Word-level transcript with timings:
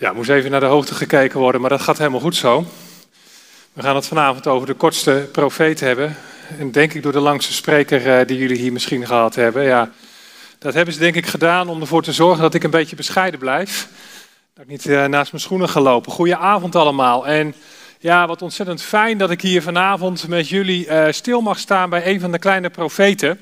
Ja, 0.00 0.12
moest 0.12 0.30
even 0.30 0.50
naar 0.50 0.60
de 0.60 0.66
hoogte 0.66 0.94
gekeken 0.94 1.38
worden, 1.38 1.60
maar 1.60 1.70
dat 1.70 1.80
gaat 1.80 1.98
helemaal 1.98 2.20
goed 2.20 2.36
zo. 2.36 2.66
We 3.72 3.82
gaan 3.82 3.94
het 3.94 4.06
vanavond 4.06 4.46
over 4.46 4.66
de 4.66 4.74
kortste 4.74 5.28
profeet 5.32 5.80
hebben. 5.80 6.16
En 6.58 6.70
denk 6.70 6.94
ik 6.94 7.02
door 7.02 7.12
de 7.12 7.20
langste 7.20 7.52
spreker 7.52 8.18
eh, 8.18 8.26
die 8.26 8.38
jullie 8.38 8.58
hier 8.58 8.72
misschien 8.72 9.06
gehad 9.06 9.34
hebben. 9.34 9.62
Ja, 9.62 9.90
dat 10.58 10.74
hebben 10.74 10.94
ze 10.94 11.00
denk 11.00 11.14
ik 11.14 11.26
gedaan 11.26 11.68
om 11.68 11.80
ervoor 11.80 12.02
te 12.02 12.12
zorgen 12.12 12.42
dat 12.42 12.54
ik 12.54 12.62
een 12.62 12.70
beetje 12.70 12.96
bescheiden 12.96 13.40
blijf. 13.40 13.88
Dat 14.54 14.64
ik 14.64 14.70
niet 14.70 14.86
uh, 14.86 15.04
naast 15.04 15.32
mijn 15.32 15.42
schoenen 15.42 15.68
ga 15.68 15.80
lopen. 15.80 16.12
Goedenavond 16.12 16.76
allemaal. 16.76 17.26
En 17.26 17.54
ja, 17.98 18.26
wat 18.26 18.42
ontzettend 18.42 18.82
fijn 18.82 19.18
dat 19.18 19.30
ik 19.30 19.40
hier 19.40 19.62
vanavond 19.62 20.28
met 20.28 20.48
jullie 20.48 20.86
uh, 20.86 21.06
stil 21.10 21.40
mag 21.40 21.58
staan 21.58 21.90
bij 21.90 22.06
een 22.06 22.20
van 22.20 22.32
de 22.32 22.38
kleine 22.38 22.70
profeten. 22.70 23.40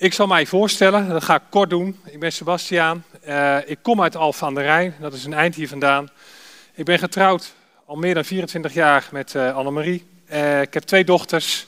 Ik 0.00 0.14
zal 0.14 0.26
mij 0.26 0.46
voorstellen, 0.46 1.08
dat 1.08 1.24
ga 1.24 1.34
ik 1.34 1.42
kort 1.50 1.70
doen. 1.70 2.00
Ik 2.04 2.20
ben 2.20 2.32
Sebastiaan. 2.32 3.04
Uh, 3.28 3.56
ik 3.64 3.78
kom 3.82 4.02
uit 4.02 4.16
Alphen 4.16 4.46
aan 4.46 4.54
de 4.54 4.60
Rijn, 4.60 4.94
dat 5.00 5.12
is 5.12 5.24
een 5.24 5.32
eind 5.32 5.54
hier 5.54 5.68
vandaan. 5.68 6.08
Ik 6.74 6.84
ben 6.84 6.98
getrouwd 6.98 7.54
al 7.84 7.96
meer 7.96 8.14
dan 8.14 8.24
24 8.24 8.74
jaar 8.74 9.08
met 9.12 9.34
uh, 9.34 9.56
Annemarie. 9.56 10.06
Uh, 10.32 10.60
ik 10.60 10.74
heb 10.74 10.82
twee 10.82 11.04
dochters, 11.04 11.66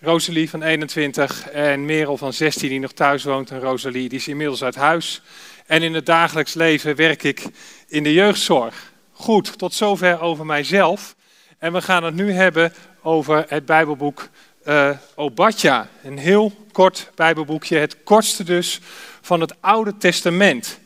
Rosalie 0.00 0.50
van 0.50 0.62
21 0.62 1.48
en 1.48 1.84
Merel 1.84 2.16
van 2.16 2.32
16 2.32 2.68
die 2.68 2.80
nog 2.80 2.92
thuis 2.92 3.24
woont. 3.24 3.50
En 3.50 3.60
Rosalie 3.60 4.08
die 4.08 4.18
is 4.18 4.28
inmiddels 4.28 4.64
uit 4.64 4.74
huis. 4.74 5.22
En 5.66 5.82
in 5.82 5.94
het 5.94 6.06
dagelijks 6.06 6.54
leven 6.54 6.96
werk 6.96 7.22
ik 7.22 7.46
in 7.88 8.02
de 8.02 8.12
jeugdzorg. 8.12 8.92
Goed, 9.12 9.58
tot 9.58 9.74
zover 9.74 10.20
over 10.20 10.46
mijzelf. 10.46 11.14
En 11.58 11.72
we 11.72 11.82
gaan 11.82 12.04
het 12.04 12.14
nu 12.14 12.32
hebben 12.32 12.72
over 13.02 13.44
het 13.48 13.66
Bijbelboek 13.66 14.28
uh, 14.68 14.90
Obadja. 15.14 15.88
Een 16.02 16.18
heel 16.18 16.52
kort 16.72 17.10
Bijbelboekje, 17.14 17.76
het 17.76 18.02
kortste 18.04 18.44
dus 18.44 18.80
van 19.20 19.40
het 19.40 19.54
Oude 19.60 19.96
Testament. 19.96 20.78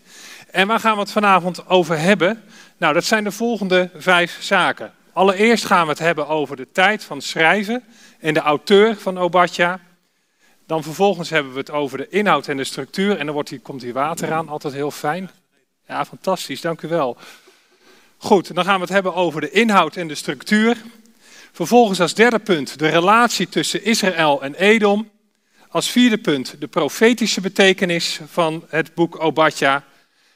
En 0.51 0.67
waar 0.67 0.81
gaan 0.81 0.95
we 0.95 1.01
het 1.01 1.13
vanavond 1.13 1.69
over 1.69 1.99
hebben? 1.99 2.43
Nou, 2.77 2.95
dat 2.95 3.05
zijn 3.05 3.25
de 3.25 3.33
volgende 3.33 3.91
vijf 3.97 4.37
zaken. 4.41 4.93
Allereerst 5.13 5.65
gaan 5.65 5.85
we 5.85 5.91
het 5.91 5.99
hebben 5.99 6.29
over 6.29 6.57
de 6.57 6.69
tijd 6.73 7.05
van 7.05 7.21
schrijven 7.21 7.85
en 8.19 8.35
de 8.35 8.41
auteur 8.41 8.97
van 8.97 9.19
Obadja. 9.19 9.81
Dan 10.67 10.83
vervolgens 10.83 11.31
hebben 11.31 11.53
we 11.53 11.59
het 11.59 11.71
over 11.71 11.99
de 11.99 12.09
inhoud 12.09 12.49
en 12.49 12.57
de 12.57 12.65
structuur. 12.65 13.19
En 13.19 13.25
dan 13.25 13.35
wordt 13.35 13.49
hier, 13.49 13.61
komt 13.61 13.83
hier 13.83 13.93
water 13.93 14.33
aan, 14.33 14.49
altijd 14.49 14.75
heel 14.75 14.91
fijn. 14.91 15.31
Ja, 15.87 16.05
fantastisch, 16.05 16.61
dank 16.61 16.83
u 16.83 16.89
wel. 16.89 17.17
Goed, 18.19 18.55
dan 18.55 18.65
gaan 18.65 18.75
we 18.75 18.81
het 18.81 18.89
hebben 18.89 19.15
over 19.15 19.41
de 19.41 19.51
inhoud 19.51 19.97
en 19.97 20.09
de 20.09 20.15
structuur. 20.15 20.77
Vervolgens 21.53 22.01
als 22.01 22.15
derde 22.15 22.39
punt 22.39 22.79
de 22.79 22.89
relatie 22.89 23.49
tussen 23.49 23.85
Israël 23.85 24.43
en 24.43 24.55
Edom. 24.55 25.11
Als 25.69 25.91
vierde 25.91 26.19
punt 26.19 26.55
de 26.59 26.67
profetische 26.67 27.41
betekenis 27.41 28.21
van 28.27 28.65
het 28.69 28.95
boek 28.95 29.23
Obadja. 29.23 29.85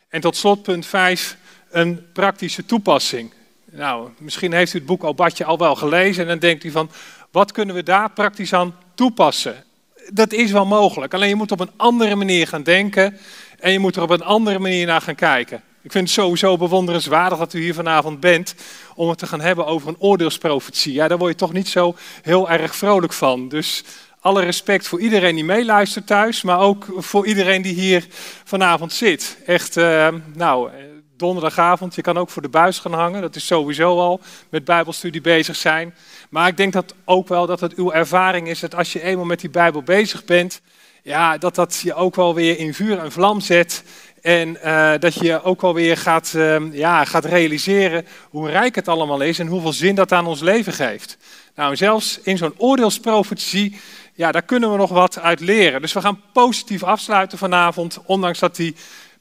En 0.09 0.21
tot 0.21 0.37
slot 0.37 0.63
punt 0.63 0.87
vijf 0.87 1.37
een 1.71 2.07
praktische 2.13 2.67
toepassing. 2.67 3.33
Nou, 3.71 4.09
misschien 4.19 4.53
heeft 4.53 4.75
u 4.75 4.79
het 4.79 4.87
boek 4.87 5.05
Obadja 5.05 5.47
al 5.47 5.59
wel 5.59 5.75
gelezen 5.75 6.23
en 6.23 6.29
dan 6.29 6.39
denkt 6.39 6.65
u 6.65 6.71
van, 6.71 6.91
wat 7.31 7.53
kunnen 7.53 7.75
we 7.75 7.83
daar 7.83 8.11
praktisch 8.11 8.53
aan 8.53 8.77
toepassen? 8.95 9.65
Dat 10.13 10.33
is 10.33 10.51
wel 10.51 10.67
mogelijk, 10.67 11.15
alleen 11.15 11.29
je 11.29 11.35
moet 11.35 11.53
op 11.53 11.61
een 11.61 11.71
andere 11.77 12.15
manier 12.15 12.47
gaan 12.47 12.63
denken 12.63 13.19
en 13.59 13.73
je 13.73 13.79
moet 13.79 13.97
er 13.97 14.03
op 14.03 14.11
een 14.11 14.23
andere 14.23 14.59
manier 14.59 14.87
naar 14.87 15.01
gaan 15.01 15.15
kijken. 15.15 15.63
Ik 15.85 15.93
vind 15.93 16.05
het 16.05 16.19
sowieso 16.19 16.57
bewonderenswaardig 16.57 17.39
dat 17.39 17.53
u 17.53 17.61
hier 17.61 17.75
vanavond 17.75 18.21
bent 18.21 18.55
om 18.95 19.09
het 19.09 19.19
te 19.19 19.27
gaan 19.27 19.41
hebben 19.41 19.67
over 19.67 19.89
een 19.89 19.99
oordeelsprofetie. 19.99 20.93
Ja, 20.93 21.09
daar 21.09 21.19
word 21.19 21.31
je 21.31 21.39
toch 21.39 21.53
niet 21.53 21.69
zo 21.69 21.97
heel 22.23 22.51
erg 22.51 22.77
vrolijk 22.77 23.13
van. 23.13 23.49
Dus 23.49 23.85
alle 24.21 24.43
respect 24.43 24.89
voor 24.89 25.01
iedereen 25.01 25.35
die 25.35 25.45
meeluistert 25.45 26.07
thuis, 26.07 26.43
maar 26.43 26.61
ook 26.61 26.87
voor 26.97 27.27
iedereen 27.27 27.63
die 27.63 27.75
hier 27.75 28.07
vanavond 28.45 28.93
zit. 28.93 29.37
Echt, 29.47 29.77
uh, 29.77 30.09
nou, 30.35 30.71
donderdagavond, 31.17 31.95
je 31.95 32.03
kan 32.03 32.19
ook 32.19 32.31
voor 32.31 32.43
de 32.43 32.49
buis 32.49 32.79
gaan 32.79 32.95
hangen. 32.95 33.23
Dat 33.23 33.37
is 33.37 33.47
sowieso 33.47 33.99
al 33.99 34.21
met 34.49 34.65
Bijbelstudie 34.65 35.21
bezig 35.21 35.57
zijn. 35.57 35.95
Maar 36.31 36.49
ik 36.49 36.57
denk 36.57 36.73
dat 36.73 36.95
ook 37.05 37.29
wel 37.29 37.47
dat 37.47 37.61
het 37.61 37.75
uw 37.75 37.93
ervaring 37.93 38.49
is 38.49 38.61
dat 38.61 38.75
als 38.75 38.93
je 38.93 39.03
eenmaal 39.03 39.25
met 39.25 39.41
die 39.41 39.51
Bijbel 39.51 39.83
bezig 39.83 40.25
bent, 40.25 40.61
ja, 41.03 41.39
dat 41.39 41.55
dat 41.55 41.81
je 41.83 41.95
ook 41.95 42.15
wel 42.15 42.35
weer 42.35 42.59
in 42.59 42.75
vuur 42.75 42.99
en 42.99 43.13
vlam 43.13 43.41
zet. 43.41 43.85
En 44.25 44.59
uh, 44.65 44.93
dat 44.99 45.15
je 45.15 45.43
ook 45.43 45.61
wel 45.61 45.75
weer 45.75 45.97
gaat, 45.97 46.33
uh, 46.37 46.73
ja, 46.73 47.05
gaat 47.05 47.25
realiseren 47.25 48.07
hoe 48.31 48.51
rijk 48.51 48.75
het 48.75 48.89
allemaal 48.89 49.21
is 49.21 49.39
en 49.39 49.47
hoeveel 49.47 49.73
zin 49.73 49.95
dat 49.95 50.13
aan 50.13 50.27
ons 50.27 50.41
leven 50.41 50.73
geeft. 50.73 51.17
Nou, 51.55 51.77
zelfs 51.77 52.21
in 52.23 52.37
zo'n 52.37 52.55
oordeelsprofetie, 52.57 53.81
ja, 54.15 54.33
daar 54.33 54.43
kunnen 54.43 54.71
we 54.71 54.77
nog 54.77 54.91
wat 54.91 55.19
uit 55.19 55.41
leren. 55.41 55.81
Dus 55.81 55.93
we 55.93 56.01
gaan 56.01 56.23
positief 56.33 56.83
afsluiten 56.83 57.39
vanavond, 57.39 57.99
ondanks 58.05 58.39
dat 58.39 58.57
die 58.57 58.75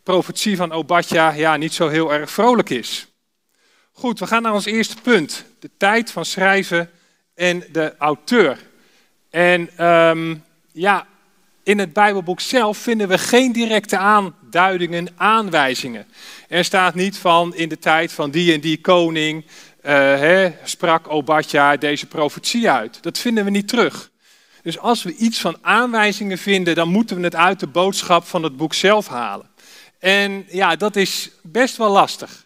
profetie 0.03 0.57
van 0.57 0.71
Obadja 0.71 1.31
ja, 1.31 1.55
niet 1.55 1.73
zo 1.73 1.87
heel 1.87 2.13
erg 2.13 2.31
vrolijk 2.31 2.69
is. 2.69 3.07
Goed, 3.91 4.19
we 4.19 4.27
gaan 4.27 4.41
naar 4.41 4.53
ons 4.53 4.65
eerste 4.65 4.95
punt. 5.01 5.45
De 5.59 5.69
tijd 5.77 6.11
van 6.11 6.25
schrijven 6.25 6.89
en 7.35 7.63
de 7.71 7.93
auteur. 7.97 8.57
En 9.29 9.85
um, 9.85 10.43
ja, 10.71 11.07
in 11.63 11.79
het 11.79 11.93
Bijbelboek 11.93 12.39
zelf 12.39 12.77
vinden 12.77 13.07
we 13.07 13.17
geen 13.17 13.51
directe 13.51 13.97
aanduidingen, 13.97 15.07
aanwijzingen. 15.15 16.05
Er 16.47 16.65
staat 16.65 16.95
niet 16.95 17.17
van 17.17 17.55
in 17.55 17.69
de 17.69 17.79
tijd 17.79 18.11
van 18.11 18.31
die 18.31 18.53
en 18.53 18.59
die 18.59 18.81
koning 18.81 19.45
hè, 19.81 20.53
sprak 20.63 21.11
Obadja 21.11 21.77
deze 21.77 22.05
profetie 22.05 22.69
uit. 22.69 23.03
Dat 23.03 23.17
vinden 23.17 23.45
we 23.45 23.49
niet 23.49 23.67
terug. 23.67 24.11
Dus 24.61 24.79
als 24.79 25.03
we 25.03 25.15
iets 25.15 25.39
van 25.41 25.57
aanwijzingen 25.61 26.37
vinden, 26.37 26.75
dan 26.75 26.89
moeten 26.89 27.17
we 27.17 27.23
het 27.23 27.35
uit 27.35 27.59
de 27.59 27.67
boodschap 27.67 28.25
van 28.25 28.43
het 28.43 28.57
boek 28.57 28.73
zelf 28.73 29.07
halen. 29.07 29.49
En 29.99 30.45
ja, 30.47 30.75
dat 30.75 30.95
is 30.95 31.29
best 31.41 31.77
wel 31.77 31.89
lastig. 31.89 32.45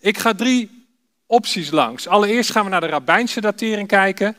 Ik 0.00 0.18
ga 0.18 0.34
drie 0.34 0.86
opties 1.26 1.70
langs. 1.70 2.08
Allereerst 2.08 2.50
gaan 2.50 2.64
we 2.64 2.70
naar 2.70 2.80
de 2.80 2.86
rabbijnse 2.86 3.40
datering 3.40 3.88
kijken. 3.88 4.36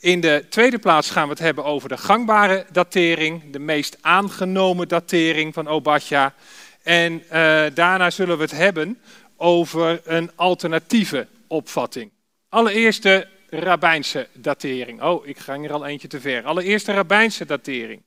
In 0.00 0.20
de 0.20 0.44
tweede 0.48 0.78
plaats 0.78 1.10
gaan 1.10 1.24
we 1.24 1.30
het 1.30 1.38
hebben 1.38 1.64
over 1.64 1.88
de 1.88 1.96
gangbare 1.96 2.66
datering, 2.72 3.42
de 3.50 3.58
meest 3.58 3.98
aangenomen 4.00 4.88
datering 4.88 5.54
van 5.54 5.68
Obadja. 5.68 6.34
En 6.82 7.12
uh, 7.12 7.64
daarna 7.74 8.10
zullen 8.10 8.36
we 8.36 8.42
het 8.42 8.50
hebben 8.50 9.00
over 9.36 10.00
een 10.04 10.30
alternatieve 10.34 11.26
opvatting. 11.46 12.10
Allereerst 12.48 13.02
de 13.02 13.26
rabbijnse 13.50 14.28
datering. 14.32 15.02
Oh, 15.02 15.26
ik 15.26 15.38
ga 15.38 15.58
hier 15.58 15.72
al 15.72 15.86
eentje 15.86 16.08
te 16.08 16.20
ver. 16.20 16.44
Allereerst 16.44 16.86
de 16.86 16.92
rabbijnse 16.92 17.46
datering. 17.46 18.02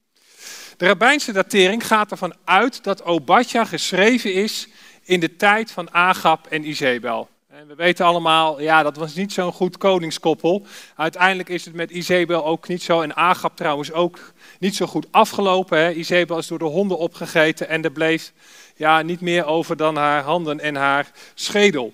De 0.78 0.86
rabbijnse 0.86 1.32
datering 1.32 1.88
gaat 1.88 2.12
ervan 2.12 2.36
uit 2.44 2.84
dat 2.84 3.04
Obadja 3.04 3.66
geschreven 3.66 4.34
is 4.34 4.68
in 5.04 5.20
de 5.20 5.36
tijd 5.36 5.72
van 5.72 5.94
Agab 5.94 6.48
en 6.48 6.68
Izebel. 6.68 7.30
En 7.60 7.68
we 7.68 7.76
weten 7.76 8.06
allemaal, 8.06 8.62
ja, 8.62 8.84
dat 8.84 8.98
was 8.98 9.16
niet 9.16 9.34
zo'n 9.34 9.52
goed 9.52 9.78
koningskoppel. 9.78 10.66
Uiteindelijk 10.96 11.50
is 11.50 11.66
het 11.66 11.74
met 11.74 11.92
Izebel 11.92 12.46
ook 12.46 12.68
niet 12.68 12.84
zo, 12.84 13.02
en 13.02 13.16
Agab 13.16 13.56
trouwens 13.56 13.92
ook 13.92 14.34
niet 14.60 14.76
zo 14.76 14.86
goed 14.86 15.08
afgelopen. 15.12 15.78
Hè. 15.78 15.92
Izebel 15.92 16.38
is 16.38 16.48
door 16.48 16.60
de 16.60 16.66
honden 16.66 16.98
opgegeten 16.98 17.70
en 17.70 17.84
er 17.84 17.92
bleef 17.92 18.34
ja, 18.76 19.02
niet 19.02 19.22
meer 19.22 19.46
over 19.46 19.78
dan 19.78 19.96
haar 19.96 20.24
handen 20.24 20.60
en 20.60 20.76
haar 20.76 21.12
schedel. 21.34 21.94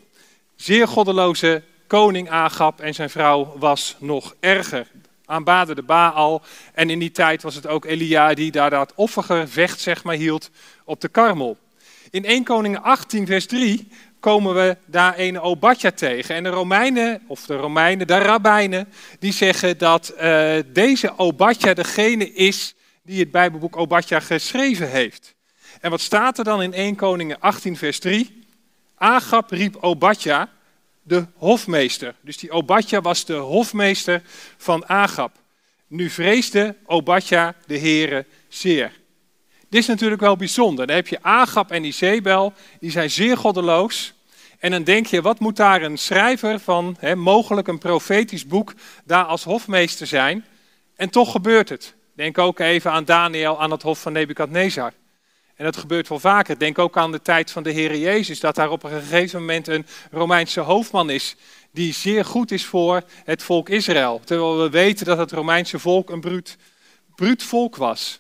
Zeer 0.55 0.87
goddeloze 0.87 1.63
koning 1.87 2.29
Agab 2.29 2.79
en 2.79 2.93
zijn 2.93 3.09
vrouw 3.09 3.53
was 3.57 3.95
nog 3.99 4.35
erger 4.39 4.87
aanbaden 5.25 5.75
de 5.75 5.83
Baal. 5.83 6.41
En 6.73 6.89
in 6.89 6.99
die 6.99 7.11
tijd 7.11 7.41
was 7.41 7.55
het 7.55 7.67
ook 7.67 7.85
Elia 7.85 8.33
die 8.33 8.51
daar 8.51 8.69
dat 8.69 8.93
offergevecht 8.95 9.79
zeg 9.79 10.03
maar, 10.03 10.15
hield 10.15 10.49
op 10.83 11.01
de 11.01 11.07
Karmel. 11.07 11.57
In 12.09 12.25
1 12.25 12.43
Koningen 12.43 12.83
18 12.83 13.25
vers 13.25 13.45
3 13.45 13.87
komen 14.25 14.53
we 14.53 14.77
daar 14.85 15.13
een 15.17 15.39
Obadja 15.39 15.91
tegen. 15.91 16.35
En 16.35 16.43
de 16.43 16.49
Romeinen, 16.49 17.21
of 17.27 17.45
de 17.45 17.55
Romeinen, 17.55 18.07
de 18.07 18.17
rabbijnen, 18.17 18.87
die 19.19 19.33
zeggen 19.33 19.77
dat 19.77 20.13
uh, 20.21 20.55
deze 20.65 21.17
Obadja 21.17 21.73
degene 21.73 22.33
is 22.33 22.75
die 23.03 23.19
het 23.19 23.31
Bijbelboek 23.31 23.75
Obadja 23.77 24.19
geschreven 24.19 24.89
heeft. 24.89 25.35
En 25.81 25.89
wat 25.89 26.01
staat 26.01 26.37
er 26.37 26.43
dan 26.43 26.61
in 26.61 26.73
1 26.73 26.95
Koningen 26.95 27.39
18 27.39 27.77
vers 27.77 27.99
3? 27.99 28.45
Agab 28.95 29.51
riep 29.51 29.75
Obadja, 29.75 30.49
de 31.03 31.25
hofmeester. 31.35 32.15
Dus 32.21 32.37
die 32.37 32.51
Obadja 32.51 33.01
was 33.01 33.25
de 33.25 33.33
hofmeester 33.33 34.21
van 34.57 34.87
Agab. 34.87 35.31
Nu 35.87 36.09
vreesde 36.09 36.75
Obadja 36.85 37.55
de 37.65 37.77
heren 37.77 38.25
zeer. 38.47 38.91
Dit 39.69 39.81
is 39.81 39.87
natuurlijk 39.87 40.21
wel 40.21 40.35
bijzonder. 40.35 40.87
Dan 40.87 40.95
heb 40.95 41.07
je 41.07 41.23
Agab 41.23 41.71
en 41.71 41.83
Izebel, 41.83 42.53
die 42.79 42.91
zijn 42.91 43.11
zeer 43.11 43.37
goddeloos. 43.37 44.14
En 44.65 44.71
dan 44.71 44.83
denk 44.83 45.05
je, 45.05 45.21
wat 45.21 45.39
moet 45.39 45.55
daar 45.55 45.81
een 45.81 45.97
schrijver 45.97 46.59
van, 46.59 46.95
hè, 46.99 47.15
mogelijk 47.15 47.67
een 47.67 47.77
profetisch 47.77 48.47
boek, 48.47 48.73
daar 49.03 49.23
als 49.23 49.43
hofmeester 49.43 50.07
zijn? 50.07 50.45
En 50.95 51.09
toch 51.09 51.31
gebeurt 51.31 51.69
het. 51.69 51.93
Denk 52.13 52.37
ook 52.37 52.59
even 52.59 52.91
aan 52.91 53.05
Daniel 53.05 53.61
aan 53.61 53.71
het 53.71 53.81
hof 53.81 54.01
van 54.01 54.13
Nebukadnezar. 54.13 54.93
En 55.55 55.65
dat 55.65 55.77
gebeurt 55.77 56.07
wel 56.07 56.19
vaker. 56.19 56.59
Denk 56.59 56.79
ook 56.79 56.97
aan 56.97 57.11
de 57.11 57.21
tijd 57.21 57.51
van 57.51 57.63
de 57.63 57.71
Heer 57.71 57.97
Jezus, 57.97 58.39
dat 58.39 58.55
daar 58.55 58.69
op 58.69 58.83
een 58.83 58.89
gegeven 58.89 59.39
moment 59.39 59.67
een 59.67 59.85
Romeinse 60.11 60.59
hoofdman 60.59 61.09
is 61.09 61.35
die 61.71 61.93
zeer 61.93 62.25
goed 62.25 62.51
is 62.51 62.65
voor 62.65 63.03
het 63.23 63.43
volk 63.43 63.69
Israël. 63.69 64.21
Terwijl 64.23 64.57
we 64.57 64.69
weten 64.69 65.05
dat 65.05 65.17
het 65.17 65.31
Romeinse 65.31 65.79
volk 65.79 66.09
een 66.09 66.21
bruut, 66.21 66.57
bruut 67.15 67.43
volk 67.43 67.75
was. 67.75 68.19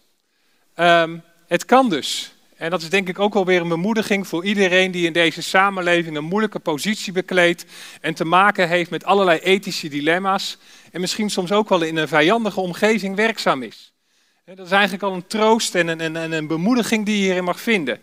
Um, 0.75 1.23
het 1.47 1.65
kan 1.65 1.89
dus. 1.89 2.34
En 2.55 2.69
dat 2.69 2.81
is 2.81 2.89
denk 2.89 3.09
ik 3.09 3.19
ook 3.19 3.33
wel 3.33 3.45
weer 3.45 3.61
een 3.61 3.67
bemoediging 3.67 4.27
voor 4.27 4.45
iedereen 4.45 4.91
die 4.91 5.05
in 5.05 5.13
deze 5.13 5.41
samenleving 5.41 6.17
een 6.17 6.23
moeilijke 6.23 6.59
positie 6.59 7.13
bekleedt 7.13 7.65
en 8.01 8.13
te 8.13 8.25
maken 8.25 8.67
heeft 8.67 8.89
met 8.89 9.05
allerlei 9.05 9.39
ethische 9.39 9.87
dilemma's 9.87 10.57
en 10.91 11.01
misschien 11.01 11.29
soms 11.29 11.51
ook 11.51 11.69
wel 11.69 11.81
in 11.81 11.97
een 11.97 12.07
vijandige 12.07 12.59
omgeving 12.59 13.15
werkzaam 13.15 13.63
is. 13.63 13.93
Dat 14.45 14.65
is 14.65 14.71
eigenlijk 14.71 15.03
al 15.03 15.13
een 15.13 15.27
troost 15.27 15.75
en 15.75 15.87
een, 15.87 16.31
een, 16.31 16.47
bemoediging 16.47 17.05
die 17.05 17.17
je 17.17 17.23
hierin 17.23 17.43
mag 17.43 17.59
vinden. 17.59 17.99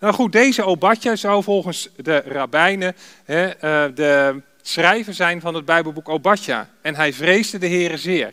Nou 0.00 0.14
goed, 0.14 0.32
deze 0.32 0.64
Obadja 0.64 1.16
zou 1.16 1.42
volgens 1.42 1.88
de 1.96 2.22
rabbijnen 2.26 2.96
hè, 3.24 3.46
eh, 3.48 3.94
de 3.94 4.42
schrijver 4.62 5.14
zijn 5.14 5.40
van 5.40 5.54
het 5.54 5.64
Bijbelboek 5.64 6.08
Obadja. 6.08 6.70
En 6.82 6.94
hij 6.94 7.12
vreesde 7.12 7.58
de 7.58 7.68
Heere 7.68 7.96
zeer. 7.96 8.32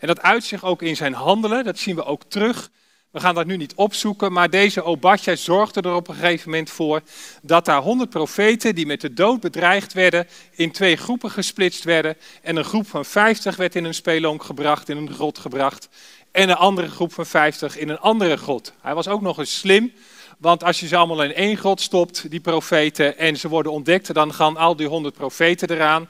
En 0.00 0.06
dat 0.06 0.22
uit 0.22 0.44
zich 0.44 0.64
ook 0.64 0.82
in 0.82 0.96
zijn 0.96 1.14
handelen, 1.14 1.64
dat 1.64 1.78
zien 1.78 1.96
we 1.96 2.04
ook 2.04 2.22
terug. 2.28 2.70
We 3.10 3.20
gaan 3.20 3.34
dat 3.34 3.46
nu 3.46 3.56
niet 3.56 3.74
opzoeken, 3.74 4.32
maar 4.32 4.50
deze 4.50 4.82
Obadja 4.82 5.36
zorgde 5.36 5.80
er 5.80 5.94
op 5.94 6.08
een 6.08 6.14
gegeven 6.14 6.50
moment 6.50 6.70
voor 6.70 7.00
dat 7.42 7.64
daar 7.64 7.80
honderd 7.80 8.10
profeten 8.10 8.74
die 8.74 8.86
met 8.86 9.00
de 9.00 9.12
dood 9.12 9.40
bedreigd 9.40 9.92
werden, 9.92 10.26
in 10.50 10.72
twee 10.72 10.96
groepen 10.96 11.30
gesplitst 11.30 11.84
werden. 11.84 12.16
En 12.42 12.56
een 12.56 12.64
groep 12.64 12.88
van 12.88 13.04
vijftig 13.04 13.56
werd 13.56 13.74
in 13.74 13.84
een 13.84 13.94
spelonk 13.94 14.42
gebracht, 14.42 14.88
in 14.88 14.96
een 14.96 15.12
grot 15.12 15.38
gebracht. 15.38 15.88
En 16.32 16.48
een 16.48 16.56
andere 16.56 16.88
groep 16.88 17.12
van 17.12 17.26
vijftig 17.26 17.78
in 17.78 17.88
een 17.88 17.98
andere 17.98 18.36
grot. 18.36 18.72
Hij 18.80 18.94
was 18.94 19.08
ook 19.08 19.20
nog 19.20 19.38
eens 19.38 19.58
slim, 19.58 19.92
want 20.38 20.64
als 20.64 20.80
je 20.80 20.86
ze 20.86 20.96
allemaal 20.96 21.22
in 21.22 21.34
één 21.34 21.56
grot 21.56 21.80
stopt, 21.80 22.30
die 22.30 22.40
profeten, 22.40 23.18
en 23.18 23.36
ze 23.36 23.48
worden 23.48 23.72
ontdekt, 23.72 24.14
dan 24.14 24.34
gaan 24.34 24.56
al 24.56 24.76
die 24.76 24.88
honderd 24.88 25.14
profeten 25.14 25.70
eraan. 25.70 26.08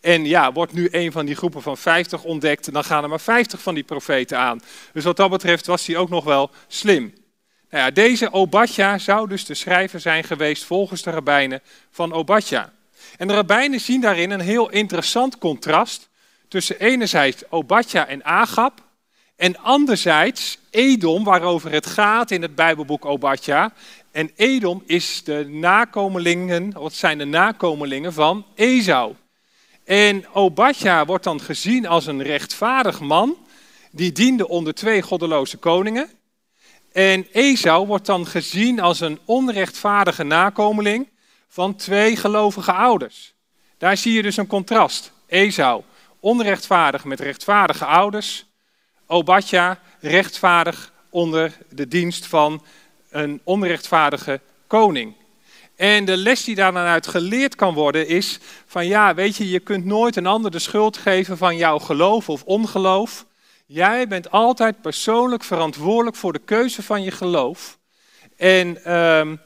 En 0.00 0.24
ja, 0.24 0.52
wordt 0.52 0.72
nu 0.72 0.88
een 0.90 1.12
van 1.12 1.26
die 1.26 1.34
groepen 1.34 1.62
van 1.62 1.76
50 1.76 2.24
ontdekt, 2.24 2.72
dan 2.72 2.84
gaan 2.84 3.02
er 3.02 3.08
maar 3.08 3.20
50 3.20 3.62
van 3.62 3.74
die 3.74 3.82
profeten 3.82 4.38
aan. 4.38 4.60
Dus 4.92 5.04
wat 5.04 5.16
dat 5.16 5.30
betreft 5.30 5.66
was 5.66 5.86
hij 5.86 5.96
ook 5.96 6.08
nog 6.08 6.24
wel 6.24 6.50
slim. 6.68 7.14
Nou 7.70 7.84
ja, 7.84 7.90
deze 7.90 8.32
Obadja 8.32 8.98
zou 8.98 9.28
dus 9.28 9.44
de 9.44 9.54
schrijver 9.54 10.00
zijn 10.00 10.24
geweest 10.24 10.64
volgens 10.64 11.02
de 11.02 11.10
rabbijnen 11.10 11.62
van 11.90 12.12
Obadja. 12.12 12.72
En 13.16 13.28
de 13.28 13.34
rabbijnen 13.34 13.80
zien 13.80 14.00
daarin 14.00 14.30
een 14.30 14.40
heel 14.40 14.70
interessant 14.70 15.38
contrast 15.38 16.08
tussen 16.48 16.80
enerzijds 16.80 17.42
Obadja 17.48 18.06
en 18.06 18.24
Agab 18.24 18.82
en 19.36 19.58
anderzijds 19.58 20.58
Edom, 20.70 21.24
waarover 21.24 21.72
het 21.72 21.86
gaat 21.86 22.30
in 22.30 22.42
het 22.42 22.54
Bijbelboek 22.54 23.04
Obadja. 23.04 23.72
En 24.10 24.30
Edom 24.36 24.82
is 24.86 25.24
de 25.24 25.46
nakomelingen, 25.48 26.72
wat 26.72 26.92
zijn 26.92 27.18
de 27.18 27.24
nakomelingen 27.24 28.12
van 28.12 28.46
Esau. 28.54 29.14
En 29.90 30.26
Obadja 30.32 31.04
wordt 31.04 31.24
dan 31.24 31.40
gezien 31.40 31.86
als 31.86 32.06
een 32.06 32.22
rechtvaardig 32.22 33.00
man, 33.00 33.36
die 33.90 34.12
diende 34.12 34.48
onder 34.48 34.74
twee 34.74 35.02
goddeloze 35.02 35.56
koningen. 35.56 36.10
En 36.92 37.26
Esau 37.32 37.86
wordt 37.86 38.06
dan 38.06 38.26
gezien 38.26 38.80
als 38.80 39.00
een 39.00 39.18
onrechtvaardige 39.24 40.22
nakomeling 40.22 41.08
van 41.48 41.76
twee 41.76 42.16
gelovige 42.16 42.72
ouders. 42.72 43.34
Daar 43.78 43.96
zie 43.96 44.12
je 44.12 44.22
dus 44.22 44.36
een 44.36 44.46
contrast. 44.46 45.12
Esau, 45.26 45.82
onrechtvaardig 46.20 47.04
met 47.04 47.20
rechtvaardige 47.20 47.84
ouders. 47.84 48.46
Obadja, 49.06 49.80
rechtvaardig 50.00 50.92
onder 51.08 51.58
de 51.68 51.88
dienst 51.88 52.26
van 52.26 52.64
een 53.08 53.40
onrechtvaardige 53.44 54.40
koning. 54.66 55.14
En 55.80 56.04
de 56.04 56.16
les 56.16 56.44
die 56.44 56.54
daar 56.54 56.72
dan 56.72 56.82
uit 56.82 57.06
geleerd 57.06 57.54
kan 57.54 57.74
worden 57.74 58.08
is 58.08 58.38
van 58.66 58.86
ja, 58.86 59.14
weet 59.14 59.36
je, 59.36 59.50
je 59.50 59.60
kunt 59.60 59.84
nooit 59.84 60.16
een 60.16 60.26
ander 60.26 60.50
de 60.50 60.58
schuld 60.58 60.96
geven 60.96 61.36
van 61.36 61.56
jouw 61.56 61.78
geloof 61.78 62.28
of 62.28 62.42
ongeloof. 62.42 63.26
Jij 63.66 64.08
bent 64.08 64.30
altijd 64.30 64.80
persoonlijk 64.80 65.44
verantwoordelijk 65.44 66.16
voor 66.16 66.32
de 66.32 66.38
keuze 66.38 66.82
van 66.82 67.02
je 67.02 67.10
geloof. 67.10 67.78
En 68.36 68.84
ehm, 68.84 69.36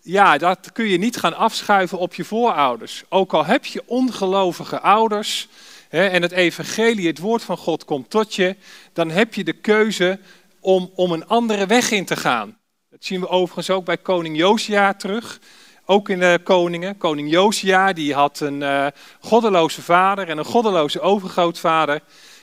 ja, 0.00 0.38
dat 0.38 0.72
kun 0.72 0.88
je 0.88 0.98
niet 0.98 1.16
gaan 1.16 1.36
afschuiven 1.36 1.98
op 1.98 2.14
je 2.14 2.24
voorouders. 2.24 3.02
Ook 3.08 3.34
al 3.34 3.44
heb 3.44 3.64
je 3.64 3.82
ongelovige 3.86 4.80
ouders 4.80 5.48
hè, 5.88 6.06
en 6.06 6.22
het 6.22 6.32
evangelie, 6.32 7.06
het 7.06 7.18
woord 7.18 7.42
van 7.42 7.56
God 7.56 7.84
komt 7.84 8.10
tot 8.10 8.34
je, 8.34 8.56
dan 8.92 9.10
heb 9.10 9.34
je 9.34 9.44
de 9.44 9.52
keuze 9.60 10.18
om, 10.60 10.90
om 10.94 11.12
een 11.12 11.26
andere 11.26 11.66
weg 11.66 11.90
in 11.90 12.04
te 12.04 12.16
gaan. 12.16 12.58
Dat 12.90 13.04
zien 13.04 13.20
we 13.20 13.28
overigens 13.28 13.70
ook 13.70 13.84
bij 13.84 13.98
koning 13.98 14.36
Josia 14.36 14.94
terug. 14.94 15.40
Ook 15.86 16.08
in 16.08 16.18
de 16.18 16.40
koningen. 16.44 16.96
Koning 16.96 17.30
Josia, 17.30 17.92
die 17.92 18.14
had 18.14 18.40
een 18.40 18.60
uh, 18.60 18.86
goddeloze 19.20 19.82
vader 19.82 20.28
en 20.28 20.38
een 20.38 20.44
goddeloze 20.44 21.00
overgrootvader. 21.00 22.00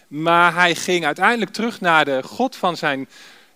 Maar 0.07 0.53
hij 0.53 0.75
ging 0.75 1.05
uiteindelijk 1.05 1.51
terug 1.51 1.81
naar 1.81 2.05
de 2.05 2.23
God 2.23 2.55
van 2.55 2.77
zijn 2.77 3.09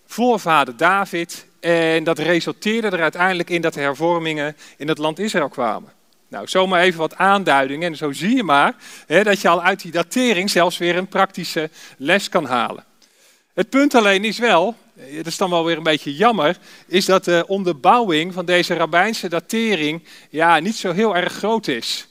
voorvader 0.06 0.76
David. 0.76 1.46
En 1.60 2.04
dat 2.04 2.18
resulteerde 2.18 2.88
er 2.88 3.02
uiteindelijk 3.02 3.50
in 3.50 3.60
dat 3.60 3.74
de 3.74 3.80
hervormingen 3.80 4.56
in 4.76 4.88
het 4.88 4.98
land 4.98 5.18
Israël 5.18 5.48
kwamen. 5.48 5.92
Nou, 6.28 6.48
zomaar 6.48 6.80
even 6.80 7.00
wat 7.00 7.16
aanduidingen. 7.16 7.90
En 7.90 7.96
zo 7.96 8.12
zie 8.12 8.36
je 8.36 8.42
maar 8.42 8.74
hè, 9.06 9.22
dat 9.22 9.40
je 9.40 9.48
al 9.48 9.62
uit 9.62 9.82
die 9.82 9.92
datering 9.92 10.50
zelfs 10.50 10.78
weer 10.78 10.96
een 10.96 11.08
praktische 11.08 11.70
les 11.96 12.28
kan 12.28 12.44
halen. 12.44 12.84
Het 13.54 13.70
punt 13.70 13.94
alleen 13.94 14.24
is 14.24 14.38
wel, 14.38 14.76
dat 15.16 15.26
is 15.26 15.36
dan 15.36 15.50
wel 15.50 15.64
weer 15.64 15.76
een 15.76 15.82
beetje 15.82 16.14
jammer, 16.14 16.56
is 16.86 17.04
dat 17.04 17.24
de 17.24 17.44
onderbouwing 17.46 18.32
van 18.32 18.44
deze 18.44 18.74
rabbijnse 18.74 19.28
datering 19.28 20.04
ja, 20.30 20.58
niet 20.58 20.76
zo 20.76 20.92
heel 20.92 21.16
erg 21.16 21.32
groot 21.32 21.68
is. 21.68 22.08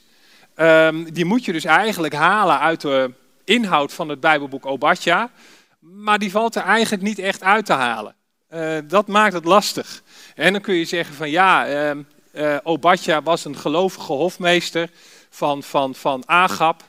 Um, 0.56 1.12
die 1.12 1.24
moet 1.24 1.44
je 1.44 1.52
dus 1.52 1.64
eigenlijk 1.64 2.14
halen 2.14 2.60
uit 2.60 2.80
de 2.80 3.12
inhoud 3.44 3.92
van 3.92 4.08
het 4.08 4.20
Bijbelboek 4.20 4.66
Obadja, 4.66 5.30
maar 5.78 6.18
die 6.18 6.30
valt 6.30 6.54
er 6.54 6.62
eigenlijk 6.62 7.02
niet 7.02 7.18
echt 7.18 7.42
uit 7.42 7.66
te 7.66 7.72
halen. 7.72 8.14
Uh, 8.54 8.78
dat 8.84 9.06
maakt 9.06 9.32
het 9.32 9.44
lastig. 9.44 10.02
En 10.34 10.52
dan 10.52 10.62
kun 10.62 10.74
je 10.74 10.84
zeggen 10.84 11.14
van 11.14 11.30
ja, 11.30 11.66
uh, 12.32 12.56
Obadja 12.62 13.22
was 13.22 13.44
een 13.44 13.56
gelovige 13.56 14.12
hofmeester 14.12 14.90
van, 15.30 15.62
van, 15.62 15.94
van 15.94 16.22
Agab. 16.26 16.82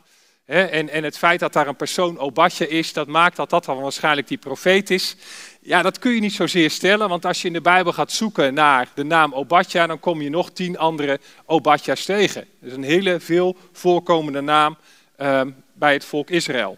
En, 0.45 0.89
en 0.89 1.03
het 1.03 1.17
feit 1.17 1.39
dat 1.39 1.53
daar 1.53 1.67
een 1.67 1.75
persoon 1.75 2.19
Obadja 2.19 2.65
is, 2.65 2.93
dat 2.93 3.07
maakt 3.07 3.35
dat 3.35 3.49
dat 3.49 3.65
dan 3.65 3.81
waarschijnlijk 3.81 4.27
die 4.27 4.37
profeet 4.37 4.89
is. 4.89 5.15
Ja, 5.61 5.81
dat 5.81 5.99
kun 5.99 6.11
je 6.11 6.19
niet 6.19 6.33
zozeer 6.33 6.69
stellen, 6.69 7.09
want 7.09 7.25
als 7.25 7.41
je 7.41 7.47
in 7.47 7.53
de 7.53 7.61
Bijbel 7.61 7.93
gaat 7.93 8.11
zoeken 8.11 8.53
naar 8.53 8.87
de 8.95 9.03
naam 9.03 9.33
Obadja, 9.33 9.87
dan 9.87 9.99
kom 9.99 10.21
je 10.21 10.29
nog 10.29 10.51
tien 10.51 10.77
andere 10.77 11.19
Obadja's 11.45 12.05
tegen. 12.05 12.47
Is 12.61 12.73
een 12.73 12.83
hele 12.83 13.19
veel 13.19 13.57
voorkomende 13.71 14.41
naam 14.41 14.77
uh, 15.21 15.41
bij 15.73 15.93
het 15.93 16.05
volk 16.05 16.29
Israël. 16.29 16.77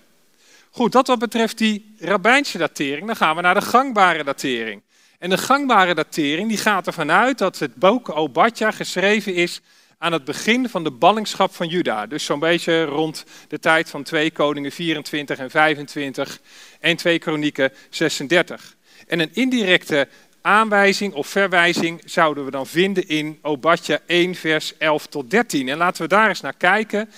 Goed, 0.72 0.92
dat 0.92 1.08
wat 1.08 1.20
betreft 1.20 1.58
die 1.58 1.96
rabbijnse 2.00 2.58
datering, 2.58 3.08
dan 3.08 3.16
gaan 3.16 3.36
we 3.36 3.42
naar 3.42 3.54
de 3.54 3.62
gangbare 3.62 4.24
datering. 4.24 4.82
En 5.20 5.30
de 5.30 5.38
gangbare 5.38 5.96
datering 5.96 6.50
die 6.50 6.58
gaat 6.58 6.88
ervan 6.88 7.12
uit 7.12 7.38
dat 7.38 7.60
het 7.60 7.76
boek 7.76 8.10
Obadja 8.10 8.72
geschreven 8.72 9.34
is 9.34 9.62
aan 9.98 10.12
het 10.12 10.26
begin 10.26 10.70
van 10.70 10.84
de 10.84 10.92
ballingschap 10.92 11.56
van 11.56 11.68
Juda. 11.68 12.06
Dus 12.06 12.26
zo'n 12.26 12.40
beetje 12.40 12.84
rond 12.84 13.26
de 13.48 13.60
tijd 13.60 13.90
van 13.90 14.04
2 14.04 14.32
Koningen 14.32 14.72
24 14.72 15.38
en 15.38 15.50
25 15.50 16.40
en 16.80 16.96
2 16.96 17.20
Kronieken 17.20 17.74
36. 17.90 18.76
En 19.08 19.20
een 19.20 19.34
indirecte 19.34 20.08
aanwijzing 20.42 21.14
of 21.14 21.28
verwijzing 21.28 22.02
zouden 22.06 22.46
we 22.46 22.52
dan 22.52 22.68
vinden 22.68 23.08
in 23.08 23.40
Obadja 23.42 24.00
1, 24.06 24.36
vers 24.36 24.78
11 24.78 25.08
tot 25.08 25.30
13. 25.30 25.70
En 25.70 25.78
laten 25.78 26.02
we 26.02 26.08
daar 26.08 26.28
eens 26.28 26.42
naar 26.42 26.58
kijken. 26.58 27.10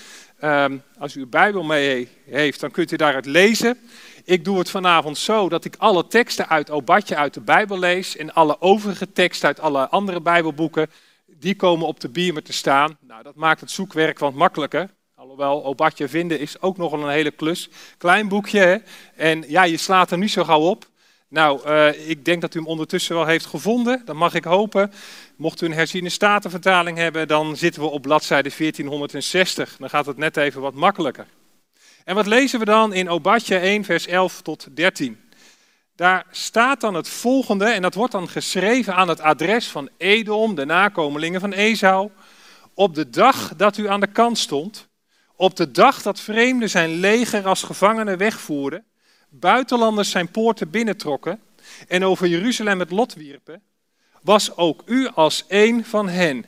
Um, 0.43 0.83
als 0.97 1.15
u 1.15 1.19
uw 1.19 1.29
Bijbel 1.29 1.63
mee 1.63 2.07
heeft, 2.25 2.59
dan 2.59 2.71
kunt 2.71 2.91
u 2.91 2.95
daaruit 2.95 3.25
lezen. 3.25 3.77
Ik 4.23 4.43
doe 4.43 4.57
het 4.57 4.69
vanavond 4.69 5.17
zo 5.17 5.49
dat 5.49 5.65
ik 5.65 5.75
alle 5.77 6.07
teksten 6.07 6.49
uit 6.49 6.69
Obadja 6.69 7.15
uit 7.15 7.33
de 7.33 7.41
Bijbel 7.41 7.79
lees 7.79 8.17
en 8.17 8.33
alle 8.33 8.61
overige 8.61 9.11
teksten 9.11 9.47
uit 9.47 9.59
alle 9.59 9.89
andere 9.89 10.21
Bijbelboeken, 10.21 10.89
die 11.39 11.55
komen 11.55 11.87
op 11.87 11.99
de 11.99 12.09
biemer 12.09 12.43
te 12.43 12.53
staan. 12.53 12.97
Nou, 13.01 13.23
dat 13.23 13.35
maakt 13.35 13.59
het 13.59 13.71
zoekwerk 13.71 14.19
wat 14.19 14.33
makkelijker. 14.33 14.89
Alhoewel, 15.15 15.65
Obadja 15.65 16.07
vinden 16.07 16.39
is 16.39 16.61
ook 16.61 16.77
nog 16.77 16.91
een 16.91 17.09
hele 17.09 17.31
klus. 17.31 17.69
Klein 17.97 18.27
boekje, 18.27 18.59
hè? 18.59 18.77
En 19.15 19.43
ja, 19.47 19.63
je 19.63 19.77
slaat 19.77 20.11
er 20.11 20.17
niet 20.17 20.31
zo 20.31 20.43
gauw 20.43 20.61
op. 20.61 20.87
Nou, 21.27 21.67
uh, 21.67 22.09
ik 22.09 22.25
denk 22.25 22.41
dat 22.41 22.55
u 22.55 22.59
hem 22.59 22.67
ondertussen 22.67 23.15
wel 23.15 23.25
heeft 23.25 23.45
gevonden. 23.45 24.01
Dat 24.05 24.15
mag 24.15 24.33
ik 24.33 24.43
hopen. 24.43 24.91
Mocht 25.35 25.61
u 25.61 25.65
een 25.65 25.73
herziene 25.73 26.09
statenvertaling 26.09 26.97
hebben, 26.97 27.27
dan 27.27 27.57
zitten 27.57 27.81
we 27.81 27.87
op 27.87 28.01
bladzijde 28.01 28.51
1460. 28.57 29.75
Dan 29.79 29.89
gaat 29.89 30.05
het 30.05 30.17
net 30.17 30.37
even 30.37 30.61
wat 30.61 30.73
makkelijker. 30.73 31.27
En 32.03 32.15
wat 32.15 32.25
lezen 32.25 32.59
we 32.59 32.65
dan 32.65 32.93
in 32.93 33.09
Obadja 33.09 33.59
1, 33.59 33.83
vers 33.83 34.07
11 34.07 34.41
tot 34.41 34.67
13? 34.75 35.19
Daar 35.99 36.25
staat 36.31 36.81
dan 36.81 36.93
het 36.93 37.09
volgende, 37.09 37.65
en 37.65 37.81
dat 37.81 37.93
wordt 37.93 38.11
dan 38.11 38.29
geschreven 38.29 38.95
aan 38.95 39.07
het 39.07 39.19
adres 39.19 39.67
van 39.67 39.89
Edom, 39.97 40.55
de 40.55 40.65
nakomelingen 40.65 41.39
van 41.39 41.51
Esau. 41.51 42.09
Op 42.73 42.95
de 42.95 43.09
dag 43.09 43.55
dat 43.55 43.77
u 43.77 43.89
aan 43.89 43.99
de 43.99 44.07
kant 44.07 44.37
stond, 44.37 44.87
op 45.35 45.55
de 45.55 45.71
dag 45.71 46.01
dat 46.01 46.19
vreemden 46.19 46.69
zijn 46.69 46.89
leger 46.89 47.47
als 47.47 47.63
gevangenen 47.63 48.17
wegvoerden, 48.17 48.85
buitenlanders 49.29 50.09
zijn 50.09 50.31
poorten 50.31 50.69
binnentrokken 50.69 51.41
en 51.87 52.05
over 52.05 52.27
Jeruzalem 52.27 52.79
het 52.79 52.91
lot 52.91 53.13
wierpen, 53.13 53.61
was 54.21 54.57
ook 54.57 54.81
u 54.85 55.07
als 55.07 55.45
een 55.47 55.85
van 55.85 56.09
hen. 56.09 56.45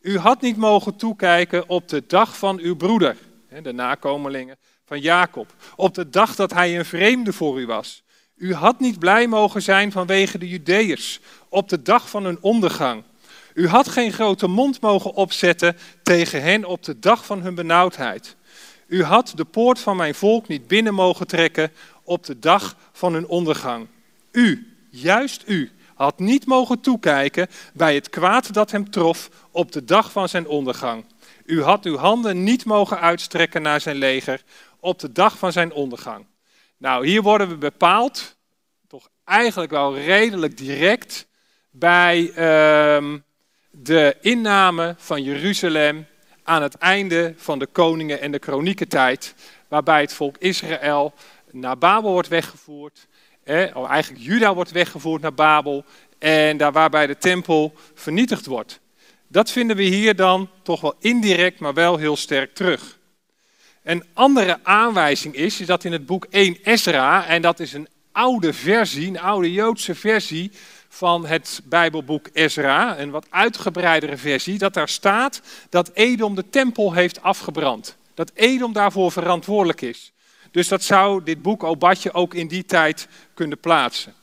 U 0.00 0.18
had 0.18 0.40
niet 0.40 0.56
mogen 0.56 0.96
toekijken 0.96 1.68
op 1.68 1.88
de 1.88 2.04
dag 2.06 2.38
van 2.38 2.58
uw 2.58 2.76
broeder, 2.76 3.16
de 3.62 3.72
nakomelingen 3.72 4.56
van 4.84 5.00
Jacob, 5.00 5.54
op 5.76 5.94
de 5.94 6.10
dag 6.10 6.34
dat 6.34 6.52
hij 6.52 6.78
een 6.78 6.84
vreemde 6.84 7.32
voor 7.32 7.60
u 7.60 7.66
was. 7.66 8.03
U 8.36 8.54
had 8.54 8.80
niet 8.80 8.98
blij 8.98 9.26
mogen 9.26 9.62
zijn 9.62 9.92
vanwege 9.92 10.38
de 10.38 10.48
Judeërs 10.48 11.20
op 11.48 11.68
de 11.68 11.82
dag 11.82 12.08
van 12.08 12.24
hun 12.24 12.38
ondergang. 12.40 13.02
U 13.54 13.68
had 13.68 13.88
geen 13.88 14.12
grote 14.12 14.46
mond 14.46 14.80
mogen 14.80 15.14
opzetten 15.14 15.76
tegen 16.02 16.42
hen 16.42 16.64
op 16.64 16.82
de 16.82 16.98
dag 16.98 17.26
van 17.26 17.40
hun 17.40 17.54
benauwdheid. 17.54 18.36
U 18.86 19.02
had 19.02 19.32
de 19.36 19.44
poort 19.44 19.78
van 19.78 19.96
mijn 19.96 20.14
volk 20.14 20.48
niet 20.48 20.66
binnen 20.66 20.94
mogen 20.94 21.26
trekken 21.26 21.72
op 22.02 22.24
de 22.24 22.38
dag 22.38 22.76
van 22.92 23.12
hun 23.12 23.26
ondergang. 23.26 23.86
U, 24.32 24.74
juist 24.90 25.42
u, 25.46 25.70
had 25.94 26.18
niet 26.18 26.46
mogen 26.46 26.80
toekijken 26.80 27.48
bij 27.72 27.94
het 27.94 28.10
kwaad 28.10 28.52
dat 28.52 28.70
hem 28.70 28.90
trof 28.90 29.30
op 29.50 29.72
de 29.72 29.84
dag 29.84 30.12
van 30.12 30.28
zijn 30.28 30.46
ondergang. 30.46 31.04
U 31.44 31.62
had 31.62 31.84
uw 31.84 31.96
handen 31.96 32.44
niet 32.44 32.64
mogen 32.64 33.00
uitstrekken 33.00 33.62
naar 33.62 33.80
zijn 33.80 33.96
leger 33.96 34.42
op 34.80 34.98
de 34.98 35.12
dag 35.12 35.38
van 35.38 35.52
zijn 35.52 35.72
ondergang. 35.72 36.24
Nou, 36.76 37.06
hier 37.06 37.22
worden 37.22 37.48
we 37.48 37.56
bepaald, 37.56 38.36
toch 38.88 39.08
eigenlijk 39.24 39.70
wel 39.70 39.98
redelijk 39.98 40.56
direct, 40.56 41.26
bij 41.70 42.32
ehm, 42.34 43.18
de 43.70 44.16
inname 44.20 44.94
van 44.98 45.22
Jeruzalem 45.22 46.06
aan 46.42 46.62
het 46.62 46.74
einde 46.74 47.34
van 47.36 47.58
de 47.58 47.66
koningen- 47.66 48.20
en 48.20 48.32
de 48.32 48.38
kroniekentijd, 48.38 49.34
waarbij 49.68 50.00
het 50.00 50.12
volk 50.12 50.36
Israël 50.38 51.14
naar 51.50 51.78
Babel 51.78 52.10
wordt 52.10 52.28
weggevoerd. 52.28 53.06
of 53.74 53.88
eigenlijk 53.88 54.24
Juda 54.24 54.54
wordt 54.54 54.70
weggevoerd 54.70 55.22
naar 55.22 55.34
Babel 55.34 55.84
en 56.18 56.56
daar 56.56 56.72
waarbij 56.72 57.06
de 57.06 57.18
tempel 57.18 57.74
vernietigd 57.94 58.46
wordt. 58.46 58.80
Dat 59.28 59.50
vinden 59.50 59.76
we 59.76 59.82
hier 59.82 60.16
dan 60.16 60.50
toch 60.62 60.80
wel 60.80 60.94
indirect, 60.98 61.58
maar 61.58 61.74
wel 61.74 61.96
heel 61.96 62.16
sterk 62.16 62.54
terug. 62.54 62.98
Een 63.84 64.04
andere 64.12 64.58
aanwijzing 64.62 65.34
is, 65.34 65.60
is 65.60 65.66
dat 65.66 65.84
in 65.84 65.92
het 65.92 66.06
boek 66.06 66.26
1 66.30 66.58
Ezra, 66.62 67.26
en 67.26 67.42
dat 67.42 67.60
is 67.60 67.72
een 67.72 67.88
oude 68.12 68.52
versie, 68.52 69.08
een 69.08 69.20
oude 69.20 69.52
Joodse 69.52 69.94
versie 69.94 70.50
van 70.88 71.26
het 71.26 71.60
Bijbelboek 71.64 72.28
Ezra, 72.32 72.98
een 72.98 73.10
wat 73.10 73.26
uitgebreidere 73.30 74.16
versie, 74.16 74.58
dat 74.58 74.74
daar 74.74 74.88
staat 74.88 75.40
dat 75.68 75.90
Edom 75.94 76.34
de 76.34 76.48
tempel 76.50 76.92
heeft 76.92 77.22
afgebrand. 77.22 77.96
Dat 78.14 78.30
Edom 78.34 78.72
daarvoor 78.72 79.12
verantwoordelijk 79.12 79.80
is. 79.80 80.12
Dus 80.50 80.68
dat 80.68 80.82
zou 80.82 81.22
dit 81.24 81.42
boek 81.42 81.62
Obadje 81.62 82.12
ook 82.14 82.34
in 82.34 82.48
die 82.48 82.64
tijd 82.64 83.08
kunnen 83.34 83.60
plaatsen. 83.60 84.14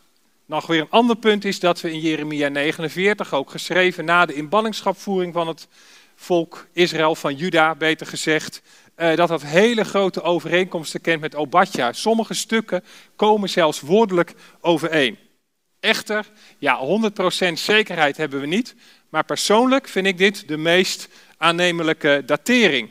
Nog 0.45 0.67
weer 0.67 0.81
een 0.81 0.89
ander 0.89 1.15
punt 1.15 1.45
is 1.45 1.59
dat 1.59 1.81
we 1.81 1.91
in 1.91 1.99
Jeremia 1.99 2.47
49, 2.47 3.33
ook 3.33 3.49
geschreven 3.49 4.05
na 4.05 4.25
de 4.25 4.33
inballingschapvoering 4.33 5.33
van 5.33 5.47
het 5.47 5.67
volk 6.15 6.67
Israël, 6.73 7.15
van 7.15 7.35
Juda 7.35 7.75
beter 7.75 8.07
gezegd, 8.07 8.61
eh, 9.01 9.15
dat 9.15 9.27
dat 9.27 9.41
hele 9.41 9.83
grote 9.83 10.21
overeenkomsten 10.21 11.01
kent 11.01 11.21
met 11.21 11.35
Obadja. 11.35 11.93
Sommige 11.93 12.33
stukken 12.33 12.83
komen 13.15 13.49
zelfs 13.49 13.79
woordelijk 13.79 14.33
overeen. 14.59 15.17
Echter, 15.79 16.25
ja, 16.57 16.79
100% 16.79 17.53
zekerheid 17.53 18.17
hebben 18.17 18.39
we 18.39 18.45
niet, 18.45 18.75
maar 19.09 19.23
persoonlijk 19.23 19.87
vind 19.87 20.07
ik 20.07 20.17
dit 20.17 20.47
de 20.47 20.57
meest 20.57 21.07
aannemelijke 21.37 22.23
datering. 22.25 22.89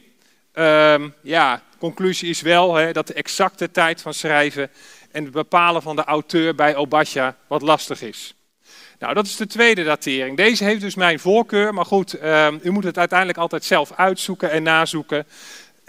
Uh, 0.54 0.94
ja, 1.22 1.62
conclusie 1.78 2.28
is 2.30 2.40
wel 2.40 2.92
dat 2.92 3.06
de 3.06 3.14
exacte 3.14 3.70
tijd 3.70 4.02
van 4.02 4.14
schrijven 4.14 4.70
en 5.10 5.24
het 5.24 5.32
bepalen 5.32 5.82
van 5.82 5.96
de 5.96 6.04
auteur 6.04 6.54
bij 6.54 6.76
Obadja 6.76 7.36
wat 7.46 7.62
lastig 7.62 8.02
is. 8.02 8.34
Nou, 8.98 9.14
dat 9.14 9.26
is 9.26 9.36
de 9.36 9.46
tweede 9.46 9.84
datering. 9.84 10.36
Deze 10.36 10.64
heeft 10.64 10.80
dus 10.80 10.94
mijn 10.94 11.20
voorkeur, 11.20 11.74
maar 11.74 11.84
goed, 11.84 12.14
ehm, 12.14 12.58
u 12.62 12.70
moet 12.70 12.84
het 12.84 12.98
uiteindelijk 12.98 13.38
altijd 13.38 13.64
zelf 13.64 13.92
uitzoeken 13.92 14.50
en 14.50 14.62
nazoeken. 14.62 15.26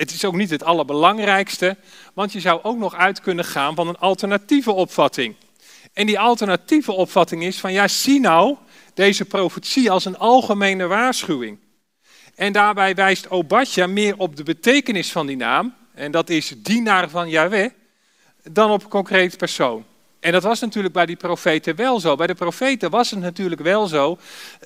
Het 0.01 0.13
is 0.13 0.25
ook 0.25 0.36
niet 0.36 0.50
het 0.50 0.63
allerbelangrijkste, 0.63 1.77
want 2.13 2.31
je 2.31 2.39
zou 2.39 2.60
ook 2.63 2.77
nog 2.77 2.96
uit 2.96 3.22
kunnen 3.22 3.46
gaan 3.46 3.75
van 3.75 3.88
een 3.88 3.98
alternatieve 3.98 4.72
opvatting. 4.72 5.36
En 5.93 6.05
die 6.05 6.20
alternatieve 6.20 6.91
opvatting 6.91 7.43
is 7.43 7.60
van 7.60 7.74
ja, 7.74 7.88
zie 7.88 8.20
nou 8.20 8.55
deze 8.93 9.25
profetie 9.25 9.91
als 9.91 10.05
een 10.05 10.17
algemene 10.17 10.88
waarschuwing. 10.88 11.60
En 12.36 12.51
daarbij 12.51 12.96
wijst 12.96 13.29
Obadja 13.29 13.88
meer 13.88 14.17
op 14.17 14.36
de 14.36 14.43
betekenis 14.43 15.12
van 15.12 15.25
die 15.27 15.38
naam, 15.38 15.75
en 15.93 16.12
dat 16.12 16.29
is 16.29 16.53
dienaar 16.58 17.10
van 17.10 17.29
Yahweh, 17.29 17.70
dan 18.43 18.72
op 18.72 18.84
een 18.84 18.89
concreet 18.89 19.38
persoon. 19.38 19.86
En 20.20 20.31
dat 20.31 20.43
was 20.43 20.60
natuurlijk 20.60 20.93
bij 20.93 21.05
die 21.05 21.15
profeten 21.15 21.75
wel 21.75 22.00
zo. 22.00 22.15
Bij 22.15 22.27
de 22.27 22.36
profeten 22.36 22.89
was 22.89 23.12
het 23.12 23.20
natuurlijk 23.20 23.62
wel 23.62 23.88
zo 23.88 24.17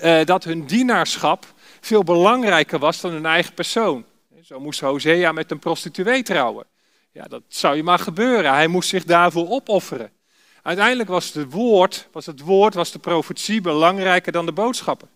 uh, 0.03 0.25
dat 0.25 0.43
hun 0.43 0.65
dienaarschap 0.65 1.45
veel 1.81 2.03
belangrijker 2.03 2.79
was 2.79 3.01
dan 3.01 3.11
hun 3.11 3.25
eigen 3.25 3.53
persoon. 3.53 4.05
Zo 4.45 4.59
moest 4.59 4.79
Hosea 4.79 5.31
met 5.31 5.51
een 5.51 5.59
prostituee 5.59 6.23
trouwen. 6.23 6.65
Ja, 7.11 7.23
dat 7.23 7.41
zou 7.47 7.75
je 7.75 7.83
maar 7.83 7.99
gebeuren. 7.99 8.53
Hij 8.53 8.67
moest 8.67 8.89
zich 8.89 9.03
daarvoor 9.03 9.49
opofferen. 9.49 10.11
Uiteindelijk 10.61 11.09
was 11.09 11.33
het 11.33 11.51
woord, 11.51 12.07
was 12.11 12.25
het 12.25 12.39
woord, 12.39 12.73
was 12.73 12.91
de 12.91 12.99
profetie 12.99 13.61
belangrijker 13.61 14.31
dan 14.31 14.45
de 14.45 14.51
boodschappen. 14.51 15.09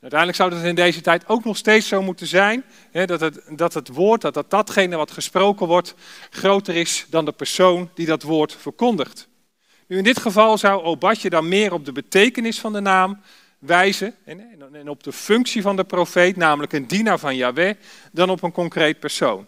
Uiteindelijk 0.00 0.40
zou 0.40 0.54
het 0.54 0.64
in 0.64 0.74
deze 0.74 1.00
tijd 1.00 1.28
ook 1.28 1.44
nog 1.44 1.56
steeds 1.56 1.88
zo 1.88 2.02
moeten 2.02 2.26
zijn, 2.26 2.64
hè, 2.90 3.06
dat, 3.06 3.20
het, 3.20 3.42
dat 3.50 3.74
het 3.74 3.88
woord, 3.88 4.20
dat, 4.20 4.34
dat 4.34 4.50
datgene 4.50 4.96
wat 4.96 5.10
gesproken 5.10 5.66
wordt, 5.66 5.94
groter 6.30 6.76
is 6.76 7.06
dan 7.10 7.24
de 7.24 7.32
persoon 7.32 7.90
die 7.94 8.06
dat 8.06 8.22
woord 8.22 8.56
verkondigt. 8.56 9.28
Nu 9.86 9.96
in 9.96 10.04
dit 10.04 10.18
geval 10.18 10.58
zou 10.58 10.82
Obadje 10.82 11.30
dan 11.30 11.48
meer 11.48 11.72
op 11.72 11.84
de 11.84 11.92
betekenis 11.92 12.60
van 12.60 12.72
de 12.72 12.80
naam 12.80 13.20
wijzen 13.66 14.14
en, 14.24 14.88
op 14.88 15.02
de 15.02 15.12
functie 15.12 15.62
van 15.62 15.76
de 15.76 15.84
profeet, 15.84 16.36
namelijk 16.36 16.72
een 16.72 16.86
dienaar 16.86 17.18
van 17.18 17.36
Yahweh, 17.36 17.74
dan 18.12 18.30
op 18.30 18.42
een 18.42 18.52
concreet 18.52 18.98
persoon. 18.98 19.46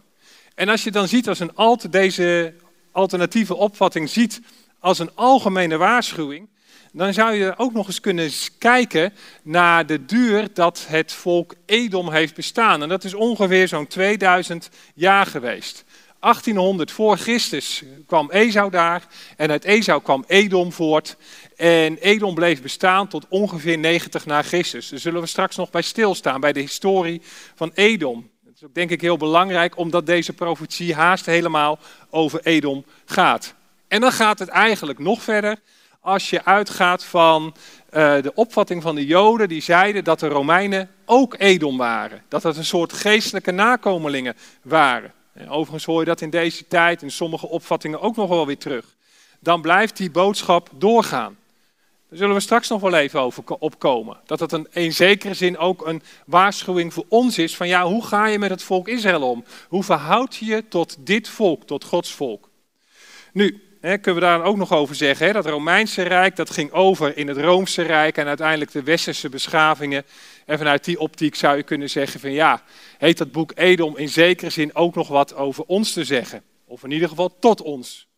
En 0.55 0.69
als 0.69 0.85
je 0.85 0.91
dan 0.91 1.09
ziet 1.09 1.29
als 1.29 1.41
een 1.41 1.81
deze 1.91 2.55
alternatieve 2.93 3.55
opvatting 3.55 4.09
ziet 4.09 4.41
als 4.79 4.99
een 4.99 5.11
algemene 5.15 5.77
waarschuwing, 5.77 6.49
dan 6.93 7.15
zou 7.15 7.35
je 7.35 7.55
ook 7.57 7.73
nog 7.73 7.87
eens 7.87 8.01
kunnen 8.01 8.31
kijken 8.59 9.13
naar 9.43 9.87
de 9.87 10.05
duur 10.05 10.49
dat 10.53 10.85
het 10.89 11.13
volk 11.13 11.55
Edom 11.67 12.11
heeft 12.11 12.35
bestaan. 12.35 12.83
En 12.83 12.89
dat 12.89 13.05
is 13.05 13.15
ongeveer 13.15 13.69
zo'n 13.69 13.87
2000 13.87 14.71
jaar 14.95 15.27
geweest. 15.27 15.85
1800 16.21 16.91
voor 16.91 17.17
Christus 17.17 17.83
kwam 18.07 18.31
Esau 18.31 18.71
daar 18.71 19.07
en 19.37 19.51
uit 19.51 19.65
Esau 19.65 20.03
kwam 20.03 20.25
Edom 20.27 20.73
voort. 20.73 21.17
En 21.57 21.97
Edom 21.97 22.35
bleef 22.35 22.63
bestaan 22.63 23.09
tot 23.09 23.27
ongeveer 23.29 23.79
90 23.79 24.27
na 24.27 24.43
Christus. 24.43 24.89
Daar 24.89 24.99
zullen 24.99 25.21
we 25.21 25.27
straks 25.27 25.57
nog 25.57 25.71
bij 25.71 25.83
stilstaan, 25.83 26.41
bij 26.41 26.53
de 26.53 26.61
historie 26.61 27.23
van 27.55 27.71
Edom. 27.75 28.31
Dat 28.45 28.55
is 28.55 28.65
ook 28.65 28.75
denk 28.75 28.91
ik 28.91 29.01
heel 29.01 29.17
belangrijk, 29.17 29.77
omdat 29.77 30.07
deze 30.07 30.33
profetie 30.33 30.95
haast 30.95 31.27
helemaal 31.27 31.79
over 32.11 32.41
Edom 32.43 32.85
gaat. 33.05 33.55
En 33.89 34.01
dan 34.01 34.13
gaat 34.13 34.39
het 34.39 34.49
eigenlijk 34.49 34.99
nog 34.99 35.23
verder 35.23 35.59
als 36.01 36.31
je 36.31 36.45
uitgaat 36.45 37.05
van 37.05 37.55
uh, 37.91 38.23
de 38.23 38.33
opvatting 38.35 38.83
van 38.83 38.95
de 38.95 39.07
Joden 39.07 39.49
die 39.49 39.63
zeiden 39.63 40.05
dat 40.05 40.21
de 40.21 40.29
Romeinen 40.29 40.91
ook 41.05 41.35
Edom 41.39 41.77
waren. 41.77 42.23
Dat 42.29 42.43
het 42.43 42.57
een 42.57 42.65
soort 42.65 42.93
geestelijke 42.93 43.51
nakomelingen 43.51 44.37
waren. 44.63 45.13
En 45.37 45.49
overigens 45.49 45.85
hoor 45.85 46.01
je 46.01 46.07
dat 46.07 46.21
in 46.21 46.31
deze 46.31 46.67
tijd 46.67 47.03
in 47.03 47.11
sommige 47.11 47.49
opvattingen 47.49 48.01
ook 48.01 48.17
nog 48.17 48.29
wel 48.29 48.47
weer 48.47 48.59
terug. 48.59 48.95
Dan 49.41 49.61
blijft 49.61 49.97
die 49.97 50.11
boodschap 50.11 50.71
doorgaan. 50.73 51.37
Daar 52.09 52.19
zullen 52.19 52.35
we 52.35 52.41
straks 52.41 52.69
nog 52.69 52.81
wel 52.81 52.95
even 52.95 53.21
over 53.21 53.45
opkomen. 53.59 54.17
Dat 54.25 54.41
het 54.41 54.53
een, 54.53 54.67
in 54.73 54.93
zekere 54.93 55.35
zin 55.35 55.59
ook 55.59 55.87
een 55.87 56.03
waarschuwing 56.27 56.93
voor 56.93 57.05
ons 57.09 57.39
is 57.39 57.57
van 57.57 57.69
ja, 57.69 57.85
hoe 57.85 58.07
ga 58.07 58.27
je 58.27 58.39
met 58.39 58.51
het 58.51 58.63
volk 58.63 58.89
Israël 58.89 59.31
om? 59.31 59.45
Hoe 59.69 59.83
verhoud 59.83 60.37
je 60.37 60.45
je 60.45 60.69
tot 60.69 60.97
dit 60.99 61.29
volk, 61.29 61.65
tot 61.65 61.85
Gods 61.85 62.13
volk? 62.13 62.49
Nu, 63.33 63.66
Kunnen 63.87 64.15
we 64.15 64.21
daar 64.21 64.43
ook 64.43 64.57
nog 64.57 64.73
over 64.73 64.95
zeggen. 64.95 65.33
Dat 65.33 65.47
Romeinse 65.47 66.03
Rijk 66.03 66.37
dat 66.37 66.51
ging 66.51 66.73
over 66.73 67.17
in 67.17 67.29
het 67.29 67.37
Roomse 67.37 67.83
Rijk 67.83 68.17
en 68.17 68.27
uiteindelijk 68.27 68.73
de 68.73 68.83
westerse 68.83 69.29
beschavingen. 69.29 70.05
En 70.47 70.59
vanuit 70.59 70.85
die 70.85 70.99
optiek 70.99 71.35
zou 71.35 71.57
je 71.57 71.63
kunnen 71.63 71.91
zeggen 71.91 72.21
van 72.21 72.33
ja, 72.33 72.63
heeft 72.99 73.19
dat 73.19 73.33
boek 73.33 73.53
Edom 73.55 73.97
in 73.97 74.09
zekere 74.09 74.51
zin 74.51 74.75
ook 74.75 74.95
nog 74.95 75.09
wat 75.09 75.35
over 75.35 75.65
ons 75.65 75.93
te 75.93 76.05
zeggen. 76.05 76.43
Of 76.65 76.85
in 76.85 76.91
ieder 76.91 77.09
geval 77.09 77.37
tot 77.39 77.63
ons. 77.63 78.09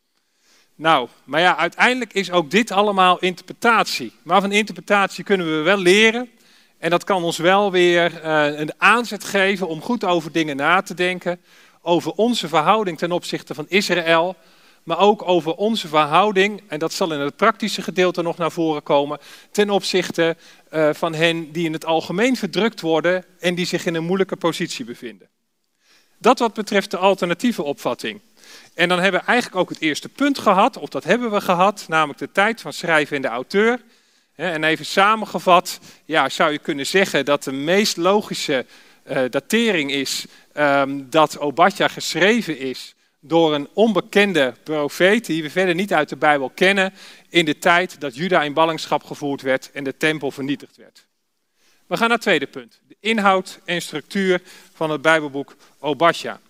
Nou, 0.75 1.09
maar 1.25 1.41
ja, 1.41 1.57
uiteindelijk 1.57 2.13
is 2.13 2.31
ook 2.31 2.51
dit 2.51 2.71
allemaal 2.71 3.19
interpretatie. 3.19 4.13
Maar 4.23 4.41
van 4.41 4.53
interpretatie 4.53 5.25
kunnen 5.25 5.47
we 5.47 5.63
wel 5.63 5.79
leren. 5.79 6.31
En 6.79 6.91
dat 6.91 7.05
kan 7.05 7.25
ons 7.25 7.37
wel 7.37 7.71
weer 7.71 8.13
uh, 8.25 8.59
een 8.59 8.73
aanzet 8.77 9.25
geven 9.25 9.69
om 9.69 9.81
goed 9.81 10.05
over 10.05 10.33
dingen 10.33 10.57
na 10.57 10.83
te 10.83 10.95
denken. 10.95 11.41
Over 11.83 12.13
onze 12.13 12.49
verhouding 12.49 12.99
ten 12.99 13.13
opzichte 13.13 13.55
van 13.55 13.67
Israël 13.69 14.37
maar 14.83 14.99
ook 14.99 15.29
over 15.29 15.55
onze 15.55 15.89
verhouding, 15.89 16.63
en 16.69 16.79
dat 16.79 16.93
zal 16.93 17.13
in 17.13 17.21
het 17.21 17.37
praktische 17.37 17.83
gedeelte 17.83 18.23
nog 18.23 18.37
naar 18.37 18.53
voren 18.53 18.83
komen, 18.83 19.19
ten 19.51 19.71
opzichte 19.71 20.37
uh, 20.73 20.91
van 20.93 21.15
hen 21.15 21.53
die 21.53 21.65
in 21.65 21.73
het 21.73 21.85
algemeen 21.85 22.37
verdrukt 22.37 22.81
worden 22.81 23.25
en 23.39 23.55
die 23.55 23.67
zich 23.67 23.87
in 23.87 23.95
een 23.95 24.05
moeilijke 24.05 24.37
positie 24.37 24.85
bevinden. 24.85 25.29
Dat 26.19 26.39
wat 26.39 26.55
betreft 26.55 26.91
de 26.91 26.97
alternatieve 26.97 27.63
opvatting. 27.63 28.21
En 28.75 28.89
dan 28.89 29.01
hebben 29.01 29.21
we 29.21 29.27
eigenlijk 29.27 29.61
ook 29.61 29.69
het 29.69 29.81
eerste 29.81 30.09
punt 30.09 30.39
gehad, 30.39 30.77
of 30.77 30.89
dat 30.89 31.05
hebben 31.05 31.31
we 31.31 31.41
gehad, 31.41 31.85
namelijk 31.89 32.19
de 32.19 32.33
tijd 32.33 32.61
van 32.61 32.73
schrijven 32.73 33.17
en 33.17 33.23
de 33.23 33.29
auteur. 33.29 33.81
En 34.35 34.65
even 34.65 34.87
samengevat, 34.87 35.81
ja, 36.05 36.29
zou 36.29 36.53
je 36.53 36.59
kunnen 36.59 36.87
zeggen 36.87 37.25
dat 37.25 37.45
de 37.45 37.53
meest 37.53 37.97
logische 37.97 38.67
uh, 39.11 39.21
datering 39.31 39.91
is 39.93 40.27
um, 40.55 41.11
dat 41.11 41.39
Obadja 41.39 41.89
geschreven 41.89 42.59
is 42.59 42.95
door 43.21 43.55
een 43.55 43.69
onbekende 43.73 44.55
profeet, 44.63 45.27
die 45.27 45.43
we 45.43 45.51
verder 45.51 45.75
niet 45.75 45.93
uit 45.93 46.09
de 46.09 46.17
Bijbel 46.17 46.51
kennen, 46.51 46.95
in 47.29 47.45
de 47.45 47.59
tijd 47.59 48.01
dat 48.01 48.17
Juda 48.17 48.43
in 48.43 48.53
ballingschap 48.53 49.05
gevoerd 49.05 49.43
werd 49.43 49.71
en 49.73 49.85
de 49.85 49.97
tempel 49.97 50.31
vernietigd 50.31 50.77
werd. 50.77 51.07
We 51.87 51.97
gaan 51.97 52.09
naar 52.09 52.17
het 52.17 52.27
tweede 52.27 52.47
punt, 52.47 52.81
de 52.89 52.97
inhoud 53.01 53.61
en 53.65 53.83
structuur 53.83 54.43
van 54.73 54.91
het 54.91 55.03
Bijbelboek 55.03 55.57
Obadja. 55.79 56.41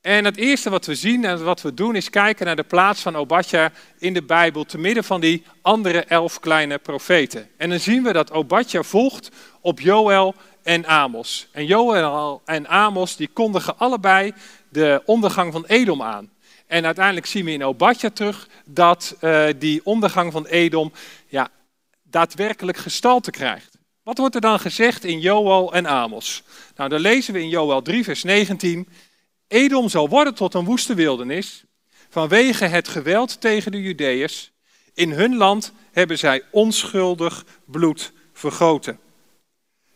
En 0.00 0.24
het 0.24 0.36
eerste 0.36 0.70
wat 0.70 0.86
we 0.86 0.94
zien 0.94 1.24
en 1.24 1.44
wat 1.44 1.62
we 1.62 1.74
doen 1.74 1.96
is 1.96 2.10
kijken 2.10 2.46
naar 2.46 2.56
de 2.56 2.62
plaats 2.62 3.00
van 3.00 3.16
Obadja 3.16 3.72
in 3.98 4.14
de 4.14 4.22
Bijbel 4.22 4.64
te 4.64 4.78
midden 4.78 5.04
van 5.04 5.20
die 5.20 5.42
andere 5.62 6.04
elf 6.04 6.40
kleine 6.40 6.78
profeten. 6.78 7.48
En 7.56 7.70
dan 7.70 7.80
zien 7.80 8.02
we 8.02 8.12
dat 8.12 8.32
Obadja 8.32 8.82
volgt 8.82 9.30
op 9.60 9.80
Joël 9.80 10.34
en 10.62 10.86
Amos. 10.86 11.48
En 11.52 11.66
Joël 11.66 12.42
en 12.44 12.68
Amos 12.68 13.16
die 13.16 13.28
kondigen 13.32 13.78
allebei 13.78 14.32
de 14.68 15.02
ondergang 15.04 15.52
van 15.52 15.64
Edom 15.66 16.02
aan. 16.02 16.30
En 16.66 16.84
uiteindelijk 16.84 17.26
zien 17.26 17.44
we 17.44 17.52
in 17.52 17.64
Obadja 17.64 18.10
terug 18.10 18.48
dat 18.64 19.16
uh, 19.20 19.46
die 19.58 19.80
ondergang 19.84 20.32
van 20.32 20.46
Edom 20.46 20.92
ja, 21.26 21.48
daadwerkelijk 22.02 22.76
gestalte 22.76 23.30
krijgt. 23.30 23.78
Wat 24.02 24.18
wordt 24.18 24.34
er 24.34 24.40
dan 24.40 24.60
gezegd 24.60 25.04
in 25.04 25.20
Joël 25.20 25.72
en 25.74 25.86
Amos? 25.86 26.42
Nou, 26.76 26.88
dan 26.88 27.00
lezen 27.00 27.34
we 27.34 27.40
in 27.40 27.48
Joël 27.48 27.82
3, 27.82 28.04
vers 28.04 28.22
19. 28.22 28.88
Edom 29.48 29.88
zal 29.88 30.08
worden 30.08 30.34
tot 30.34 30.54
een 30.54 30.64
woeste 30.64 30.94
wildernis 30.94 31.64
vanwege 32.08 32.64
het 32.64 32.88
geweld 32.88 33.40
tegen 33.40 33.72
de 33.72 33.82
Judeërs. 33.82 34.50
In 34.94 35.12
hun 35.12 35.36
land 35.36 35.72
hebben 35.92 36.18
zij 36.18 36.42
onschuldig 36.50 37.44
bloed 37.64 38.12
vergoten. 38.32 38.98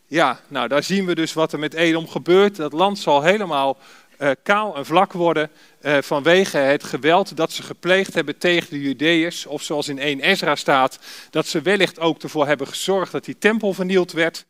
Ja, 0.07 0.39
nou 0.47 0.67
daar 0.67 0.83
zien 0.83 1.05
we 1.05 1.15
dus 1.15 1.33
wat 1.33 1.53
er 1.53 1.59
met 1.59 1.73
Edom 1.73 2.07
gebeurt. 2.07 2.55
Dat 2.55 2.73
land 2.73 2.99
zal 2.99 3.21
helemaal 3.21 3.77
uh, 4.19 4.29
kaal 4.43 4.75
en 4.75 4.85
vlak 4.85 5.13
worden 5.13 5.49
uh, 5.81 5.97
vanwege 6.01 6.57
het 6.57 6.83
geweld 6.83 7.37
dat 7.37 7.51
ze 7.51 7.63
gepleegd 7.63 8.13
hebben 8.13 8.37
tegen 8.37 8.69
de 8.69 8.81
Judeërs. 8.81 9.45
Of 9.45 9.61
zoals 9.61 9.87
in 9.87 9.99
1 9.99 10.19
Ezra 10.19 10.55
staat, 10.55 10.99
dat 11.29 11.47
ze 11.47 11.61
wellicht 11.61 11.99
ook 11.99 12.23
ervoor 12.23 12.47
hebben 12.47 12.67
gezorgd 12.67 13.11
dat 13.11 13.25
die 13.25 13.37
tempel 13.37 13.73
vernield 13.73 14.11
werd. 14.11 14.45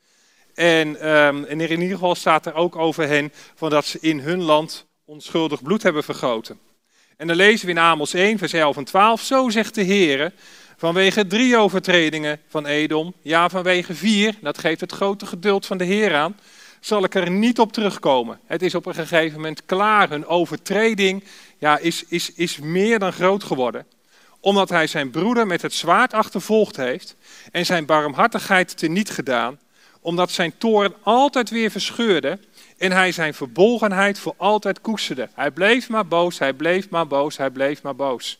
En, 0.54 1.10
um, 1.10 1.46
en 1.46 1.62
in 1.62 1.82
ieder 1.82 1.98
geval 1.98 2.16
staat 2.16 2.46
er 2.46 2.54
ook 2.54 2.76
over 2.76 3.08
hen 3.08 3.34
van 3.56 3.70
dat 3.70 3.86
ze 3.86 3.98
in 4.02 4.20
hun 4.20 4.42
land 4.42 4.86
onschuldig 5.06 5.62
bloed 5.62 5.84
hebben 5.84 6.04
vergoten. 6.04 6.60
En 7.18 7.28
dan 7.28 7.36
lezen 7.36 7.66
we 7.66 7.72
in 7.72 7.80
Amos 7.80 8.14
1, 8.14 8.38
vers 8.38 8.54
11 8.54 8.78
en 8.78 8.84
12, 8.84 9.22
zo 9.22 9.50
zegt 9.50 9.76
de 9.76 9.82
Heer, 9.82 10.34
vanwege 10.78 11.28
drie 11.28 11.58
overtredingen 11.58 12.40
van 12.48 12.66
Edom, 12.66 13.14
ja 13.22 13.50
vanwege 13.50 13.94
vier, 13.94 14.36
dat 14.42 14.58
geeft 14.58 14.82
het 14.82 14.92
grote 14.92 15.26
geduld 15.26 15.66
van 15.66 15.78
de 15.78 15.84
Heer 15.84 16.16
aan, 16.16 16.36
zal 16.86 17.04
ik 17.04 17.16
er 17.16 17.32
niet 17.32 17.60
op 17.60 17.74
terugkomen. 17.74 18.40
Het 18.46 18.62
is 18.62 18.76
op 18.76 18.86
een 18.86 18.94
gegeven 18.94 19.36
moment 19.36 19.66
klaar, 19.66 20.10
hun 20.10 20.26
overtreding 20.26 21.24
ja, 21.58 21.78
is, 21.78 22.04
is, 22.08 22.34
is 22.34 22.60
meer 22.60 23.00
dan 23.00 23.14
groot 23.14 23.44
geworden. 23.44 23.86
Omdat 24.40 24.70
hij 24.70 24.88
zijn 24.88 25.10
broeder 25.10 25.48
met 25.48 25.62
het 25.62 25.74
zwaard 25.74 26.14
achtervolgd 26.14 26.76
heeft 26.76 27.16
en 27.52 27.66
zijn 27.66 27.86
barmhartigheid 27.86 28.78
teniet 28.78 29.10
gedaan, 29.10 29.60
omdat 30.02 30.32
zijn 30.32 30.58
toren 30.58 30.94
altijd 31.04 31.50
weer 31.50 31.72
verscheurde 31.72 32.40
en 32.78 32.92
hij 32.92 33.12
zijn 33.12 33.34
verbolgenheid 33.34 34.20
voor 34.20 34.34
altijd 34.38 34.82
koesterde. 34.82 35.30
Hij 35.34 35.52
bleef 35.52 35.90
maar 35.90 36.08
boos, 36.08 36.40
hij 36.40 36.54
bleef 36.54 36.90
maar 36.90 37.08
boos, 37.08 37.38
hij 37.38 37.50
bleef 37.50 37.82
maar 37.82 37.96
boos. 37.96 38.40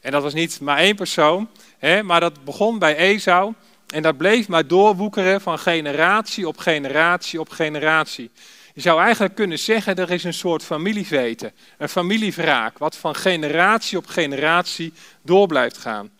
En 0.00 0.10
dat 0.10 0.22
was 0.22 0.34
niet 0.34 0.60
maar 0.60 0.78
één 0.78 0.96
persoon, 0.96 1.48
hè, 1.78 2.02
maar 2.02 2.20
dat 2.20 2.44
begon 2.44 2.78
bij 2.78 2.96
Esau. 2.96 3.54
En 3.86 4.02
dat 4.02 4.16
bleef 4.16 4.48
maar 4.48 4.66
doorwoekeren 4.66 5.40
van 5.40 5.58
generatie 5.58 6.48
op 6.48 6.58
generatie 6.58 7.40
op 7.40 7.48
generatie. 7.48 8.30
Je 8.74 8.80
zou 8.80 9.00
eigenlijk 9.00 9.34
kunnen 9.34 9.58
zeggen, 9.58 9.96
er 9.96 10.10
is 10.10 10.24
een 10.24 10.34
soort 10.34 10.62
familieveten, 10.62 11.52
een 11.78 11.88
familievraak, 11.88 12.78
wat 12.78 12.96
van 12.96 13.14
generatie 13.14 13.98
op 13.98 14.06
generatie 14.06 14.92
door 15.22 15.46
blijft 15.46 15.76
gaan. 15.76 16.10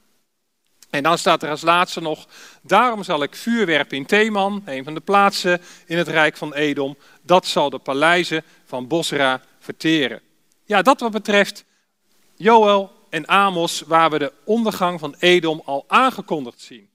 En 0.90 1.02
dan 1.02 1.18
staat 1.18 1.42
er 1.42 1.50
als 1.50 1.62
laatste 1.62 2.00
nog, 2.00 2.26
daarom 2.62 3.02
zal 3.02 3.22
ik 3.22 3.34
vuur 3.34 3.66
werpen 3.66 3.96
in 3.96 4.06
Theman, 4.06 4.62
een 4.64 4.84
van 4.84 4.94
de 4.94 5.00
plaatsen 5.00 5.60
in 5.86 5.98
het 5.98 6.08
rijk 6.08 6.36
van 6.36 6.54
Edom. 6.54 6.96
Dat 7.22 7.46
zal 7.46 7.70
de 7.70 7.78
paleizen 7.78 8.42
van 8.64 8.86
Bosra 8.86 9.40
verteren. 9.58 10.20
Ja, 10.64 10.82
dat 10.82 11.00
wat 11.00 11.12
betreft 11.12 11.64
Joël 12.36 12.92
en 13.10 13.26
Amos, 13.26 13.82
waar 13.86 14.10
we 14.10 14.18
de 14.18 14.32
ondergang 14.44 15.00
van 15.00 15.14
Edom 15.18 15.62
al 15.64 15.84
aangekondigd 15.88 16.60
zien. 16.60 16.88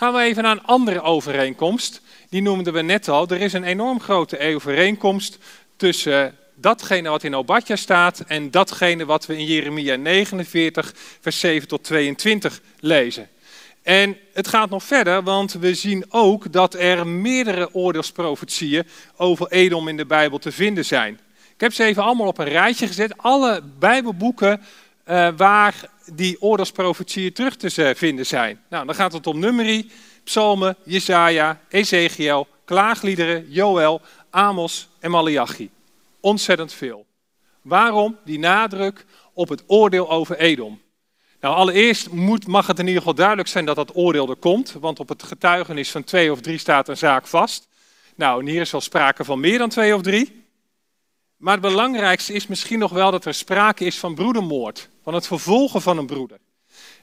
Gaan 0.00 0.12
we 0.12 0.20
even 0.20 0.42
naar 0.42 0.52
een 0.52 0.64
andere 0.64 1.00
overeenkomst. 1.00 2.00
Die 2.28 2.42
noemden 2.42 2.72
we 2.72 2.82
net 2.82 3.08
al. 3.08 3.28
Er 3.28 3.40
is 3.40 3.52
een 3.52 3.64
enorm 3.64 4.00
grote 4.00 4.54
overeenkomst 4.54 5.38
tussen 5.76 6.36
datgene 6.54 7.08
wat 7.08 7.22
in 7.22 7.34
Obadja 7.34 7.76
staat 7.76 8.20
en 8.26 8.50
datgene 8.50 9.04
wat 9.04 9.26
we 9.26 9.36
in 9.36 9.44
Jeremia 9.44 9.96
49, 9.96 10.92
vers 11.20 11.40
7 11.40 11.68
tot 11.68 11.84
22 11.84 12.60
lezen. 12.78 13.28
En 13.82 14.16
het 14.32 14.48
gaat 14.48 14.70
nog 14.70 14.82
verder, 14.82 15.22
want 15.22 15.52
we 15.52 15.74
zien 15.74 16.04
ook 16.08 16.52
dat 16.52 16.74
er 16.74 17.06
meerdere 17.06 17.74
oordeelsprofetieën 17.74 18.86
over 19.16 19.50
Edom 19.50 19.88
in 19.88 19.96
de 19.96 20.06
Bijbel 20.06 20.38
te 20.38 20.52
vinden 20.52 20.84
zijn. 20.84 21.20
Ik 21.54 21.60
heb 21.60 21.72
ze 21.72 21.84
even 21.84 22.02
allemaal 22.02 22.26
op 22.26 22.38
een 22.38 22.48
rijtje 22.48 22.86
gezet. 22.86 23.16
Alle 23.16 23.62
Bijbelboeken 23.78 24.60
uh, 25.10 25.28
waar 25.36 25.90
die 26.12 26.42
oordeelsprofetieën 26.42 27.32
terug 27.32 27.56
te 27.56 27.92
vinden 27.96 28.26
zijn. 28.26 28.62
Nou, 28.68 28.86
dan 28.86 28.94
gaat 28.94 29.12
het 29.12 29.26
om 29.26 29.38
Numeri, 29.38 29.90
Psalmen, 30.24 30.76
Jesaja, 30.84 31.60
Ezekiel, 31.68 32.46
Klaagliederen, 32.64 33.50
Joël, 33.50 34.00
Amos 34.30 34.88
en 34.98 35.10
Malachi. 35.10 35.70
Ontzettend 36.20 36.72
veel. 36.72 37.06
Waarom 37.62 38.18
die 38.24 38.38
nadruk 38.38 39.04
op 39.32 39.48
het 39.48 39.62
oordeel 39.66 40.10
over 40.10 40.38
Edom? 40.38 40.80
Nou, 41.40 41.54
allereerst 41.54 42.10
moet, 42.10 42.46
mag 42.46 42.66
het 42.66 42.78
in 42.78 42.86
ieder 42.86 43.00
geval 43.00 43.14
duidelijk 43.14 43.48
zijn 43.48 43.64
dat 43.64 43.76
dat 43.76 43.96
oordeel 43.96 44.28
er 44.28 44.36
komt, 44.36 44.72
want 44.80 45.00
op 45.00 45.08
het 45.08 45.22
getuigenis 45.22 45.90
van 45.90 46.04
twee 46.04 46.32
of 46.32 46.40
drie 46.40 46.58
staat 46.58 46.88
een 46.88 46.96
zaak 46.96 47.26
vast. 47.26 47.68
Nou, 48.16 48.40
en 48.40 48.46
hier 48.46 48.60
is 48.60 48.70
wel 48.70 48.80
sprake 48.80 49.24
van 49.24 49.40
meer 49.40 49.58
dan 49.58 49.68
twee 49.68 49.94
of 49.94 50.02
drie. 50.02 50.44
Maar 51.36 51.52
het 51.52 51.62
belangrijkste 51.62 52.32
is 52.32 52.46
misschien 52.46 52.78
nog 52.78 52.92
wel 52.92 53.10
dat 53.10 53.24
er 53.24 53.34
sprake 53.34 53.84
is 53.84 53.98
van 53.98 54.14
broedermoord, 54.14 54.89
van 55.02 55.14
het 55.14 55.26
vervolgen 55.26 55.82
van 55.82 55.98
een 55.98 56.06
broeder. 56.06 56.38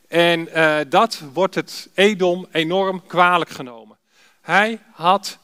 En 0.07 0.49
uh, 0.55 0.77
dat 0.89 1.21
wordt 1.33 1.55
het 1.55 1.89
Edom 1.93 2.47
enorm 2.51 3.05
kwalijk 3.05 3.49
genomen. 3.49 3.97
Hij 4.41 4.79
had 4.91 5.37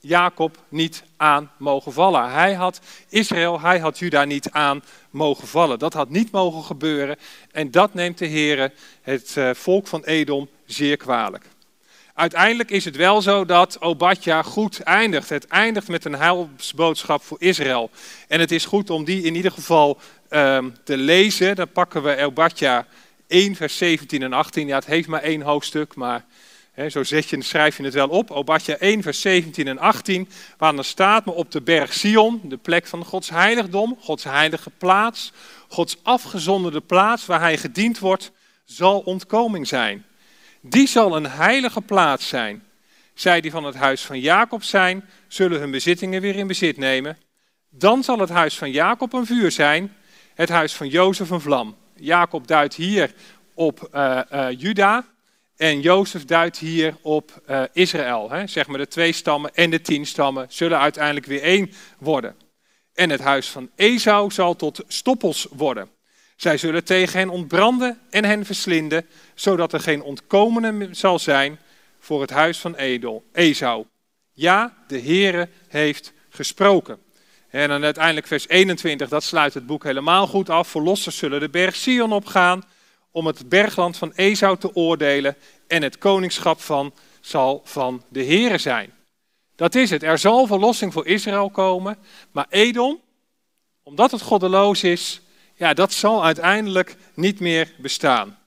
Jacob 0.00 0.58
niet 0.68 1.04
aan 1.16 1.50
mogen 1.56 1.92
vallen. 1.92 2.30
Hij 2.30 2.54
had 2.54 2.80
Israël, 3.08 3.60
hij 3.60 3.78
had 3.78 3.98
Juda 3.98 4.24
niet 4.24 4.50
aan 4.50 4.82
mogen 5.10 5.48
vallen. 5.48 5.78
Dat 5.78 5.92
had 5.92 6.08
niet 6.08 6.30
mogen 6.30 6.62
gebeuren. 6.62 7.16
En 7.52 7.70
dat 7.70 7.94
neemt 7.94 8.18
de 8.18 8.26
Heer 8.26 8.72
het 9.02 9.34
uh, 9.38 9.50
volk 9.54 9.86
van 9.86 10.04
Edom 10.04 10.48
zeer 10.66 10.96
kwalijk. 10.96 11.44
Uiteindelijk 12.14 12.70
is 12.70 12.84
het 12.84 12.96
wel 12.96 13.22
zo 13.22 13.44
dat 13.44 13.80
Obadja 13.80 14.42
goed 14.42 14.80
eindigt. 14.80 15.28
Het 15.28 15.46
eindigt 15.46 15.88
met 15.88 16.04
een 16.04 16.14
heilsboodschap 16.14 17.22
voor 17.22 17.36
Israël. 17.40 17.90
En 18.28 18.40
het 18.40 18.50
is 18.50 18.64
goed 18.64 18.90
om 18.90 19.04
die 19.04 19.22
in 19.22 19.34
ieder 19.34 19.52
geval 19.52 19.98
um, 20.34 20.74
te 20.84 20.96
lezen. 20.96 21.56
Dan 21.56 21.72
pakken 21.72 22.02
we 22.02 22.24
Obadja 22.24 22.86
1, 23.26 23.54
vers 23.54 23.76
17 23.76 24.22
en 24.22 24.32
18. 24.32 24.66
Ja, 24.66 24.74
het 24.74 24.86
heeft 24.86 25.08
maar 25.08 25.22
één 25.22 25.42
hoofdstuk, 25.42 25.94
maar 25.94 26.24
zo 26.88 27.02
zet 27.02 27.28
je, 27.28 27.42
schrijf 27.42 27.76
je 27.76 27.82
het 27.84 27.94
wel 27.94 28.08
op. 28.08 28.30
Obadja 28.30 28.76
1, 28.76 29.02
vers 29.02 29.20
17 29.20 29.68
en 29.68 29.78
18. 29.78 30.28
Waar 30.58 30.74
dan 30.74 30.84
staat, 30.84 31.24
maar 31.24 31.34
op 31.34 31.50
de 31.50 31.60
berg 31.62 31.92
Sion, 31.92 32.40
de 32.44 32.56
plek 32.56 32.86
van 32.86 33.04
Gods 33.04 33.30
heiligdom, 33.30 33.96
Gods 34.00 34.24
heilige 34.24 34.70
plaats, 34.78 35.32
Gods 35.68 35.96
afgezonderde 36.02 36.80
plaats 36.80 37.26
waar 37.26 37.40
hij 37.40 37.56
gediend 37.58 37.98
wordt, 37.98 38.32
zal 38.64 39.00
ontkoming 39.00 39.66
zijn. 39.66 40.04
Die 40.60 40.88
zal 40.88 41.16
een 41.16 41.26
heilige 41.26 41.80
plaats 41.80 42.28
zijn. 42.28 42.62
Zij 43.14 43.40
die 43.40 43.50
van 43.50 43.64
het 43.64 43.74
huis 43.74 44.02
van 44.02 44.20
Jacob 44.20 44.62
zijn, 44.62 45.04
zullen 45.28 45.60
hun 45.60 45.70
bezittingen 45.70 46.20
weer 46.20 46.36
in 46.36 46.46
bezit 46.46 46.76
nemen. 46.76 47.18
Dan 47.70 48.02
zal 48.02 48.18
het 48.18 48.28
huis 48.28 48.58
van 48.58 48.70
Jacob 48.70 49.12
een 49.12 49.26
vuur 49.26 49.50
zijn, 49.50 49.96
het 50.34 50.48
huis 50.48 50.74
van 50.74 50.88
Jozef 50.88 51.30
een 51.30 51.40
vlam. 51.40 51.76
Jacob 51.96 52.46
duidt 52.46 52.74
hier 52.74 53.14
op 53.54 53.88
uh, 53.94 54.20
uh, 54.32 54.46
Juda, 54.56 55.04
en 55.56 55.80
Jozef 55.80 56.24
duidt 56.24 56.58
hier 56.58 56.96
op 57.02 57.42
uh, 57.50 57.62
Israël. 57.72 58.30
Hè? 58.30 58.46
Zeg 58.46 58.66
maar 58.66 58.78
de 58.78 58.88
twee 58.88 59.12
stammen 59.12 59.54
en 59.54 59.70
de 59.70 59.80
tien 59.80 60.06
stammen 60.06 60.46
zullen 60.48 60.78
uiteindelijk 60.78 61.26
weer 61.26 61.42
één 61.42 61.70
worden. 61.98 62.36
En 62.94 63.10
het 63.10 63.20
huis 63.20 63.48
van 63.48 63.70
Esau 63.76 64.30
zal 64.30 64.56
tot 64.56 64.84
stoppels 64.88 65.46
worden. 65.50 65.88
Zij 66.36 66.56
zullen 66.56 66.84
tegen 66.84 67.18
hen 67.18 67.28
ontbranden 67.28 67.98
en 68.10 68.24
hen 68.24 68.44
verslinden, 68.44 69.06
zodat 69.34 69.72
er 69.72 69.80
geen 69.80 70.02
ontkomene 70.02 70.88
zal 70.90 71.18
zijn 71.18 71.58
voor 71.98 72.20
het 72.20 72.30
huis 72.30 72.58
van 72.58 72.74
Edel, 72.74 73.24
Esau. 73.32 73.84
Ja, 74.32 74.74
de 74.86 75.00
Heere 75.00 75.48
heeft 75.68 76.12
gesproken. 76.28 76.98
En 77.54 77.68
dan 77.68 77.84
uiteindelijk 77.84 78.26
vers 78.26 78.48
21, 78.48 79.08
dat 79.08 79.24
sluit 79.24 79.54
het 79.54 79.66
boek 79.66 79.84
helemaal 79.84 80.26
goed 80.26 80.50
af. 80.50 80.68
Verlossers 80.68 81.16
zullen 81.16 81.40
de 81.40 81.48
berg 81.48 81.76
Sion 81.76 82.12
opgaan 82.12 82.64
om 83.10 83.26
het 83.26 83.48
bergland 83.48 83.96
van 83.96 84.12
Esau 84.12 84.58
te 84.58 84.74
oordelen 84.74 85.36
en 85.66 85.82
het 85.82 85.98
koningschap 85.98 86.60
van 86.60 86.94
zal 87.20 87.62
van 87.64 88.02
de 88.08 88.24
Here 88.24 88.58
zijn. 88.58 88.92
Dat 89.56 89.74
is 89.74 89.90
het. 89.90 90.02
Er 90.02 90.18
zal 90.18 90.46
verlossing 90.46 90.92
voor 90.92 91.06
Israël 91.06 91.50
komen, 91.50 91.98
maar 92.32 92.46
Edom, 92.48 93.00
omdat 93.82 94.10
het 94.10 94.22
goddeloos 94.22 94.82
is, 94.82 95.20
ja, 95.54 95.74
dat 95.74 95.92
zal 95.92 96.24
uiteindelijk 96.24 96.96
niet 97.14 97.40
meer 97.40 97.72
bestaan. 97.78 98.38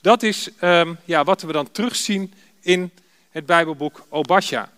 Dat 0.00 0.22
is 0.22 0.50
ehm, 0.58 0.94
ja, 1.04 1.24
wat 1.24 1.42
we 1.42 1.52
dan 1.52 1.70
terugzien 1.70 2.34
in 2.60 2.90
het 3.30 3.46
Bijbelboek 3.46 4.06
Obadja. 4.08 4.70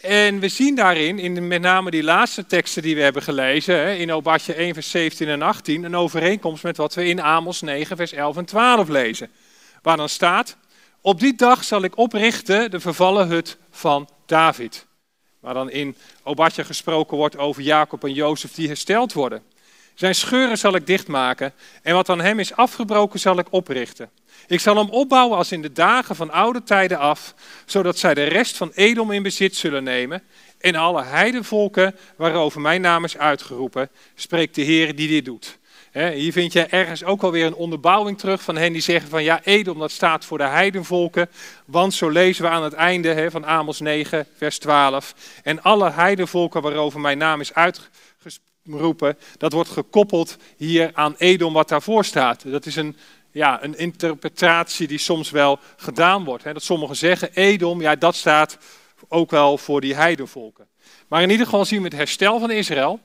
En 0.00 0.38
we 0.40 0.48
zien 0.48 0.74
daarin, 0.74 1.18
in 1.18 1.46
met 1.46 1.60
name 1.60 1.90
die 1.90 2.02
laatste 2.02 2.46
teksten 2.46 2.82
die 2.82 2.94
we 2.94 3.02
hebben 3.02 3.22
gelezen, 3.22 3.98
in 3.98 4.12
Obadja 4.12 4.54
1, 4.54 4.74
vers 4.74 4.90
17 4.90 5.28
en 5.28 5.42
18, 5.42 5.84
een 5.84 5.96
overeenkomst 5.96 6.62
met 6.62 6.76
wat 6.76 6.94
we 6.94 7.06
in 7.06 7.20
Amos 7.20 7.60
9, 7.60 7.96
vers 7.96 8.12
11 8.12 8.36
en 8.36 8.44
12 8.44 8.88
lezen. 8.88 9.30
Waar 9.82 9.96
dan 9.96 10.08
staat, 10.08 10.56
op 11.00 11.20
die 11.20 11.34
dag 11.34 11.64
zal 11.64 11.82
ik 11.82 11.96
oprichten 11.96 12.70
de 12.70 12.80
vervallen 12.80 13.28
hut 13.28 13.58
van 13.70 14.08
David. 14.26 14.86
Waar 15.40 15.54
dan 15.54 15.70
in 15.70 15.96
Obadja 16.22 16.62
gesproken 16.62 17.16
wordt 17.16 17.36
over 17.36 17.62
Jacob 17.62 18.04
en 18.04 18.12
Jozef 18.12 18.52
die 18.52 18.66
hersteld 18.66 19.12
worden. 19.12 19.42
Zijn 19.98 20.14
scheuren 20.14 20.58
zal 20.58 20.74
ik 20.74 20.86
dichtmaken 20.86 21.52
en 21.82 21.94
wat 21.94 22.08
aan 22.08 22.20
hem 22.20 22.38
is 22.38 22.54
afgebroken 22.54 23.20
zal 23.20 23.38
ik 23.38 23.46
oprichten. 23.50 24.10
Ik 24.46 24.60
zal 24.60 24.76
hem 24.76 24.88
opbouwen 24.88 25.36
als 25.36 25.52
in 25.52 25.62
de 25.62 25.72
dagen 25.72 26.16
van 26.16 26.30
oude 26.30 26.62
tijden 26.62 26.98
af, 26.98 27.34
zodat 27.66 27.98
zij 27.98 28.14
de 28.14 28.24
rest 28.24 28.56
van 28.56 28.70
Edom 28.74 29.10
in 29.10 29.22
bezit 29.22 29.56
zullen 29.56 29.84
nemen 29.84 30.22
en 30.58 30.74
alle 30.74 31.02
heidenvolken 31.02 31.96
waarover 32.16 32.60
mijn 32.60 32.80
naam 32.80 33.04
is 33.04 33.16
uitgeroepen, 33.16 33.90
spreekt 34.14 34.54
de 34.54 34.62
Heer 34.62 34.96
die 34.96 35.08
dit 35.08 35.24
doet. 35.24 35.58
hier 35.92 36.32
vind 36.32 36.52
je 36.52 36.66
ergens 36.66 37.04
ook 37.04 37.22
alweer 37.22 37.46
een 37.46 37.54
onderbouwing 37.54 38.18
terug 38.18 38.42
van 38.42 38.56
hen 38.56 38.72
die 38.72 38.82
zeggen 38.82 39.10
van 39.10 39.22
ja, 39.22 39.40
Edom 39.44 39.78
dat 39.78 39.90
staat 39.90 40.24
voor 40.24 40.38
de 40.38 40.44
heidenvolken, 40.44 41.30
want 41.64 41.94
zo 41.94 42.08
lezen 42.08 42.44
we 42.44 42.50
aan 42.50 42.62
het 42.64 42.72
einde 42.72 43.30
van 43.30 43.46
Amos 43.46 43.80
9, 43.80 44.26
vers 44.36 44.58
12. 44.58 45.14
En 45.42 45.62
alle 45.62 45.90
heidenvolken 45.90 46.62
waarover 46.62 47.00
mijn 47.00 47.18
naam 47.18 47.40
is 47.40 47.54
uitgeroepen, 47.54 48.06
dat 49.36 49.52
wordt 49.52 49.70
gekoppeld 49.70 50.36
hier 50.56 50.90
aan 50.94 51.14
Edom 51.18 51.52
wat 51.52 51.68
daarvoor 51.68 52.04
staat. 52.04 52.50
Dat 52.50 52.66
is 52.66 52.76
een 52.76 52.96
ja, 53.30 53.64
een 53.64 53.78
interpretatie 53.78 54.88
die 54.88 54.98
soms 54.98 55.30
wel 55.30 55.58
gedaan 55.76 56.24
wordt. 56.24 56.44
Hè? 56.44 56.52
Dat 56.52 56.62
sommigen 56.62 56.96
zeggen, 56.96 57.32
Edom, 57.34 57.80
ja, 57.80 57.96
dat 57.96 58.14
staat 58.14 58.58
ook 59.08 59.30
wel 59.30 59.58
voor 59.58 59.80
die 59.80 59.94
heidenvolken. 59.94 60.66
Maar 61.08 61.22
in 61.22 61.30
ieder 61.30 61.44
geval 61.44 61.64
zien 61.64 61.78
we 61.78 61.84
het 61.84 61.96
herstel 61.96 62.38
van 62.38 62.50
Israël. 62.50 63.00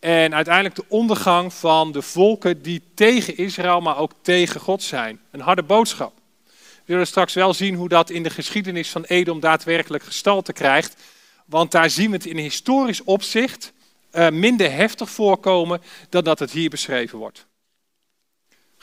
En 0.00 0.34
uiteindelijk 0.34 0.74
de 0.74 0.84
ondergang 0.88 1.52
van 1.52 1.92
de 1.92 2.02
volken 2.02 2.62
die 2.62 2.82
tegen 2.94 3.36
Israël, 3.36 3.80
maar 3.80 3.98
ook 3.98 4.12
tegen 4.22 4.60
God 4.60 4.82
zijn. 4.82 5.20
Een 5.30 5.40
harde 5.40 5.62
boodschap. 5.62 6.12
We 6.44 6.92
zullen 6.92 7.06
straks 7.06 7.34
wel 7.34 7.54
zien 7.54 7.74
hoe 7.74 7.88
dat 7.88 8.10
in 8.10 8.22
de 8.22 8.30
geschiedenis 8.30 8.90
van 8.90 9.04
Edom 9.04 9.40
daadwerkelijk 9.40 10.04
gestalte 10.04 10.52
krijgt. 10.52 11.02
Want 11.46 11.70
daar 11.70 11.90
zien 11.90 12.10
we 12.10 12.16
het 12.16 12.26
in 12.26 12.36
historisch 12.36 13.04
opzicht 13.04 13.72
uh, 14.16 14.28
minder 14.28 14.72
heftig 14.72 15.10
voorkomen 15.10 15.82
dan 16.08 16.24
dat 16.24 16.38
het 16.38 16.50
hier 16.50 16.70
beschreven 16.70 17.18
wordt 17.18 17.46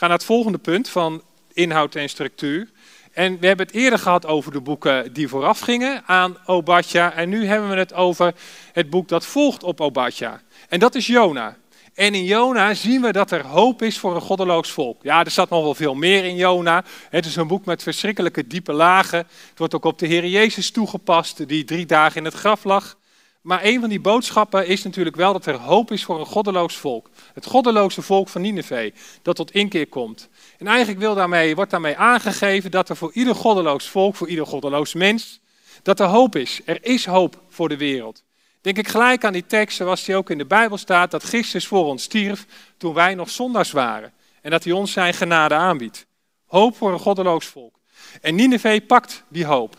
ga 0.02 0.08
naar 0.08 0.18
het 0.18 0.26
volgende 0.26 0.58
punt 0.58 0.90
van 0.90 1.24
inhoud 1.54 1.96
en 1.96 2.10
structuur. 2.10 2.70
En 3.12 3.40
we 3.40 3.48
hebben 3.48 3.66
het 3.66 3.76
eerder 3.76 4.00
gehad 4.00 4.26
over 4.26 4.52
de 4.52 4.62
boeken 4.62 5.14
die 5.14 5.28
vooraf 5.28 5.60
gingen 5.60 6.04
aan 6.06 6.38
Obadja. 6.46 7.14
En 7.14 7.30
nu 7.30 7.46
hebben 7.46 7.70
we 7.70 7.76
het 7.76 7.94
over 7.94 8.34
het 8.72 8.90
boek 8.90 9.08
dat 9.08 9.26
volgt 9.26 9.64
op 9.64 9.82
Obadja. 9.82 10.42
En 10.70 10.80
dat 10.80 10.96
is 10.96 11.08
Jona. 11.08 11.58
En 11.94 12.14
in 12.14 12.24
Jona 12.24 12.74
zien 12.74 13.02
we 13.02 13.12
dat 13.12 13.32
er 13.32 13.46
hoop 13.46 13.82
is 13.82 13.98
voor 13.98 14.16
een 14.16 14.22
goddeloos 14.22 14.72
volk. 14.72 15.04
Ja, 15.04 15.24
er 15.24 15.32
staat 15.32 15.50
nog 15.50 15.64
wel 15.64 15.76
veel 15.76 15.96
meer 15.96 16.26
in 16.26 16.36
Jona. 16.36 16.84
Het 17.10 17.26
is 17.26 17.36
een 17.36 17.48
boek 17.48 17.66
met 17.66 17.84
verschrikkelijke 17.84 18.48
diepe 18.48 18.74
lagen. 18.74 19.20
Het 19.20 19.58
wordt 19.58 19.76
ook 19.76 19.86
op 19.86 20.00
de 20.00 20.08
Heer 20.08 20.26
Jezus 20.26 20.72
toegepast, 20.72 21.48
die 21.48 21.64
drie 21.64 21.86
dagen 21.86 22.18
in 22.18 22.26
het 22.26 22.34
graf 22.34 22.64
lag. 22.64 22.98
Maar 23.42 23.64
een 23.64 23.80
van 23.80 23.90
die 23.90 24.00
boodschappen 24.00 24.68
is 24.68 24.84
natuurlijk 24.84 25.16
wel 25.16 25.34
dat 25.34 25.46
er 25.46 25.56
hoop 25.56 25.92
is 25.92 26.04
voor 26.04 26.20
een 26.20 26.26
goddeloos 26.26 26.76
volk. 26.76 27.10
Het 27.34 27.46
goddeloze 27.46 28.02
volk 28.02 28.30
van 28.30 28.42
Nineveh, 28.42 28.94
dat 29.22 29.36
tot 29.36 29.52
inkeer 29.52 29.88
komt. 29.88 30.30
En 30.58 30.68
eigenlijk 30.68 31.00
wil 31.00 31.16
daarmee, 31.16 31.56
wordt 31.56 31.72
daarmee 31.72 31.98
aangegeven 31.98 32.72
dat 32.72 32.90
er 32.90 32.96
voor 32.96 33.14
ieder 33.14 33.36
goddeloos 33.36 33.90
volk, 33.90 34.16
voor 34.16 34.28
ieder 34.28 34.46
goddeloos 34.46 34.94
mens, 34.94 35.40
dat 35.84 36.00
er 36.00 36.06
hoop 36.06 36.36
is. 36.36 36.62
Er 36.66 36.86
is 36.86 37.06
hoop 37.06 37.42
voor 37.50 37.70
de 37.70 37.78
wereld. 37.78 38.24
Denk 38.62 38.78
ik 38.78 38.88
gelijk 38.88 39.26
aan 39.26 39.34
die 39.34 39.46
tekst 39.46 39.78
zoals 39.78 40.04
die 40.04 40.16
ook 40.16 40.30
in 40.30 40.38
de 40.38 40.46
Bijbel 40.46 40.78
staat, 40.78 41.12
dat 41.12 41.24
Christus 41.24 41.68
voor 41.68 41.86
ons 41.86 42.04
stierf 42.04 42.46
toen 42.78 42.94
wij 42.94 43.16
nog 43.16 43.30
zondags 43.30 43.72
waren. 43.72 44.14
En 44.42 44.52
dat 44.52 44.64
hij 44.64 44.74
ons 44.74 44.92
zijn 44.92 45.14
genade 45.14 45.56
aanbiedt. 45.56 46.06
Hoop 46.46 46.78
voor 46.78 46.92
een 46.92 47.00
goddeloos 47.00 47.46
volk. 47.46 47.80
En 48.22 48.36
Nineveh 48.36 48.86
pakt 48.88 49.24
die 49.28 49.46
hoop. 49.46 49.76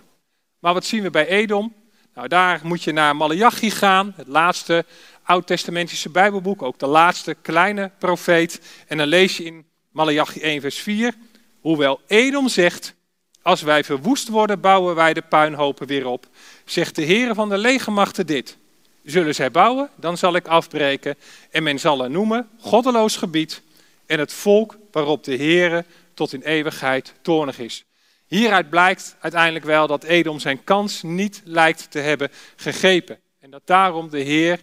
Maar 0.58 0.74
wat 0.74 0.84
zien 0.84 1.02
we 1.02 1.10
bij 1.10 1.26
Edom? 1.26 1.81
Nou, 2.14 2.28
daar 2.28 2.60
moet 2.62 2.82
je 2.82 2.92
naar 2.92 3.16
Malachi 3.16 3.70
gaan, 3.70 4.12
het 4.16 4.28
laatste 4.28 4.84
oud-testamentische 5.22 6.10
Bijbelboek, 6.10 6.62
ook 6.62 6.78
de 6.78 6.86
laatste 6.86 7.34
kleine 7.42 7.90
profeet. 7.98 8.60
En 8.86 8.98
dan 8.98 9.06
lees 9.06 9.36
je 9.36 9.44
in 9.44 9.64
Malachi 9.90 10.40
1, 10.40 10.60
vers 10.60 10.78
4, 10.78 11.14
hoewel 11.60 12.00
Edom 12.06 12.48
zegt, 12.48 12.94
als 13.42 13.62
wij 13.62 13.84
verwoest 13.84 14.28
worden, 14.28 14.60
bouwen 14.60 14.94
wij 14.94 15.14
de 15.14 15.22
puinhopen 15.22 15.86
weer 15.86 16.06
op. 16.06 16.26
Zegt 16.64 16.94
de 16.94 17.02
Heer 17.02 17.34
van 17.34 17.48
de 17.48 17.58
legermachten 17.58 18.26
dit. 18.26 18.56
Zullen 19.04 19.34
zij 19.34 19.50
bouwen, 19.50 19.90
dan 19.96 20.16
zal 20.16 20.34
ik 20.34 20.46
afbreken. 20.46 21.16
En 21.50 21.62
men 21.62 21.80
zal 21.80 22.04
er 22.04 22.10
noemen, 22.10 22.48
goddeloos 22.58 23.16
gebied. 23.16 23.62
En 24.06 24.18
het 24.18 24.32
volk 24.32 24.78
waarop 24.90 25.24
de 25.24 25.36
Heere 25.36 25.84
tot 26.14 26.32
in 26.32 26.42
eeuwigheid 26.42 27.14
toornig 27.22 27.58
is. 27.58 27.84
Hieruit 28.32 28.70
blijkt 28.70 29.16
uiteindelijk 29.20 29.64
wel 29.64 29.86
dat 29.86 30.04
Edom 30.04 30.38
zijn 30.40 30.64
kans 30.64 31.02
niet 31.02 31.42
lijkt 31.44 31.90
te 31.90 31.98
hebben 31.98 32.30
gegrepen. 32.56 33.18
En 33.38 33.50
dat 33.50 33.62
daarom 33.64 34.10
de 34.10 34.20
Heer 34.20 34.60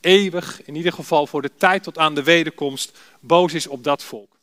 eeuwig, 0.00 0.62
in 0.64 0.74
ieder 0.74 0.92
geval 0.92 1.26
voor 1.26 1.42
de 1.42 1.50
tijd 1.56 1.82
tot 1.82 1.98
aan 1.98 2.14
de 2.14 2.22
wederkomst, 2.22 2.98
boos 3.20 3.54
is 3.54 3.66
op 3.66 3.84
dat 3.84 4.02
volk. 4.02 4.38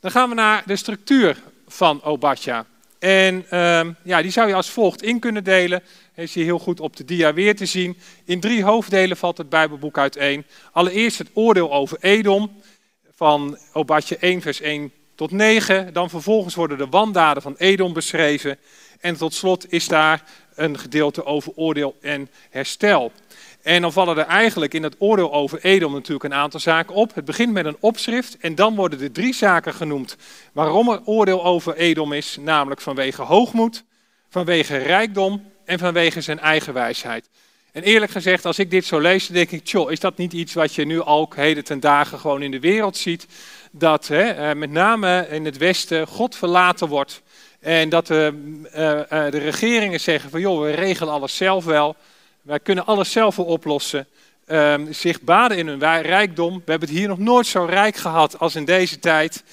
Dan 0.00 0.10
gaan 0.10 0.28
we 0.28 0.34
naar 0.34 0.62
de 0.66 0.76
structuur 0.76 1.42
van 1.66 2.02
Obadja. 2.02 2.66
En 2.98 3.44
ehm, 3.50 3.92
ja, 4.04 4.22
die 4.22 4.30
zou 4.30 4.48
je 4.48 4.54
als 4.54 4.70
volgt 4.70 5.02
in 5.02 5.18
kunnen 5.18 5.44
delen. 5.44 5.82
Is 6.14 6.34
hier 6.34 6.44
heel 6.44 6.58
goed 6.58 6.80
op 6.80 6.96
de 6.96 7.04
dia 7.04 7.34
weer 7.34 7.56
te 7.56 7.66
zien. 7.66 7.98
In 8.24 8.40
drie 8.40 8.64
hoofddelen 8.64 9.16
valt 9.16 9.38
het 9.38 9.48
Bijbelboek 9.48 9.98
uiteen. 9.98 10.44
Allereerst 10.72 11.18
het 11.18 11.30
oordeel 11.32 11.72
over 11.72 11.98
Edom, 12.00 12.62
van 13.14 13.58
Obadja 13.72 14.16
1 14.16 14.40
vers 14.40 14.60
1 14.60 14.92
tot 15.14 15.30
9. 15.30 15.92
Dan 15.92 16.10
vervolgens 16.10 16.54
worden 16.54 16.78
de 16.78 16.86
wandaden 16.86 17.42
van 17.42 17.54
Edom 17.58 17.92
beschreven. 17.92 18.58
En 19.00 19.16
tot 19.16 19.34
slot 19.34 19.72
is 19.72 19.88
daar 19.88 20.22
een 20.54 20.78
gedeelte 20.78 21.24
over 21.24 21.52
oordeel 21.54 21.96
en 22.00 22.28
herstel. 22.50 23.12
En 23.62 23.82
dan 23.82 23.92
vallen 23.92 24.18
er 24.18 24.26
eigenlijk 24.26 24.74
in 24.74 24.82
het 24.82 24.96
oordeel 24.98 25.32
over 25.32 25.64
Edom 25.64 25.92
natuurlijk 25.92 26.24
een 26.24 26.34
aantal 26.34 26.60
zaken 26.60 26.94
op. 26.94 27.14
Het 27.14 27.24
begint 27.24 27.52
met 27.52 27.64
een 27.64 27.76
opschrift 27.80 28.36
en 28.36 28.54
dan 28.54 28.74
worden 28.74 29.00
er 29.00 29.12
drie 29.12 29.34
zaken 29.34 29.74
genoemd 29.74 30.16
waarom 30.52 30.88
er 30.88 31.00
oordeel 31.04 31.44
over 31.44 31.76
Edom 31.76 32.12
is. 32.12 32.36
Namelijk 32.40 32.80
vanwege 32.80 33.22
hoogmoed, 33.22 33.84
vanwege 34.28 34.76
rijkdom 34.76 35.50
en 35.64 35.78
vanwege 35.78 36.20
zijn 36.20 36.38
eigen 36.38 36.72
wijsheid. 36.72 37.28
En 37.72 37.82
eerlijk 37.82 38.12
gezegd, 38.12 38.44
als 38.44 38.58
ik 38.58 38.70
dit 38.70 38.84
zo 38.84 38.98
lees, 38.98 39.26
dan 39.26 39.36
denk 39.36 39.50
ik, 39.50 39.64
tjoh, 39.64 39.90
is 39.90 40.00
dat 40.00 40.16
niet 40.16 40.32
iets 40.32 40.54
wat 40.54 40.74
je 40.74 40.84
nu 40.84 41.02
ook 41.02 41.36
heden 41.36 41.64
ten 41.64 41.80
dagen 41.80 42.18
gewoon 42.18 42.42
in 42.42 42.50
de 42.50 42.60
wereld 42.60 42.96
ziet? 42.96 43.26
Dat 43.74 44.08
hè, 44.08 44.22
eh, 44.22 44.56
met 44.56 44.70
name 44.70 45.26
in 45.30 45.44
het 45.44 45.56
Westen 45.56 46.06
God 46.06 46.36
verlaten 46.36 46.88
wordt. 46.88 47.22
En 47.60 47.88
dat 47.88 48.06
de, 48.06 48.32
uh, 48.76 48.90
uh, 48.90 49.30
de 49.30 49.38
regeringen 49.38 50.00
zeggen 50.00 50.30
van, 50.30 50.40
joh, 50.40 50.62
we 50.62 50.70
regelen 50.70 51.12
alles 51.12 51.36
zelf 51.36 51.64
wel. 51.64 51.96
Wij 52.42 52.60
kunnen 52.60 52.86
alles 52.86 53.12
zelf 53.12 53.36
wel 53.36 53.46
oplossen. 53.46 54.06
Um, 54.46 54.92
zich 54.92 55.20
baden 55.20 55.58
in 55.58 55.66
hun 55.66 56.02
rijkdom. 56.02 56.54
We 56.64 56.70
hebben 56.70 56.88
het 56.88 56.98
hier 56.98 57.08
nog 57.08 57.18
nooit 57.18 57.46
zo 57.46 57.64
rijk 57.64 57.96
gehad 57.96 58.38
als 58.38 58.54
in 58.54 58.64
deze 58.64 58.98
tijd. 58.98 59.44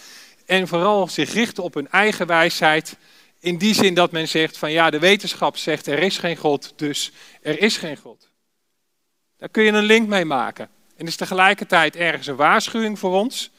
En 0.46 0.68
vooral 0.68 1.08
zich 1.08 1.34
richten 1.34 1.64
op 1.64 1.74
hun 1.74 1.90
eigen 1.90 2.28
wijsheid. 2.28 2.98
In 3.40 3.58
die 3.58 3.74
zin 3.74 3.94
dat 3.94 4.12
men 4.12 4.28
zegt 4.28 4.58
van 4.58 4.72
ja, 4.72 4.90
de 4.90 5.00
wetenschap 5.00 5.58
zegt 5.58 5.88
er 5.88 6.00
is 6.00 6.18
geen 6.18 6.38
God, 6.38 6.74
dus 6.76 7.12
er 7.42 7.62
is 7.62 7.78
geen 7.78 7.98
God. 7.98 8.30
Daar 9.38 9.50
kun 9.50 9.64
je 9.64 9.72
een 9.72 9.84
link 9.84 10.08
mee 10.08 10.26
maken. 10.26 10.70
En 10.98 11.08
is 11.08 11.16
tegelijkertijd 11.16 11.96
ergens 11.96 12.28
een 12.28 12.36
waarschuwing 12.36 13.00
voor 13.00 13.14
ons. 13.14 13.52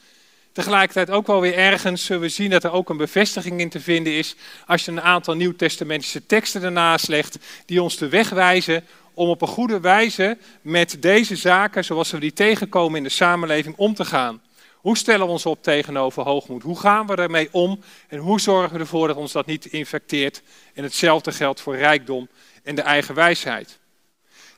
Tegelijkertijd 0.51 1.09
ook 1.09 1.27
wel 1.27 1.41
weer 1.41 1.53
ergens 1.53 2.05
zullen 2.05 2.21
we 2.21 2.29
zien 2.29 2.49
dat 2.49 2.63
er 2.63 2.71
ook 2.71 2.89
een 2.89 2.97
bevestiging 2.97 3.59
in 3.59 3.69
te 3.69 3.79
vinden 3.79 4.13
is 4.13 4.35
als 4.65 4.85
je 4.85 4.91
een 4.91 5.01
aantal 5.01 5.33
nieuwtestamentische 5.33 6.25
teksten 6.25 6.63
ernaast 6.63 7.07
legt 7.07 7.37
die 7.65 7.81
ons 7.81 7.97
de 7.97 8.09
weg 8.09 8.29
wijzen 8.29 8.83
om 9.13 9.29
op 9.29 9.41
een 9.41 9.47
goede 9.47 9.79
wijze 9.79 10.37
met 10.61 10.97
deze 10.99 11.35
zaken, 11.35 11.83
zoals 11.83 12.11
we 12.11 12.19
die 12.19 12.33
tegenkomen 12.33 12.97
in 12.97 13.03
de 13.03 13.09
samenleving, 13.09 13.75
om 13.77 13.93
te 13.93 14.05
gaan. 14.05 14.41
Hoe 14.75 14.97
stellen 14.97 15.25
we 15.25 15.31
ons 15.31 15.45
op 15.45 15.63
tegenover 15.63 16.23
hoogmoed? 16.23 16.63
Hoe 16.63 16.79
gaan 16.79 17.07
we 17.07 17.15
ermee 17.15 17.49
om? 17.51 17.79
En 18.07 18.17
hoe 18.17 18.39
zorgen 18.39 18.73
we 18.73 18.79
ervoor 18.79 19.07
dat 19.07 19.17
ons 19.17 19.31
dat 19.31 19.45
niet 19.45 19.65
infecteert? 19.65 20.41
En 20.73 20.83
hetzelfde 20.83 21.31
geldt 21.31 21.61
voor 21.61 21.75
rijkdom 21.75 22.27
en 22.63 22.75
de 22.75 22.81
eigen 22.81 23.15
wijsheid. 23.15 23.79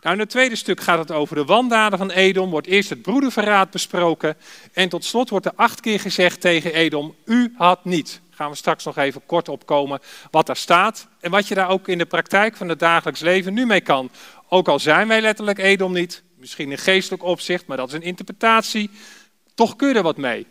Nou, 0.04 0.16
in 0.16 0.22
het 0.22 0.30
tweede 0.30 0.56
stuk 0.56 0.82
gaat 0.82 1.00
het 1.00 1.12
over 1.12 1.36
de 1.36 1.46
wandaden 1.46 1.98
van 1.98 2.12
Edom. 2.12 2.50
Wordt 2.50 2.68
eerst 2.68 2.90
het 2.90 3.02
broederverraad 3.02 3.72
besproken. 3.72 4.38
En 4.74 4.90
tot 4.90 5.06
slot 5.06 5.30
wordt 5.30 5.46
er 5.46 5.52
acht 5.56 5.80
keer 5.80 6.00
gezegd 6.00 6.42
tegen 6.42 6.74
Edom: 6.74 7.16
U 7.26 7.54
had 7.58 7.86
niet. 7.86 8.22
Gaan 8.30 8.50
we 8.50 8.56
straks 8.56 8.86
nog 8.86 8.98
even 8.98 9.26
kort 9.26 9.50
opkomen 9.50 10.00
wat 10.32 10.46
daar 10.46 10.56
staat. 10.56 11.08
En 11.20 11.32
wat 11.32 11.48
je 11.48 11.56
daar 11.56 11.70
ook 11.70 11.88
in 11.88 11.98
de 11.98 12.06
praktijk 12.06 12.56
van 12.58 12.70
het 12.70 12.80
dagelijks 12.80 13.20
leven 13.20 13.54
nu 13.54 13.66
mee 13.66 13.82
kan. 13.82 14.10
Ook 14.50 14.68
al 14.68 14.80
zijn 14.80 15.08
wij 15.08 15.22
letterlijk 15.22 15.60
Edom 15.60 15.94
niet, 15.94 16.24
misschien 16.38 16.72
in 16.72 16.78
geestelijk 16.78 17.24
opzicht, 17.24 17.66
maar 17.66 17.78
dat 17.78 17.88
is 17.88 17.94
een 17.94 18.02
interpretatie. 18.02 18.90
Toch 19.56 19.76
kun 19.76 19.88
je 19.88 19.94
er 19.94 20.04
wat 20.04 20.18
mee. 20.18 20.48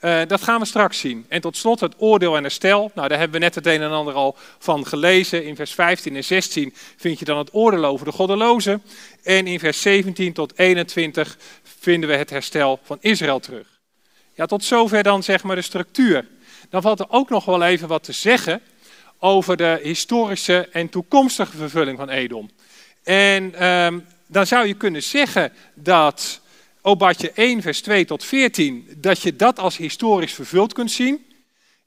Uh, 0.00 0.20
dat 0.26 0.42
gaan 0.42 0.60
we 0.60 0.66
straks 0.66 0.98
zien. 0.98 1.26
En 1.28 1.40
tot 1.40 1.56
slot 1.56 1.80
het 1.80 1.94
oordeel 1.98 2.36
en 2.36 2.42
herstel. 2.42 2.90
Nou, 2.94 3.08
daar 3.08 3.18
hebben 3.18 3.40
we 3.40 3.44
net 3.44 3.54
het 3.54 3.66
een 3.66 3.82
en 3.82 3.90
ander 3.90 4.14
al 4.14 4.36
van 4.58 4.86
gelezen. 4.86 5.44
In 5.44 5.56
vers 5.56 5.74
15 5.74 6.16
en 6.16 6.24
16 6.24 6.74
vind 6.96 7.18
je 7.18 7.24
dan 7.24 7.38
het 7.38 7.54
oordeel 7.54 7.84
over 7.84 8.06
de 8.06 8.12
goddelozen. 8.12 8.82
En 9.22 9.46
in 9.46 9.58
vers 9.58 9.80
17 9.80 10.32
tot 10.32 10.58
21 10.58 11.38
vinden 11.62 12.08
we 12.08 12.16
het 12.16 12.30
herstel 12.30 12.80
van 12.82 12.98
Israël 13.00 13.40
terug. 13.40 13.66
Ja, 14.34 14.46
tot 14.46 14.64
zover 14.64 15.02
dan 15.02 15.22
zeg 15.22 15.42
maar 15.42 15.56
de 15.56 15.62
structuur. 15.62 16.26
Dan 16.70 16.82
valt 16.82 17.00
er 17.00 17.10
ook 17.10 17.30
nog 17.30 17.44
wel 17.44 17.62
even 17.62 17.88
wat 17.88 18.04
te 18.04 18.12
zeggen 18.12 18.60
over 19.18 19.56
de 19.56 19.80
historische 19.82 20.68
en 20.72 20.88
toekomstige 20.88 21.56
vervulling 21.56 21.98
van 21.98 22.08
Edom. 22.08 22.50
En 23.02 23.66
um, 23.66 24.06
dan 24.26 24.46
zou 24.46 24.66
je 24.66 24.74
kunnen 24.74 25.02
zeggen 25.02 25.52
dat 25.74 26.40
Obadje 26.86 27.32
1, 27.34 27.62
vers 27.62 27.80
2 27.80 28.04
tot 28.04 28.24
14, 28.24 28.88
dat 28.96 29.22
je 29.22 29.36
dat 29.36 29.58
als 29.58 29.76
historisch 29.76 30.32
vervuld 30.32 30.72
kunt 30.72 30.90
zien. 30.90 31.26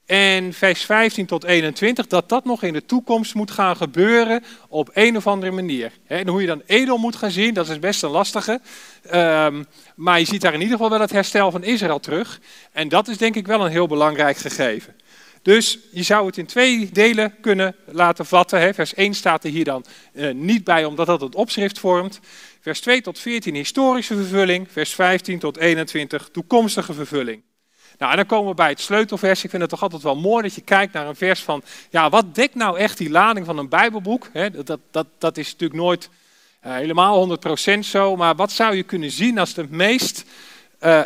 En 0.05 0.53
vers 0.53 0.81
15 0.81 1.25
tot 1.25 1.43
21, 1.43 2.07
dat 2.07 2.29
dat 2.29 2.45
nog 2.45 2.63
in 2.63 2.73
de 2.73 2.85
toekomst 2.85 3.33
moet 3.33 3.51
gaan 3.51 3.75
gebeuren 3.75 4.43
op 4.67 4.89
een 4.93 5.17
of 5.17 5.27
andere 5.27 5.51
manier. 5.51 5.91
En 6.07 6.27
hoe 6.27 6.41
je 6.41 6.47
dan 6.47 6.61
Edom 6.65 7.01
moet 7.01 7.15
gaan 7.15 7.31
zien, 7.31 7.53
dat 7.53 7.69
is 7.69 7.79
best 7.79 8.03
een 8.03 8.09
lastige. 8.09 8.61
Um, 9.13 9.65
maar 9.95 10.19
je 10.19 10.25
ziet 10.25 10.41
daar 10.41 10.53
in 10.53 10.61
ieder 10.61 10.75
geval 10.75 10.91
wel 10.91 11.01
het 11.01 11.11
herstel 11.11 11.51
van 11.51 11.63
Israël 11.63 11.99
terug. 11.99 12.39
En 12.71 12.89
dat 12.89 13.07
is 13.07 13.17
denk 13.17 13.35
ik 13.35 13.47
wel 13.47 13.65
een 13.65 13.71
heel 13.71 13.87
belangrijk 13.87 14.37
gegeven. 14.37 14.95
Dus 15.41 15.79
je 15.91 16.03
zou 16.03 16.25
het 16.25 16.37
in 16.37 16.45
twee 16.45 16.89
delen 16.91 17.35
kunnen 17.41 17.75
laten 17.85 18.25
vatten. 18.25 18.73
Vers 18.73 18.93
1 18.93 19.13
staat 19.13 19.43
er 19.43 19.49
hier 19.49 19.63
dan 19.63 19.85
uh, 20.13 20.33
niet 20.33 20.63
bij, 20.63 20.85
omdat 20.85 21.05
dat 21.05 21.21
het 21.21 21.35
opschrift 21.35 21.79
vormt. 21.79 22.19
Vers 22.61 22.81
2 22.81 23.01
tot 23.01 23.19
14 23.19 23.55
historische 23.55 24.15
vervulling. 24.15 24.67
Vers 24.71 24.95
15 24.95 25.39
tot 25.39 25.57
21 25.57 26.29
toekomstige 26.31 26.93
vervulling. 26.93 27.41
Nou, 27.97 28.11
en 28.11 28.17
dan 28.17 28.25
komen 28.25 28.49
we 28.49 28.55
bij 28.55 28.69
het 28.69 28.79
sleutelvers. 28.79 29.43
Ik 29.43 29.49
vind 29.49 29.61
het 29.61 29.71
toch 29.71 29.81
altijd 29.81 30.01
wel 30.01 30.15
mooi 30.15 30.43
dat 30.43 30.53
je 30.53 30.61
kijkt 30.61 30.93
naar 30.93 31.07
een 31.07 31.15
vers 31.15 31.43
van, 31.43 31.63
ja, 31.89 32.09
wat 32.09 32.35
dekt 32.35 32.55
nou 32.55 32.77
echt 32.77 32.97
die 32.97 33.09
lading 33.09 33.45
van 33.45 33.57
een 33.57 33.69
Bijbelboek? 33.69 34.27
dat, 34.65 34.79
dat, 34.91 35.07
dat 35.17 35.37
is 35.37 35.51
natuurlijk 35.51 35.79
nooit 35.79 36.09
uh, 36.65 36.73
helemaal 36.73 37.37
100% 37.77 37.79
zo, 37.79 38.15
maar 38.15 38.35
wat 38.35 38.51
zou 38.51 38.75
je 38.75 38.83
kunnen 38.83 39.11
zien 39.11 39.37
als 39.39 39.53
de 39.53 39.65
meest, 39.69 40.23
uh, 40.81 41.01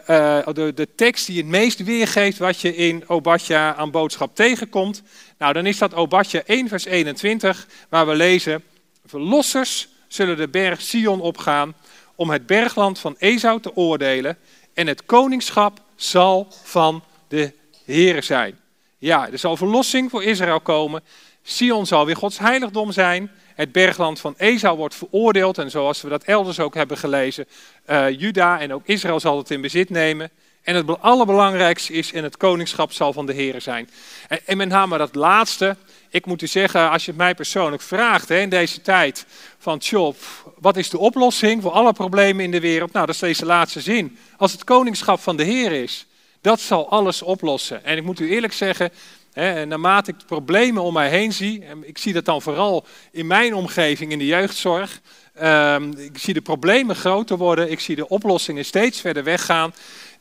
de, 0.54 0.72
de 0.76 0.88
tekst 0.96 1.28
die 1.28 1.38
het 1.38 1.46
meest 1.46 1.84
weergeeft 1.84 2.38
wat 2.38 2.62
je 2.62 2.76
in 2.76 3.04
Obadja 3.08 3.76
aan 3.76 3.92
boodschap 3.92 4.36
tegenkomt? 4.36 5.04
Nou, 5.38 5.54
dan 5.54 5.66
is 5.66 5.78
dat 5.78 5.94
Obadja 5.94 6.44
1 6.46 6.68
vers 6.68 6.86
21, 6.86 7.68
waar 7.90 8.08
we 8.08 8.16
lezen, 8.16 8.64
verlossers 9.06 9.88
zullen 10.14 10.38
de 10.38 10.48
berg 10.48 10.82
Sion 10.82 11.22
opgaan 11.22 11.74
om 12.16 12.30
het 12.30 12.46
bergland 12.46 13.00
van 13.00 13.16
Esau 13.18 13.60
te 13.60 13.76
oordelen 13.76 14.38
en 14.74 14.88
het 14.88 15.06
koningschap 15.06 15.80
zal 15.96 16.48
van 16.64 17.04
de 17.28 17.54
Heere 17.86 18.22
zijn. 18.22 18.60
Ja, 18.98 19.30
er 19.32 19.38
zal 19.38 19.58
verlossing 19.58 20.10
voor 20.10 20.24
Israël 20.24 20.60
komen. 20.60 21.04
Sion 21.44 21.86
zal 21.86 22.06
weer 22.06 22.16
Gods 22.16 22.40
heiligdom 22.40 22.92
zijn. 22.92 23.32
Het 23.56 23.72
bergland 23.72 24.20
van 24.20 24.34
Esau 24.38 24.78
wordt 24.78 24.96
veroordeeld. 24.96 25.58
En 25.58 25.72
zoals 25.72 26.02
we 26.02 26.10
dat 26.10 26.24
elders 26.24 26.60
ook 26.60 26.76
hebben 26.76 26.98
gelezen, 26.98 27.48
uh, 27.90 28.20
Juda 28.20 28.60
en 28.60 28.74
ook 28.74 28.86
Israël 28.86 29.20
zal 29.20 29.38
het 29.38 29.52
in 29.52 29.62
bezit 29.62 29.90
nemen. 29.90 30.30
En 30.62 30.76
het 30.76 31.02
allerbelangrijkste 31.02 31.94
is, 31.94 32.14
en 32.14 32.24
het 32.24 32.38
koningschap 32.38 32.92
zal 32.92 33.14
van 33.14 33.26
de 33.26 33.34
Heer 33.34 33.62
zijn. 33.62 33.90
En, 34.28 34.40
en 34.46 34.58
met 34.58 34.70
name 34.70 34.98
dat 34.98 35.16
laatste, 35.16 35.76
ik 36.14 36.26
moet 36.26 36.42
u 36.42 36.48
zeggen, 36.48 36.90
als 36.90 37.06
je 37.06 37.12
het 37.12 37.20
mij 37.20 37.36
persoonlijk 37.36 37.82
vraagt 37.82 38.30
hè, 38.30 38.40
in 38.40 38.50
deze 38.50 38.82
tijd 38.82 39.26
van 39.58 39.80
Tjob, 39.80 40.16
wat 40.60 40.78
is 40.78 40.90
de 40.90 40.98
oplossing 40.98 41.62
voor 41.62 41.72
alle 41.72 41.94
problemen 41.94 42.44
in 42.44 42.52
de 42.52 42.60
wereld? 42.60 42.92
Nou, 42.92 43.06
dat 43.06 43.16
is 43.16 43.22
deze 43.22 43.46
laatste 43.46 43.82
zin. 43.82 44.18
Als 44.38 44.52
het 44.52 44.64
koningschap 44.64 45.20
van 45.20 45.36
de 45.36 45.44
Heer 45.44 45.72
is, 45.72 46.06
dat 46.42 46.60
zal 46.60 46.90
alles 46.90 47.22
oplossen. 47.22 47.86
En 47.86 47.98
ik 47.98 48.04
moet 48.04 48.20
u 48.20 48.30
eerlijk 48.30 48.54
zeggen, 48.54 48.92
hè, 49.32 49.66
naarmate 49.66 50.12
ik 50.12 50.20
de 50.20 50.26
problemen 50.26 50.84
om 50.84 50.94
mij 50.94 51.10
heen 51.10 51.34
zie, 51.34 51.66
en 51.66 51.88
ik 51.88 51.98
zie 51.98 52.14
dat 52.14 52.26
dan 52.26 52.42
vooral 52.42 52.86
in 53.12 53.28
mijn 53.28 53.54
omgeving 53.56 54.12
in 54.12 54.20
de 54.20 54.26
jeugdzorg, 54.26 55.02
um, 55.42 55.94
ik 55.98 56.18
zie 56.18 56.34
de 56.34 56.42
problemen 56.42 56.96
groter 56.96 57.38
worden, 57.38 57.72
ik 57.72 57.80
zie 57.80 57.96
de 57.96 58.08
oplossingen 58.08 58.66
steeds 58.66 59.02
verder 59.02 59.24
weggaan 59.24 59.74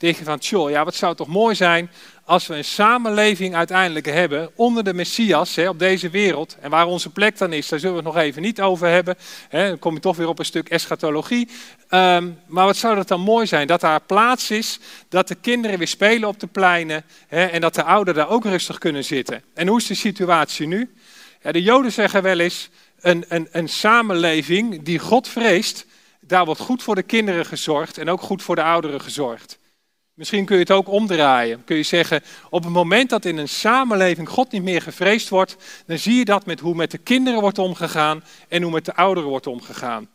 je 0.09 0.25
van, 0.25 0.39
tjoh, 0.39 0.71
ja, 0.71 0.85
wat 0.85 0.95
zou 0.95 1.15
toch 1.15 1.29
mooi 1.29 1.55
zijn 1.55 1.91
als 2.25 2.47
we 2.47 2.55
een 2.55 2.65
samenleving 2.65 3.55
uiteindelijk 3.55 4.07
hebben 4.07 4.51
onder 4.55 4.85
de 4.85 4.95
Messias 4.95 5.55
hè, 5.55 5.69
op 5.69 5.79
deze 5.79 6.11
wereld. 6.11 6.57
En 6.61 6.71
waar 6.71 6.87
onze 6.87 7.11
plek 7.11 7.39
dan 7.39 7.53
is, 7.53 7.69
daar 7.69 7.79
zullen 7.79 7.97
we 7.97 8.03
het 8.03 8.15
nog 8.15 8.23
even 8.23 8.43
niet 8.43 8.61
over 8.61 8.89
hebben. 8.89 9.17
Hè, 9.49 9.69
dan 9.69 9.79
kom 9.79 9.95
je 9.95 10.01
toch 10.01 10.17
weer 10.17 10.29
op 10.29 10.39
een 10.39 10.45
stuk 10.45 10.69
eschatologie. 10.69 11.49
Um, 11.91 12.39
maar 12.47 12.65
wat 12.65 12.77
zou 12.77 12.95
dat 12.97 13.09
dan 13.09 13.21
mooi 13.21 13.47
zijn? 13.47 13.67
Dat 13.67 13.81
daar 13.81 14.01
plaats 14.01 14.51
is, 14.51 14.79
dat 15.09 15.29
de 15.29 15.35
kinderen 15.35 15.79
weer 15.79 15.89
spelen 15.89 16.29
op 16.29 16.41
de 16.41 16.47
pleinen 16.47 17.05
hè, 17.29 17.45
en 17.45 17.61
dat 17.61 17.75
de 17.75 17.85
ouderen 17.85 18.21
daar 18.21 18.31
ook 18.31 18.45
rustig 18.45 18.79
kunnen 18.79 19.05
zitten. 19.05 19.43
En 19.55 19.67
hoe 19.67 19.79
is 19.79 19.87
de 19.87 19.95
situatie 19.95 20.67
nu? 20.67 20.95
Ja, 21.43 21.53
de 21.53 21.63
Joden 21.63 21.93
zeggen 21.93 22.23
wel 22.23 22.39
eens, 22.39 22.69
een, 23.01 23.25
een, 23.29 23.49
een 23.53 23.69
samenleving 23.69 24.83
die 24.83 24.99
God 24.99 25.29
vreest, 25.29 25.87
daar 26.21 26.45
wordt 26.45 26.61
goed 26.61 26.83
voor 26.83 26.95
de 26.95 27.03
kinderen 27.03 27.47
gezorgd 27.47 27.99
en 27.99 28.11
ook 28.11 28.21
goed 28.21 28.43
voor 28.43 28.55
de 28.55 28.63
ouderen 28.63 29.01
gezorgd. 29.01 29.61
Misschien 30.15 30.45
kun 30.45 30.57
je 30.57 30.63
het 30.63 30.71
ook 30.71 30.89
omdraaien. 30.89 31.65
Kun 31.65 31.77
je 31.77 31.83
zeggen, 31.83 32.23
op 32.51 32.63
het 32.63 32.73
moment 32.73 33.11
dat 33.11 33.25
in 33.25 33.37
een 33.37 33.49
samenleving 33.49 34.29
God 34.29 34.53
niet 34.53 34.63
meer 34.63 34.83
gevreesd 34.83 35.29
wordt, 35.29 35.57
dan 35.87 35.99
zie 35.99 36.15
je 36.15 36.25
dat 36.25 36.47
met 36.47 36.61
hoe 36.61 36.75
met 36.75 36.91
de 36.91 36.99
kinderen 36.99 37.41
wordt 37.41 37.59
omgegaan 37.59 38.25
en 38.49 38.63
hoe 38.63 38.73
met 38.73 38.85
de 38.85 38.95
ouderen 38.95 39.29
wordt 39.29 39.47
omgegaan. 39.47 40.09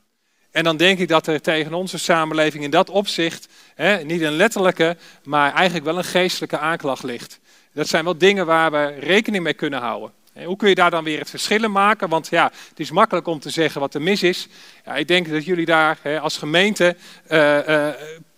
En 0.52 0.64
dan 0.64 0.78
denk 0.78 1.00
ik 1.00 1.08
dat 1.08 1.28
er 1.28 1.42
tegen 1.42 1.74
onze 1.74 1.98
samenleving 1.98 2.64
in 2.64 2.70
dat 2.70 2.90
opzicht 2.90 3.48
hè, 3.76 4.04
niet 4.04 4.22
een 4.22 4.36
letterlijke, 4.36 4.98
maar 5.24 5.54
eigenlijk 5.54 5.86
wel 5.86 5.98
een 5.98 6.04
geestelijke 6.04 6.58
aanklacht 6.58 7.04
ligt. 7.04 7.40
Dat 7.74 7.88
zijn 7.88 8.04
wel 8.04 8.18
dingen 8.18 8.46
waar 8.46 8.72
we 8.72 8.86
rekening 9.00 9.44
mee 9.44 9.54
kunnen 9.54 9.80
houden. 9.80 10.12
Hoe 10.46 10.56
kun 10.56 10.70
je 10.70 10.76
daar 10.76 10.92
dan 10.92 11.04
weer 11.04 11.20
het 11.20 11.30
verschil 11.30 11.64
in 11.64 11.72
maken? 11.72 12.10
Want 12.10 12.28
ja, 12.28 12.52
het 12.70 12.80
is 12.80 12.92
makkelijk 12.92 13.28
om 13.28 13.40
te 13.40 13.50
zeggen 13.50 13.82
wat 13.82 13.94
er 13.94 14.02
mis 14.02 14.24
is. 14.24 14.48
Ja, 14.86 14.96
ik 14.96 15.08
denk 15.08 15.30
dat 15.30 15.46
jullie 15.46 15.66
daar 15.66 16.20
als 16.22 16.38
gemeente 16.38 16.96
uh, 17.32 17.68
uh, 17.68 17.88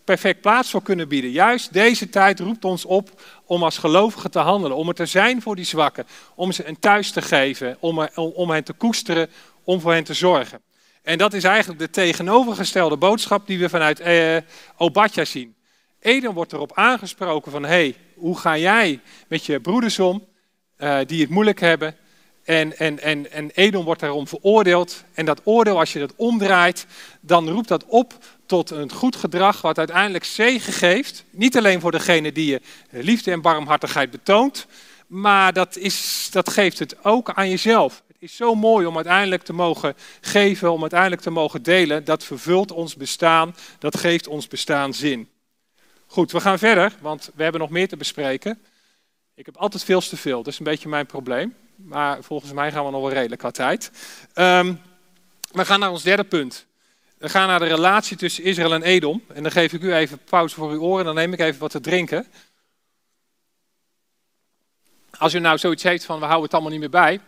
perfect 0.10 0.42
plaats 0.42 0.70
voor 0.70 0.82
kunnen 0.82 1.08
bieden. 1.08 1.32
Juist 1.32 1.74
deze 1.74 2.10
tijd 2.10 2.40
roept 2.40 2.66
ons 2.66 2.86
op 2.86 3.22
om 3.46 3.64
als 3.64 3.78
gelovigen 3.78 4.32
te 4.32 4.40
handelen, 4.40 4.78
om 4.78 4.88
er 4.88 4.94
te 4.94 5.06
zijn 5.06 5.42
voor 5.42 5.56
die 5.56 5.66
zwakken, 5.66 6.06
om 6.36 6.52
ze 6.52 6.68
een 6.68 6.80
thuis 6.80 7.12
te 7.12 7.22
geven, 7.22 7.78
om, 7.80 8.08
om 8.16 8.50
hen 8.50 8.64
te 8.64 8.74
koesteren, 8.74 9.30
om 9.64 9.82
voor 9.82 9.94
hen 9.94 10.04
te 10.04 10.14
zorgen. 10.14 10.62
En 11.04 11.18
dat 11.18 11.34
is 11.34 11.44
eigenlijk 11.44 11.80
de 11.80 11.90
tegenovergestelde 11.90 12.98
boodschap 12.98 13.48
die 13.48 13.60
we 13.60 13.70
vanuit 13.70 14.00
eh, 14.00 14.38
Obadja 14.78 15.26
zien. 15.26 15.56
Eden 16.00 16.34
wordt 16.34 16.54
erop 16.54 16.72
aangesproken 16.74 17.52
van, 17.52 17.66
hey, 17.66 17.96
hoe 18.16 18.38
ga 18.38 18.58
jij 18.58 19.00
met 19.28 19.46
je 19.46 19.60
broeders 19.60 20.00
om, 20.00 20.26
uh, 20.78 21.00
die 21.06 21.22
het 21.22 21.30
moeilijk 21.30 21.60
hebben? 21.60 21.96
En, 22.44 22.78
en, 22.78 23.00
en, 23.00 23.32
en 23.32 23.50
Edom 23.54 23.86
wordt 23.86 24.02
daarom 24.02 24.28
veroordeeld. 24.28 25.04
En 25.14 25.26
dat 25.26 25.42
oordeel, 25.44 25.80
als 25.80 25.94
je 25.94 26.00
dat 26.00 26.16
omdraait, 26.16 26.86
dan 27.22 27.50
roept 27.50 27.68
dat 27.68 27.86
op 27.86 28.14
tot 28.50 28.70
een 28.70 28.92
goed 28.92 29.16
gedrag 29.16 29.62
wat 29.62 29.78
uiteindelijk 29.78 30.24
zegen 30.24 30.74
geeft. 30.74 31.24
Niet 31.30 31.58
alleen 31.58 31.80
voor 31.80 31.92
degene 31.92 32.32
die 32.32 32.46
je 32.46 32.62
liefde 32.90 33.32
en 33.32 33.42
barmhartigheid 33.42 34.12
betoont, 34.12 34.68
maar 35.08 35.54
dat, 35.54 35.78
is, 35.78 36.28
dat 36.32 36.50
geeft 36.50 36.80
het 36.80 37.04
ook 37.04 37.30
aan 37.30 37.50
jezelf. 37.50 38.04
Het 38.08 38.18
is 38.20 38.36
zo 38.36 38.56
mooi 38.56 38.86
om 38.86 38.96
uiteindelijk 38.96 39.44
te 39.44 39.54
mogen 39.54 39.96
geven, 40.22 40.72
om 40.72 40.82
uiteindelijk 40.82 41.22
te 41.22 41.30
mogen 41.30 41.64
delen. 41.64 42.06
Dat 42.06 42.24
vervult 42.24 42.72
ons 42.72 42.96
bestaan, 42.96 43.56
dat 43.80 43.98
geeft 43.98 44.28
ons 44.28 44.48
bestaan 44.48 44.94
zin. 44.94 45.30
Goed, 46.06 46.32
we 46.32 46.40
gaan 46.40 46.60
verder, 46.60 46.94
want 47.02 47.32
we 47.36 47.44
hebben 47.44 47.62
nog 47.62 47.70
meer 47.70 47.88
te 47.88 47.98
bespreken. 47.98 48.62
Ik 49.36 49.46
heb 49.46 49.58
altijd 49.58 49.84
veel 49.84 50.02
te 50.02 50.18
veel, 50.18 50.38
dat 50.44 50.54
is 50.54 50.60
een 50.60 50.66
beetje 50.66 50.90
mijn 50.90 51.06
probleem. 51.06 51.56
Maar 51.76 52.24
volgens 52.24 52.52
mij 52.52 52.72
gaan 52.72 52.86
we 52.86 52.92
nog 52.92 53.02
wel 53.02 53.12
redelijk 53.12 53.42
qua 53.42 53.52
tijd. 53.52 53.92
Um, 54.36 54.82
we 55.52 55.66
gaan 55.66 55.80
naar 55.80 55.92
ons 55.92 56.04
derde 56.04 56.24
punt. 56.24 56.68
We 57.20 57.30
gaan 57.30 57.48
naar 57.48 57.60
de 57.60 57.66
relatie 57.66 58.18
tussen 58.18 58.44
Israël 58.44 58.74
en 58.74 58.84
Edom. 58.84 59.24
En 59.34 59.44
dan 59.44 59.52
geef 59.52 59.74
ik 59.74 59.82
u 59.82 59.94
even 59.94 60.20
pauze 60.30 60.56
voor 60.56 60.72
uw 60.72 60.82
oren 60.82 61.00
en 61.00 61.06
dan 61.06 61.16
neem 61.16 61.34
ik 61.34 61.40
even 61.40 61.60
wat 61.60 61.72
te 61.72 61.80
drinken. 61.80 62.28
Als 65.18 65.34
u 65.34 65.40
nou 65.40 65.58
zoiets 65.58 65.84
heeft 65.84 66.06
van 66.06 66.20
we 66.20 66.26
houden 66.26 66.44
het 66.44 66.54
allemaal 66.54 66.72
niet 66.72 66.80
meer 66.80 66.90
bij. 66.90 67.20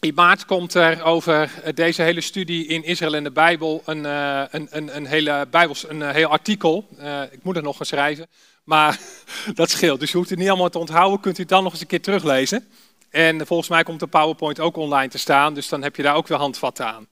In 0.00 0.14
maart 0.14 0.44
komt 0.44 0.74
er 0.74 1.02
over 1.02 1.50
deze 1.74 2.02
hele 2.02 2.20
studie 2.20 2.66
in 2.66 2.84
Israël 2.84 3.14
en 3.14 3.24
de 3.24 3.30
Bijbel 3.30 3.82
een, 3.84 4.04
uh, 4.04 4.42
een, 4.50 4.66
een, 4.70 4.96
een, 4.96 5.06
hele 5.06 5.46
Bijbels, 5.50 5.88
een 5.88 6.00
uh, 6.00 6.10
heel 6.10 6.28
artikel. 6.28 6.88
Uh, 6.98 7.22
ik 7.30 7.42
moet 7.42 7.54
het 7.54 7.64
nog 7.64 7.76
gaan 7.76 7.86
schrijven, 7.86 8.26
maar 8.64 8.98
dat 9.54 9.70
scheelt. 9.70 10.00
Dus 10.00 10.12
u 10.12 10.16
hoeft 10.16 10.30
het 10.30 10.38
niet 10.38 10.48
allemaal 10.48 10.68
te 10.68 10.78
onthouden, 10.78 11.20
kunt 11.20 11.38
u 11.38 11.40
het 11.40 11.50
dan 11.50 11.62
nog 11.62 11.72
eens 11.72 11.80
een 11.80 11.86
keer 11.86 12.02
teruglezen. 12.02 12.68
En 13.10 13.46
volgens 13.46 13.68
mij 13.68 13.82
komt 13.82 14.00
de 14.00 14.06
PowerPoint 14.06 14.60
ook 14.60 14.76
online 14.76 15.10
te 15.10 15.18
staan, 15.18 15.54
dus 15.54 15.68
dan 15.68 15.82
heb 15.82 15.96
je 15.96 16.02
daar 16.02 16.14
ook 16.14 16.28
weer 16.28 16.38
handvatten 16.38 16.86
aan. 16.86 17.08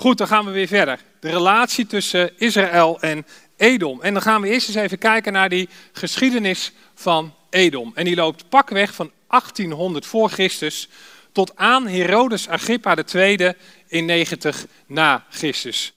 Goed, 0.00 0.18
dan 0.18 0.26
gaan 0.26 0.44
we 0.44 0.50
weer 0.50 0.66
verder. 0.66 1.00
De 1.20 1.30
relatie 1.30 1.86
tussen 1.86 2.30
Israël 2.36 3.00
en 3.00 3.26
Edom. 3.56 4.02
En 4.02 4.12
dan 4.12 4.22
gaan 4.22 4.40
we 4.40 4.48
eerst 4.48 4.68
eens 4.68 4.76
even 4.76 4.98
kijken 4.98 5.32
naar 5.32 5.48
die 5.48 5.68
geschiedenis 5.92 6.72
van 6.94 7.34
Edom. 7.50 7.92
En 7.94 8.04
die 8.04 8.16
loopt 8.16 8.48
pakweg 8.48 8.94
van 8.94 9.10
1800 9.28 10.06
voor 10.06 10.30
Christus 10.30 10.88
tot 11.32 11.56
aan 11.56 11.86
Herodes 11.86 12.48
Agrippa 12.48 12.96
II 13.14 13.52
in 13.86 14.04
90 14.04 14.66
na 14.86 15.24
Christus. 15.30 15.92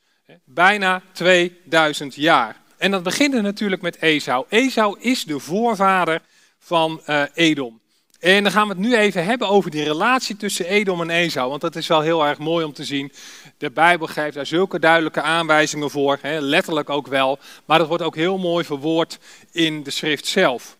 Bijna 0.45 1.01
2000 1.11 2.15
jaar. 2.15 2.61
en 2.77 2.91
dat 2.91 3.03
begint 3.03 3.41
natuurlijk 3.41 3.81
met 3.81 4.01
Esau. 4.01 4.45
Esau 4.49 4.99
is 4.99 5.23
de 5.23 5.39
voorvader 5.39 6.21
van 6.59 7.01
uh, 7.07 7.23
Edom. 7.33 7.80
En 8.21 8.43
dan 8.43 8.51
gaan 8.51 8.67
we 8.67 8.73
het 8.73 8.83
nu 8.83 8.95
even 8.95 9.25
hebben 9.25 9.47
over 9.47 9.71
die 9.71 9.83
relatie 9.83 10.37
tussen 10.37 10.65
Edom 10.65 11.01
en 11.01 11.09
Esau. 11.09 11.49
Want 11.49 11.61
dat 11.61 11.75
is 11.75 11.87
wel 11.87 12.01
heel 12.01 12.25
erg 12.25 12.37
mooi 12.37 12.65
om 12.65 12.73
te 12.73 12.83
zien. 12.83 13.11
De 13.57 13.71
Bijbel 13.71 14.07
geeft 14.07 14.33
daar 14.33 14.45
zulke 14.45 14.79
duidelijke 14.79 15.21
aanwijzingen 15.21 15.89
voor. 15.89 16.17
Hè, 16.21 16.39
letterlijk 16.39 16.89
ook 16.89 17.07
wel. 17.07 17.39
Maar 17.65 17.77
dat 17.77 17.87
wordt 17.87 18.03
ook 18.03 18.15
heel 18.15 18.37
mooi 18.37 18.65
verwoord 18.65 19.19
in 19.51 19.83
de 19.83 19.91
schrift 19.91 20.27
zelf. 20.27 20.77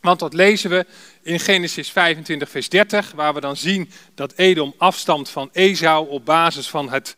Want 0.00 0.18
dat 0.18 0.34
lezen 0.34 0.70
we 0.70 0.86
in 1.22 1.40
Genesis 1.40 1.90
25, 1.90 2.50
vers 2.50 2.68
30. 2.68 3.12
Waar 3.12 3.34
we 3.34 3.40
dan 3.40 3.56
zien 3.56 3.90
dat 4.14 4.32
Edom 4.36 4.74
afstamt 4.78 5.28
van 5.28 5.50
Esau 5.52 6.08
op 6.08 6.24
basis 6.24 6.68
van 6.68 6.90
het, 6.90 7.16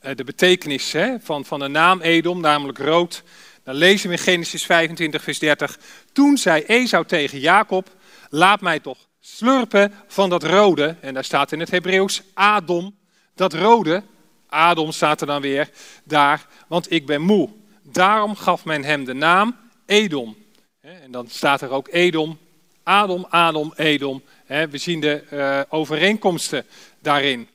eh, 0.00 0.14
de 0.16 0.24
betekenis 0.24 0.92
hè, 0.92 1.14
van, 1.20 1.44
van 1.44 1.58
de 1.58 1.68
naam 1.68 2.00
Edom, 2.00 2.40
namelijk 2.40 2.78
rood. 2.78 3.22
Dan 3.64 3.74
lezen 3.74 4.08
we 4.08 4.16
in 4.16 4.22
Genesis 4.22 4.66
25, 4.66 5.22
vers 5.22 5.38
30. 5.38 5.78
Toen 6.12 6.36
zei 6.36 6.62
Esau 6.62 7.06
tegen 7.06 7.38
Jacob 7.38 7.98
laat 8.30 8.60
mij 8.60 8.80
toch 8.80 8.98
slurpen 9.20 9.92
van 10.06 10.30
dat 10.30 10.42
rode. 10.42 10.96
En 11.00 11.14
daar 11.14 11.24
staat 11.24 11.52
in 11.52 11.60
het 11.60 11.70
Hebreeuws 11.70 12.22
Adom. 12.34 12.96
Dat 13.34 13.52
rode, 13.52 14.02
Adom 14.48 14.92
staat 14.92 15.20
er 15.20 15.26
dan 15.26 15.40
weer 15.40 15.70
daar, 16.04 16.46
want 16.68 16.92
ik 16.92 17.06
ben 17.06 17.20
moe. 17.20 17.48
Daarom 17.82 18.36
gaf 18.36 18.64
men 18.64 18.84
hem 18.84 19.04
de 19.04 19.12
naam 19.12 19.56
Edom. 19.86 20.36
En 20.80 21.10
dan 21.10 21.28
staat 21.28 21.60
er 21.60 21.70
ook 21.70 21.88
Edom, 21.90 22.38
Adom, 22.82 23.26
Adom, 23.28 23.72
Edom. 23.76 24.22
We 24.46 24.78
zien 24.78 25.00
de 25.00 25.22
eh, 25.22 25.60
overeenkomsten 25.68 26.66
daarin. 26.98 27.48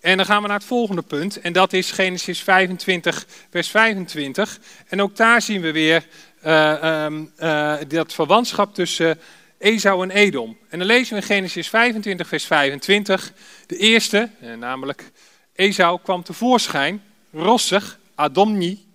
En 0.00 0.16
dan 0.16 0.26
gaan 0.26 0.42
we 0.42 0.48
naar 0.48 0.56
het 0.56 0.66
volgende 0.66 1.02
punt, 1.02 1.40
en 1.40 1.52
dat 1.52 1.72
is 1.72 1.90
Genesis 1.90 2.42
25, 2.42 3.26
vers 3.50 3.68
25. 3.68 4.58
En 4.88 5.02
ook 5.02 5.16
daar 5.16 5.42
zien 5.42 5.60
we 5.60 5.72
weer 5.72 6.06
uh, 6.46 7.06
uh, 7.38 7.74
dat 7.88 8.12
verwantschap 8.12 8.74
tussen 8.74 9.18
Esau 9.60 10.02
en 10.02 10.10
Edom. 10.10 10.58
En 10.68 10.78
dan 10.78 10.86
lezen 10.86 11.14
we 11.14 11.20
in 11.20 11.26
Genesis 11.26 11.68
25, 11.68 12.28
vers 12.28 12.44
25. 12.44 13.32
De 13.66 13.76
eerste, 13.76 14.30
eh, 14.40 14.54
namelijk 14.54 15.10
Esau, 15.54 15.98
kwam 16.02 16.22
tevoorschijn, 16.22 17.02
rossig, 17.32 17.98
Adomni, 18.14 18.86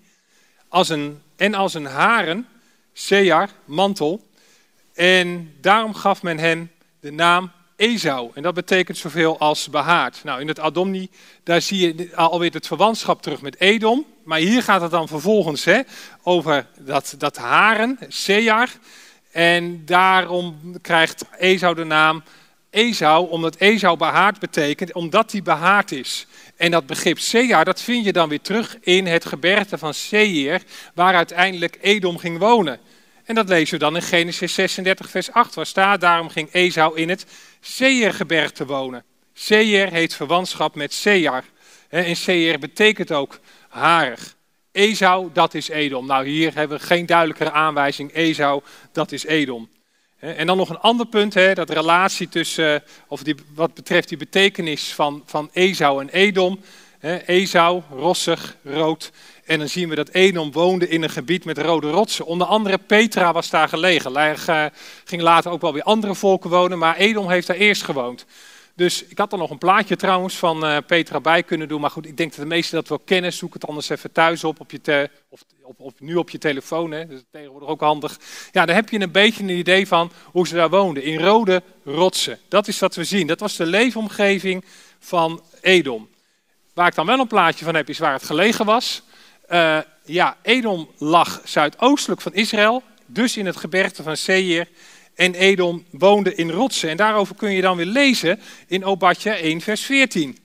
als 0.67 0.89
een, 0.89 1.21
en 1.35 1.53
als 1.53 1.73
een 1.73 1.85
haren, 1.85 2.47
Sear, 2.93 3.49
mantel. 3.65 4.27
En 4.93 5.55
daarom 5.61 5.93
gaf 5.93 6.21
men 6.21 6.37
hem 6.37 6.71
de 6.99 7.11
naam 7.11 7.51
Esau. 7.75 8.31
En 8.33 8.43
dat 8.43 8.53
betekent 8.53 8.97
zoveel 8.97 9.39
als 9.39 9.69
behaard. 9.69 10.23
Nou, 10.23 10.41
in 10.41 10.47
het 10.47 10.59
Adomni, 10.59 11.09
daar 11.43 11.61
zie 11.61 11.95
je 11.95 12.15
alweer 12.15 12.51
het 12.51 12.67
verwantschap 12.67 13.21
terug 13.21 13.41
met 13.41 13.59
Edom. 13.59 14.05
Maar 14.23 14.39
hier 14.39 14.63
gaat 14.63 14.81
het 14.81 14.91
dan 14.91 15.07
vervolgens 15.07 15.63
hè, 15.63 15.81
over 16.23 16.67
dat, 16.79 17.15
dat 17.17 17.37
haren, 17.37 17.97
Sear. 18.07 18.69
En 19.35 19.85
daarom 19.85 20.59
krijgt 20.81 21.25
Esau 21.37 21.75
de 21.75 21.83
naam 21.83 22.23
Esau, 22.69 23.29
omdat 23.29 23.55
Esau 23.55 23.97
behaard 23.97 24.39
betekent, 24.39 24.93
omdat 24.93 25.31
hij 25.31 25.41
behaard 25.41 25.91
is. 25.91 26.27
En 26.55 26.71
dat 26.71 26.85
begrip 26.85 27.19
Seir, 27.19 27.63
dat 27.63 27.81
vind 27.81 28.05
je 28.05 28.13
dan 28.13 28.29
weer 28.29 28.41
terug 28.41 28.77
in 28.81 29.05
het 29.05 29.25
gebergte 29.25 29.77
van 29.77 29.93
Seir, 29.93 30.61
waar 30.93 31.15
uiteindelijk 31.15 31.77
Edom 31.81 32.17
ging 32.17 32.37
wonen. 32.37 32.79
En 33.25 33.35
dat 33.35 33.49
lezen 33.49 33.73
we 33.73 33.83
dan 33.83 33.95
in 33.95 34.01
Genesis 34.01 34.53
36, 34.53 35.09
vers 35.09 35.31
8, 35.31 35.55
waar 35.55 35.65
staat, 35.65 36.01
daarom 36.01 36.29
ging 36.29 36.49
Esau 36.51 36.97
in 36.97 37.09
het 37.09 37.25
Seirgebergte 37.59 38.65
wonen. 38.65 39.03
Seir 39.33 39.91
heet 39.91 40.15
verwantschap 40.15 40.75
met 40.75 40.93
Seir. 40.93 41.43
En 41.89 42.15
Seir 42.15 42.59
betekent 42.59 43.11
ook 43.11 43.39
harig. 43.69 44.34
Esau, 44.75 45.29
dat 45.33 45.53
is 45.53 45.69
Edom. 45.69 46.05
Nou, 46.05 46.27
hier 46.27 46.53
hebben 46.53 46.77
we 46.77 46.83
geen 46.83 47.05
duidelijkere 47.05 47.51
aanwijzing. 47.51 48.13
Esau, 48.13 48.61
dat 48.91 49.11
is 49.11 49.25
Edom. 49.25 49.69
En 50.19 50.47
dan 50.47 50.57
nog 50.57 50.69
een 50.69 50.79
ander 50.79 51.05
punt, 51.05 51.33
hè, 51.33 51.53
dat 51.53 51.69
relatie 51.69 52.29
tussen, 52.29 52.83
of 53.07 53.23
die, 53.23 53.35
wat 53.53 53.73
betreft 53.73 54.09
die 54.09 54.17
betekenis 54.17 54.93
van, 54.93 55.23
van 55.25 55.49
Esau 55.53 56.01
en 56.01 56.09
Edom. 56.09 56.59
Esau, 57.25 57.81
rossig, 57.91 58.57
rood. 58.63 59.11
En 59.45 59.59
dan 59.59 59.69
zien 59.69 59.89
we 59.89 59.95
dat 59.95 60.09
Edom 60.09 60.51
woonde 60.51 60.89
in 60.89 61.03
een 61.03 61.09
gebied 61.09 61.45
met 61.45 61.57
rode 61.57 61.89
rotsen. 61.89 62.25
Onder 62.25 62.47
andere 62.47 62.77
Petra 62.77 63.33
was 63.33 63.49
daar 63.49 63.69
gelegen. 63.69 64.13
Daar 64.13 64.71
ging 65.03 65.21
later 65.21 65.51
ook 65.51 65.61
wel 65.61 65.73
weer 65.73 65.83
andere 65.83 66.15
volken 66.15 66.49
wonen, 66.49 66.77
maar 66.77 66.95
Edom 66.95 67.29
heeft 67.29 67.47
daar 67.47 67.55
eerst 67.55 67.83
gewoond. 67.83 68.25
Dus 68.75 69.03
ik 69.05 69.17
had 69.17 69.31
er 69.31 69.37
nog 69.37 69.49
een 69.49 69.57
plaatje 69.57 69.95
trouwens 69.95 70.35
van 70.35 70.65
uh, 70.65 70.77
Petra 70.87 71.19
bij 71.19 71.43
kunnen 71.43 71.67
doen. 71.67 71.81
Maar 71.81 71.89
goed, 71.89 72.05
ik 72.05 72.17
denk 72.17 72.29
dat 72.29 72.39
de 72.39 72.45
meesten 72.45 72.75
dat 72.75 72.87
wel 72.87 72.99
kennen. 72.99 73.33
Zoek 73.33 73.53
het 73.53 73.67
anders 73.67 73.89
even 73.89 74.11
thuis 74.11 74.43
op, 74.43 74.59
op 74.59 74.71
je 74.71 75.09
of, 75.29 75.43
op, 75.77 75.99
nu 75.99 76.15
op 76.15 76.29
je 76.29 76.37
telefoon. 76.37 76.91
Hè. 76.91 77.07
Dat 77.07 77.17
is 77.17 77.23
tegenwoordig 77.31 77.69
ook 77.69 77.81
handig. 77.81 78.19
Ja, 78.51 78.65
dan 78.65 78.75
heb 78.75 78.89
je 78.89 78.99
een 78.99 79.11
beetje 79.11 79.43
een 79.43 79.49
idee 79.49 79.87
van 79.87 80.11
hoe 80.23 80.47
ze 80.47 80.55
daar 80.55 80.69
woonden. 80.69 81.03
In 81.03 81.19
rode 81.19 81.63
rotsen. 81.83 82.39
Dat 82.47 82.67
is 82.67 82.79
wat 82.79 82.95
we 82.95 83.03
zien. 83.03 83.27
Dat 83.27 83.39
was 83.39 83.55
de 83.55 83.65
leefomgeving 83.65 84.65
van 84.99 85.43
Edom. 85.61 86.09
Waar 86.73 86.87
ik 86.87 86.95
dan 86.95 87.05
wel 87.05 87.19
een 87.19 87.27
plaatje 87.27 87.65
van 87.65 87.75
heb, 87.75 87.89
is 87.89 87.99
waar 87.99 88.13
het 88.13 88.23
gelegen 88.23 88.65
was. 88.65 89.01
Uh, 89.49 89.77
ja, 90.05 90.37
Edom 90.41 90.89
lag 90.97 91.41
zuidoostelijk 91.43 92.21
van 92.21 92.33
Israël. 92.33 92.83
Dus 93.05 93.37
in 93.37 93.45
het 93.45 93.55
gebergte 93.55 94.03
van 94.03 94.17
Seir 94.17 94.67
en 95.15 95.33
Edom 95.33 95.85
woonde 95.91 96.35
in 96.35 96.49
rotsen. 96.49 96.89
En 96.89 96.97
daarover 96.97 97.35
kun 97.35 97.51
je 97.51 97.61
dan 97.61 97.77
weer 97.77 97.85
lezen 97.85 98.39
in 98.67 98.85
Obadja 98.85 99.35
1, 99.35 99.61
vers 99.61 99.81
14. 99.81 100.37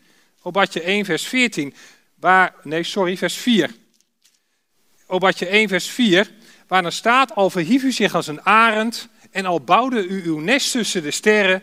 Obadja 0.42 0.80
1, 0.80 1.04
vers 1.04 1.26
14. 1.26 1.74
Waar, 2.14 2.54
nee, 2.62 2.82
sorry, 2.82 3.16
vers 3.16 3.36
4. 3.36 3.70
Obadja 5.06 5.46
1, 5.46 5.68
vers 5.68 5.86
4. 5.86 6.30
Waar 6.66 6.82
dan 6.82 6.92
staat, 6.92 7.34
al 7.34 7.50
verhief 7.50 7.82
u 7.82 7.92
zich 7.92 8.14
als 8.14 8.26
een 8.26 8.42
arend 8.42 9.08
en 9.30 9.46
al 9.46 9.60
bouwde 9.60 10.06
u 10.06 10.22
uw 10.24 10.38
nest 10.38 10.72
tussen 10.72 11.02
de 11.02 11.10
sterren, 11.10 11.62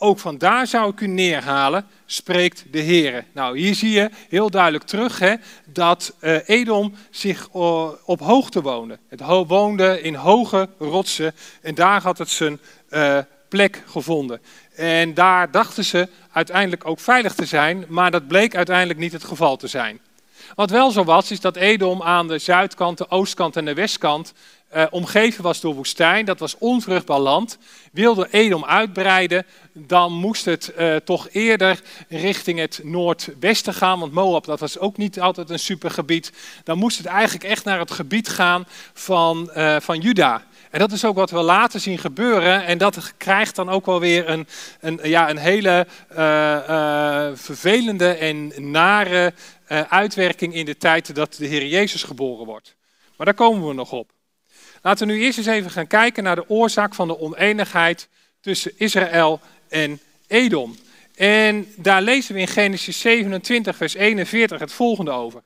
ook 0.00 0.18
vandaar 0.18 0.66
zou 0.66 0.90
ik 0.90 1.00
u 1.00 1.06
neerhalen, 1.06 1.86
spreekt 2.06 2.64
de 2.70 2.78
Heer. 2.78 3.24
Nou, 3.32 3.58
hier 3.58 3.74
zie 3.74 3.90
je 3.90 4.10
heel 4.28 4.50
duidelijk 4.50 4.84
terug 4.84 5.18
hè, 5.18 5.34
dat 5.64 6.14
uh, 6.20 6.48
Edom 6.48 6.94
zich 7.10 7.48
uh, 7.54 7.88
op 8.04 8.20
hoogte 8.20 8.62
woonde. 8.62 8.98
Het 9.08 9.20
woonde 9.46 10.02
in 10.02 10.14
hoge 10.14 10.68
rotsen 10.78 11.34
en 11.62 11.74
daar 11.74 12.02
had 12.02 12.18
het 12.18 12.30
zijn 12.30 12.60
uh, 12.90 13.18
plek 13.48 13.82
gevonden. 13.86 14.40
En 14.74 15.14
daar 15.14 15.50
dachten 15.50 15.84
ze 15.84 16.08
uiteindelijk 16.32 16.86
ook 16.86 17.00
veilig 17.00 17.34
te 17.34 17.46
zijn, 17.46 17.84
maar 17.88 18.10
dat 18.10 18.28
bleek 18.28 18.56
uiteindelijk 18.56 18.98
niet 18.98 19.12
het 19.12 19.24
geval 19.24 19.56
te 19.56 19.66
zijn. 19.66 20.00
Wat 20.54 20.70
wel 20.70 20.90
zo 20.90 21.04
was, 21.04 21.30
is 21.30 21.40
dat 21.40 21.56
Edom 21.56 22.02
aan 22.02 22.28
de 22.28 22.38
zuidkant, 22.38 22.98
de 22.98 23.10
oostkant 23.10 23.56
en 23.56 23.64
de 23.64 23.74
westkant 23.74 24.32
uh, 24.74 24.84
omgeven 24.90 25.42
was 25.42 25.60
door 25.60 25.74
woestijn. 25.74 26.24
Dat 26.24 26.38
was 26.38 26.58
onvruchtbaar 26.58 27.18
land. 27.18 27.58
Wilde 27.92 28.28
Edom 28.30 28.64
uitbreiden, 28.64 29.46
dan 29.72 30.12
moest 30.12 30.44
het 30.44 30.72
uh, 30.78 30.96
toch 30.96 31.28
eerder 31.32 31.80
richting 32.08 32.58
het 32.58 32.80
noordwesten 32.82 33.74
gaan. 33.74 34.00
Want 34.00 34.12
Moab, 34.12 34.44
dat 34.44 34.60
was 34.60 34.78
ook 34.78 34.96
niet 34.96 35.20
altijd 35.20 35.50
een 35.50 35.58
supergebied. 35.58 36.32
Dan 36.64 36.78
moest 36.78 36.98
het 36.98 37.06
eigenlijk 37.06 37.44
echt 37.44 37.64
naar 37.64 37.78
het 37.78 37.90
gebied 37.90 38.28
gaan 38.28 38.66
van, 38.92 39.50
uh, 39.56 39.76
van 39.80 40.00
Juda. 40.00 40.44
En 40.70 40.78
dat 40.78 40.92
is 40.92 41.04
ook 41.04 41.16
wat 41.16 41.30
we 41.30 41.40
later 41.40 41.80
zien 41.80 41.98
gebeuren. 41.98 42.64
En 42.66 42.78
dat 42.78 43.12
krijgt 43.16 43.56
dan 43.56 43.68
ook 43.68 43.86
wel 43.86 44.00
weer 44.00 44.28
een, 44.28 44.46
een, 44.80 45.00
ja, 45.02 45.30
een 45.30 45.36
hele 45.36 45.86
vervelende 47.34 48.12
en 48.12 48.70
nare 48.70 49.34
uitwerking 49.88 50.54
in 50.54 50.64
de 50.64 50.76
tijd 50.76 51.14
dat 51.14 51.34
de 51.34 51.46
Heer 51.46 51.66
Jezus 51.66 52.02
geboren 52.02 52.46
wordt. 52.46 52.76
Maar 53.16 53.26
daar 53.26 53.34
komen 53.34 53.68
we 53.68 53.74
nog 53.74 53.92
op. 53.92 54.10
Laten 54.82 55.06
we 55.06 55.12
nu 55.12 55.20
eerst 55.20 55.38
eens 55.38 55.46
even 55.46 55.70
gaan 55.70 55.86
kijken 55.86 56.22
naar 56.22 56.36
de 56.36 56.48
oorzaak 56.48 56.94
van 56.94 57.08
de 57.08 57.18
oneenigheid 57.18 58.08
tussen 58.40 58.72
Israël 58.76 59.40
en 59.68 60.00
Edom. 60.26 60.76
En 61.16 61.72
daar 61.76 62.02
lezen 62.02 62.34
we 62.34 62.40
in 62.40 62.48
Genesis 62.48 63.00
27, 63.00 63.76
vers 63.76 63.94
41 63.94 64.60
het 64.60 64.72
volgende 64.72 65.10
over. 65.10 65.42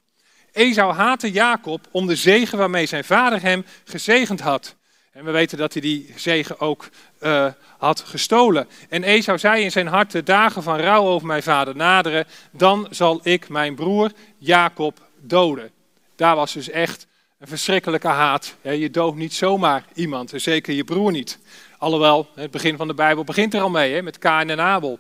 Esau 0.52 0.92
haatte 0.92 1.30
Jacob 1.30 1.88
om 1.90 2.06
de 2.06 2.16
zegen 2.16 2.58
waarmee 2.58 2.86
zijn 2.86 3.04
vader 3.04 3.42
hem 3.42 3.64
gezegend 3.84 4.40
had. 4.40 4.74
En 5.12 5.24
we 5.24 5.30
weten 5.30 5.58
dat 5.58 5.72
hij 5.72 5.82
die 5.82 6.14
zegen 6.16 6.60
ook 6.60 6.88
uh, 7.20 7.46
had 7.78 8.00
gestolen. 8.00 8.68
En 8.88 9.02
Esau 9.02 9.38
zei 9.38 9.62
in 9.62 9.70
zijn 9.70 9.86
hart, 9.86 10.10
de 10.10 10.22
dagen 10.22 10.62
van 10.62 10.78
rouw 10.78 11.04
over 11.04 11.26
mijn 11.26 11.42
vader 11.42 11.76
naderen, 11.76 12.26
dan 12.50 12.86
zal 12.90 13.20
ik 13.22 13.48
mijn 13.48 13.74
broer 13.74 14.12
Jacob 14.38 15.08
doden. 15.20 15.70
Daar 16.16 16.36
was 16.36 16.52
dus 16.52 16.70
echt 16.70 17.06
een 17.42 17.48
verschrikkelijke 17.48 18.08
haat. 18.08 18.56
Je 18.62 18.90
doodt 18.90 19.16
niet 19.16 19.34
zomaar 19.34 19.84
iemand, 19.94 20.32
zeker 20.34 20.74
je 20.74 20.84
broer 20.84 21.10
niet. 21.10 21.38
Alhoewel, 21.78 22.28
het 22.34 22.50
begin 22.50 22.76
van 22.76 22.86
de 22.86 22.94
Bijbel 22.94 23.24
begint 23.24 23.54
er 23.54 23.60
al 23.60 23.70
mee, 23.70 24.02
met 24.02 24.18
Kain 24.18 24.50
en 24.50 24.60
Abel. 24.60 24.98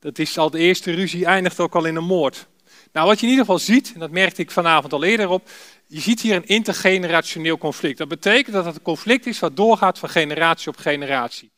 Dat 0.00 0.18
is 0.18 0.38
al 0.38 0.50
de 0.50 0.58
eerste 0.58 0.92
ruzie, 0.92 1.24
eindigt 1.24 1.60
ook 1.60 1.74
al 1.74 1.84
in 1.84 1.96
een 1.96 2.04
moord. 2.04 2.46
Nou, 2.92 3.06
wat 3.06 3.20
je 3.20 3.26
in 3.26 3.30
ieder 3.30 3.44
geval 3.44 3.60
ziet, 3.60 3.90
en 3.94 4.00
dat 4.00 4.10
merkte 4.10 4.42
ik 4.42 4.50
vanavond 4.50 4.92
al 4.92 5.04
eerder 5.04 5.28
op, 5.28 5.48
je 5.86 6.00
ziet 6.00 6.20
hier 6.20 6.36
een 6.36 6.46
intergenerationeel 6.46 7.58
conflict. 7.58 7.98
Dat 7.98 8.08
betekent 8.08 8.54
dat 8.54 8.64
het 8.64 8.74
een 8.74 8.82
conflict 8.82 9.26
is 9.26 9.38
wat 9.38 9.56
doorgaat 9.56 9.98
van 9.98 10.08
generatie 10.08 10.68
op 10.68 10.76
generatie. 10.76 11.50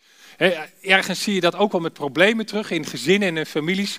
Ergens 0.81 1.23
zie 1.23 1.35
je 1.35 1.41
dat 1.41 1.57
ook 1.57 1.73
wel 1.73 1.81
met 1.81 1.93
problemen 1.93 2.47
terug 2.47 2.71
in 2.71 2.87
gezinnen 2.87 3.29
en 3.29 3.37
in 3.37 3.47
families. 3.47 3.99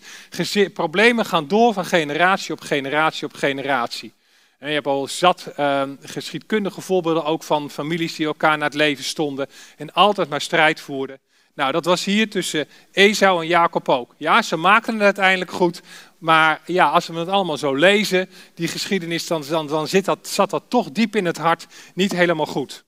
problemen 0.74 1.26
gaan 1.26 1.48
door 1.48 1.74
van 1.74 1.86
generatie 1.86 2.54
op 2.54 2.62
generatie 2.62 3.28
op 3.28 3.34
generatie. 3.34 4.14
En 4.60 4.68
je 4.68 4.74
hebt 4.74 4.88
al 4.88 5.08
zat 5.08 5.52
uh, 5.60 5.84
geschiedkundige 6.02 6.82
voorbeelden 6.82 7.26
ook 7.26 7.44
van 7.44 7.70
families 7.70 8.16
die 8.16 8.26
elkaar 8.26 8.58
naar 8.58 8.68
het 8.68 8.78
leven 8.78 9.04
stonden 9.04 9.48
en 9.78 9.94
altijd 9.94 10.30
maar 10.30 10.42
strijd 10.42 10.82
voerden. 10.82 11.20
Nou, 11.54 11.72
dat 11.72 11.86
was 11.86 12.04
hier 12.04 12.30
tussen 12.30 12.68
Esau 12.92 13.42
en 13.42 13.48
Jacob 13.48 13.90
ook. 13.90 14.16
Ja, 14.18 14.42
ze 14.42 14.56
maken 14.56 14.94
het 14.94 15.02
uiteindelijk 15.02 15.52
goed, 15.52 15.82
maar 16.18 16.62
ja, 16.66 16.90
als 16.90 17.08
we 17.08 17.14
het 17.14 17.28
allemaal 17.28 17.58
zo 17.58 17.76
lezen, 17.76 18.30
die 18.54 18.68
geschiedenis, 18.68 19.28
dan, 19.28 19.44
dan, 19.50 19.68
dan 19.68 19.88
zit 19.88 20.06
dat, 20.06 20.28
zat 20.28 20.50
dat 20.50 20.64
toch 20.68 20.92
diep 20.92 21.16
in 21.16 21.26
het 21.26 21.38
hart 21.38 21.68
niet 21.94 22.12
helemaal 22.12 22.46
goed. 22.46 22.84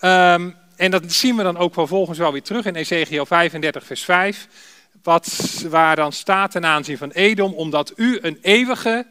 Um, 0.00 0.56
en 0.76 0.90
dat 0.90 1.12
zien 1.12 1.36
we 1.36 1.42
dan 1.42 1.56
ook 1.56 1.74
vervolgens 1.74 2.18
wel 2.18 2.32
weer 2.32 2.42
terug 2.42 2.64
in 2.64 2.74
Ezekiel 2.74 3.26
35, 3.26 3.84
vers 3.84 4.04
5. 4.04 4.48
Wat, 5.02 5.64
waar 5.68 5.96
dan 5.96 6.12
staat 6.12 6.50
ten 6.50 6.66
aanzien 6.66 6.98
van 6.98 7.10
Edom, 7.10 7.52
omdat 7.52 7.92
u 7.96 8.18
een 8.22 8.38
eeuwige, 8.42 9.06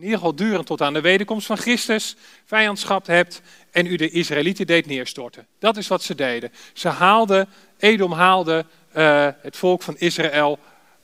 in 0.00 0.06
ieder 0.06 0.18
geval 0.18 0.34
durend 0.34 0.66
tot 0.66 0.80
aan 0.82 0.92
de 0.92 1.00
wederkomst 1.00 1.46
van 1.46 1.56
Christus, 1.56 2.16
vijandschap 2.44 3.06
hebt 3.06 3.42
en 3.70 3.86
u 3.86 3.96
de 3.96 4.10
Israëlieten 4.10 4.66
deed 4.66 4.86
neerstorten. 4.86 5.46
Dat 5.58 5.76
is 5.76 5.88
wat 5.88 6.02
ze 6.02 6.14
deden. 6.14 6.52
Ze 6.72 6.88
haalden, 6.88 7.48
Edom 7.78 8.12
haalde 8.12 8.64
uh, 8.96 9.28
het 9.40 9.56
volk 9.56 9.82
van 9.82 9.96
Israël 9.98 10.58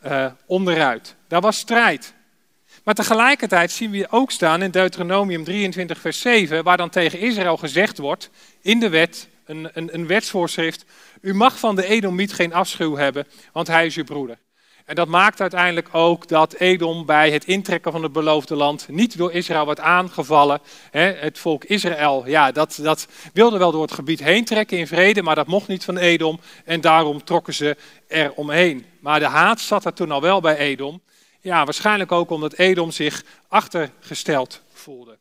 uh, 0.04 0.26
onderuit. 0.46 1.16
Daar 1.28 1.40
was 1.40 1.56
strijd. 1.58 2.14
Maar 2.84 2.94
tegelijkertijd 2.94 3.70
zien 3.70 3.90
we 3.90 4.06
ook 4.10 4.30
staan 4.30 4.62
in 4.62 4.70
Deuteronomium 4.70 5.44
23, 5.44 5.98
vers 5.98 6.20
7, 6.20 6.64
waar 6.64 6.76
dan 6.76 6.90
tegen 6.90 7.18
Israël 7.18 7.56
gezegd 7.56 7.98
wordt 7.98 8.30
in 8.60 8.80
de 8.80 8.88
wet, 8.88 9.28
een, 9.44 9.70
een, 9.72 9.94
een 9.94 10.06
wetsvoorschrift. 10.06 10.84
U 11.20 11.34
mag 11.34 11.58
van 11.58 11.76
de 11.76 11.86
Edomiet 11.86 12.32
geen 12.32 12.54
afschuw 12.54 12.96
hebben, 12.96 13.26
want 13.52 13.66
hij 13.66 13.86
is 13.86 13.96
uw 13.96 14.04
broeder. 14.04 14.38
En 14.86 14.94
dat 14.94 15.08
maakt 15.08 15.40
uiteindelijk 15.40 15.88
ook 15.92 16.28
dat 16.28 16.54
Edom 16.54 17.06
bij 17.06 17.30
het 17.30 17.44
intrekken 17.44 17.92
van 17.92 18.02
het 18.02 18.12
beloofde 18.12 18.56
land 18.56 18.88
niet 18.88 19.16
door 19.16 19.32
Israël 19.32 19.64
wordt 19.64 19.80
aangevallen. 19.80 20.60
Het 20.90 21.38
volk 21.38 21.64
Israël, 21.64 22.26
ja, 22.26 22.52
dat, 22.52 22.78
dat 22.82 23.08
wilde 23.32 23.58
wel 23.58 23.72
door 23.72 23.82
het 23.82 23.92
gebied 23.92 24.22
heen 24.22 24.44
trekken 24.44 24.78
in 24.78 24.86
vrede, 24.86 25.22
maar 25.22 25.34
dat 25.34 25.46
mocht 25.46 25.68
niet 25.68 25.84
van 25.84 25.96
Edom. 25.96 26.40
En 26.64 26.80
daarom 26.80 27.24
trokken 27.24 27.54
ze 27.54 27.76
er 28.08 28.32
omheen. 28.32 28.86
Maar 29.00 29.18
de 29.18 29.26
haat 29.26 29.60
zat 29.60 29.84
er 29.84 29.92
toen 29.92 30.10
al 30.10 30.20
wel 30.20 30.40
bij 30.40 30.56
Edom. 30.56 31.00
Ja, 31.40 31.64
waarschijnlijk 31.64 32.12
ook 32.12 32.30
omdat 32.30 32.52
Edom 32.52 32.90
zich 32.90 33.24
achtergesteld 33.48 34.62
voelde. 34.72 35.18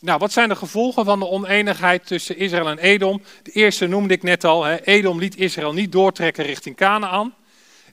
Nou, 0.00 0.18
wat 0.18 0.32
zijn 0.32 0.48
de 0.48 0.56
gevolgen 0.56 1.04
van 1.04 1.18
de 1.18 1.28
oneenigheid 1.28 2.06
tussen 2.06 2.36
Israël 2.36 2.68
en 2.68 2.78
Edom? 2.78 3.22
De 3.42 3.50
eerste 3.50 3.86
noemde 3.86 4.14
ik 4.14 4.22
net 4.22 4.44
al. 4.44 4.68
Edom 4.68 5.18
liet 5.18 5.36
Israël 5.36 5.72
niet 5.72 5.92
doortrekken 5.92 6.44
richting 6.44 6.76
Canaan. 6.76 7.34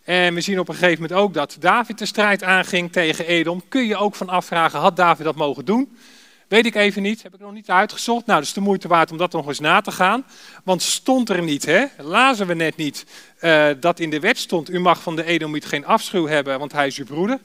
En 0.07 0.33
we 0.33 0.41
zien 0.41 0.59
op 0.59 0.69
een 0.69 0.75
gegeven 0.75 1.01
moment 1.01 1.19
ook 1.19 1.33
dat 1.33 1.57
David 1.59 1.97
de 1.97 2.05
strijd 2.05 2.43
aanging 2.43 2.91
tegen 2.91 3.25
Edom. 3.25 3.61
Kun 3.67 3.85
je 3.85 3.95
ook 3.95 4.15
van 4.15 4.29
afvragen, 4.29 4.79
had 4.79 4.95
David 4.95 5.25
dat 5.25 5.35
mogen 5.35 5.65
doen? 5.65 5.97
Weet 6.47 6.65
ik 6.65 6.75
even 6.75 7.01
niet, 7.01 7.23
heb 7.23 7.33
ik 7.33 7.39
nog 7.39 7.53
niet 7.53 7.69
uitgezocht. 7.69 8.25
Nou, 8.25 8.39
dat 8.39 8.47
is 8.47 8.53
de 8.53 8.61
moeite 8.61 8.87
waard 8.87 9.11
om 9.11 9.17
dat 9.17 9.31
nog 9.31 9.47
eens 9.47 9.59
na 9.59 9.81
te 9.81 9.91
gaan. 9.91 10.25
Want 10.63 10.81
stond 10.81 11.29
er 11.29 11.43
niet, 11.43 11.65
hè? 11.65 11.85
lazen 11.97 12.47
we 12.47 12.53
net 12.53 12.75
niet, 12.75 13.05
uh, 13.41 13.69
dat 13.79 13.99
in 13.99 14.09
de 14.09 14.19
wet 14.19 14.37
stond... 14.37 14.69
u 14.69 14.79
mag 14.79 15.01
van 15.01 15.15
de 15.15 15.23
Edomiet 15.23 15.65
geen 15.65 15.85
afschuw 15.85 16.27
hebben, 16.27 16.59
want 16.59 16.71
hij 16.71 16.87
is 16.87 16.97
uw 16.97 17.05
broeder. 17.05 17.39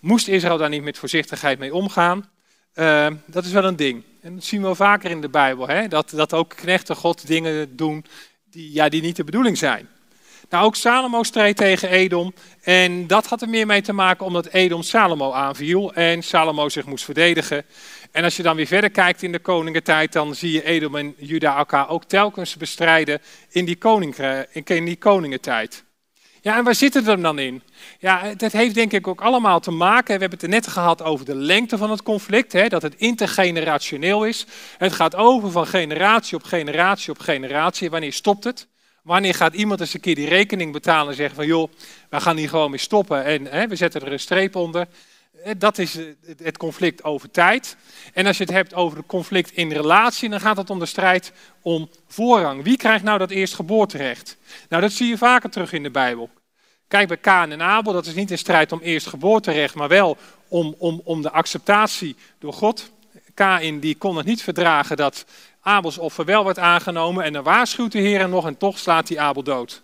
Moest 0.00 0.28
Israël 0.28 0.58
daar 0.58 0.68
niet 0.68 0.82
met 0.82 0.98
voorzichtigheid 0.98 1.58
mee 1.58 1.74
omgaan? 1.74 2.30
Uh, 2.74 3.06
dat 3.26 3.44
is 3.44 3.52
wel 3.52 3.64
een 3.64 3.76
ding. 3.76 4.02
En 4.20 4.34
dat 4.34 4.44
zien 4.44 4.60
we 4.60 4.66
wel 4.66 4.74
vaker 4.74 5.10
in 5.10 5.20
de 5.20 5.28
Bijbel. 5.28 5.68
Hè? 5.68 5.88
Dat, 5.88 6.10
dat 6.10 6.32
ook 6.32 6.48
knechten 6.56 6.96
God 6.96 7.26
dingen 7.26 7.76
doen 7.76 8.04
die, 8.50 8.72
ja, 8.72 8.88
die 8.88 9.02
niet 9.02 9.16
de 9.16 9.24
bedoeling 9.24 9.58
zijn. 9.58 9.88
Nou, 10.48 10.64
ook 10.64 10.76
Salomo 10.76 11.22
streed 11.22 11.56
tegen 11.56 11.88
Edom. 11.88 12.34
En 12.62 13.06
dat 13.06 13.26
had 13.26 13.42
er 13.42 13.48
meer 13.48 13.66
mee 13.66 13.82
te 13.82 13.92
maken 13.92 14.26
omdat 14.26 14.46
Edom 14.46 14.82
Salomo 14.82 15.32
aanviel 15.32 15.94
en 15.94 16.22
Salomo 16.22 16.68
zich 16.68 16.86
moest 16.86 17.04
verdedigen. 17.04 17.64
En 18.12 18.24
als 18.24 18.36
je 18.36 18.42
dan 18.42 18.56
weer 18.56 18.66
verder 18.66 18.90
kijkt 18.90 19.22
in 19.22 19.32
de 19.32 19.38
koningentijd, 19.38 20.12
dan 20.12 20.34
zie 20.34 20.52
je 20.52 20.64
Edom 20.64 20.96
en 20.96 21.14
Juda 21.16 21.56
elkaar 21.56 21.88
ook 21.88 22.04
telkens 22.04 22.56
bestrijden 22.56 23.20
in 23.50 23.64
die, 23.64 23.78
in 24.64 24.84
die 24.84 24.96
koningentijd. 24.96 25.84
Ja, 26.40 26.56
en 26.56 26.64
waar 26.64 26.74
zit 26.74 26.94
het 26.94 27.04
dan 27.04 27.38
in? 27.38 27.62
Ja, 27.98 28.34
dat 28.34 28.52
heeft 28.52 28.74
denk 28.74 28.92
ik 28.92 29.06
ook 29.06 29.20
allemaal 29.20 29.60
te 29.60 29.70
maken. 29.70 30.14
We 30.14 30.20
hebben 30.20 30.38
het 30.38 30.50
net 30.50 30.66
gehad 30.66 31.02
over 31.02 31.24
de 31.24 31.34
lengte 31.34 31.78
van 31.78 31.90
het 31.90 32.02
conflict, 32.02 32.52
hè, 32.52 32.68
dat 32.68 32.82
het 32.82 32.94
intergenerationeel 32.96 34.24
is. 34.24 34.46
Het 34.78 34.92
gaat 34.92 35.14
over 35.14 35.50
van 35.50 35.66
generatie 35.66 36.36
op 36.36 36.42
generatie 36.42 37.10
op 37.10 37.18
generatie. 37.18 37.90
Wanneer 37.90 38.12
stopt 38.12 38.44
het? 38.44 38.66
Wanneer 39.06 39.34
gaat 39.34 39.54
iemand 39.54 39.80
eens 39.80 39.94
een 39.94 40.00
keer 40.00 40.14
die 40.14 40.28
rekening 40.28 40.72
betalen 40.72 41.08
en 41.08 41.16
zeggen 41.16 41.36
van 41.36 41.46
joh, 41.46 41.72
we 42.10 42.20
gaan 42.20 42.36
hier 42.36 42.48
gewoon 42.48 42.70
mee 42.70 42.78
stoppen 42.78 43.24
en 43.24 43.44
hè, 43.44 43.66
we 43.66 43.76
zetten 43.76 44.00
er 44.00 44.12
een 44.12 44.20
streep 44.20 44.56
onder. 44.56 44.86
Eh, 45.44 45.52
dat 45.58 45.78
is 45.78 45.98
het 46.42 46.56
conflict 46.56 47.04
over 47.04 47.30
tijd. 47.30 47.76
En 48.12 48.26
als 48.26 48.36
je 48.36 48.44
het 48.44 48.52
hebt 48.52 48.74
over 48.74 48.98
het 48.98 49.06
conflict 49.06 49.50
in 49.50 49.72
relatie, 49.72 50.28
dan 50.28 50.40
gaat 50.40 50.56
het 50.56 50.70
om 50.70 50.78
de 50.78 50.86
strijd 50.86 51.32
om 51.62 51.90
voorrang. 52.08 52.62
Wie 52.62 52.76
krijgt 52.76 53.04
nou 53.04 53.18
dat 53.18 53.30
eerstgeboorterecht? 53.30 54.36
Nou, 54.68 54.82
dat 54.82 54.92
zie 54.92 55.08
je 55.08 55.18
vaker 55.18 55.50
terug 55.50 55.72
in 55.72 55.82
de 55.82 55.90
Bijbel. 55.90 56.30
Kijk 56.88 57.08
bij 57.08 57.16
Kaan 57.16 57.50
en 57.50 57.62
Abel, 57.62 57.92
dat 57.92 58.06
is 58.06 58.14
niet 58.14 58.30
een 58.30 58.38
strijd 58.38 58.72
om 58.72 58.80
eerstgeboorterecht, 58.80 59.74
maar 59.74 59.88
wel 59.88 60.16
om, 60.48 60.74
om, 60.78 61.00
om 61.04 61.22
de 61.22 61.30
acceptatie 61.30 62.16
door 62.38 62.52
God. 62.52 62.92
Kain 63.34 63.80
die 63.80 63.96
kon 63.96 64.16
het 64.16 64.26
niet 64.26 64.42
verdragen 64.42 64.96
dat 64.96 65.24
Abels 65.66 65.98
offer 65.98 66.24
wel 66.24 66.44
werd 66.44 66.58
aangenomen 66.58 67.24
en 67.24 67.32
dan 67.32 67.42
waarschuwt 67.42 67.92
de 67.92 67.98
Heer 67.98 68.28
nog 68.28 68.46
en 68.46 68.56
toch 68.56 68.78
slaat 68.78 69.08
hij 69.08 69.18
Abel 69.18 69.42
dood. 69.42 69.82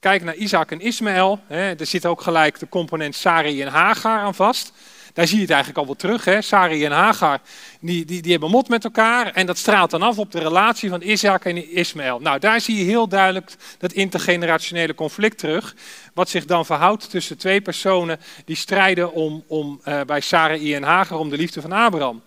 Kijk 0.00 0.22
naar 0.22 0.34
Isaac 0.34 0.70
en 0.70 0.80
Ismaël, 0.80 1.40
hè, 1.46 1.72
er 1.72 1.86
zit 1.86 2.06
ook 2.06 2.20
gelijk 2.20 2.58
de 2.58 2.68
component 2.68 3.14
Sari 3.14 3.62
en 3.62 3.68
Hagar 3.68 4.20
aan 4.20 4.34
vast. 4.34 4.72
Daar 5.12 5.26
zie 5.26 5.36
je 5.36 5.42
het 5.42 5.50
eigenlijk 5.50 5.80
al 5.80 5.86
wel 5.86 5.94
terug. 5.94 6.24
Hè? 6.24 6.42
Sari 6.42 6.84
en 6.84 6.92
Hagar, 6.92 7.40
die, 7.80 8.04
die, 8.04 8.22
die 8.22 8.30
hebben 8.30 8.50
mot 8.50 8.68
met 8.68 8.84
elkaar. 8.84 9.32
En 9.32 9.46
dat 9.46 9.58
straalt 9.58 9.90
dan 9.90 10.02
af 10.02 10.18
op 10.18 10.32
de 10.32 10.38
relatie 10.38 10.88
van 10.88 11.02
Isaac 11.02 11.44
en 11.44 11.70
Ismaël. 11.72 12.20
Nou, 12.20 12.38
daar 12.38 12.60
zie 12.60 12.76
je 12.76 12.84
heel 12.84 13.08
duidelijk 13.08 13.52
dat 13.78 13.92
intergenerationele 13.92 14.94
conflict 14.94 15.38
terug. 15.38 15.74
Wat 16.14 16.28
zich 16.28 16.44
dan 16.44 16.66
verhoudt 16.66 17.10
tussen 17.10 17.38
twee 17.38 17.60
personen 17.60 18.20
die 18.44 18.56
strijden 18.56 19.12
om, 19.12 19.44
om, 19.46 19.80
uh, 19.84 20.00
bij 20.00 20.20
Sarai 20.20 20.74
en 20.74 20.82
Hagar 20.82 21.18
om 21.18 21.28
de 21.28 21.36
liefde 21.36 21.60
van 21.60 21.72
Abraham. 21.72 22.22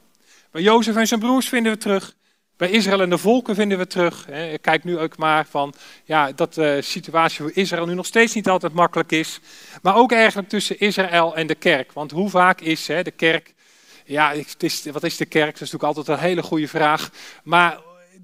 Bij 0.51 0.61
Jozef 0.61 0.95
en 0.95 1.07
zijn 1.07 1.19
broers 1.19 1.49
vinden 1.49 1.71
we 1.71 1.77
terug. 1.77 2.17
Bij 2.59 2.69
Israël 2.69 3.01
en 3.01 3.09
de 3.09 3.17
volken 3.17 3.55
vinden 3.55 3.77
we 3.77 3.87
terug. 3.87 4.25
Kijk 4.61 4.83
nu 4.83 4.97
ook 4.99 5.17
maar 5.17 5.45
van 5.49 5.73
ja, 6.03 6.31
dat 6.31 6.53
de 6.53 6.81
situatie 6.81 7.41
voor 7.41 7.51
Israël 7.53 7.85
nu 7.85 7.93
nog 7.93 8.05
steeds 8.05 8.33
niet 8.33 8.49
altijd 8.49 8.73
makkelijk 8.73 9.11
is. 9.11 9.39
Maar 9.81 9.95
ook 9.95 10.11
eigenlijk 10.11 10.49
tussen 10.49 10.79
Israël 10.79 11.35
en 11.35 11.47
de 11.47 11.55
kerk. 11.55 11.91
Want 11.91 12.11
hoe 12.11 12.29
vaak 12.29 12.61
is 12.61 12.87
hè, 12.87 13.03
de 13.03 13.11
kerk. 13.11 13.53
Ja, 14.05 14.33
het 14.33 14.63
is, 14.63 14.85
wat 14.91 15.03
is 15.03 15.17
de 15.17 15.25
kerk? 15.25 15.51
Dat 15.51 15.61
is 15.61 15.71
natuurlijk 15.71 15.97
altijd 15.97 16.07
een 16.07 16.23
hele 16.23 16.41
goede 16.41 16.67
vraag. 16.67 17.09
Maar 17.43 17.79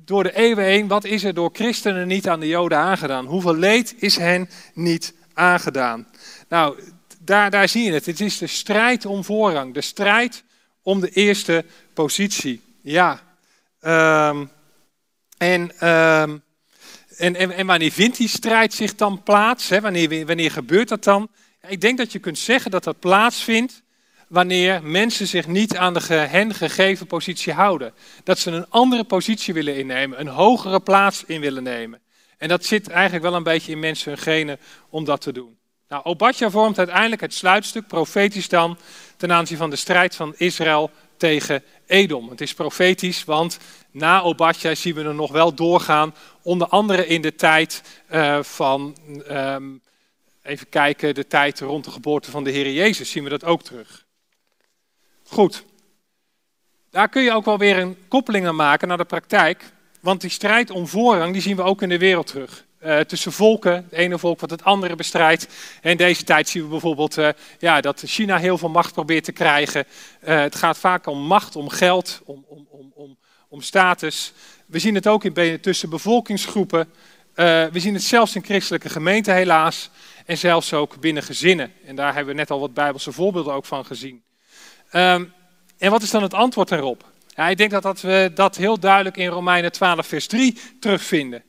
door 0.06 0.24
de 0.24 0.36
eeuwen 0.36 0.66
heen, 0.66 0.88
wat 0.88 1.04
is 1.04 1.24
er 1.24 1.34
door 1.34 1.50
christenen 1.54 2.08
niet 2.08 2.28
aan 2.28 2.40
de 2.40 2.48
Joden 2.48 2.78
aangedaan? 2.78 3.26
Hoeveel 3.26 3.56
leed 3.56 3.96
is 3.98 4.18
hen 4.18 4.50
niet 4.74 5.14
aangedaan? 5.34 6.08
Nou, 6.50 6.80
daar, 7.20 7.50
daar 7.50 7.70
zie 7.70 7.84
je 7.84 7.92
het. 7.92 8.06
Het 8.06 8.20
is 8.20 8.38
de 8.38 8.48
strijd 8.48 9.06
om 9.06 9.24
voorrang. 9.24 9.74
De 9.74 9.82
strijd 9.82 10.44
om 10.82 11.00
de 11.00 11.10
eerste 11.10 11.66
positie. 11.94 12.62
Ja, 12.82 13.24
En, 13.86 15.72
um, 15.90 16.44
en, 17.18 17.36
en, 17.36 17.52
en, 17.52 17.66
wanneer 17.66 17.92
vindt 17.92 18.18
die 18.18 18.28
strijd 18.28 18.74
zich 18.74 18.96
dan 18.96 19.24
plaats? 19.24 19.70
Hè? 19.70 19.82
Wanneer, 19.82 20.26
wanneer 20.26 20.52
gebeurt 20.52 20.88
dat 20.88 21.04
dan? 21.04 21.30
Ik 21.68 21.82
denk 21.82 21.98
dat 21.98 22.12
je 22.12 22.20
kunt 22.20 22.38
zeggen 22.38 22.72
dat 22.72 22.84
dat 22.84 23.00
plaatsvindt 23.00 23.84
wanneer 24.28 24.84
mensen 24.84 25.28
zich 25.28 25.48
niet 25.48 25.78
aan 25.78 25.94
de 25.94 26.14
hen 26.14 26.54
gegeven 26.54 27.08
positie 27.08 27.54
houden. 27.54 27.94
Dat 28.24 28.40
ze 28.40 28.52
een 28.52 28.70
andere 28.70 29.04
positie 29.04 29.54
willen 29.54 29.76
innemen, 29.76 30.20
een 30.20 30.28
hogere 30.28 30.80
plaats 30.80 31.24
in 31.26 31.42
willen 31.42 31.64
nemen. 31.64 32.00
En 32.38 32.48
dat 32.48 32.66
zit 32.66 32.90
eigenlijk 32.90 33.24
wel 33.24 33.36
een 33.36 33.44
beetje 33.44 33.72
in 33.72 33.80
mensen 33.80 34.12
hun 34.12 34.22
genen 34.22 34.60
om 34.90 35.04
dat 35.04 35.22
te 35.22 35.32
doen. 35.32 35.58
Nou, 35.90 36.04
Obadja 36.04 36.50
vormt 36.50 36.78
uiteindelijk 36.78 37.22
het 37.22 37.34
sluitstuk, 37.34 37.88
profetisch 37.88 38.50
dan, 38.50 38.78
ten 39.18 39.32
aanzien 39.32 39.58
van 39.58 39.70
de 39.70 39.76
strijd 39.76 40.16
van 40.16 40.34
Israël 40.38 40.92
tegen 41.18 41.64
Edom. 41.86 42.30
Het 42.30 42.42
is 42.42 42.54
profetisch, 42.54 43.24
want 43.24 43.60
na 43.92 44.22
Obadja 44.22 44.76
zien 44.76 44.96
we 44.96 45.04
er 45.04 45.16
nog 45.16 45.32
wel 45.32 45.54
doorgaan, 45.54 46.16
onder 46.42 46.68
andere 46.68 47.08
in 47.08 47.22
de 47.22 47.36
tijd 47.36 47.82
uh, 48.12 48.44
van, 48.44 48.98
um, 49.30 49.82
even 50.44 50.70
kijken, 50.70 51.16
de 51.16 51.28
tijd 51.28 51.60
rond 51.60 51.84
de 51.84 51.92
geboorte 51.92 52.32
van 52.32 52.44
de 52.44 52.52
Heer 52.52 52.72
Jezus 52.72 53.12
zien 53.12 53.24
we 53.24 53.30
dat 53.30 53.44
ook 53.44 53.64
terug. 53.64 54.06
Goed, 55.24 55.64
daar 56.90 57.10
kun 57.10 57.24
je 57.24 57.34
ook 57.34 57.46
wel 57.46 57.58
weer 57.58 57.78
een 57.78 57.98
koppeling 58.08 58.48
aan 58.48 58.56
maken 58.56 58.88
naar 58.88 58.98
de 58.98 59.06
praktijk, 59.06 59.64
want 60.02 60.22
die 60.22 60.30
strijd 60.30 60.70
om 60.70 60.88
voorrang 60.88 61.34
die 61.34 61.42
zien 61.42 61.56
we 61.56 61.64
ook 61.64 61.82
in 61.82 61.90
de 61.90 61.98
wereld 61.98 62.28
terug. 62.28 62.65
Uh, 62.86 63.00
tussen 63.00 63.32
volken, 63.32 63.74
het 63.74 63.92
ene 63.92 64.20
volk 64.20 64.40
wat 64.40 64.50
het 64.50 64.64
andere 64.64 64.96
bestrijdt. 64.96 65.48
En 65.82 65.98
deze 65.98 66.24
tijd 66.24 66.50
zien 66.50 66.64
we 66.64 66.70
bijvoorbeeld 66.70 67.18
uh, 67.18 67.30
ja, 67.60 67.82
dat 67.82 68.04
China 68.06 68.38
heel 68.38 68.58
veel 68.58 68.70
macht 68.70 68.94
probeert 68.94 69.24
te 69.24 69.32
krijgen. 69.32 69.86
Uh, 70.24 70.40
het 70.40 70.56
gaat 70.56 70.78
vaak 70.78 71.08
om 71.08 71.20
macht, 71.20 71.56
om 71.56 71.70
geld, 71.70 72.22
om, 72.26 72.46
om, 72.48 72.68
om, 72.96 73.18
om, 73.50 73.62
status. 73.62 74.34
We 74.66 74.80
zien 74.80 74.96
het 74.96 75.08
ook 75.08 75.24
in, 75.24 75.60
tussen 75.62 75.90
bevolkingsgroepen. 75.90 76.90
we 77.36 77.70
zien 77.74 77.94
het 77.94 78.04
zelfs 78.04 78.36
in 78.36 78.44
christelijke 78.44 78.90
gemeenten 78.90 79.34
helaas. 79.34 79.90
En 80.26 80.38
zelfs 80.38 80.74
ook 80.74 81.00
binnen 81.00 81.24
gezinnen. 81.24 81.74
En 81.86 81.96
daar 81.96 82.14
hebben 82.14 82.34
we 82.34 82.40
net 82.40 82.52
al 82.52 82.60
wat 82.60 82.74
bijbelse 82.74 83.12
voorbeelden 83.12 83.54
ook 83.54 83.66
van 83.66 83.86
gezien. 83.86 84.24
Um, 84.94 85.34
En 85.78 85.92
wat 85.92 86.02
is 86.02 86.12
dan 86.12 86.24
het 86.24 86.34
antwoord 86.34 86.70
daarop? 86.70 87.04
Ja, 87.36 87.48
ik 87.48 87.58
denk 87.58 87.72
dat, 87.72 87.84
dat 87.84 88.02
we 88.02 88.32
dat 88.36 88.56
heel 88.56 88.80
duidelijk 88.80 89.18
in 89.18 89.28
Romeinen 89.28 89.72
12, 89.72 90.08
vers 90.08 90.28
3 90.28 90.58
terugvinden. 90.80 91.44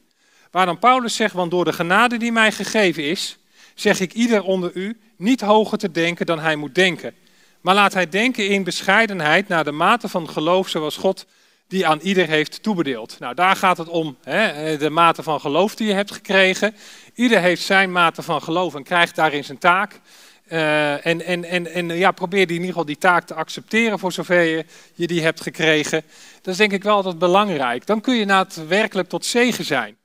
Waar 0.56 0.66
dan 0.66 0.78
Paulus 0.78 1.14
zegt, 1.14 1.34
want 1.34 1.50
door 1.50 1.64
de 1.64 1.72
genade 1.72 2.16
die 2.16 2.32
mij 2.32 2.52
gegeven 2.52 3.02
is, 3.02 3.38
zeg 3.74 4.00
ik 4.00 4.12
ieder 4.12 4.42
onder 4.42 4.70
u 4.74 5.00
niet 5.16 5.40
hoger 5.40 5.78
te 5.78 5.90
denken 5.90 6.26
dan 6.26 6.38
hij 6.38 6.56
moet 6.56 6.74
denken. 6.74 7.14
Maar 7.60 7.74
laat 7.74 7.92
hij 7.92 8.08
denken 8.08 8.48
in 8.48 8.64
bescheidenheid 8.64 9.48
naar 9.48 9.64
de 9.64 9.72
mate 9.72 10.08
van 10.08 10.28
geloof 10.28 10.68
zoals 10.68 10.96
God 10.96 11.26
die 11.68 11.86
aan 11.86 11.98
ieder 12.02 12.26
heeft 12.26 12.62
toebedeeld. 12.62 13.16
Nou, 13.18 13.34
daar 13.34 13.56
gaat 13.56 13.76
het 13.76 13.88
om, 13.88 14.16
hè, 14.22 14.76
de 14.76 14.90
mate 14.90 15.22
van 15.22 15.40
geloof 15.40 15.74
die 15.74 15.86
je 15.86 15.92
hebt 15.92 16.12
gekregen. 16.12 16.74
Ieder 17.14 17.40
heeft 17.40 17.62
zijn 17.62 17.92
mate 17.92 18.22
van 18.22 18.42
geloof 18.42 18.74
en 18.74 18.82
krijgt 18.82 19.14
daarin 19.14 19.44
zijn 19.44 19.58
taak. 19.58 20.00
Uh, 20.48 21.06
en 21.06 21.24
en, 21.24 21.44
en, 21.44 21.66
en 21.66 21.96
ja, 21.96 22.10
probeer 22.10 22.46
die 22.46 22.56
in 22.56 22.62
ieder 22.62 22.68
geval 22.68 22.84
die 22.84 22.98
taak 22.98 23.26
te 23.26 23.34
accepteren 23.34 23.98
voor 23.98 24.12
zover 24.12 24.64
je, 24.94 25.06
die 25.06 25.22
hebt 25.22 25.40
gekregen. 25.40 26.02
Dat 26.42 26.52
is 26.52 26.56
denk 26.56 26.72
ik 26.72 26.82
wel 26.82 26.96
altijd 26.96 27.18
belangrijk. 27.18 27.86
Dan 27.86 28.00
kun 28.00 28.14
je 28.14 28.24
na 28.24 28.42
het 28.42 28.66
werkelijk 28.66 29.08
tot 29.08 29.24
zegen 29.24 29.64
zijn. 29.64 29.96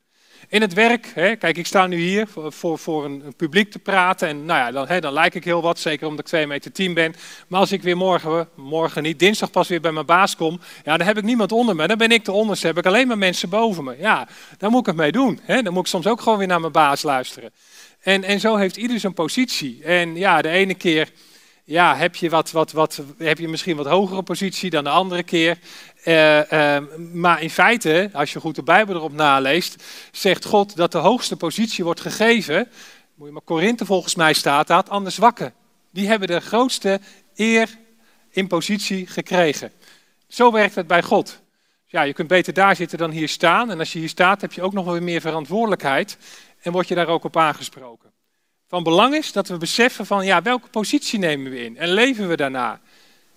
In 0.51 0.61
het 0.61 0.73
werk, 0.73 1.11
hè, 1.15 1.35
kijk, 1.35 1.57
ik 1.57 1.65
sta 1.65 1.87
nu 1.87 1.97
hier 1.97 2.27
voor, 2.27 2.51
voor, 2.51 2.79
voor 2.79 3.05
een, 3.05 3.33
publiek 3.37 3.71
te 3.71 3.79
praten. 3.79 4.27
En 4.27 4.45
nou 4.45 4.59
ja, 4.59 4.71
dan, 4.71 4.87
hè, 4.87 5.01
dan 5.01 5.13
lijk 5.13 5.35
ik 5.35 5.43
heel 5.43 5.61
wat, 5.61 5.79
zeker 5.79 6.07
omdat 6.07 6.19
ik 6.19 6.25
2 6.25 6.47
meter 6.47 6.71
10 6.71 6.93
ben. 6.93 7.15
Maar 7.47 7.59
als 7.59 7.71
ik 7.71 7.81
weer 7.81 7.97
morgen, 7.97 8.49
morgen 8.55 9.03
niet, 9.03 9.19
dinsdag 9.19 9.51
pas 9.51 9.67
weer 9.67 9.81
bij 9.81 9.91
mijn 9.91 10.05
baas 10.05 10.35
kom, 10.35 10.59
ja, 10.83 10.97
dan 10.97 11.07
heb 11.07 11.17
ik 11.17 11.23
niemand 11.23 11.51
onder 11.51 11.75
me. 11.75 11.87
Dan 11.87 11.97
ben 11.97 12.11
ik 12.11 12.25
de 12.25 12.31
onderste, 12.31 12.67
heb 12.67 12.77
ik 12.77 12.85
alleen 12.85 13.07
maar 13.07 13.17
mensen 13.17 13.49
boven 13.49 13.83
me. 13.83 13.95
Ja, 13.99 14.27
daar 14.57 14.69
moet 14.69 14.79
ik 14.79 14.85
het 14.85 14.95
mee 14.95 15.11
doen. 15.11 15.39
Hè. 15.43 15.61
Dan 15.61 15.73
moet 15.73 15.83
ik 15.83 15.89
soms 15.89 16.07
ook 16.07 16.21
gewoon 16.21 16.37
weer 16.37 16.47
naar 16.47 16.59
mijn 16.59 16.71
baas 16.71 17.01
luisteren. 17.01 17.51
En, 17.99 18.23
en 18.23 18.39
zo 18.39 18.55
heeft 18.55 18.77
ieder 18.77 18.99
zijn 18.99 19.13
positie. 19.13 19.83
En 19.83 20.15
ja, 20.15 20.41
de 20.41 20.49
ene 20.49 20.73
keer 20.73 21.11
ja, 21.71 21.95
heb, 21.95 22.15
je 22.15 22.29
wat, 22.29 22.51
wat, 22.51 22.71
wat, 22.71 23.01
heb 23.17 23.37
je 23.37 23.47
misschien 23.47 23.75
wat 23.75 23.85
hogere 23.85 24.23
positie 24.23 24.69
dan 24.69 24.83
de 24.83 24.89
andere 24.89 25.23
keer. 25.23 25.57
Uh, 26.05 26.77
maar 27.13 27.41
in 27.41 27.49
feite, 27.49 28.09
als 28.13 28.33
je 28.33 28.39
goed 28.39 28.55
de 28.55 28.63
Bijbel 28.63 28.95
erop 28.95 29.13
naleest, 29.13 29.83
zegt 30.11 30.45
God 30.45 30.75
dat 30.75 30.91
de 30.91 30.97
hoogste 30.97 31.37
positie 31.37 31.83
wordt 31.83 32.01
gegeven. 32.01 32.67
Moet 33.15 33.27
je 33.27 33.33
maar 33.33 33.41
Korinthe 33.41 33.85
volgens 33.85 34.15
mij 34.15 34.33
staat 34.33 34.67
dat, 34.67 34.89
aan 34.89 35.03
de. 35.03 35.51
Die 35.91 36.07
hebben 36.07 36.27
de 36.27 36.39
grootste 36.39 36.99
eer 37.35 37.69
in 38.29 38.47
positie 38.47 39.07
gekregen. 39.07 39.71
Zo 40.27 40.51
werkt 40.51 40.75
het 40.75 40.87
bij 40.87 41.03
God. 41.03 41.41
Ja, 41.85 42.01
je 42.01 42.13
kunt 42.13 42.27
beter 42.27 42.53
daar 42.53 42.75
zitten 42.75 42.97
dan 42.97 43.11
hier 43.11 43.29
staan. 43.29 43.71
En 43.71 43.79
als 43.79 43.93
je 43.93 43.99
hier 43.99 44.09
staat, 44.09 44.41
heb 44.41 44.53
je 44.53 44.61
ook 44.61 44.73
nog 44.73 44.83
wel 44.83 44.93
weer 44.93 45.03
meer 45.03 45.21
verantwoordelijkheid 45.21 46.17
en 46.61 46.71
word 46.71 46.87
je 46.87 46.95
daar 46.95 47.07
ook 47.07 47.23
op 47.23 47.37
aangesproken. 47.37 48.11
Van 48.71 48.83
belang 48.83 49.15
is 49.15 49.31
dat 49.31 49.47
we 49.47 49.57
beseffen 49.57 50.05
van 50.05 50.25
ja, 50.25 50.41
welke 50.41 50.67
positie 50.67 51.19
nemen 51.19 51.51
we 51.51 51.63
in 51.63 51.77
en 51.77 51.93
leven 51.93 52.27
we 52.27 52.35
daarna. 52.35 52.81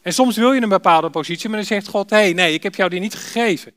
En 0.02 0.12
soms 0.12 0.36
wil 0.36 0.52
je 0.52 0.62
een 0.62 0.68
bepaalde 0.68 1.10
positie, 1.10 1.48
maar 1.48 1.58
dan 1.58 1.66
zegt 1.66 1.88
God, 1.88 2.10
hé, 2.10 2.16
hey, 2.16 2.32
nee, 2.32 2.54
ik 2.54 2.62
heb 2.62 2.74
jou 2.74 2.90
die 2.90 3.00
niet 3.00 3.14
gegeven. 3.14 3.72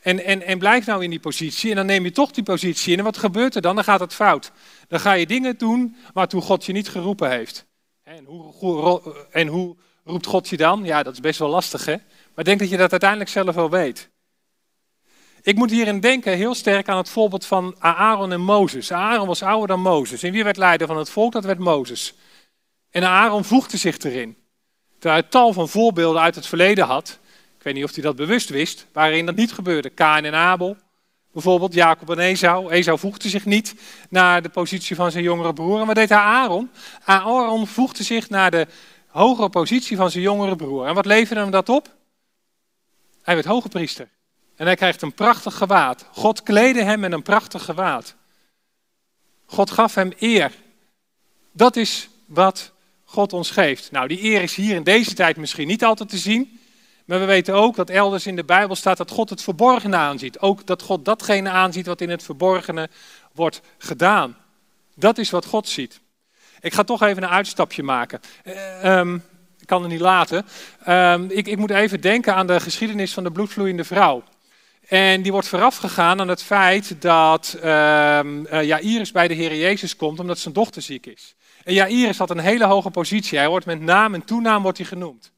En, 0.00 0.24
en, 0.24 0.42
en 0.42 0.58
blijf 0.58 0.86
nou 0.86 1.04
in 1.04 1.10
die 1.10 1.20
positie 1.20 1.70
en 1.70 1.76
dan 1.76 1.86
neem 1.86 2.04
je 2.04 2.10
toch 2.10 2.30
die 2.30 2.44
positie 2.44 2.92
in. 2.92 2.98
En 2.98 3.04
wat 3.04 3.16
gebeurt 3.16 3.54
er 3.54 3.62
dan? 3.62 3.74
Dan 3.74 3.84
gaat 3.84 4.00
het 4.00 4.14
fout. 4.14 4.52
Dan 4.88 5.00
ga 5.00 5.12
je 5.12 5.26
dingen 5.26 5.58
doen 5.58 5.96
waartoe 6.12 6.40
God 6.40 6.64
je 6.64 6.72
niet 6.72 6.88
geroepen 6.88 7.30
heeft. 7.30 7.66
En 8.02 8.24
hoe, 8.24 9.02
en 9.30 9.46
hoe 9.46 9.76
roept 10.04 10.26
God 10.26 10.48
je 10.48 10.56
dan? 10.56 10.84
Ja, 10.84 11.02
dat 11.02 11.12
is 11.12 11.20
best 11.20 11.38
wel 11.38 11.48
lastig, 11.48 11.84
hè? 11.84 11.96
Maar 12.34 12.44
denk 12.44 12.58
dat 12.58 12.70
je 12.70 12.76
dat 12.76 12.90
uiteindelijk 12.90 13.30
zelf 13.30 13.54
wel 13.54 13.70
weet. 13.70 14.10
Ik 15.42 15.56
moet 15.56 15.70
hierin 15.70 16.00
denken 16.00 16.36
heel 16.36 16.54
sterk 16.54 16.88
aan 16.88 16.96
het 16.96 17.08
voorbeeld 17.08 17.46
van 17.46 17.74
Aaron 17.78 18.32
en 18.32 18.40
Mozes. 18.40 18.92
Aaron 18.92 19.26
was 19.26 19.42
ouder 19.42 19.68
dan 19.68 19.80
Mozes. 19.80 20.22
En 20.22 20.32
wie 20.32 20.44
werd 20.44 20.56
leider 20.56 20.86
van 20.86 20.96
het 20.96 21.10
volk? 21.10 21.32
Dat 21.32 21.44
werd 21.44 21.58
Mozes. 21.58 22.14
En 22.90 23.04
Aaron 23.04 23.44
voegde 23.44 23.76
zich 23.76 23.98
erin. 23.98 24.36
Terwijl 24.98 25.20
hij 25.20 25.30
tal 25.30 25.52
van 25.52 25.68
voorbeelden 25.68 26.22
uit 26.22 26.34
het 26.34 26.46
verleden 26.46 26.84
had. 26.84 27.18
Ik 27.56 27.62
weet 27.62 27.74
niet 27.74 27.84
of 27.84 27.94
hij 27.94 28.02
dat 28.02 28.16
bewust 28.16 28.48
wist, 28.48 28.86
waarin 28.92 29.26
dat 29.26 29.34
niet 29.34 29.52
gebeurde. 29.52 29.90
Kaan 29.90 30.24
en 30.24 30.34
Abel, 30.34 30.76
bijvoorbeeld 31.32 31.74
Jacob 31.74 32.10
en 32.10 32.18
Esau. 32.18 32.70
Esau 32.70 32.98
voegde 32.98 33.28
zich 33.28 33.44
niet 33.44 33.74
naar 34.08 34.42
de 34.42 34.48
positie 34.48 34.96
van 34.96 35.10
zijn 35.10 35.24
jongere 35.24 35.52
broer. 35.52 35.80
En 35.80 35.86
wat 35.86 35.94
deed 35.94 36.10
Aaron? 36.10 36.70
Aaron 37.04 37.66
voegde 37.66 38.02
zich 38.02 38.28
naar 38.28 38.50
de 38.50 38.66
hogere 39.06 39.48
positie 39.48 39.96
van 39.96 40.10
zijn 40.10 40.22
jongere 40.22 40.56
broer. 40.56 40.86
En 40.86 40.94
wat 40.94 41.06
leverde 41.06 41.40
hem 41.40 41.50
dat 41.50 41.68
op? 41.68 41.94
Hij 43.22 43.34
werd 43.34 43.46
hoge 43.46 43.68
priester. 43.68 44.08
En 44.62 44.68
hij 44.68 44.76
krijgt 44.76 45.02
een 45.02 45.14
prachtig 45.14 45.54
gewaad. 45.54 46.04
God 46.12 46.42
kleedde 46.42 46.82
hem 46.82 47.00
met 47.00 47.12
een 47.12 47.22
prachtig 47.22 47.64
gewaad. 47.64 48.14
God 49.46 49.70
gaf 49.70 49.94
hem 49.94 50.12
eer. 50.18 50.52
Dat 51.52 51.76
is 51.76 52.08
wat 52.26 52.72
God 53.04 53.32
ons 53.32 53.50
geeft. 53.50 53.90
Nou, 53.90 54.08
die 54.08 54.22
eer 54.22 54.42
is 54.42 54.54
hier 54.54 54.74
in 54.74 54.82
deze 54.82 55.14
tijd 55.14 55.36
misschien 55.36 55.66
niet 55.66 55.84
altijd 55.84 56.08
te 56.08 56.18
zien. 56.18 56.60
Maar 57.04 57.18
we 57.18 57.24
weten 57.24 57.54
ook 57.54 57.76
dat 57.76 57.90
elders 57.90 58.26
in 58.26 58.36
de 58.36 58.44
Bijbel 58.44 58.76
staat 58.76 58.96
dat 58.96 59.10
God 59.10 59.30
het 59.30 59.42
verborgene 59.42 59.96
aanziet. 59.96 60.38
Ook 60.38 60.66
dat 60.66 60.82
God 60.82 61.04
datgene 61.04 61.50
aanziet 61.50 61.86
wat 61.86 62.00
in 62.00 62.10
het 62.10 62.22
verborgene 62.22 62.88
wordt 63.32 63.60
gedaan. 63.78 64.36
Dat 64.94 65.18
is 65.18 65.30
wat 65.30 65.44
God 65.44 65.68
ziet. 65.68 66.00
Ik 66.60 66.74
ga 66.74 66.84
toch 66.84 67.02
even 67.02 67.22
een 67.22 67.28
uitstapje 67.28 67.82
maken. 67.82 68.20
Uh, 68.44 69.14
ik 69.58 69.66
kan 69.66 69.82
het 69.82 69.90
niet 69.90 70.00
laten. 70.00 70.46
Uh, 70.88 71.18
ik, 71.28 71.46
ik 71.46 71.58
moet 71.58 71.70
even 71.70 72.00
denken 72.00 72.34
aan 72.34 72.46
de 72.46 72.60
geschiedenis 72.60 73.12
van 73.12 73.24
de 73.24 73.32
bloedvloeiende 73.32 73.84
vrouw. 73.84 74.22
En 74.88 75.22
die 75.22 75.32
wordt 75.32 75.48
voorafgegaan 75.48 76.20
aan 76.20 76.28
het 76.28 76.42
feit 76.42 77.02
dat 77.02 77.56
uh, 77.56 77.62
Jairus 78.62 79.12
bij 79.12 79.28
de 79.28 79.34
Heer 79.34 79.56
Jezus 79.56 79.96
komt 79.96 80.20
omdat 80.20 80.38
zijn 80.38 80.54
dochter 80.54 80.82
ziek 80.82 81.06
is. 81.06 81.34
En 81.64 81.74
Jairus 81.74 82.18
had 82.18 82.30
een 82.30 82.38
hele 82.38 82.64
hoge 82.64 82.90
positie. 82.90 83.38
Hij 83.38 83.48
wordt 83.48 83.66
met 83.66 83.80
naam 83.80 84.14
en 84.14 84.24
toenaam 84.24 84.62
wordt 84.62 84.78
hij 84.78 84.86
genoemd. 84.86 85.32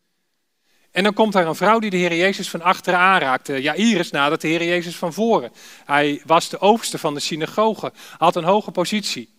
En 0.90 1.03
dan 1.03 1.12
komt 1.12 1.32
daar 1.32 1.47
een 1.47 1.55
vrouw 1.55 1.78
die 1.78 1.90
de 1.90 1.97
Heer 1.97 2.16
Jezus 2.16 2.51
van 2.51 2.62
achteren 2.62 2.99
aanraakt. 2.99 3.47
Jairus 3.47 4.11
nadert 4.11 4.40
de 4.40 4.49
Heer 4.49 4.64
Jezus 4.64 4.97
van 4.97 5.12
voren. 5.12 5.53
Hij 5.84 6.22
was 6.24 6.49
de 6.49 6.61
overste 6.61 6.99
van 6.99 7.14
de 7.14 7.20
synagoge, 7.20 7.92
had 8.18 8.36
een 8.36 8.45
hoge 8.45 8.70
positie. 8.70 9.34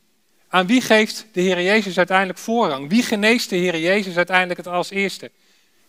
Aan 0.47 0.67
wie 0.67 0.81
geeft 0.81 1.27
de 1.31 1.41
Heer 1.41 1.61
Jezus 1.61 1.97
uiteindelijk 1.97 2.39
voorrang? 2.39 2.89
Wie 2.89 3.03
geneest 3.03 3.49
de 3.49 3.55
Heer 3.55 3.79
Jezus 3.79 4.15
uiteindelijk 4.17 4.57
het 4.57 4.67
als 4.67 4.89
eerste? 4.89 5.31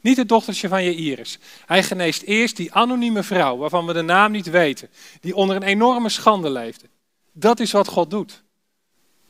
Niet 0.07 0.17
het 0.17 0.29
dochtertje 0.29 0.69
van 0.69 0.85
Jairus. 0.85 1.39
Hij 1.67 1.83
geneest 1.83 2.23
eerst 2.23 2.57
die 2.57 2.73
anonieme 2.73 3.23
vrouw, 3.23 3.57
waarvan 3.57 3.87
we 3.87 3.93
de 3.93 4.03
naam 4.03 4.33
niet 4.33 4.51
weten, 4.51 4.89
die 5.21 5.35
onder 5.35 5.57
een 5.57 5.63
enorme 5.63 6.09
schande 6.09 6.51
leefde. 6.51 6.87
Dat 7.33 7.61
is 7.61 7.73
wat 7.73 7.89
God 7.89 8.11
doet. 8.11 8.43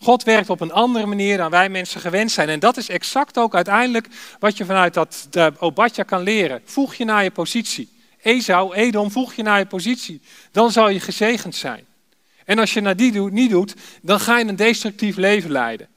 God 0.01 0.23
werkt 0.23 0.51
op 0.51 0.61
een 0.61 0.73
andere 0.73 1.07
manier 1.07 1.37
dan 1.37 1.51
wij 1.51 1.69
mensen 1.69 2.01
gewend 2.01 2.31
zijn. 2.31 2.49
En 2.49 2.61
dat 2.61 2.77
is 2.77 2.89
exact 2.89 3.39
ook 3.39 3.55
uiteindelijk 3.55 4.09
wat 4.39 4.57
je 4.57 4.65
vanuit 4.65 4.95
dat 4.95 5.29
Obadja 5.59 6.03
kan 6.03 6.23
leren. 6.23 6.63
Voeg 6.65 6.95
je 6.95 7.05
naar 7.05 7.23
je 7.23 7.31
positie. 7.31 7.89
Esau, 8.23 8.75
Edom, 8.75 9.11
voeg 9.11 9.35
je 9.35 9.43
naar 9.43 9.59
je 9.59 9.67
positie. 9.67 10.21
Dan 10.51 10.73
zal 10.73 10.89
je 10.89 11.01
gezegend 11.01 11.55
zijn. 11.55 11.87
En 12.45 12.59
als 12.59 12.73
je 12.73 12.95
die 12.95 13.31
niet 13.31 13.51
doet, 13.51 13.75
dan 14.03 14.21
ga 14.21 14.39
je 14.39 14.45
een 14.45 14.57
destructief 14.57 15.17
leven 15.17 15.51
leiden. 15.51 15.89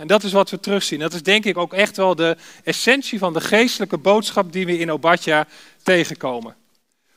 En 0.00 0.06
dat 0.06 0.22
is 0.22 0.32
wat 0.32 0.50
we 0.50 0.60
terugzien. 0.60 0.98
Dat 0.98 1.12
is 1.12 1.22
denk 1.22 1.44
ik 1.44 1.58
ook 1.58 1.72
echt 1.72 1.96
wel 1.96 2.14
de 2.14 2.36
essentie 2.64 3.18
van 3.18 3.32
de 3.32 3.40
geestelijke 3.40 3.98
boodschap 3.98 4.52
die 4.52 4.66
we 4.66 4.78
in 4.78 4.92
Obadja 4.92 5.46
tegenkomen. 5.82 6.56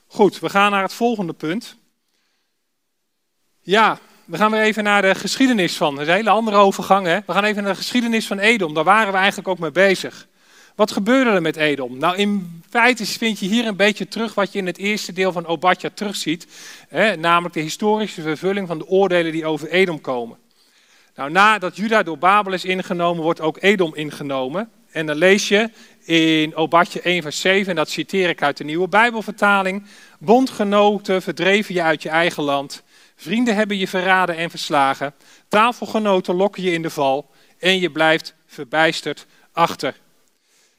Goed, 0.08 0.40
we 0.40 0.50
gaan 0.50 0.72
naar 0.72 0.84
het 0.84 0.94
volgende 0.94 1.34
punt. 1.34 1.76
Ja, 3.62 4.00
we 4.26 4.38
gaan 4.38 4.52
weer 4.52 4.62
even 4.62 4.84
naar 4.84 5.02
de 5.02 5.16
geschiedenis 5.16 5.78
van. 5.78 5.94
Dat 5.96 6.04
is 6.04 6.10
een 6.10 6.16
hele 6.16 6.30
andere 6.30 6.58
overgang. 6.58 7.06
Hè? 7.06 7.20
We 7.26 7.34
gaan 7.34 7.44
even 7.44 7.64
naar 7.64 7.72
de 7.72 7.78
geschiedenis 7.78 8.28
van 8.28 8.40
Edom. 8.40 8.74
Daar 8.74 8.84
waren 8.84 9.12
we 9.12 9.18
eigenlijk 9.18 9.48
ook 9.48 9.60
mee 9.60 9.72
bezig. 9.72 10.28
Wat 10.76 10.92
gebeurde 10.92 11.30
er 11.30 11.42
met 11.42 11.56
Edom? 11.56 11.98
Nou, 11.98 12.18
in 12.18 12.64
feite 12.70 13.06
vind 13.06 13.40
je 13.40 13.46
hier 13.46 13.66
een 13.66 13.76
beetje 13.76 14.08
terug 14.08 14.34
wat 14.34 14.52
je 14.52 14.60
in 14.60 14.66
het 14.66 14.78
eerste 14.78 15.14
deel 15.14 15.32
van 15.32 15.46
Obadja 15.46 15.90
terugziet. 15.94 16.48
Hè? 16.88 17.16
Namelijk 17.16 17.54
de 17.54 17.60
historische 17.60 18.22
vervulling 18.22 18.68
van 18.68 18.78
de 18.78 18.88
oordelen 18.88 19.32
die 19.32 19.46
over 19.46 19.70
Edom 19.70 20.02
komen. 20.02 20.38
Nou, 21.16 21.32
nadat 21.32 21.76
Juda 21.76 22.04
door 22.04 22.18
Babel 22.18 22.54
is 22.54 22.66
ingenomen, 22.66 23.24
wordt 23.24 23.42
ook 23.42 23.58
Edom 23.62 23.96
ingenomen. 23.96 24.72
En 24.92 25.06
dan 25.06 25.16
lees 25.16 25.48
je 25.48 25.70
in 26.04 26.56
Obadje 26.56 27.02
1 27.02 27.22
vers 27.22 27.40
7, 27.40 27.70
en 27.70 27.76
dat 27.76 27.90
citeer 27.90 28.30
ik 28.30 28.42
uit 28.42 28.58
de 28.58 28.64
nieuwe 28.64 28.88
Bijbelvertaling. 28.88 29.86
Bondgenoten 30.20 31.22
verdreven 31.22 31.76
je 31.76 31.82
uit 31.82 32.04
je 32.04 32.10
eigen 32.10 32.44
land. 32.44 32.84
Vrienden 33.16 33.56
hebben 33.56 33.78
je 33.78 33.88
verraden 33.88 34.38
en 34.38 34.50
verslagen. 34.50 35.14
Tafelgenoten 35.48 36.36
lokken 36.36 36.64
je 36.64 36.72
in 36.72 36.82
de 36.82 36.90
val. 36.90 37.32
En 37.60 37.80
je 37.80 37.92
blijft 37.92 38.34
verbijsterd 38.46 39.26
achter. 39.52 39.96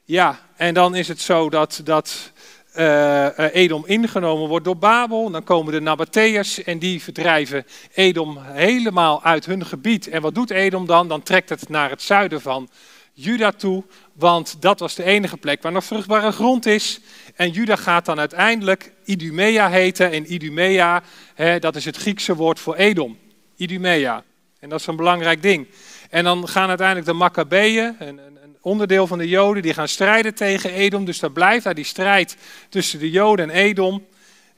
Ja, 0.05 0.41
en 0.57 0.75
dan 0.75 0.95
is 0.95 1.09
het 1.09 1.21
zo 1.21 1.51
dat, 1.51 1.81
dat 1.85 2.33
uh, 2.79 3.55
Edom 3.55 3.83
ingenomen 3.87 4.49
wordt 4.49 4.65
door 4.65 4.77
Babel. 4.77 5.31
Dan 5.31 5.45
komen 5.45 5.73
de 5.73 5.81
Nabateërs 5.81 6.63
en 6.63 6.79
die 6.79 7.03
verdrijven 7.03 7.67
Edom 7.95 8.39
helemaal 8.43 9.23
uit 9.23 9.47
hun 9.47 9.67
gebied. 9.67 10.09
En 10.09 10.23
wat 10.23 10.35
doet 10.35 10.51
Edom 10.51 10.87
dan? 10.87 11.09
Dan 11.09 11.23
trekt 11.23 11.49
het 11.49 11.69
naar 11.69 11.91
het 11.91 12.03
zuiden 12.03 12.41
van 12.41 12.69
Juda 13.17 13.53
toe, 13.53 13.85
want 14.13 14.57
dat 14.61 14.81
was 14.81 14.95
de 14.95 15.05
enige 15.05 15.37
plek 15.37 15.63
waar 15.63 15.73
nog 15.73 15.85
vruchtbare 15.85 16.33
grond 16.33 16.67
is. 16.67 17.01
En 17.35 17.51
Juda 17.51 17.77
gaat 17.77 18.05
dan 18.05 18.19
uiteindelijk 18.19 18.93
Idumea 19.05 19.71
heten. 19.71 20.11
En 20.11 20.33
Idumea, 20.33 21.03
hè, 21.35 21.59
dat 21.59 21.77
is 21.77 21.85
het 21.85 21.97
Griekse 21.97 22.35
woord 22.35 22.61
voor 22.61 22.75
Edom. 22.75 23.19
Idumea. 23.57 24.25
En 24.61 24.69
dat 24.69 24.81
is 24.81 24.87
een 24.87 24.97
belangrijk 24.97 25.43
ding. 25.43 25.67
En 26.11 26.25
dan 26.25 26.49
gaan 26.49 26.69
uiteindelijk 26.69 27.07
de 27.07 27.13
Maccabeeën, 27.13 27.97
een, 27.99 28.21
onderdeel 28.65 29.07
van 29.07 29.19
de 29.19 29.29
Joden, 29.29 29.63
die 29.63 29.75
gaan 29.75 29.89
strijden 29.89 30.35
tegen 30.35 30.73
Edom. 30.73 31.05
Dus 31.05 31.19
daar 31.19 31.31
blijft 31.31 31.65
daar 31.65 31.75
die 31.75 31.85
strijd 31.85 32.37
tussen 32.69 32.99
de 32.99 33.11
Joden 33.11 33.51
en 33.51 33.57
Edom. 33.57 34.07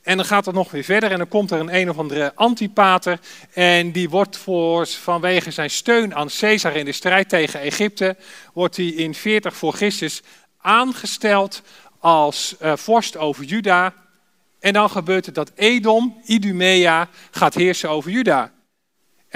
En 0.02 0.16
dan 0.16 0.26
gaat 0.26 0.46
het 0.46 0.54
nog 0.54 0.70
weer 0.70 0.84
verder 0.84 1.10
en 1.10 1.18
dan 1.18 1.28
komt 1.28 1.50
er 1.50 1.60
een 1.60 1.74
een 1.74 1.90
of 1.90 1.98
andere 1.98 2.34
antipater. 2.34 3.18
En 3.52 3.92
die 3.92 4.10
wordt 4.10 4.36
voor, 4.36 4.86
vanwege 4.86 5.50
zijn 5.50 5.70
steun 5.70 6.14
aan 6.14 6.28
Caesar 6.38 6.76
in 6.76 6.84
de 6.84 6.92
strijd 6.92 7.28
tegen 7.28 7.60
Egypte, 7.60 8.16
wordt 8.52 8.76
hij 8.76 8.86
in 8.86 9.14
40 9.14 9.56
voor 9.56 9.72
Christus 9.72 10.22
aangesteld 10.60 11.62
als 11.98 12.56
uh, 12.62 12.76
vorst 12.76 13.16
over 13.16 13.44
Juda. 13.44 13.94
En 14.60 14.72
dan 14.72 14.90
gebeurt 14.90 15.26
het 15.26 15.34
dat 15.34 15.52
Edom, 15.54 16.20
Idumea, 16.24 17.08
gaat 17.30 17.54
heersen 17.54 17.90
over 17.90 18.10
Juda. 18.10 18.52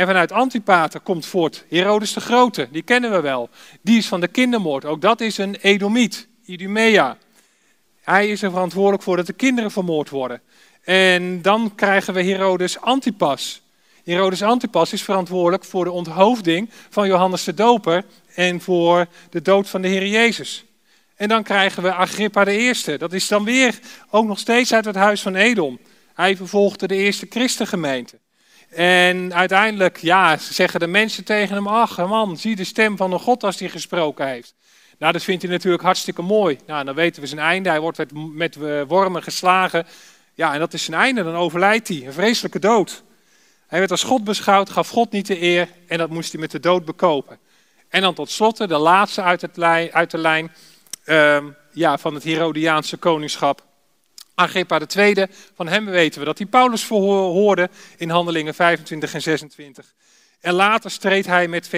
En 0.01 0.07
vanuit 0.07 0.33
Antipater 0.33 1.01
komt 1.01 1.27
voort 1.27 1.65
Herodes 1.69 2.13
de 2.13 2.21
Grote, 2.21 2.69
die 2.71 2.83
kennen 2.83 3.11
we 3.11 3.21
wel. 3.21 3.49
Die 3.83 3.99
is 3.99 4.09
van 4.09 4.21
de 4.21 4.29
kindermoord, 4.29 4.85
ook 4.85 5.01
dat 5.01 5.21
is 5.21 5.39
een 5.39 5.55
Edomiet, 5.55 6.29
Idumea. 6.45 7.17
Hij 8.03 8.29
is 8.29 8.43
er 8.43 8.51
verantwoordelijk 8.51 9.03
voor 9.03 9.17
dat 9.17 9.27
de 9.27 9.33
kinderen 9.33 9.71
vermoord 9.71 10.11
worden. 10.11 10.41
En 10.85 11.43
dan 11.43 11.73
krijgen 11.75 12.15
we 12.15 12.23
Herodes 12.23 12.81
Antipas. 12.81 13.63
Herodes 14.05 14.43
Antipas 14.43 14.93
is 14.93 15.03
verantwoordelijk 15.03 15.65
voor 15.65 15.85
de 15.85 15.91
onthoofding 15.91 16.71
van 16.91 17.07
Johannes 17.09 17.45
de 17.45 17.55
Doper 17.55 18.05
en 18.35 18.61
voor 18.61 19.07
de 19.31 19.43
dood 19.43 19.69
van 19.69 19.83
de 19.83 19.89
Heer 19.89 20.07
Jezus. 20.07 20.65
En 21.17 21.29
dan 21.29 21.43
krijgen 21.43 21.83
we 21.83 21.93
Agrippa 21.95 22.45
de 22.45 22.57
Eerste. 22.57 22.99
Dat 22.99 23.13
is 23.13 23.29
dan 23.29 23.45
weer 23.45 23.79
ook 24.11 24.27
nog 24.27 24.39
steeds 24.39 24.73
uit 24.73 24.85
het 24.85 24.97
huis 24.97 25.23
van 25.23 25.35
Edom. 25.35 25.79
Hij 26.15 26.37
vervolgde 26.37 26.87
de 26.87 26.97
eerste 26.97 27.27
christengemeente. 27.29 28.20
En 28.71 29.35
uiteindelijk, 29.35 29.97
ja, 29.97 30.37
zeggen 30.37 30.81
de 30.81 30.87
mensen 30.87 31.25
tegen 31.25 31.55
hem, 31.55 31.67
ach 31.67 31.97
man, 31.97 32.37
zie 32.37 32.57
de 32.57 32.65
stem 32.65 32.97
van 32.97 33.11
de 33.11 33.19
God 33.19 33.45
als 33.45 33.59
hij 33.59 33.69
gesproken 33.69 34.27
heeft. 34.27 34.55
Nou, 34.99 35.13
dat 35.13 35.23
vindt 35.23 35.43
hij 35.43 35.51
natuurlijk 35.51 35.83
hartstikke 35.83 36.23
mooi. 36.23 36.59
Nou, 36.67 36.85
dan 36.85 36.95
weten 36.95 37.23
we 37.23 37.29
zijn 37.29 37.41
einde. 37.41 37.69
Hij 37.69 37.81
wordt 37.81 38.13
met 38.13 38.57
wormen 38.87 39.23
geslagen. 39.23 39.87
Ja, 40.35 40.53
en 40.53 40.59
dat 40.59 40.73
is 40.73 40.85
zijn 40.85 41.01
einde. 41.01 41.23
Dan 41.23 41.35
overlijdt 41.35 41.89
hij. 41.89 42.07
Een 42.07 42.13
vreselijke 42.13 42.59
dood. 42.59 43.03
Hij 43.67 43.79
werd 43.79 43.91
als 43.91 44.03
God 44.03 44.25
beschouwd, 44.25 44.71
gaf 44.71 44.89
God 44.89 45.11
niet 45.11 45.27
de 45.27 45.43
eer 45.43 45.69
en 45.87 45.99
dat 45.99 46.11
moest 46.11 46.33
hij 46.33 46.41
met 46.41 46.51
de 46.51 46.61
dood 46.61 46.85
bekopen. 46.85 47.39
En 47.89 48.03
dan 48.03 48.15
tot 48.15 48.31
slot 48.31 48.57
de 48.57 48.79
laatste 48.79 49.23
uit, 49.23 49.61
uit 49.93 50.11
de 50.11 50.19
lijn 50.19 50.53
uh, 51.05 51.45
ja, 51.73 51.99
van 51.99 52.15
het 52.15 52.23
Herodiaanse 52.23 52.97
koningschap. 52.97 53.70
Agrippa 54.41 54.81
II, 54.97 55.27
van 55.55 55.69
hem 55.69 55.85
weten 55.85 56.21
we 56.21 56.27
dat 56.27 56.39
hij 56.39 56.47
Paulus 56.47 56.85
verhoorde 56.85 57.71
in 57.97 58.11
handelingen 58.11 58.55
25 58.55 59.15
en 59.15 59.23
26. 59.23 59.95
En 60.41 60.55
later 60.55 60.91
streed 60.91 61.27
hij 61.27 61.49
met 61.49 61.71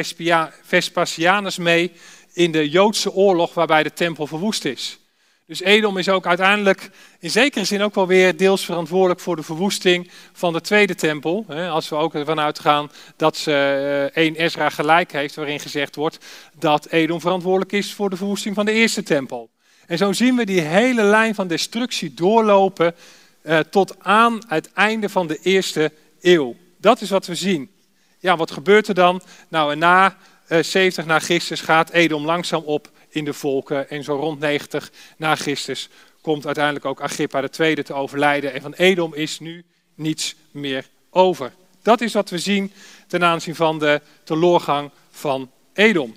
Vespasianus 0.62 1.58
mee 1.58 1.92
in 2.32 2.52
de 2.52 2.68
Joodse 2.68 3.12
oorlog 3.12 3.54
waarbij 3.54 3.82
de 3.82 3.92
tempel 3.92 4.26
verwoest 4.26 4.64
is. 4.64 4.98
Dus 5.46 5.60
Edom 5.60 5.96
is 5.96 6.08
ook 6.08 6.26
uiteindelijk 6.26 6.90
in 7.18 7.30
zekere 7.30 7.64
zin 7.64 7.82
ook 7.82 7.94
wel 7.94 8.06
weer 8.06 8.36
deels 8.36 8.64
verantwoordelijk 8.64 9.20
voor 9.20 9.36
de 9.36 9.42
verwoesting 9.42 10.10
van 10.32 10.52
de 10.52 10.60
tweede 10.60 10.94
tempel. 10.94 11.44
Als 11.48 11.88
we 11.88 11.96
ook 11.96 12.14
ervan 12.14 12.40
uitgaan 12.40 12.90
dat 13.16 13.36
ze 13.36 13.52
eh, 13.52 14.22
één 14.22 14.34
Ezra 14.34 14.68
gelijk 14.68 15.12
heeft, 15.12 15.34
waarin 15.34 15.60
gezegd 15.60 15.96
wordt 15.96 16.18
dat 16.58 16.86
Edom 16.86 17.20
verantwoordelijk 17.20 17.72
is 17.72 17.92
voor 17.94 18.10
de 18.10 18.16
verwoesting 18.16 18.54
van 18.54 18.64
de 18.64 18.72
eerste 18.72 19.02
tempel. 19.02 19.50
En 19.93 19.99
zo 19.99 20.12
zien 20.12 20.36
we 20.36 20.45
die 20.45 20.61
hele 20.61 21.03
lijn 21.03 21.34
van 21.34 21.47
destructie 21.47 22.14
doorlopen 22.14 22.95
eh, 23.43 23.59
tot 23.59 23.95
aan 23.99 24.38
het 24.49 24.72
einde 24.72 25.09
van 25.09 25.26
de 25.26 25.38
eerste 25.43 25.93
eeuw. 26.20 26.57
Dat 26.76 27.01
is 27.01 27.11
wat 27.11 27.26
we 27.26 27.34
zien. 27.34 27.70
Ja, 28.18 28.36
wat 28.36 28.51
gebeurt 28.51 28.88
er 28.88 28.95
dan? 28.95 29.22
Nou, 29.49 29.72
en 29.72 29.78
na 29.78 30.16
70 30.49 30.97
eh, 30.97 31.11
na 31.11 31.18
Christus 31.18 31.61
gaat 31.61 31.90
Edom 31.90 32.24
langzaam 32.24 32.62
op 32.62 32.90
in 33.09 33.24
de 33.24 33.32
volken. 33.32 33.90
En 33.90 34.05
zo 34.05 34.14
rond 34.14 34.40
90 34.40 34.90
na 35.16 35.34
Christus 35.34 35.88
komt 36.20 36.47
uiteindelijk 36.47 36.84
ook 36.84 37.01
Agrippa 37.01 37.49
II 37.59 37.74
te 37.74 37.95
overlijden. 37.95 38.53
En 38.53 38.61
van 38.61 38.72
Edom 38.72 39.14
is 39.14 39.40
nu 39.40 39.64
niets 39.95 40.34
meer 40.51 40.88
over. 41.11 41.53
Dat 41.82 42.01
is 42.01 42.12
wat 42.12 42.30
we 42.30 42.38
zien 42.38 42.72
ten 43.07 43.24
aanzien 43.24 43.55
van 43.55 43.78
de 43.78 44.01
teloorgang 44.24 44.90
van 45.11 45.51
Edom. 45.74 46.16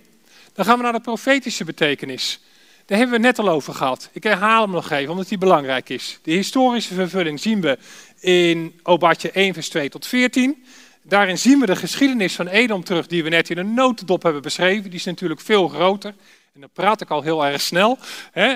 Dan 0.54 0.66
gaan 0.66 0.78
we 0.78 0.84
naar 0.84 0.94
de 0.94 1.00
profetische 1.00 1.64
betekenis. 1.64 2.40
Daar 2.86 2.98
hebben 2.98 3.22
we 3.22 3.28
het 3.28 3.38
net 3.38 3.48
al 3.48 3.54
over 3.54 3.74
gehad. 3.74 4.10
Ik 4.12 4.24
herhaal 4.24 4.62
hem 4.62 4.72
nog 4.72 4.92
even, 4.92 5.12
omdat 5.12 5.28
die 5.28 5.38
belangrijk 5.38 5.90
is. 5.90 6.20
De 6.22 6.32
historische 6.32 6.94
vervulling 6.94 7.40
zien 7.40 7.62
we 7.62 7.78
in 8.20 8.80
Obadje 8.84 9.32
1, 9.32 9.54
vers 9.54 9.70
2 9.70 9.90
tot 9.90 10.08
14. 10.08 10.66
Daarin 11.02 11.38
zien 11.38 11.60
we 11.60 11.66
de 11.66 11.76
geschiedenis 11.76 12.36
van 12.36 12.48
Edom 12.48 12.84
terug, 12.84 13.08
die 13.08 13.24
we 13.24 13.30
net 13.30 13.50
in 13.50 13.58
een 13.58 13.74
notendop 13.74 14.24
hebben 14.24 14.42
beschreven. 14.42 14.84
Die 14.84 15.00
is 15.00 15.06
natuurlijk 15.06 15.42
veel 15.42 15.68
groter. 15.68 16.14
En 16.54 16.60
dan 16.60 16.70
praat 16.74 17.02
ik 17.02 17.10
al 17.10 17.22
heel 17.22 17.46
erg 17.46 17.62
snel. 17.62 17.98
Hè? 18.32 18.48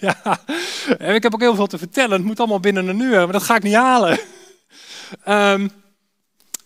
ja. 0.00 0.40
En 0.98 1.14
ik 1.14 1.22
heb 1.22 1.34
ook 1.34 1.40
heel 1.40 1.54
veel 1.54 1.66
te 1.66 1.78
vertellen. 1.78 2.16
Het 2.16 2.24
moet 2.24 2.38
allemaal 2.38 2.60
binnen 2.60 2.88
een 2.88 3.00
uur, 3.00 3.16
maar 3.16 3.32
dat 3.32 3.42
ga 3.42 3.56
ik 3.56 3.62
niet 3.62 3.74
halen. 3.74 4.18
Um, 5.28 5.70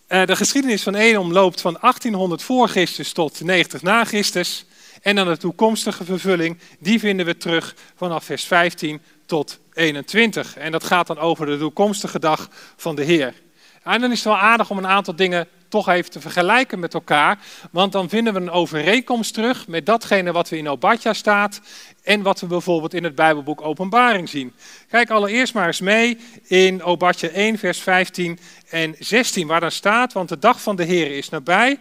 de 0.07 0.35
geschiedenis 0.35 0.83
van 0.83 0.95
Edom 0.95 1.31
loopt 1.31 1.61
van 1.61 1.77
1800 1.81 2.43
voor 2.43 2.67
Christus 2.67 3.11
tot 3.11 3.41
90 3.41 3.81
na 3.81 4.03
Christus. 4.03 4.65
En 5.01 5.15
dan 5.15 5.27
de 5.27 5.37
toekomstige 5.37 6.05
vervulling, 6.05 6.57
die 6.79 6.99
vinden 6.99 7.25
we 7.25 7.37
terug 7.37 7.75
vanaf 7.95 8.23
vers 8.23 8.43
15 8.43 9.01
tot 9.25 9.59
21. 9.73 10.57
En 10.57 10.71
dat 10.71 10.83
gaat 10.83 11.07
dan 11.07 11.17
over 11.17 11.45
de 11.45 11.57
toekomstige 11.57 12.19
dag 12.19 12.49
van 12.75 12.95
de 12.95 13.03
Heer. 13.03 13.33
En 13.83 14.01
dan 14.01 14.11
is 14.11 14.17
het 14.17 14.27
wel 14.27 14.37
aardig 14.37 14.69
om 14.69 14.77
een 14.77 14.87
aantal 14.87 15.15
dingen 15.15 15.47
toch 15.67 15.89
even 15.89 16.11
te 16.11 16.19
vergelijken 16.19 16.79
met 16.79 16.93
elkaar. 16.93 17.39
Want 17.71 17.91
dan 17.91 18.09
vinden 18.09 18.33
we 18.33 18.39
een 18.39 18.49
overeenkomst 18.49 19.33
terug 19.33 19.67
met 19.67 19.85
datgene 19.85 20.31
wat 20.31 20.49
we 20.49 20.57
in 20.57 20.69
Obadja 20.69 21.13
staat. 21.13 21.61
En 22.03 22.21
wat 22.21 22.39
we 22.39 22.47
bijvoorbeeld 22.47 22.93
in 22.93 23.03
het 23.03 23.15
Bijbelboek 23.15 23.61
Openbaring 23.61 24.29
zien. 24.29 24.53
Kijk 24.89 25.09
allereerst 25.09 25.53
maar 25.53 25.67
eens 25.67 25.81
mee 25.81 26.17
in 26.43 26.83
Obadja 26.83 27.29
1, 27.29 27.57
vers 27.57 27.79
15 27.79 28.39
en 28.69 28.95
16. 28.99 29.47
Waar 29.47 29.59
dan 29.59 29.71
staat, 29.71 30.13
want 30.13 30.29
de 30.29 30.39
dag 30.39 30.61
van 30.61 30.75
de 30.75 30.83
Heer 30.83 31.17
is 31.17 31.29
nabij. 31.29 31.79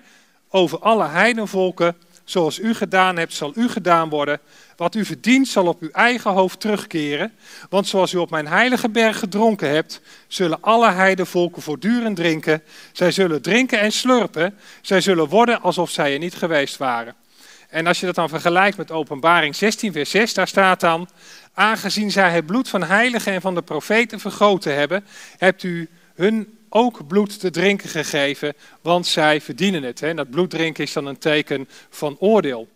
Over 0.48 0.78
alle 0.78 1.06
heidenvolken, 1.06 1.96
zoals 2.26 2.58
u 2.58 2.74
gedaan 2.74 3.16
hebt, 3.16 3.32
zal 3.32 3.52
u 3.54 3.68
gedaan 3.68 4.08
worden. 4.08 4.40
Wat 4.76 4.94
u 4.94 5.04
verdient 5.04 5.48
zal 5.48 5.66
op 5.66 5.80
uw 5.80 5.90
eigen 5.90 6.30
hoofd 6.30 6.60
terugkeren. 6.60 7.32
Want 7.68 7.86
zoals 7.86 8.12
u 8.12 8.16
op 8.16 8.30
mijn 8.30 8.46
heilige 8.46 8.88
berg 8.88 9.18
gedronken 9.18 9.70
hebt, 9.70 10.00
zullen 10.28 10.62
alle 10.62 10.90
heidevolken 10.90 11.62
voortdurend 11.62 12.16
drinken. 12.16 12.62
Zij 12.92 13.10
zullen 13.10 13.42
drinken 13.42 13.80
en 13.80 13.92
slurpen. 13.92 14.58
Zij 14.80 15.00
zullen 15.00 15.28
worden 15.28 15.62
alsof 15.62 15.90
zij 15.90 16.12
er 16.12 16.18
niet 16.18 16.34
geweest 16.34 16.76
waren. 16.76 17.14
En 17.68 17.86
als 17.86 18.00
je 18.00 18.06
dat 18.06 18.14
dan 18.14 18.28
vergelijkt 18.28 18.76
met 18.76 18.90
Openbaring 18.90 19.56
16, 19.56 19.92
vers 19.92 20.10
6, 20.10 20.34
daar 20.34 20.48
staat 20.48 20.80
dan: 20.80 21.08
Aangezien 21.54 22.10
zij 22.10 22.30
het 22.30 22.46
bloed 22.46 22.68
van 22.68 22.82
heiligen 22.82 23.32
en 23.32 23.40
van 23.40 23.54
de 23.54 23.62
profeten 23.62 24.20
vergoten 24.20 24.74
hebben, 24.74 25.04
hebt 25.38 25.62
u 25.62 25.88
hun 26.14 26.55
ook 26.68 27.06
bloed 27.06 27.40
te 27.40 27.50
drinken 27.50 27.88
gegeven, 27.88 28.54
want 28.82 29.06
zij 29.06 29.40
verdienen 29.40 29.82
het. 29.82 30.02
En 30.02 30.16
dat 30.16 30.30
bloed 30.30 30.50
drinken 30.50 30.84
is 30.84 30.92
dan 30.92 31.06
een 31.06 31.18
teken 31.18 31.68
van 31.90 32.16
oordeel. 32.18 32.68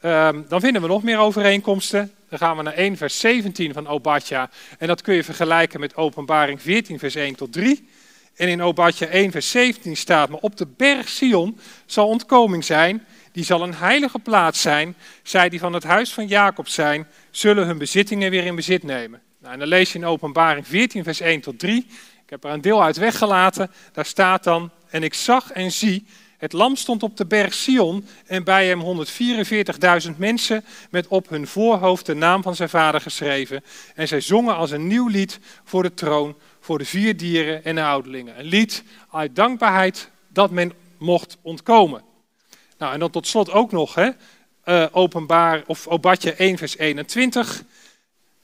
Ehm, 0.00 0.42
dan 0.48 0.60
vinden 0.60 0.82
we 0.82 0.88
nog 0.88 1.02
meer 1.02 1.18
overeenkomsten. 1.18 2.12
Dan 2.28 2.38
gaan 2.38 2.56
we 2.56 2.62
naar 2.62 2.76
1 2.76 2.96
vers 2.96 3.18
17 3.18 3.72
van 3.72 3.86
Obadja. 3.86 4.50
En 4.78 4.86
dat 4.86 5.02
kun 5.02 5.14
je 5.14 5.24
vergelijken 5.24 5.80
met 5.80 5.96
Openbaring 5.96 6.62
14 6.62 6.98
vers 6.98 7.14
1 7.14 7.34
tot 7.34 7.52
3. 7.52 7.88
En 8.34 8.48
in 8.48 8.62
Obadja 8.62 9.06
1 9.06 9.30
vers 9.30 9.50
17 9.50 9.96
staat, 9.96 10.28
maar 10.28 10.40
op 10.40 10.56
de 10.56 10.66
berg 10.76 11.08
Sion 11.08 11.58
zal 11.86 12.08
ontkoming 12.08 12.64
zijn. 12.64 13.04
Die 13.32 13.44
zal 13.44 13.62
een 13.62 13.74
heilige 13.74 14.18
plaats 14.18 14.60
zijn. 14.60 14.96
Zij 15.22 15.48
die 15.48 15.58
van 15.58 15.72
het 15.72 15.84
huis 15.84 16.12
van 16.12 16.26
Jacob 16.26 16.68
zijn, 16.68 17.06
zullen 17.30 17.66
hun 17.66 17.78
bezittingen 17.78 18.30
weer 18.30 18.44
in 18.44 18.54
bezit 18.54 18.82
nemen. 18.82 19.22
Nou, 19.38 19.52
en 19.52 19.58
dan 19.58 19.68
lees 19.68 19.92
je 19.92 19.98
in 19.98 20.04
Openbaring 20.04 20.66
14 20.66 21.04
vers 21.04 21.20
1 21.20 21.40
tot 21.40 21.58
3. 21.58 21.86
Ik 22.24 22.30
heb 22.30 22.44
er 22.44 22.50
een 22.50 22.60
deel 22.60 22.82
uit 22.82 22.96
weggelaten. 22.96 23.70
Daar 23.92 24.06
staat 24.06 24.44
dan, 24.44 24.70
en 24.88 25.02
ik 25.02 25.14
zag 25.14 25.50
en 25.50 25.72
zie 25.72 26.06
het 26.44 26.52
lam 26.52 26.76
stond 26.76 27.02
op 27.02 27.16
de 27.16 27.26
berg 27.26 27.54
Sion 27.54 28.06
en 28.26 28.44
bij 28.44 28.66
hem 28.66 29.06
144.000 30.06 30.16
mensen 30.16 30.64
met 30.90 31.06
op 31.06 31.28
hun 31.28 31.46
voorhoofd 31.46 32.06
de 32.06 32.14
naam 32.14 32.42
van 32.42 32.56
zijn 32.56 32.68
vader 32.68 33.00
geschreven. 33.00 33.64
En 33.94 34.08
zij 34.08 34.20
zongen 34.20 34.56
als 34.56 34.70
een 34.70 34.86
nieuw 34.86 35.08
lied 35.08 35.40
voor 35.64 35.82
de 35.82 35.94
troon, 35.94 36.36
voor 36.60 36.78
de 36.78 36.84
vier 36.84 37.16
dieren 37.16 37.64
en 37.64 37.74
de 37.74 37.82
ouderlingen. 37.82 38.38
Een 38.38 38.44
lied 38.44 38.84
uit 39.10 39.36
dankbaarheid 39.36 40.10
dat 40.28 40.50
men 40.50 40.72
mocht 40.98 41.36
ontkomen. 41.42 42.02
Nou, 42.78 42.92
en 42.92 42.98
dan 43.00 43.10
tot 43.10 43.26
slot 43.26 43.50
ook 43.50 43.72
nog, 43.72 43.94
hè, 43.94 44.10
uh, 44.64 44.86
openbaar, 44.92 45.62
of 45.66 45.86
Obadje 45.86 46.32
1 46.32 46.58
vers 46.58 46.78
21. 46.78 47.64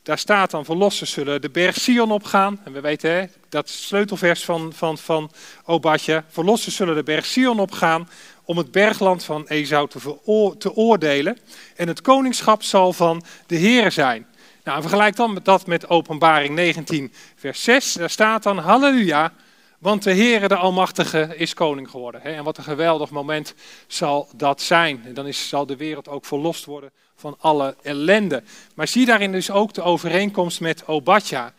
Daar 0.03 0.19
staat 0.19 0.51
dan, 0.51 0.65
verlossen 0.65 1.07
zullen 1.07 1.41
de 1.41 1.51
berg 1.51 1.77
Sion 1.77 2.11
opgaan. 2.11 2.61
En 2.65 2.73
we 2.73 2.81
weten, 2.81 3.31
dat 3.49 3.69
sleutelvers 3.69 4.45
van, 4.45 4.73
van, 4.73 4.99
van 4.99 5.31
Obadja. 5.65 6.25
Verlossen 6.29 6.73
zullen 6.73 6.95
de 6.95 7.03
berg 7.03 7.27
Sion 7.27 7.61
opgaan 7.61 8.09
om 8.45 8.59
het 8.59 8.71
bergland 8.71 9.25
van 9.25 9.47
Esau 9.47 9.89
te, 9.89 10.55
te 10.59 10.75
oordelen. 10.75 11.39
En 11.77 11.89
het 11.89 12.01
koningschap 12.01 12.63
zal 12.63 12.93
van 12.93 13.23
de 13.47 13.57
Heer 13.57 13.93
zijn. 13.93 14.27
Nou, 14.65 14.81
vergelijk 14.81 15.17
dan 15.17 15.41
dat 15.43 15.67
met 15.67 15.89
openbaring 15.89 16.55
19 16.55 17.13
vers 17.37 17.63
6. 17.63 17.93
Daar 17.93 18.11
staat 18.11 18.43
dan, 18.43 18.59
halleluja, 18.59 19.33
Want 19.79 20.03
de 20.03 20.15
Heere, 20.15 20.49
de 20.49 20.57
Almachtige, 20.57 21.35
is 21.37 21.55
koning 21.55 21.91
geworden. 21.91 22.23
En 22.23 22.45
wat 22.45 22.59
een 22.59 22.65
geweldig 22.65 23.11
moment 23.11 23.55
zal 23.87 24.29
dat 24.37 24.63
zijn. 24.63 25.03
En 25.05 25.15
dan 25.15 25.27
is, 25.27 25.49
zal 25.49 25.67
de 25.67 25.77
wereld 25.77 26.09
ook 26.09 26.25
verlost 26.25 26.65
worden 26.65 26.93
van 27.21 27.37
alle 27.39 27.77
ellende. 27.83 28.43
Maar 28.75 28.89
zie 28.89 29.07
daarin 29.07 29.33
dus 29.33 29.51
ook 29.51 29.75
de 29.75 29.83
overeenkomst 29.83 30.61
met 30.61 30.87
Obadja. 30.87 31.53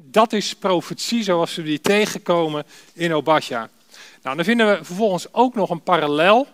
Dat 0.00 0.32
is 0.32 0.54
profetie 0.54 1.22
zoals 1.22 1.54
we 1.54 1.62
die 1.62 1.80
tegenkomen 1.80 2.64
in 2.92 3.14
Obadja. 3.14 3.68
Nou, 4.22 4.36
dan 4.36 4.44
vinden 4.44 4.68
we 4.68 4.84
vervolgens 4.84 5.32
ook 5.32 5.54
nog 5.54 5.70
een 5.70 5.82
parallel 5.82 6.46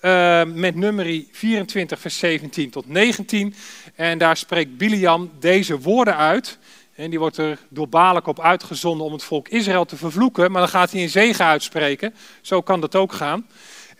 uh, 0.00 0.44
met 0.44 0.74
nummer 0.74 1.24
24, 1.30 2.00
vers 2.00 2.18
17 2.18 2.70
tot 2.70 2.88
19. 2.88 3.54
En 3.94 4.18
daar 4.18 4.36
spreekt 4.36 4.76
Biliam 4.76 5.30
deze 5.38 5.78
woorden 5.78 6.16
uit. 6.16 6.58
En 6.94 7.10
die 7.10 7.18
wordt 7.18 7.36
er 7.36 7.58
door 7.68 7.88
Balak 7.88 8.26
op 8.26 8.40
uitgezonden 8.40 9.06
om 9.06 9.12
het 9.12 9.22
volk 9.22 9.48
Israël 9.48 9.84
te 9.84 9.96
vervloeken. 9.96 10.50
Maar 10.50 10.60
dan 10.60 10.70
gaat 10.70 10.92
hij 10.92 11.02
een 11.02 11.08
zegen 11.08 11.44
uitspreken. 11.44 12.14
Zo 12.40 12.60
kan 12.60 12.80
dat 12.80 12.94
ook 12.94 13.12
gaan. 13.12 13.46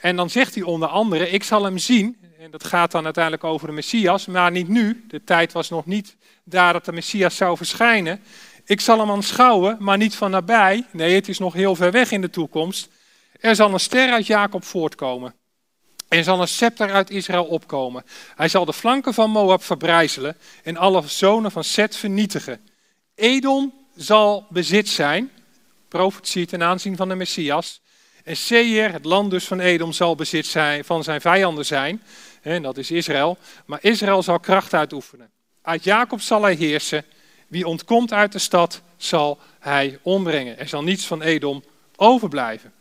En 0.01 0.17
dan 0.17 0.31
zegt 0.31 0.55
hij 0.55 0.65
onder 0.65 0.89
andere, 0.89 1.31
ik 1.31 1.45
zal 1.45 1.65
hem 1.65 1.79
zien. 1.79 2.17
En 2.39 2.51
dat 2.51 2.65
gaat 2.65 2.91
dan 2.91 3.05
uiteindelijk 3.05 3.45
over 3.45 3.67
de 3.67 3.73
Messias, 3.73 4.27
maar 4.27 4.51
niet 4.51 4.69
nu. 4.69 5.05
De 5.09 5.25
tijd 5.25 5.53
was 5.53 5.69
nog 5.69 5.87
niet 5.87 6.17
daar 6.45 6.73
dat 6.73 6.85
de 6.85 6.93
Messias 6.93 7.37
zou 7.37 7.57
verschijnen. 7.57 8.23
Ik 8.65 8.81
zal 8.81 8.99
hem 8.99 9.11
aanschouwen, 9.11 9.77
maar 9.79 9.97
niet 9.97 10.15
van 10.15 10.31
nabij. 10.31 10.87
Nee, 10.93 11.15
het 11.15 11.29
is 11.29 11.39
nog 11.39 11.53
heel 11.53 11.75
ver 11.75 11.91
weg 11.91 12.11
in 12.11 12.21
de 12.21 12.31
toekomst. 12.31 12.89
Er 13.41 13.55
zal 13.55 13.73
een 13.73 13.81
ster 13.81 14.13
uit 14.13 14.27
Jacob 14.27 14.65
voortkomen. 14.65 15.35
Er 16.09 16.25
zal 16.25 16.41
een 16.41 16.49
scepter 16.49 16.93
uit 16.93 17.11
Israël 17.11 17.45
opkomen. 17.45 18.05
Hij 18.37 18.49
zal 18.49 18.65
de 18.65 18.73
flanken 18.73 19.15
van 19.15 19.31
Moab 19.31 19.65
verbrijzelen 19.65 20.37
en 20.63 20.77
alle 20.77 21.03
zonen 21.07 21.51
van 21.51 21.65
Seth 21.65 21.97
vernietigen. 21.97 22.61
Edom 23.15 23.75
zal 23.97 24.47
bezit 24.51 24.89
zijn, 24.89 25.31
profetie 25.89 26.47
ten 26.47 26.63
aanzien 26.63 26.97
van 26.97 27.09
de 27.09 27.15
Messias. 27.15 27.81
En 28.29 28.37
Seir, 28.37 28.93
het 28.93 29.05
land 29.05 29.31
dus 29.31 29.45
van 29.45 29.61
Edom, 29.61 29.93
zal 29.93 30.15
bezit 30.15 30.47
zijn 30.47 30.85
van 30.85 31.05
zijn 31.05 31.21
vijanden 31.21 31.67
zijn. 31.67 32.03
En 32.49 32.63
dat 32.63 32.77
is 32.77 32.91
Israël. 32.91 33.39
Maar 33.67 33.79
Israël 33.83 34.23
zal 34.23 34.41
kracht 34.41 34.75
uitoefenen. 34.75 35.31
Uit 35.63 35.85
Jacob 35.85 36.21
zal 36.21 36.43
hij 36.43 36.55
heersen. 36.55 37.05
Wie 37.49 37.67
ontkomt 37.67 38.13
uit 38.13 38.33
de 38.33 38.39
stad, 38.39 38.83
zal 38.97 39.39
hij 39.59 39.99
ombrengen. 40.03 40.59
Er 40.59 40.69
zal 40.69 40.83
niets 40.83 41.07
van 41.07 41.23
Edom 41.23 41.65
overblijven. 41.97 42.73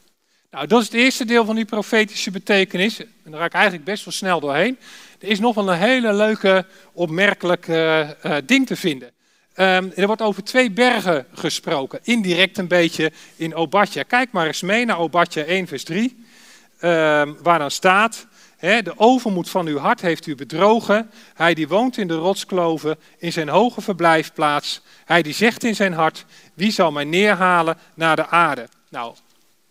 Nou, 0.52 0.68
dat 0.68 0.82
is 0.82 0.86
het 0.86 0.96
eerste 0.96 1.26
deel 1.26 1.46
van 1.46 1.56
die 1.56 1.66
profetische 1.66 2.32
betekenis. 2.32 3.00
En 3.00 3.32
daar 3.32 3.40
raak 3.40 3.50
ik 3.50 3.54
eigenlijk 3.54 3.86
best 3.86 4.06
wel 4.06 4.14
snel 4.14 4.40
doorheen. 4.40 4.78
Er 5.20 5.28
is 5.28 5.40
nog 5.40 5.56
wel 5.56 5.70
een 5.70 5.78
hele 5.78 6.14
leuke, 6.14 6.66
opmerkelijk 6.94 7.68
uh, 7.68 8.10
ding 8.46 8.68
te 8.68 8.76
vinden. 8.76 9.12
Um, 9.56 9.92
er 9.96 10.08
wordt 10.08 10.22
over 10.22 10.44
twee 10.44 10.72
bergen 10.72 11.28
gesproken, 11.34 12.00
indirect 12.04 12.58
een 12.58 12.68
beetje 12.68 13.12
in 13.36 13.56
Obadja. 13.56 14.04
Kijk 14.04 14.32
maar 14.32 14.48
eens 14.48 14.62
mee 14.62 14.86
naar 14.86 15.00
Obadja 15.00 15.44
1, 15.44 15.68
vers 15.68 15.84
3, 15.84 16.04
um, 16.04 16.90
ehm, 16.90 17.34
waar 17.42 17.60
dan 17.60 17.72
staat... 17.72 18.28
de 18.60 18.94
overmoed 18.96 19.50
van 19.50 19.68
uw 19.68 19.78
hart 19.78 20.02
heeft 20.02 20.26
u 20.26 20.36
bedrogen. 20.36 21.12
Hij 21.34 21.54
die 21.54 21.68
woont 21.68 21.98
in 21.98 22.08
de 22.08 22.16
rotskloven, 22.16 22.98
in 23.18 23.32
zijn 23.32 23.50
hoge 23.50 23.82
verblijfplaats. 23.82 24.82
Hij 25.06 25.22
die 25.22 25.34
zegt 25.34 25.64
in 25.64 25.76
zijn 25.76 25.94
hart, 25.94 26.26
wie 26.54 26.72
zal 26.72 26.92
mij 26.92 27.04
neerhalen 27.04 27.78
naar 27.94 28.16
de 28.16 28.28
aarde? 28.28 28.68
Nou, 28.90 29.16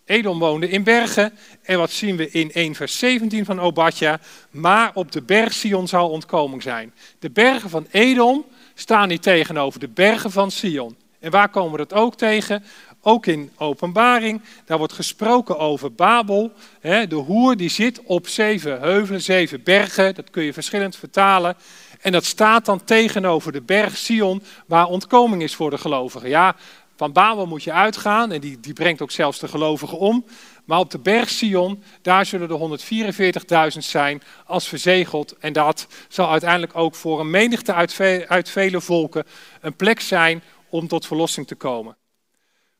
Edom 0.05 0.39
woonde 0.39 0.69
in 0.69 0.83
bergen. 0.83 1.33
En 1.63 1.77
wat 1.77 1.91
zien 1.91 2.15
we 2.15 2.29
in 2.31 2.51
1 2.51 2.75
vers 2.75 2.97
17 2.97 3.45
van 3.45 3.59
Obadja? 3.59 4.19
Maar 4.51 4.91
op 4.93 5.11
de 5.11 5.21
berg 5.21 5.53
Sion 5.53 5.87
zal 5.87 6.09
ontkoming 6.09 6.61
zijn. 6.61 6.93
De 7.19 7.29
bergen 7.29 7.69
van 7.69 7.87
Edom 7.91 8.45
staan 8.73 9.07
niet 9.07 9.21
tegenover 9.21 9.79
de 9.79 9.87
bergen 9.87 10.31
van 10.31 10.51
Sion. 10.51 10.97
En 11.19 11.31
waar 11.31 11.49
komen 11.49 11.71
we 11.71 11.77
dat 11.77 11.93
ook 11.93 12.15
tegen? 12.15 12.63
Ook 13.01 13.25
in 13.25 13.51
openbaring, 13.57 14.41
daar 14.65 14.77
wordt 14.77 14.93
gesproken 14.93 15.57
over 15.57 15.93
Babel. 15.93 16.51
De 16.81 17.23
hoer 17.25 17.57
die 17.57 17.69
zit 17.69 18.01
op 18.03 18.27
zeven 18.27 18.79
heuvelen, 18.79 19.21
zeven 19.21 19.63
bergen. 19.63 20.15
Dat 20.15 20.29
kun 20.29 20.43
je 20.43 20.53
verschillend 20.53 20.95
vertalen. 20.95 21.55
En 22.01 22.11
dat 22.11 22.25
staat 22.25 22.65
dan 22.65 22.83
tegenover 22.83 23.51
de 23.51 23.61
berg 23.61 23.97
Sion, 23.97 24.43
waar 24.65 24.87
ontkoming 24.87 25.41
is 25.41 25.55
voor 25.55 25.69
de 25.69 25.77
gelovigen. 25.77 26.29
Ja, 26.29 26.55
van 26.95 27.11
Babel 27.11 27.45
moet 27.45 27.63
je 27.63 27.71
uitgaan 27.71 28.31
en 28.31 28.41
die, 28.41 28.59
die 28.59 28.73
brengt 28.73 29.01
ook 29.01 29.11
zelfs 29.11 29.39
de 29.39 29.47
gelovigen 29.47 29.97
om. 29.97 30.25
Maar 30.65 30.79
op 30.79 30.91
de 30.91 30.99
berg 30.99 31.29
Sion, 31.29 31.83
daar 32.01 32.25
zullen 32.25 32.49
er 32.49 33.71
144.000 33.73 33.77
zijn 33.77 34.21
als 34.45 34.67
verzegeld. 34.67 35.35
En 35.39 35.53
dat 35.53 35.87
zal 36.07 36.31
uiteindelijk 36.31 36.75
ook 36.75 36.95
voor 36.95 37.19
een 37.19 37.29
menigte 37.29 37.73
uit, 37.73 37.99
uit 38.27 38.49
vele 38.49 38.81
volken 38.81 39.23
een 39.61 39.75
plek 39.75 39.99
zijn 39.99 40.43
om 40.69 40.87
tot 40.87 41.07
verlossing 41.07 41.47
te 41.47 41.55
komen. 41.55 41.97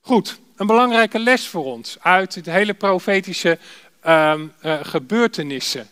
Goed, 0.07 0.39
een 0.55 0.67
belangrijke 0.67 1.19
les 1.19 1.47
voor 1.47 1.65
ons 1.65 1.97
uit 2.01 2.43
de 2.43 2.51
hele 2.51 2.73
profetische 2.73 3.59
um, 4.07 4.53
uh, 4.63 4.77
gebeurtenissen. 4.81 5.87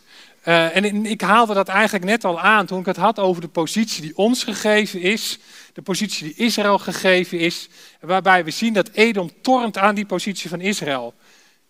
Uh, 0.46 0.76
en 0.76 1.06
ik 1.06 1.22
haalde 1.22 1.54
dat 1.54 1.68
eigenlijk 1.68 2.06
net 2.06 2.26
al 2.26 2.40
aan 2.40 2.66
toen 2.66 2.80
ik 2.80 2.86
het 2.86 2.98
had 2.98 3.20
over 3.20 3.42
de 3.42 3.48
positie 3.48 4.02
die 4.02 4.18
ons 4.18 4.44
gegeven 4.44 5.02
is, 5.02 5.40
de 5.74 5.82
positie 5.82 6.24
die 6.28 6.46
Israël 6.46 6.80
gegeven 6.80 7.40
is, 7.40 7.70
waarbij 8.00 8.44
we 8.44 8.52
zien 8.52 8.74
dat 8.74 8.90
Edom 8.90 9.30
tornt 9.42 9.78
aan 9.78 9.96
die 9.96 10.06
positie 10.06 10.50
van 10.50 10.62
Israël. 10.62 11.14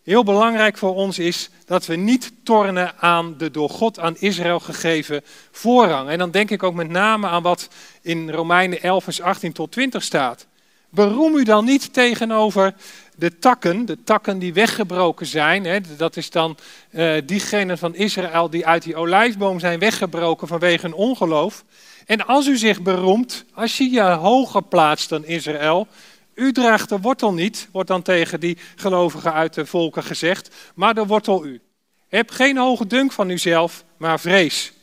Heel 0.04 0.24
belangrijk 0.24 0.78
voor 0.78 0.96
ons 0.96 1.20
is 1.20 1.50
dat 1.66 1.86
we 1.86 1.96
niet 1.96 2.32
tornen 2.44 2.98
aan 3.00 3.38
de 3.38 3.52
door 3.52 3.70
God 3.70 4.00
aan 4.00 4.16
Israël 4.18 4.60
gegeven 4.60 5.22
voorrang. 5.52 6.10
En 6.10 6.18
dan 6.18 6.32
denk 6.32 6.50
ik 6.50 6.64
ook 6.64 6.76
met 6.76 6.90
name 6.90 7.28
aan 7.28 7.44
wat 7.44 7.68
in 8.02 8.30
Romeinen 8.30 8.82
11, 8.82 9.04
vers 9.04 9.22
18 9.22 9.54
tot 9.54 9.72
20 9.72 10.04
staat. 10.04 10.48
Beroem 10.90 11.36
u 11.36 11.44
dan 11.44 11.66
niet 11.66 11.94
tegenover 11.94 12.74
de 13.16 13.40
takken, 13.40 13.86
de 13.86 14.04
takken 14.04 14.40
die 14.40 14.54
weggebroken 14.54 15.26
zijn. 15.26 15.66
Hè, 15.66 15.80
dat 15.98 16.18
is 16.18 16.30
dan 16.30 16.58
uh, 16.92 17.14
diegenen 17.26 17.78
van 17.78 17.96
Israël 17.96 18.50
die 18.50 18.68
uit 18.68 18.84
die 18.84 18.96
olijfboom 18.96 19.60
zijn 19.60 19.80
weggebroken 19.80 20.48
vanwege 20.48 20.86
een 20.86 20.94
ongeloof. 20.94 21.64
En 22.06 22.26
als 22.26 22.48
u 22.48 22.58
zich 22.58 22.82
beroemt, 22.82 23.46
als 23.54 23.78
je 23.78 23.90
je 23.90 24.02
hoger 24.02 24.64
plaatst 24.64 25.10
dan 25.10 25.26
Israël, 25.26 25.88
u 26.34 26.52
draagt 26.52 26.90
de 26.90 27.00
wortel 27.00 27.34
niet, 27.34 27.68
wordt 27.72 27.88
dan 27.88 28.02
tegen 28.02 28.40
die 28.40 28.58
gelovigen 28.76 29.34
uit 29.34 29.54
de 29.54 29.66
volken 29.66 30.04
gezegd, 30.04 30.56
maar 30.76 30.94
de 30.94 31.06
wortel 31.06 31.46
u. 31.46 31.62
Heb 32.08 32.32
geen 32.32 32.58
hoge 32.58 32.88
dunk 32.88 33.12
van 33.12 33.30
uzelf, 33.30 33.84
maar 33.98 34.20
vrees. 34.20 34.74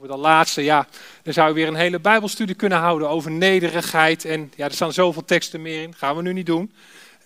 Over 0.00 0.12
dat 0.12 0.20
laatste, 0.20 0.62
ja, 0.62 0.86
dan 1.22 1.32
zou 1.32 1.48
je 1.48 1.54
weer 1.54 1.68
een 1.68 1.74
hele 1.74 2.00
Bijbelstudie 2.00 2.54
kunnen 2.54 2.78
houden 2.78 3.08
over 3.08 3.30
nederigheid. 3.30 4.24
En 4.24 4.52
ja, 4.56 4.64
er 4.64 4.72
staan 4.72 4.92
zoveel 4.92 5.24
teksten 5.24 5.62
meer 5.62 5.82
in, 5.82 5.94
gaan 5.94 6.16
we 6.16 6.22
nu 6.22 6.32
niet 6.32 6.46
doen. 6.46 6.72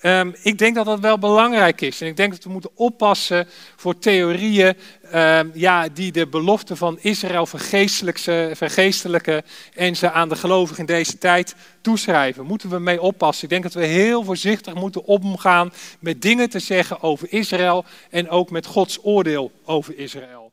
Um, 0.02 0.34
ik 0.42 0.58
denk 0.58 0.74
dat 0.74 0.84
dat 0.84 1.00
wel 1.00 1.18
belangrijk 1.18 1.80
is. 1.80 2.00
En 2.00 2.06
ik 2.06 2.16
denk 2.16 2.32
dat 2.32 2.44
we 2.44 2.50
moeten 2.50 2.70
oppassen 2.74 3.48
voor 3.76 3.98
theorieën 3.98 4.76
um, 5.14 5.50
ja, 5.54 5.88
die 5.88 6.12
de 6.12 6.26
belofte 6.26 6.76
van 6.76 6.98
Israël 7.00 7.46
vergeestelijken 7.46 9.42
en 9.74 9.96
ze 9.96 10.10
aan 10.10 10.28
de 10.28 10.36
gelovigen 10.36 10.80
in 10.80 10.86
deze 10.94 11.18
tijd 11.18 11.54
toeschrijven. 11.80 12.46
Moeten 12.46 12.70
we 12.70 12.78
mee 12.78 13.00
oppassen. 13.00 13.44
Ik 13.44 13.50
denk 13.50 13.62
dat 13.62 13.74
we 13.74 13.86
heel 13.86 14.24
voorzichtig 14.24 14.74
moeten 14.74 15.04
omgaan 15.04 15.72
met 15.98 16.22
dingen 16.22 16.50
te 16.50 16.58
zeggen 16.58 17.02
over 17.02 17.32
Israël 17.32 17.84
en 18.10 18.28
ook 18.28 18.50
met 18.50 18.66
Gods 18.66 18.98
oordeel 19.02 19.52
over 19.64 19.98
Israël. 19.98 20.43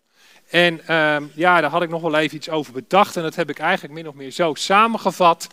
En 0.52 0.96
um, 0.96 1.32
ja, 1.36 1.62
daar 1.62 1.70
had 1.70 1.82
ik 1.82 1.90
nog 1.90 2.02
wel 2.02 2.16
even 2.16 2.38
iets 2.38 2.50
over 2.50 2.74
bedacht 2.74 3.16
en 3.16 3.24
dat 3.24 3.36
heb 3.36 3.50
ik 3.50 3.60
eigenlijk 3.60 3.94
min 3.94 4.08
of 4.08 4.14
meer 4.14 4.32
zo 4.32 4.54
samengevat. 4.54 5.48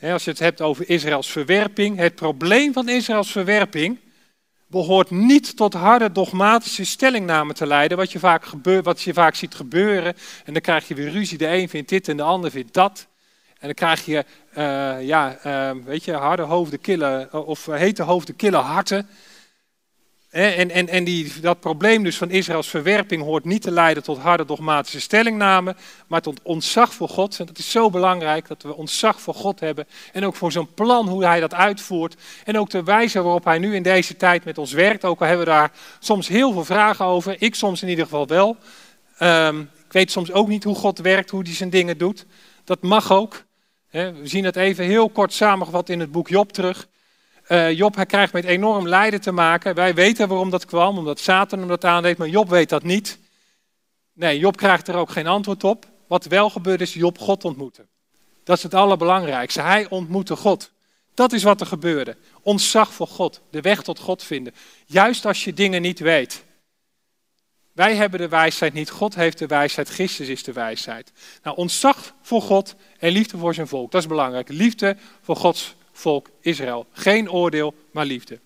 Als 0.00 0.24
je 0.24 0.30
het 0.30 0.38
hebt 0.38 0.60
over 0.60 0.88
Israëls 0.88 1.30
verwerping, 1.30 1.96
het 1.96 2.14
probleem 2.14 2.72
van 2.72 2.88
Israëls 2.88 3.30
verwerping 3.30 3.98
behoort 4.66 5.10
niet 5.10 5.56
tot 5.56 5.74
harde 5.74 6.12
dogmatische 6.12 6.84
stellingnamen 6.84 7.54
te 7.54 7.66
leiden, 7.66 7.96
wat 7.96 8.12
je 8.12 8.18
vaak, 8.18 8.44
wat 8.82 9.02
je 9.02 9.12
vaak 9.12 9.34
ziet 9.34 9.54
gebeuren. 9.54 10.14
En 10.44 10.52
dan 10.52 10.62
krijg 10.62 10.88
je 10.88 10.94
weer 10.94 11.10
ruzie, 11.10 11.38
de 11.38 11.46
een 11.46 11.68
vindt 11.68 11.88
dit 11.88 12.08
en 12.08 12.16
de 12.16 12.22
ander 12.22 12.50
vindt 12.50 12.74
dat. 12.74 13.06
En 13.48 13.66
dan 13.66 13.74
krijg 13.74 14.04
je, 14.04 14.24
uh, 14.58 15.06
ja, 15.06 15.38
uh, 15.46 15.84
weet 15.84 16.04
je, 16.04 16.12
harde 16.12 16.42
hoofden 16.42 16.80
killen, 16.80 17.46
of 17.46 17.66
hete 17.66 18.02
hoofden 18.02 18.36
killen 18.36 18.60
harten. 18.60 19.08
En, 20.30 20.70
en, 20.70 20.88
en 20.88 21.04
die, 21.04 21.40
dat 21.40 21.60
probleem 21.60 22.02
dus 22.02 22.16
van 22.16 22.30
Israëls 22.30 22.68
verwerping 22.68 23.22
hoort 23.22 23.44
niet 23.44 23.62
te 23.62 23.70
leiden 23.70 24.02
tot 24.02 24.18
harde 24.18 24.44
dogmatische 24.44 25.00
stellingnamen, 25.00 25.76
maar 26.06 26.20
tot 26.20 26.40
ontzag 26.42 26.94
voor 26.94 27.08
God. 27.08 27.38
En 27.38 27.46
dat 27.46 27.58
is 27.58 27.70
zo 27.70 27.90
belangrijk 27.90 28.48
dat 28.48 28.62
we 28.62 28.76
ontzag 28.76 29.20
voor 29.20 29.34
God 29.34 29.60
hebben. 29.60 29.86
En 30.12 30.24
ook 30.24 30.36
voor 30.36 30.52
zo'n 30.52 30.74
plan 30.74 31.08
hoe 31.08 31.24
hij 31.24 31.40
dat 31.40 31.54
uitvoert. 31.54 32.16
En 32.44 32.58
ook 32.58 32.70
de 32.70 32.82
wijze 32.82 33.22
waarop 33.22 33.44
hij 33.44 33.58
nu 33.58 33.74
in 33.74 33.82
deze 33.82 34.16
tijd 34.16 34.44
met 34.44 34.58
ons 34.58 34.72
werkt. 34.72 35.04
Ook 35.04 35.20
al 35.20 35.26
hebben 35.26 35.46
we 35.46 35.52
daar 35.52 35.72
soms 35.98 36.28
heel 36.28 36.52
veel 36.52 36.64
vragen 36.64 37.04
over. 37.04 37.36
Ik 37.38 37.54
soms 37.54 37.82
in 37.82 37.88
ieder 37.88 38.04
geval 38.04 38.26
wel. 38.26 38.56
Um, 39.22 39.60
ik 39.60 39.92
weet 39.92 40.10
soms 40.10 40.32
ook 40.32 40.48
niet 40.48 40.64
hoe 40.64 40.74
God 40.74 40.98
werkt, 40.98 41.30
hoe 41.30 41.42
hij 41.42 41.54
zijn 41.54 41.70
dingen 41.70 41.98
doet. 41.98 42.26
Dat 42.64 42.82
mag 42.82 43.12
ook. 43.12 43.44
We 43.90 44.20
zien 44.22 44.44
het 44.44 44.56
even 44.56 44.84
heel 44.84 45.08
kort 45.08 45.32
samengevat 45.32 45.88
in 45.88 46.00
het 46.00 46.12
boek 46.12 46.28
Job 46.28 46.52
terug. 46.52 46.88
Uh, 47.48 47.72
Job 47.72 47.94
hij 47.94 48.06
krijgt 48.06 48.32
met 48.32 48.44
enorm 48.44 48.88
lijden 48.88 49.20
te 49.20 49.32
maken. 49.32 49.74
Wij 49.74 49.94
weten 49.94 50.28
waarom 50.28 50.50
dat 50.50 50.64
kwam, 50.64 50.98
omdat 50.98 51.18
Satan 51.18 51.58
hem 51.58 51.68
dat 51.68 51.84
aandeed, 51.84 52.18
maar 52.18 52.28
Job 52.28 52.48
weet 52.48 52.68
dat 52.68 52.82
niet. 52.82 53.18
Nee, 54.12 54.38
Job 54.38 54.56
krijgt 54.56 54.88
er 54.88 54.94
ook 54.94 55.10
geen 55.10 55.26
antwoord 55.26 55.64
op. 55.64 55.86
Wat 56.06 56.24
wel 56.24 56.50
gebeurt 56.50 56.80
is 56.80 56.94
Job 56.94 57.18
God 57.18 57.44
ontmoeten. 57.44 57.88
Dat 58.44 58.56
is 58.56 58.62
het 58.62 58.74
allerbelangrijkste. 58.74 59.60
Hij 59.60 59.88
ontmoette 59.88 60.36
God. 60.36 60.70
Dat 61.14 61.32
is 61.32 61.42
wat 61.42 61.60
er 61.60 61.66
gebeurde. 61.66 62.16
Ontzag 62.42 62.92
voor 62.92 63.06
God, 63.06 63.40
de 63.50 63.60
weg 63.60 63.82
tot 63.82 63.98
God 63.98 64.22
vinden. 64.22 64.54
Juist 64.86 65.26
als 65.26 65.44
je 65.44 65.52
dingen 65.52 65.82
niet 65.82 65.98
weet. 65.98 66.44
Wij 67.72 67.96
hebben 67.96 68.20
de 68.20 68.28
wijsheid 68.28 68.72
niet, 68.72 68.90
God 68.90 69.14
heeft 69.14 69.38
de 69.38 69.46
wijsheid, 69.46 69.88
Christus 69.88 70.28
is 70.28 70.42
de 70.42 70.52
wijsheid. 70.52 71.12
Nou, 71.42 71.56
ontzag 71.56 72.14
voor 72.22 72.42
God 72.42 72.74
en 72.98 73.12
liefde 73.12 73.38
voor 73.38 73.54
zijn 73.54 73.68
volk, 73.68 73.90
dat 73.90 74.00
is 74.00 74.08
belangrijk. 74.08 74.48
Liefde 74.48 74.96
voor 75.22 75.36
Gods 75.36 75.74
volk 75.98 76.28
Israël. 76.40 76.86
Geen 76.92 77.30
oordeel, 77.30 77.74
maar 77.90 78.04
liefde. 78.04 78.38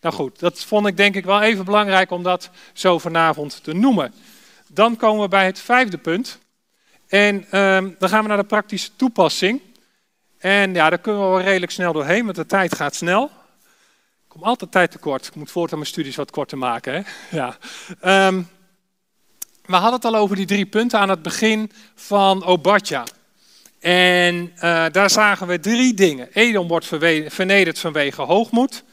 Nou 0.00 0.14
goed, 0.14 0.38
dat 0.38 0.64
vond 0.64 0.86
ik 0.86 0.96
denk 0.96 1.14
ik 1.14 1.24
wel 1.24 1.42
even 1.42 1.64
belangrijk 1.64 2.10
om 2.10 2.22
dat 2.22 2.50
zo 2.72 2.98
vanavond 2.98 3.64
te 3.64 3.72
noemen. 3.72 4.14
Dan 4.68 4.96
komen 4.96 5.22
we 5.22 5.28
bij 5.28 5.46
het 5.46 5.58
vijfde 5.58 5.98
punt. 5.98 6.38
En 7.08 7.46
ehm, 7.50 7.90
dan 7.98 8.08
gaan 8.08 8.22
we 8.22 8.28
naar 8.28 8.36
de 8.36 8.44
praktische 8.44 8.96
toepassing. 8.96 9.60
En 10.38 10.74
ja, 10.74 10.90
daar 10.90 10.98
kunnen 10.98 11.22
we 11.22 11.28
wel 11.28 11.40
redelijk 11.40 11.72
snel 11.72 11.92
doorheen, 11.92 12.24
want 12.24 12.36
de 12.36 12.46
tijd 12.46 12.74
gaat 12.74 12.94
snel. 12.94 13.24
Ik 13.24 14.28
kom 14.28 14.42
altijd 14.42 14.72
tijd 14.72 14.90
tekort. 14.90 15.26
Ik 15.26 15.34
moet 15.34 15.50
voortaan 15.50 15.78
mijn 15.78 15.90
studies 15.90 16.16
wat 16.16 16.30
korter 16.30 16.58
maken. 16.58 16.92
Hè? 16.92 17.02
Ja. 17.38 17.56
Um, 18.26 18.48
we 19.62 19.74
hadden 19.74 19.92
het 19.92 20.04
al 20.04 20.16
over 20.16 20.36
die 20.36 20.46
drie 20.46 20.66
punten 20.66 20.98
aan 20.98 21.08
het 21.08 21.22
begin 21.22 21.72
van 21.94 22.44
Obadja. 22.44 23.04
En 23.82 24.52
uh, 24.56 24.84
daar 24.90 25.10
zagen 25.10 25.46
we 25.46 25.60
drie 25.60 25.94
dingen. 25.94 26.28
Edom 26.32 26.68
wordt 26.68 26.86
vernederd 27.26 27.78
vanwege 27.78 28.22
hoogmoed. 28.22 28.84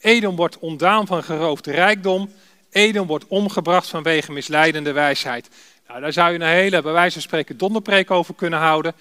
Edom 0.00 0.36
wordt 0.36 0.58
ontdaan 0.58 1.06
van 1.06 1.24
geroofde 1.24 1.70
rijkdom. 1.70 2.32
Edom 2.70 3.06
wordt 3.06 3.26
omgebracht 3.26 3.88
vanwege 3.88 4.32
misleidende 4.32 4.92
wijsheid. 4.92 5.48
Nou, 5.88 6.00
daar 6.00 6.12
zou 6.12 6.32
je 6.32 6.38
een 6.38 6.46
hele, 6.46 6.82
bij 6.82 6.92
wijze 6.92 7.12
van 7.12 7.22
spreken, 7.22 7.56
donderpreek 7.56 8.10
over 8.10 8.34
kunnen 8.34 8.58
houden. 8.58 8.92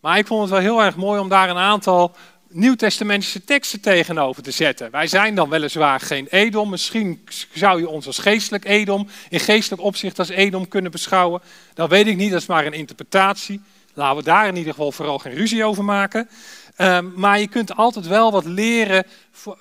Maar 0.00 0.18
ik 0.18 0.26
vond 0.26 0.40
het 0.40 0.50
wel 0.50 0.60
heel 0.60 0.82
erg 0.82 0.96
mooi 0.96 1.20
om 1.20 1.28
daar 1.28 1.50
een 1.50 1.56
aantal 1.56 2.16
nieuwtestamentische 2.48 3.44
teksten 3.44 3.80
tegenover 3.80 4.42
te 4.42 4.50
zetten. 4.50 4.90
Wij 4.90 5.06
zijn 5.06 5.34
dan 5.34 5.48
weliswaar 5.48 6.00
geen 6.00 6.26
Edom. 6.30 6.70
Misschien 6.70 7.24
zou 7.52 7.80
je 7.80 7.88
ons 7.88 8.06
als 8.06 8.18
geestelijk 8.18 8.64
Edom, 8.64 9.08
in 9.28 9.40
geestelijk 9.40 9.82
opzicht 9.82 10.18
als 10.18 10.28
Edom 10.28 10.68
kunnen 10.68 10.90
beschouwen. 10.90 11.42
Dat 11.74 11.90
weet 11.90 12.06
ik 12.06 12.16
niet, 12.16 12.30
dat 12.30 12.40
is 12.40 12.46
maar 12.46 12.66
een 12.66 12.72
interpretatie. 12.72 13.60
Laten 13.94 14.16
we 14.16 14.22
daar 14.22 14.46
in 14.46 14.56
ieder 14.56 14.72
geval 14.72 14.92
vooral 14.92 15.18
geen 15.18 15.34
ruzie 15.34 15.64
over 15.64 15.84
maken. 15.84 16.28
Ehm, 16.76 17.08
maar 17.14 17.40
je 17.40 17.48
kunt 17.48 17.76
altijd 17.76 18.06
wel 18.06 18.32
wat 18.32 18.44
leren 18.44 19.06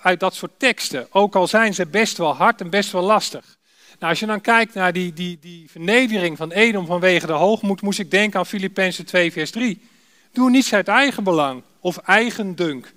uit 0.02 0.20
dat 0.20 0.36
soort 0.36 0.60
teksten. 0.60 1.08
Ook 1.12 1.36
al 1.36 1.48
zijn 1.48 1.74
ze 1.74 1.86
best 1.86 2.18
wel 2.18 2.36
hard 2.36 2.62
en 2.62 2.70
best 2.70 2.92
wel 2.92 3.02
lastig. 3.02 3.58
Nou, 4.00 4.14
als 4.14 4.20
je 4.20 4.26
dan 4.26 4.42
kijkt 4.42 4.74
naar 4.74 4.94
die, 4.94 5.14
die, 5.14 5.40
die 5.40 5.70
vernedering 5.70 6.38
van 6.38 6.52
Edom 6.52 6.86
vanwege 6.86 7.26
de 7.26 7.34
hoogmoed, 7.34 7.82
moest 7.82 8.00
ik 8.00 8.12
denken 8.12 8.40
aan 8.40 8.46
Filippenzen 8.46 9.06
2, 9.06 9.32
vers 9.32 9.52
3. 9.52 9.90
Doe 10.32 10.50
niets 10.50 10.74
uit 10.74 10.88
eigen 10.88 11.24
belang 11.24 11.64
of 11.80 11.98
eigen 11.98 12.56
dunk, 12.56 12.94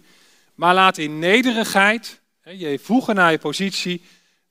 maar 0.55 0.75
laat 0.75 0.99
in 0.99 1.19
nederigheid, 1.19 2.21
je 2.43 2.79
voegen 2.83 3.15
naar 3.15 3.31
je 3.31 3.39
positie, 3.39 4.03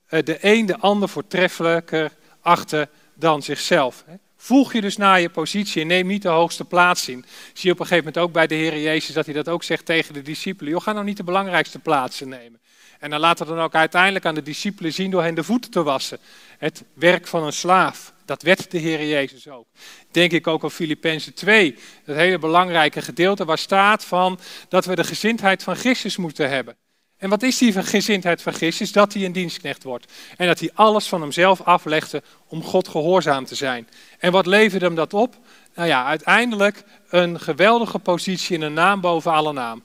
eh, 0.06 0.24
de 0.24 0.38
een 0.42 0.66
de 0.66 0.78
ander 0.78 1.10
voortreffelijker 1.10 2.12
achter 2.42 2.90
dan 3.14 3.44
zichzelf. 3.44 4.06
Voeg 4.44 4.74
je 4.74 4.82
dus 4.82 4.98
naar 4.98 5.22
je 5.22 5.30
positie 5.30 5.82
en 5.82 5.88
neem 5.88 6.08
niet 6.08 6.22
de 6.22 6.30
hoogste 6.30 6.66
plaats 6.66 7.08
in. 7.10 7.26
Zie 7.54 7.68
je 7.68 7.72
op 7.72 7.80
een 7.80 7.86
gegeven 7.86 8.06
moment 8.06 8.18
ook 8.18 8.32
bij 8.32 8.48
de 8.48 8.56
Heer 8.56 8.82
Jezus 8.82 9.14
dat 9.14 9.26
hij 9.26 9.34
dat 9.34 9.50
ook 9.50 9.64
zegt 9.64 9.86
tegen 9.86 10.14
de 10.14 10.22
discipelen. 10.22 10.72
Joh, 10.72 10.82
ga 10.82 10.92
nou 10.94 11.06
niet 11.06 11.18
de 11.18 11.24
belangrijkste 11.24 11.80
plaatsen 11.80 12.30
nemen. 12.30 12.62
En 13.00 13.10
dan 13.10 13.20
laat 13.20 13.40
het 13.40 13.48
dan 13.48 13.60
ook 13.60 13.76
uiteindelijk 13.76 14.26
aan 14.26 14.36
de 14.36 14.42
discipelen 14.42 14.94
zien 14.94 15.12
door 15.12 15.24
hen 15.24 15.36
de 15.36 15.44
voeten 15.44 15.72
te 15.72 15.84
wassen. 15.84 16.20
Het 16.58 16.84
werk 16.94 17.28
van 17.28 17.44
een 17.44 17.54
slaaf, 17.54 18.14
dat 18.26 18.42
werd 18.42 18.72
de 18.72 18.78
Heer 18.78 19.08
Jezus 19.08 19.48
ook. 19.48 19.68
Denk 20.12 20.32
ik 20.32 20.48
ook 20.48 20.64
aan 20.64 20.72
Filippenzen 20.72 21.34
2, 21.34 21.76
dat 22.06 22.16
hele 22.16 22.40
belangrijke 22.40 23.02
gedeelte 23.02 23.46
waar 23.46 23.58
staat 23.58 24.06
van 24.06 24.40
dat 24.70 24.86
we 24.86 24.96
de 24.96 25.04
gezindheid 25.04 25.64
van 25.64 25.76
Christus 25.76 26.18
moeten 26.18 26.50
hebben. 26.50 26.78
En 27.24 27.30
wat 27.30 27.44
is 27.44 27.58
die 27.58 27.84
gezindheid 27.84 28.42
van 28.42 28.54
Christus? 28.54 28.92
Dat 28.92 29.14
hij 29.14 29.26
een 29.26 29.32
dienstknecht 29.32 29.84
wordt. 29.84 30.12
En 30.38 30.48
dat 30.48 30.60
hij 30.60 30.70
alles 30.74 31.08
van 31.08 31.22
hemzelf 31.22 31.62
aflegde 31.62 32.24
om 32.48 32.64
God 32.64 32.88
gehoorzaam 32.88 33.46
te 33.46 33.56
zijn. 33.56 33.88
En 34.20 34.32
wat 34.32 34.46
leverde 34.46 34.86
hem 34.86 34.96
dat 34.96 35.14
op? 35.14 35.36
Nou 35.76 35.88
ja, 35.88 36.06
uiteindelijk 36.06 36.84
een 37.10 37.40
geweldige 37.40 38.00
positie 38.00 38.56
in 38.56 38.62
een 38.62 38.74
naam 38.74 39.02
boven 39.02 39.32
alle 39.32 39.54
naam. 39.54 39.84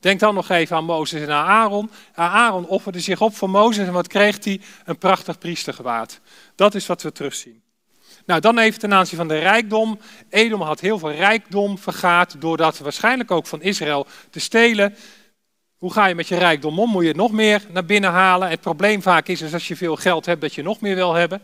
Denk 0.00 0.20
dan 0.20 0.34
nog 0.34 0.48
even 0.48 0.76
aan 0.76 0.84
Mozes 0.84 1.20
en 1.20 1.30
aan 1.30 1.46
Aaron. 1.46 1.90
Aaron 2.14 2.66
offerde 2.66 3.00
zich 3.00 3.20
op 3.20 3.36
voor 3.36 3.50
Mozes 3.50 3.86
en 3.86 3.92
wat 3.92 4.08
kreeg 4.08 4.44
hij? 4.44 4.60
Een 4.84 4.98
prachtig 4.98 5.38
priestergewaad. 5.38 6.20
Dat 6.54 6.74
is 6.74 6.86
wat 6.86 7.02
we 7.02 7.12
terugzien. 7.12 7.62
Nou, 8.26 8.40
dan 8.40 8.58
even 8.58 8.80
ten 8.80 8.94
aanzien 8.94 9.18
van 9.18 9.28
de 9.28 9.38
rijkdom. 9.38 9.98
Edom 10.30 10.60
had 10.60 10.80
heel 10.80 10.98
veel 10.98 11.12
rijkdom 11.12 11.78
vergaat, 11.78 12.36
doordat 12.38 12.78
waarschijnlijk 12.78 13.30
ook 13.30 13.46
van 13.46 13.62
Israël 13.62 14.06
te 14.30 14.40
stelen. 14.40 14.96
Hoe 15.76 15.92
ga 15.92 16.06
je 16.06 16.14
met 16.14 16.28
je 16.28 16.38
rijkdom 16.38 16.78
om? 16.78 16.90
Moet 16.90 17.04
je 17.04 17.14
nog 17.14 17.32
meer 17.32 17.62
naar 17.72 17.84
binnen 17.84 18.10
halen? 18.10 18.48
Het 18.48 18.60
probleem 18.60 19.02
vaak 19.02 19.28
is, 19.28 19.52
als 19.52 19.68
je 19.68 19.76
veel 19.76 19.96
geld 19.96 20.26
hebt, 20.26 20.40
dat 20.40 20.54
je 20.54 20.62
nog 20.62 20.80
meer 20.80 20.94
wil 20.94 21.14
hebben. 21.14 21.42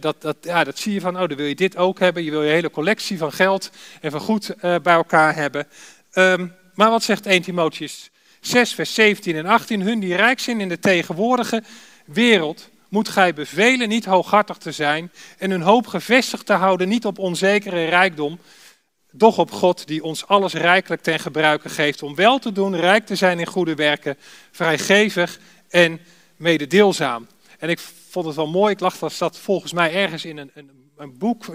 dat, 0.00 0.22
dat, 0.22 0.36
ja, 0.40 0.64
dat 0.64 0.78
zie 0.78 0.92
je 0.92 1.00
van, 1.00 1.20
oh, 1.20 1.28
dan 1.28 1.36
wil 1.36 1.46
je 1.46 1.54
dit 1.54 1.76
ook 1.76 1.98
hebben. 1.98 2.24
Je 2.24 2.30
wil 2.30 2.42
je 2.42 2.50
hele 2.50 2.70
collectie 2.70 3.18
van 3.18 3.32
geld 3.32 3.70
en 4.00 4.10
van 4.10 4.20
goed 4.20 4.50
uh, 4.50 4.74
bij 4.82 4.94
elkaar 4.94 5.34
hebben. 5.34 5.66
Um, 6.14 6.54
maar 6.74 6.90
wat 6.90 7.02
zegt 7.02 7.26
1 7.26 7.42
Timotheus 7.42 8.10
6, 8.40 8.74
vers 8.74 8.94
17 8.94 9.36
en 9.36 9.46
18? 9.46 9.80
Hun 9.80 10.00
die 10.00 10.16
rijk 10.16 10.40
zijn 10.40 10.60
in 10.60 10.68
de 10.68 10.78
tegenwoordige 10.78 11.62
wereld, 12.04 12.68
moet 12.88 13.08
gij 13.08 13.34
bevelen 13.34 13.88
niet 13.88 14.04
hooghartig 14.04 14.56
te 14.56 14.72
zijn 14.72 15.12
en 15.38 15.50
hun 15.50 15.62
hoop 15.62 15.86
gevestigd 15.86 16.46
te 16.46 16.52
houden, 16.52 16.88
niet 16.88 17.06
op 17.06 17.18
onzekere 17.18 17.84
rijkdom, 17.84 18.38
doch 19.12 19.38
op 19.38 19.50
God 19.50 19.86
die 19.86 20.02
ons 20.02 20.26
alles 20.26 20.52
rijkelijk 20.52 21.02
ten 21.02 21.18
gebruike 21.18 21.68
geeft 21.68 22.02
om 22.02 22.14
wel 22.14 22.38
te 22.38 22.52
doen, 22.52 22.76
rijk 22.76 23.06
te 23.06 23.16
zijn 23.16 23.38
in 23.38 23.46
goede 23.46 23.74
werken, 23.74 24.16
vrijgevig 24.50 25.38
en 25.68 26.00
mededeelzaam. 26.36 27.26
En 27.58 27.68
ik 27.68 27.78
vond 28.08 28.26
het 28.26 28.36
wel 28.36 28.48
mooi, 28.48 28.72
ik 28.72 28.80
lag 28.80 28.98
dat 28.98 29.38
volgens 29.38 29.72
mij 29.72 29.94
ergens 29.94 30.24
in 30.24 30.38
een, 30.38 30.50
een 30.54 30.86
een 30.96 31.18
boek 31.18 31.46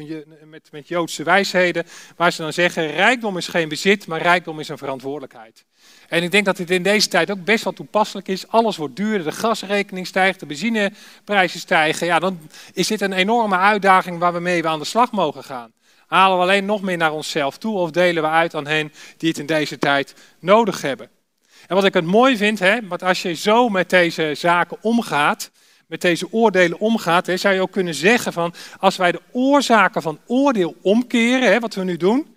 met, 0.45 0.69
met 0.71 0.87
Joodse 0.87 1.23
wijsheden, 1.23 1.85
waar 2.15 2.31
ze 2.31 2.41
dan 2.41 2.53
zeggen, 2.53 2.91
rijkdom 2.91 3.37
is 3.37 3.47
geen 3.47 3.69
bezit, 3.69 4.07
maar 4.07 4.21
rijkdom 4.21 4.59
is 4.59 4.69
een 4.69 4.77
verantwoordelijkheid. 4.77 5.65
En 6.07 6.23
ik 6.23 6.31
denk 6.31 6.45
dat 6.45 6.57
dit 6.57 6.69
in 6.69 6.83
deze 6.83 7.07
tijd 7.07 7.31
ook 7.31 7.43
best 7.43 7.63
wel 7.63 7.73
toepasselijk 7.73 8.27
is. 8.27 8.47
Alles 8.47 8.77
wordt 8.77 8.95
duurder, 8.95 9.23
de 9.23 9.31
gasrekening 9.31 10.07
stijgt, 10.07 10.39
de 10.39 10.45
benzineprijzen 10.45 11.59
stijgen. 11.59 12.07
Ja, 12.07 12.19
dan 12.19 12.39
is 12.73 12.87
dit 12.87 13.01
een 13.01 13.13
enorme 13.13 13.57
uitdaging 13.57 14.19
waar 14.19 14.33
we 14.33 14.39
mee 14.39 14.67
aan 14.67 14.79
de 14.79 14.85
slag 14.85 15.11
mogen 15.11 15.43
gaan. 15.43 15.71
Halen 16.11 16.37
we 16.37 16.43
alleen 16.43 16.65
nog 16.65 16.81
meer 16.81 16.97
naar 16.97 17.11
onszelf 17.11 17.57
toe 17.57 17.77
of 17.77 17.91
delen 17.91 18.23
we 18.23 18.29
uit 18.29 18.55
aan 18.55 18.67
hen 18.67 18.93
die 19.17 19.29
het 19.29 19.37
in 19.37 19.45
deze 19.45 19.77
tijd 19.77 20.15
nodig 20.39 20.81
hebben? 20.81 21.09
En 21.67 21.75
wat 21.75 21.85
ik 21.85 21.93
het 21.93 22.05
mooi 22.05 22.37
vind, 22.37 22.59
hè, 22.59 22.87
want 22.87 23.03
als 23.03 23.21
je 23.21 23.33
zo 23.33 23.69
met 23.69 23.89
deze 23.89 24.33
zaken 24.35 24.77
omgaat, 24.81 25.51
met 25.87 26.01
deze 26.01 26.27
oordelen 26.31 26.79
omgaat, 26.79 27.25
hè, 27.25 27.37
zou 27.37 27.53
je 27.53 27.61
ook 27.61 27.71
kunnen 27.71 27.93
zeggen 27.93 28.33
van 28.33 28.53
als 28.79 28.95
wij 28.95 29.11
de 29.11 29.21
oorzaken 29.31 30.01
van 30.01 30.19
oordeel 30.25 30.75
omkeren, 30.81 31.51
hè, 31.51 31.59
wat 31.59 31.75
we 31.75 31.83
nu 31.83 31.97
doen, 31.97 32.35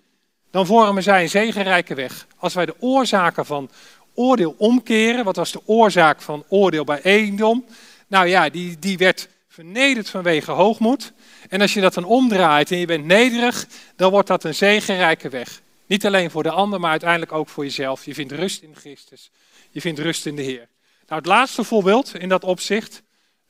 dan 0.51 0.65
vormen 0.65 1.03
zij 1.03 1.21
een 1.21 1.29
zegenrijke 1.29 1.95
weg. 1.95 2.27
Als 2.37 2.53
wij 2.53 2.65
de 2.65 2.75
oorzaken 2.79 3.45
van 3.45 3.69
oordeel 4.13 4.55
omkeren, 4.57 5.23
wat 5.23 5.35
was 5.35 5.51
de 5.51 5.61
oorzaak 5.65 6.21
van 6.21 6.43
oordeel 6.47 6.83
bij 6.83 7.01
Edom? 7.01 7.65
Nou 8.07 8.27
ja, 8.27 8.49
die, 8.49 8.79
die 8.79 8.97
werd 8.97 9.27
vernederd 9.55 10.09
vanwege 10.09 10.51
hoogmoed. 10.51 11.13
En 11.49 11.61
als 11.61 11.73
je 11.73 11.81
dat 11.81 11.93
dan 11.93 12.03
omdraait 12.03 12.71
en 12.71 12.77
je 12.77 12.85
bent 12.85 13.05
nederig, 13.05 13.67
dan 13.95 14.11
wordt 14.11 14.27
dat 14.27 14.43
een 14.43 14.55
zegenrijke 14.55 15.29
weg. 15.29 15.61
Niet 15.85 16.05
alleen 16.05 16.31
voor 16.31 16.43
de 16.43 16.51
ander, 16.51 16.79
maar 16.79 16.91
uiteindelijk 16.91 17.31
ook 17.31 17.49
voor 17.49 17.63
jezelf. 17.63 18.05
Je 18.05 18.13
vindt 18.13 18.31
rust 18.31 18.61
in 18.61 18.75
Christus. 18.75 19.31
Je 19.71 19.81
vindt 19.81 19.99
rust 19.99 20.25
in 20.25 20.35
de 20.35 20.41
Heer. 20.41 20.67
Nou, 21.07 21.21
het 21.21 21.25
laatste 21.25 21.63
voorbeeld 21.63 22.15
in 22.15 22.29
dat 22.29 22.43
opzicht 22.43 23.03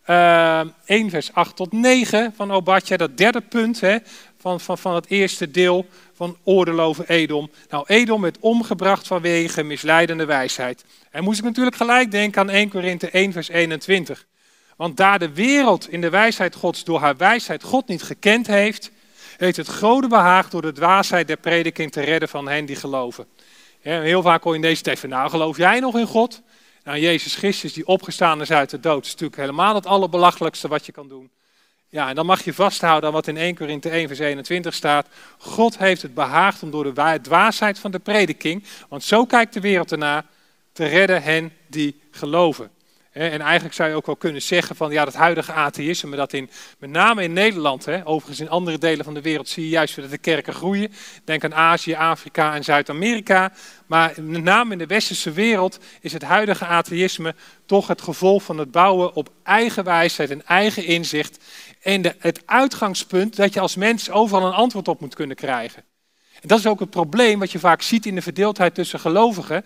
uh, 0.09 0.59
ehm, 0.59 0.67
1 0.85 1.09
vers 1.09 1.33
8 1.33 1.55
tot 1.55 1.71
9 1.71 2.33
van 2.35 2.51
Obadja, 2.51 2.97
dat 2.97 3.17
derde 3.17 3.41
punt 3.41 3.79
hè, 3.79 3.97
van, 4.37 4.59
van, 4.59 4.77
van 4.77 4.95
het 4.95 5.07
eerste 5.07 5.51
deel 5.51 5.85
van 6.13 6.37
oordeel 6.43 6.79
over 6.79 7.09
Edom. 7.09 7.51
Nou, 7.69 7.83
Edom 7.87 8.21
werd 8.21 8.39
omgebracht 8.39 9.07
vanwege 9.07 9.63
misleidende 9.63 10.25
wijsheid. 10.25 10.85
En 11.11 11.23
moest 11.23 11.39
ik 11.39 11.45
natuurlijk 11.45 11.75
gelijk 11.75 12.11
denken 12.11 12.41
aan 12.41 12.49
1 12.49 12.69
Korinthe 12.69 13.09
1 13.09 13.31
vers 13.31 13.47
21. 13.47 14.25
Want 14.75 14.97
daar 14.97 15.19
de 15.19 15.33
wereld 15.33 15.89
in 15.89 16.01
de 16.01 16.09
wijsheid 16.09 16.55
Gods 16.55 16.83
door 16.83 16.99
haar 16.99 17.17
wijsheid 17.17 17.63
God 17.63 17.87
niet 17.87 18.03
gekend 18.03 18.47
heeft, 18.47 18.91
heeft 19.37 19.57
het 19.57 19.67
grote 19.67 20.07
behaagd 20.07 20.51
door 20.51 20.61
de 20.61 20.71
dwaasheid 20.71 21.27
der 21.27 21.37
prediking 21.37 21.91
te 21.91 22.01
redden 22.01 22.29
van 22.29 22.47
hen 22.47 22.65
die 22.65 22.75
geloven. 22.75 23.27
Heel 23.79 24.21
vaak 24.21 24.43
hoor 24.43 24.51
je 24.51 24.59
in 24.59 24.67
deze 24.67 24.81
tijd 24.81 25.03
nou 25.03 25.29
geloof 25.29 25.57
jij 25.57 25.79
nog 25.79 25.97
in 25.97 26.07
God? 26.07 26.41
Nou, 26.83 26.99
Jezus 26.99 27.35
Christus 27.35 27.73
die 27.73 27.87
opgestaan 27.87 28.41
is 28.41 28.51
uit 28.51 28.69
de 28.69 28.79
dood, 28.79 29.05
is 29.05 29.11
natuurlijk 29.11 29.39
helemaal 29.39 29.75
het 29.75 29.85
allerbelachelijkste 29.85 30.67
wat 30.67 30.85
je 30.85 30.91
kan 30.91 31.07
doen. 31.07 31.29
Ja, 31.89 32.09
en 32.09 32.15
dan 32.15 32.25
mag 32.25 32.43
je 32.43 32.53
vasthouden 32.53 33.09
aan 33.09 33.15
wat 33.15 33.27
in 33.27 33.37
1 33.37 33.55
Korinthe 33.55 33.89
1 33.89 34.07
vers 34.07 34.19
21 34.19 34.73
staat. 34.73 35.07
God 35.37 35.77
heeft 35.77 36.01
het 36.01 36.13
behaagd 36.13 36.63
om 36.63 36.71
door 36.71 36.93
de 36.93 37.19
dwaasheid 37.21 37.79
van 37.79 37.91
de 37.91 37.99
prediking, 37.99 38.63
want 38.89 39.03
zo 39.03 39.25
kijkt 39.25 39.53
de 39.53 39.59
wereld 39.59 39.91
ernaar, 39.91 40.25
te 40.71 40.85
redden 40.85 41.23
hen 41.23 41.53
die 41.67 42.01
geloven. 42.11 42.71
En 43.15 43.41
eigenlijk 43.41 43.75
zou 43.75 43.89
je 43.89 43.95
ook 43.95 44.05
wel 44.05 44.15
kunnen 44.15 44.41
zeggen 44.41 44.75
van 44.75 44.91
ja, 44.91 45.05
dat 45.05 45.13
huidige 45.13 45.51
atheïsme, 45.51 46.15
dat 46.15 46.33
in, 46.33 46.49
met 46.79 46.89
name 46.89 47.23
in 47.23 47.33
Nederland, 47.33 47.85
hè, 47.85 48.07
overigens 48.07 48.39
in 48.39 48.49
andere 48.49 48.77
delen 48.77 49.05
van 49.05 49.13
de 49.13 49.21
wereld 49.21 49.49
zie 49.49 49.63
je 49.63 49.69
juist 49.69 49.95
dat 49.95 50.09
de 50.09 50.17
kerken 50.17 50.53
groeien. 50.53 50.91
Denk 51.23 51.43
aan 51.43 51.53
Azië, 51.53 51.93
Afrika 51.93 52.55
en 52.55 52.63
Zuid-Amerika. 52.63 53.51
Maar 53.85 54.13
met 54.21 54.43
name 54.43 54.71
in 54.71 54.77
de 54.77 54.85
westerse 54.85 55.31
wereld 55.31 55.79
is 56.01 56.13
het 56.13 56.23
huidige 56.23 56.65
atheïsme 56.65 57.35
toch 57.65 57.87
het 57.87 58.01
gevolg 58.01 58.43
van 58.43 58.57
het 58.57 58.71
bouwen 58.71 59.13
op 59.13 59.29
eigen 59.43 59.83
wijsheid 59.83 60.29
en 60.29 60.45
eigen 60.45 60.85
inzicht. 60.85 61.43
En 61.81 62.01
de, 62.01 62.15
het 62.19 62.41
uitgangspunt 62.45 63.35
dat 63.35 63.53
je 63.53 63.59
als 63.59 63.75
mens 63.75 64.09
overal 64.09 64.47
een 64.47 64.53
antwoord 64.53 64.87
op 64.87 64.99
moet 64.99 65.15
kunnen 65.15 65.35
krijgen. 65.35 65.83
En 66.41 66.47
dat 66.47 66.59
is 66.59 66.67
ook 66.67 66.79
het 66.79 66.89
probleem 66.89 67.39
wat 67.39 67.51
je 67.51 67.59
vaak 67.59 67.81
ziet 67.81 68.05
in 68.05 68.15
de 68.15 68.21
verdeeldheid 68.21 68.75
tussen 68.75 68.99
gelovigen. 68.99 69.65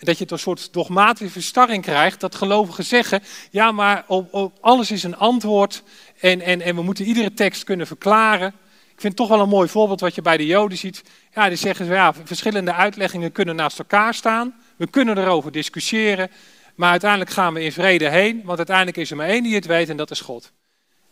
Dat 0.00 0.18
je 0.18 0.24
een 0.28 0.38
soort 0.38 0.72
dogmatische 0.72 1.32
verstarring 1.32 1.82
krijgt, 1.82 2.20
dat 2.20 2.34
gelovigen 2.34 2.84
zeggen, 2.84 3.22
ja 3.50 3.72
maar 3.72 4.04
op, 4.06 4.34
op 4.34 4.58
alles 4.60 4.90
is 4.90 5.02
een 5.02 5.16
antwoord 5.16 5.82
en, 6.20 6.40
en, 6.40 6.60
en 6.60 6.74
we 6.74 6.82
moeten 6.82 7.04
iedere 7.04 7.34
tekst 7.34 7.64
kunnen 7.64 7.86
verklaren. 7.86 8.48
Ik 8.92 9.00
vind 9.00 9.18
het 9.18 9.28
toch 9.28 9.28
wel 9.28 9.40
een 9.40 9.48
mooi 9.48 9.68
voorbeeld 9.68 10.00
wat 10.00 10.14
je 10.14 10.22
bij 10.22 10.36
de 10.36 10.46
Joden 10.46 10.78
ziet. 10.78 11.02
Ja, 11.34 11.48
die 11.48 11.56
zeggen, 11.56 11.86
ja, 11.86 12.14
verschillende 12.24 12.72
uitleggingen 12.72 13.32
kunnen 13.32 13.56
naast 13.56 13.78
elkaar 13.78 14.14
staan. 14.14 14.54
We 14.76 14.86
kunnen 14.86 15.18
erover 15.18 15.52
discussiëren, 15.52 16.30
maar 16.74 16.90
uiteindelijk 16.90 17.30
gaan 17.30 17.54
we 17.54 17.62
in 17.62 17.72
vrede 17.72 18.08
heen, 18.08 18.42
want 18.44 18.58
uiteindelijk 18.58 18.96
is 18.96 19.10
er 19.10 19.16
maar 19.16 19.28
één 19.28 19.42
die 19.42 19.54
het 19.54 19.66
weet 19.66 19.88
en 19.88 19.96
dat 19.96 20.10
is 20.10 20.20
God. 20.20 20.52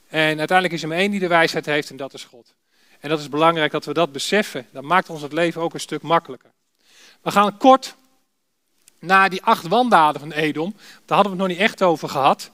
En 0.09 0.39
uiteindelijk 0.39 0.73
is 0.73 0.83
er 0.83 0.89
maar 0.89 0.99
één 0.99 1.11
die 1.11 1.21
de 1.21 1.29
wijsheid 1.29 1.67
heeft 1.67 1.91
en 1.91 1.97
dat 1.97 2.15
is 2.15 2.25
God. 2.25 2.55
En 3.01 3.09
dat 3.09 3.21
is 3.21 3.29
belangrijk 3.29 3.73
dat 3.73 3.85
we 3.85 3.93
dat 3.93 4.13
beseffen. 4.13 4.67
Dat 4.73 4.83
maakt 4.83 5.11
ons 5.11 5.23
het 5.23 5.33
leven 5.33 5.63
ook 5.63 5.75
een 5.75 5.81
stuk 5.81 6.03
makkelijker. 6.03 6.51
We 7.23 7.31
gaan 7.31 7.57
kort 7.57 7.97
naar 8.99 9.31
die 9.31 9.43
acht 9.43 9.67
wandaden 9.67 10.21
van 10.21 10.33
Edom. 10.33 10.75
Daar 11.05 11.17
hadden 11.17 11.37
we 11.37 11.43
het 11.43 11.49
nog 11.49 11.49
niet 11.49 11.67
echt 11.67 11.83
over 11.83 12.09
gehad. 12.09 12.51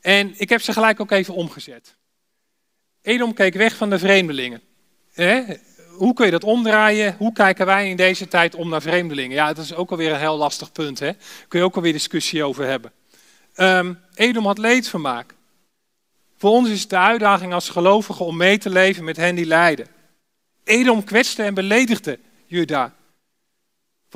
En 0.00 0.34
ik 0.36 0.48
heb 0.48 0.62
ze 0.62 0.72
gelijk 0.72 1.00
ook 1.00 1.10
even 1.10 1.34
omgezet. 1.34 1.94
Edom 3.02 3.34
keek 3.34 3.54
weg 3.54 3.76
van 3.76 3.90
de 3.90 3.98
vreemdelingen. 3.98 4.60
Hoe 5.96 6.14
kun 6.14 6.24
je 6.24 6.30
dat 6.30 6.44
omdraaien? 6.44 7.14
Hoe 7.18 7.32
kijken 7.32 7.66
wij 7.66 7.88
in 7.90 7.96
deze 7.96 8.28
tijd 8.28 8.54
om 8.54 8.68
naar 8.68 8.82
vreemdelingen? 8.82 9.36
Ja, 9.36 9.52
dat 9.52 9.64
is 9.64 9.74
ook 9.74 9.90
alweer 9.90 10.12
een 10.12 10.18
heel 10.18 10.36
lastig 10.36 10.72
punt. 10.72 10.98
Hè? 10.98 11.12
Kun 11.48 11.58
je 11.58 11.64
ook 11.64 11.76
alweer 11.76 11.92
discussie 11.92 12.44
over 12.44 12.66
hebben. 12.66 12.92
Um, 13.56 14.00
Edom 14.14 14.46
had 14.46 14.58
leedvermaak. 14.58 15.34
Voor 16.36 16.50
ons 16.50 16.68
is 16.68 16.80
het 16.80 16.90
de 16.90 16.98
uitdaging 16.98 17.52
als 17.52 17.68
gelovigen 17.68 18.24
om 18.24 18.36
mee 18.36 18.58
te 18.58 18.70
leven 18.70 19.04
met 19.04 19.16
hen 19.16 19.34
die 19.34 19.46
lijden. 19.46 19.86
Edom 20.64 21.04
kwetste 21.04 21.42
en 21.42 21.54
beledigde 21.54 22.18
Juda. 22.46 22.94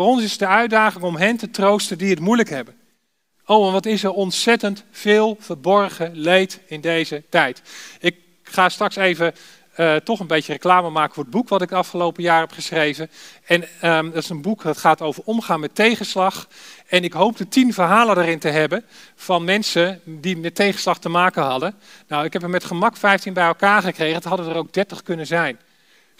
Voor 0.00 0.08
ons 0.08 0.22
is 0.22 0.38
de 0.38 0.46
uitdaging 0.46 1.04
om 1.04 1.16
hen 1.16 1.36
te 1.36 1.50
troosten 1.50 1.98
die 1.98 2.10
het 2.10 2.20
moeilijk 2.20 2.48
hebben. 2.48 2.74
Oh, 3.46 3.66
en 3.66 3.72
wat 3.72 3.86
is 3.86 4.04
er 4.04 4.12
ontzettend 4.12 4.84
veel 4.90 5.36
verborgen 5.40 6.10
leed 6.14 6.60
in 6.66 6.80
deze 6.80 7.22
tijd. 7.28 7.62
Ik 7.98 8.16
ga 8.42 8.68
straks 8.68 8.96
even 8.96 9.34
uh, 9.76 9.96
toch 9.96 10.20
een 10.20 10.26
beetje 10.26 10.52
reclame 10.52 10.90
maken 10.90 11.14
voor 11.14 11.22
het 11.22 11.32
boek 11.32 11.48
wat 11.48 11.62
ik 11.62 11.72
afgelopen 11.72 12.22
jaar 12.22 12.40
heb 12.40 12.52
geschreven. 12.52 13.10
En 13.44 13.64
um, 13.84 14.10
dat 14.10 14.22
is 14.22 14.28
een 14.28 14.42
boek 14.42 14.62
dat 14.62 14.78
gaat 14.78 15.00
over 15.00 15.22
omgaan 15.24 15.60
met 15.60 15.74
tegenslag. 15.74 16.48
En 16.86 17.04
ik 17.04 17.12
hoopte 17.12 17.48
tien 17.48 17.72
verhalen 17.74 18.18
erin 18.18 18.38
te 18.38 18.48
hebben 18.48 18.84
van 19.14 19.44
mensen 19.44 20.00
die 20.04 20.36
met 20.36 20.54
tegenslag 20.54 20.98
te 20.98 21.08
maken 21.08 21.42
hadden. 21.42 21.74
Nou, 22.08 22.24
ik 22.24 22.32
heb 22.32 22.42
er 22.42 22.50
met 22.50 22.64
gemak 22.64 22.96
15 22.96 23.32
bij 23.32 23.46
elkaar 23.46 23.82
gekregen. 23.82 24.14
Het 24.14 24.24
hadden 24.24 24.48
er 24.48 24.56
ook 24.56 24.72
30 24.72 25.02
kunnen 25.02 25.26
zijn. 25.26 25.58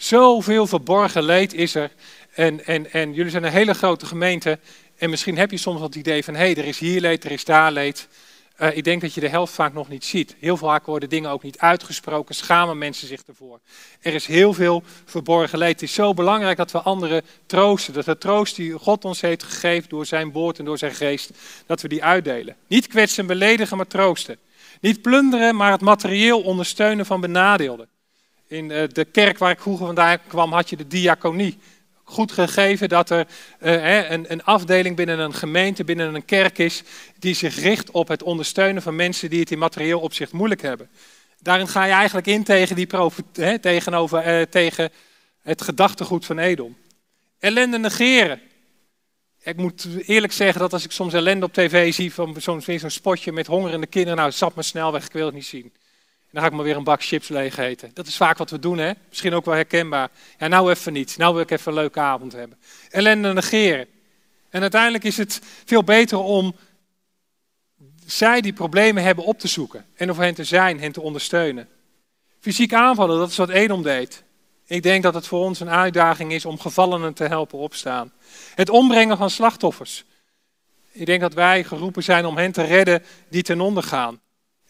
Zoveel 0.01 0.67
verborgen 0.67 1.23
leed 1.23 1.53
is 1.53 1.75
er. 1.75 1.91
En, 2.33 2.65
en, 2.65 2.91
en 2.91 3.13
jullie 3.13 3.31
zijn 3.31 3.43
een 3.43 3.51
hele 3.51 3.73
grote 3.73 4.05
gemeente. 4.05 4.59
En 4.97 5.09
misschien 5.09 5.37
heb 5.37 5.51
je 5.51 5.57
soms 5.57 5.81
het 5.81 5.95
idee 5.95 6.23
van, 6.23 6.33
hé, 6.33 6.39
hey, 6.39 6.55
er 6.55 6.65
is 6.65 6.79
hier 6.79 7.01
leed, 7.01 7.23
er 7.23 7.31
is 7.31 7.45
daar 7.45 7.71
leed. 7.71 8.07
Uh, 8.61 8.77
ik 8.77 8.83
denk 8.83 9.01
dat 9.01 9.13
je 9.13 9.21
de 9.21 9.29
helft 9.29 9.53
vaak 9.53 9.73
nog 9.73 9.89
niet 9.89 10.05
ziet. 10.05 10.35
Heel 10.39 10.57
vaak 10.57 10.85
worden 10.85 11.09
dingen 11.09 11.29
ook 11.29 11.43
niet 11.43 11.57
uitgesproken, 11.57 12.35
schamen 12.35 12.77
mensen 12.77 13.07
zich 13.07 13.21
ervoor. 13.27 13.59
Er 14.01 14.13
is 14.13 14.25
heel 14.25 14.53
veel 14.53 14.83
verborgen 15.05 15.57
leed. 15.57 15.71
Het 15.71 15.81
is 15.81 15.93
zo 15.93 16.13
belangrijk 16.13 16.57
dat 16.57 16.71
we 16.71 16.81
anderen 16.81 17.21
troosten. 17.45 17.93
Dat 17.93 18.05
de 18.05 18.17
troost 18.17 18.55
die 18.55 18.71
God 18.71 19.05
ons 19.05 19.21
heeft 19.21 19.43
gegeven 19.43 19.89
door 19.89 20.05
zijn 20.05 20.31
woord 20.31 20.59
en 20.59 20.65
door 20.65 20.77
zijn 20.77 20.95
geest, 20.95 21.31
dat 21.65 21.81
we 21.81 21.87
die 21.87 22.03
uitdelen. 22.03 22.55
Niet 22.67 22.87
kwetsen 22.87 23.21
en 23.21 23.27
beledigen, 23.27 23.77
maar 23.77 23.87
troosten. 23.87 24.37
Niet 24.81 25.01
plunderen, 25.01 25.55
maar 25.55 25.71
het 25.71 25.81
materieel 25.81 26.41
ondersteunen 26.41 27.05
van 27.05 27.21
benadeelden. 27.21 27.87
In 28.47 28.69
uh, 28.69 28.83
de 28.87 29.05
kerk 29.05 29.37
waar 29.37 29.51
ik 29.51 29.61
vroeger 29.61 29.85
vandaan 29.85 30.17
kwam, 30.27 30.53
had 30.53 30.69
je 30.69 30.77
de 30.77 30.87
diaconie 30.87 31.57
goed 32.11 32.31
gegeven 32.31 32.89
dat 32.89 33.09
er 33.09 33.27
uh, 33.63 34.09
een, 34.09 34.31
een, 34.31 34.43
afdeling 34.43 34.95
binnen 34.95 35.19
een 35.19 35.33
gemeente, 35.33 35.83
binnen 35.83 36.15
een 36.15 36.25
kerk 36.25 36.57
is, 36.57 36.83
die 37.19 37.33
zich 37.33 37.59
richt 37.59 37.91
op 37.91 38.07
het 38.07 38.23
ondersteunen 38.23 38.81
van 38.81 38.95
mensen 38.95 39.29
die 39.29 39.39
het 39.39 39.51
in 39.51 39.57
materieel 39.57 39.99
opzicht 39.99 40.31
moeilijk 40.31 40.61
hebben. 40.61 40.89
Daarin 41.39 41.67
ga 41.67 41.85
je 41.85 41.91
eigenlijk 41.91 42.27
in 42.27 42.43
tegen, 42.43 42.75
die 42.75 42.87
tegenover, 43.59 44.39
uh, 44.39 44.41
tegen 44.41 44.89
het 45.41 45.61
gedachtegoed 45.61 46.25
van 46.25 46.39
Edom. 46.39 46.77
Ellende 47.39 47.77
negeren. 47.77 48.41
Ik 49.43 49.57
moet 49.57 49.87
eerlijk 50.05 50.33
zeggen 50.33 50.59
dat 50.59 50.73
als 50.73 50.83
ik 50.83 50.91
soms 50.91 51.13
ellende 51.13 51.45
op 51.45 51.53
tv 51.53 51.93
zie, 51.93 52.13
van 52.13 52.35
zo'n 52.41 52.61
zo 52.61 52.89
spotje 52.89 53.31
met 53.31 53.47
hongerende 53.47 53.87
kinderen, 53.87 54.17
nou 54.17 54.31
zat 54.31 54.55
me 54.55 54.63
snel 54.63 54.91
weg, 54.91 55.05
ik 55.05 55.13
wil 55.13 55.25
het 55.25 55.35
niet 55.35 55.45
zien 55.45 55.71
dan 56.31 56.41
ga 56.41 56.47
ik 56.47 56.53
maar 56.53 56.63
weer 56.63 56.75
een 56.75 56.83
bak 56.83 57.03
chips 57.03 57.27
leeg 57.27 57.57
eten. 57.57 57.91
Dat 57.93 58.07
is 58.07 58.17
vaak 58.17 58.37
wat 58.37 58.49
we 58.49 58.59
doen, 58.59 58.77
hè? 58.77 58.91
Misschien 59.09 59.33
ook 59.33 59.45
wel 59.45 59.53
herkenbaar. 59.53 60.09
Ja, 60.37 60.47
nou 60.47 60.69
even 60.69 60.93
niet. 60.93 61.17
Nou 61.17 61.33
wil 61.33 61.41
ik 61.41 61.51
even 61.51 61.71
een 61.71 61.77
leuke 61.77 61.99
avond 61.99 62.31
hebben. 62.31 62.59
Ellende 62.89 63.33
negeren. 63.33 63.87
En 64.49 64.61
uiteindelijk 64.61 65.03
is 65.03 65.17
het 65.17 65.41
veel 65.65 65.83
beter 65.83 66.17
om 66.17 66.55
zij 68.05 68.41
die 68.41 68.53
problemen 68.53 69.03
hebben 69.03 69.25
op 69.25 69.39
te 69.39 69.47
zoeken. 69.47 69.85
En 69.95 70.09
over 70.09 70.23
hen 70.23 70.33
te 70.33 70.43
zijn, 70.43 70.79
hen 70.79 70.91
te 70.91 71.01
ondersteunen. 71.01 71.69
Fysiek 72.39 72.73
aanvallen, 72.73 73.19
dat 73.19 73.29
is 73.29 73.37
wat 73.37 73.49
Edom 73.49 73.83
deed. 73.83 74.23
Ik 74.65 74.83
denk 74.83 75.03
dat 75.03 75.13
het 75.13 75.27
voor 75.27 75.39
ons 75.39 75.59
een 75.59 75.69
uitdaging 75.69 76.31
is 76.31 76.45
om 76.45 76.59
gevallenen 76.59 77.13
te 77.13 77.23
helpen 77.23 77.57
opstaan. 77.57 78.13
Het 78.55 78.69
ombrengen 78.69 79.17
van 79.17 79.29
slachtoffers. 79.29 80.05
Ik 80.91 81.05
denk 81.05 81.21
dat 81.21 81.33
wij 81.33 81.63
geroepen 81.63 82.03
zijn 82.03 82.25
om 82.25 82.37
hen 82.37 82.51
te 82.51 82.63
redden 82.63 83.03
die 83.29 83.43
ten 83.43 83.61
onder 83.61 83.83
gaan. 83.83 84.19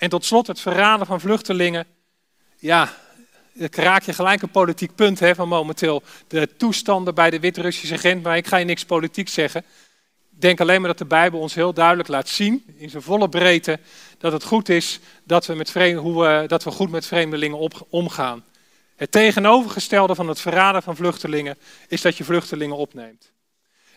En 0.01 0.09
tot 0.09 0.25
slot 0.25 0.47
het 0.47 0.59
verraden 0.59 1.05
van 1.05 1.19
vluchtelingen. 1.19 1.85
Ja, 2.57 2.93
dan 3.53 3.69
raak 3.71 4.03
je 4.03 4.13
gelijk 4.13 4.41
een 4.41 4.51
politiek 4.51 4.95
punt 4.95 5.19
hè, 5.19 5.35
van 5.35 5.47
momenteel 5.47 6.03
de 6.27 6.55
toestanden 6.57 7.15
bij 7.15 7.29
de 7.29 7.39
Wit-Russische 7.39 7.97
grens. 7.97 8.23
Maar 8.23 8.37
ik 8.37 8.47
ga 8.47 8.57
je 8.57 8.65
niks 8.65 8.85
politiek 8.85 9.29
zeggen. 9.29 9.63
Ik 10.31 10.41
denk 10.41 10.59
alleen 10.59 10.79
maar 10.79 10.89
dat 10.89 10.97
de 10.97 11.05
Bijbel 11.05 11.39
ons 11.39 11.55
heel 11.55 11.73
duidelijk 11.73 12.07
laat 12.07 12.27
zien, 12.27 12.63
in 12.77 12.89
zijn 12.89 13.03
volle 13.03 13.29
breedte, 13.29 13.79
dat 14.17 14.31
het 14.31 14.43
goed 14.43 14.69
is 14.69 14.99
dat 15.23 15.45
we, 15.45 15.53
met 15.53 15.73
hoe 15.95 16.43
dat 16.47 16.63
we 16.63 16.71
goed 16.71 16.91
met 16.91 17.05
vreemdelingen 17.05 17.69
omgaan. 17.89 18.45
Het 18.95 19.11
tegenovergestelde 19.11 20.15
van 20.15 20.27
het 20.27 20.41
verraden 20.41 20.83
van 20.83 20.95
vluchtelingen 20.95 21.57
is 21.87 22.01
dat 22.01 22.17
je 22.17 22.23
vluchtelingen 22.23 22.77
opneemt. 22.77 23.31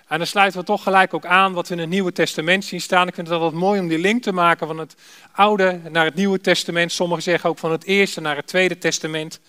En 0.09 0.19
dan 0.19 0.27
sluiten 0.27 0.61
we 0.61 0.67
toch 0.67 0.83
gelijk 0.83 1.15
ook 1.15 1.27
aan 1.27 1.53
wat 1.53 1.69
we 1.69 1.75
in 1.75 1.81
het 1.81 1.89
Nieuwe 1.89 2.13
Testament 2.13 2.65
zien 2.65 2.81
staan. 2.81 3.09
Ik 3.09 3.15
vind 3.15 3.29
het 3.29 3.37
altijd 3.37 3.61
mooi 3.61 3.81
om 3.81 3.89
die 3.89 3.99
link 3.99 4.23
te 4.23 4.33
maken 4.33 4.67
van 4.67 4.79
het 4.79 4.95
Oude 5.33 5.81
naar 5.91 6.05
het 6.05 6.15
Nieuwe 6.15 6.41
Testament. 6.41 6.93
Sommigen 6.93 7.23
zeggen 7.23 7.51
ook 7.51 7.59
van 7.59 7.71
het 7.71 7.85
Eerste 7.85 8.21
naar 8.21 8.37
het 8.37 8.47
Tweede 8.47 8.79
Testament. 8.79 9.41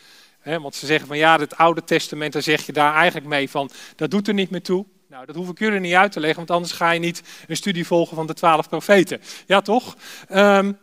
want 0.43 0.75
ze 0.75 0.85
zeggen 0.85 1.07
van 1.07 1.17
ja, 1.17 1.39
het 1.39 1.57
Oude 1.57 1.83
Testament, 1.83 2.33
daar 2.33 2.41
zeg 2.41 2.65
je 2.65 2.73
daar 2.73 2.93
eigenlijk 2.93 3.27
mee 3.27 3.49
van, 3.49 3.69
dat 3.95 4.11
doet 4.11 4.27
er 4.27 4.33
niet 4.33 4.49
meer 4.49 4.61
toe. 4.61 4.85
Nou, 5.09 5.25
dat 5.25 5.35
hoef 5.35 5.49
ik 5.49 5.59
jullie 5.59 5.79
niet 5.79 5.93
uit 5.93 6.11
te 6.11 6.19
leggen, 6.19 6.37
want 6.37 6.51
anders 6.51 6.71
ga 6.71 6.91
je 6.91 6.99
niet 6.99 7.21
een 7.47 7.55
studie 7.55 7.85
volgen 7.85 8.15
van 8.15 8.27
de 8.27 8.33
twaalf 8.33 8.69
profeten. 8.69 9.21
Ja, 9.45 9.61
toch? 9.61 9.95
Um, 10.31 10.77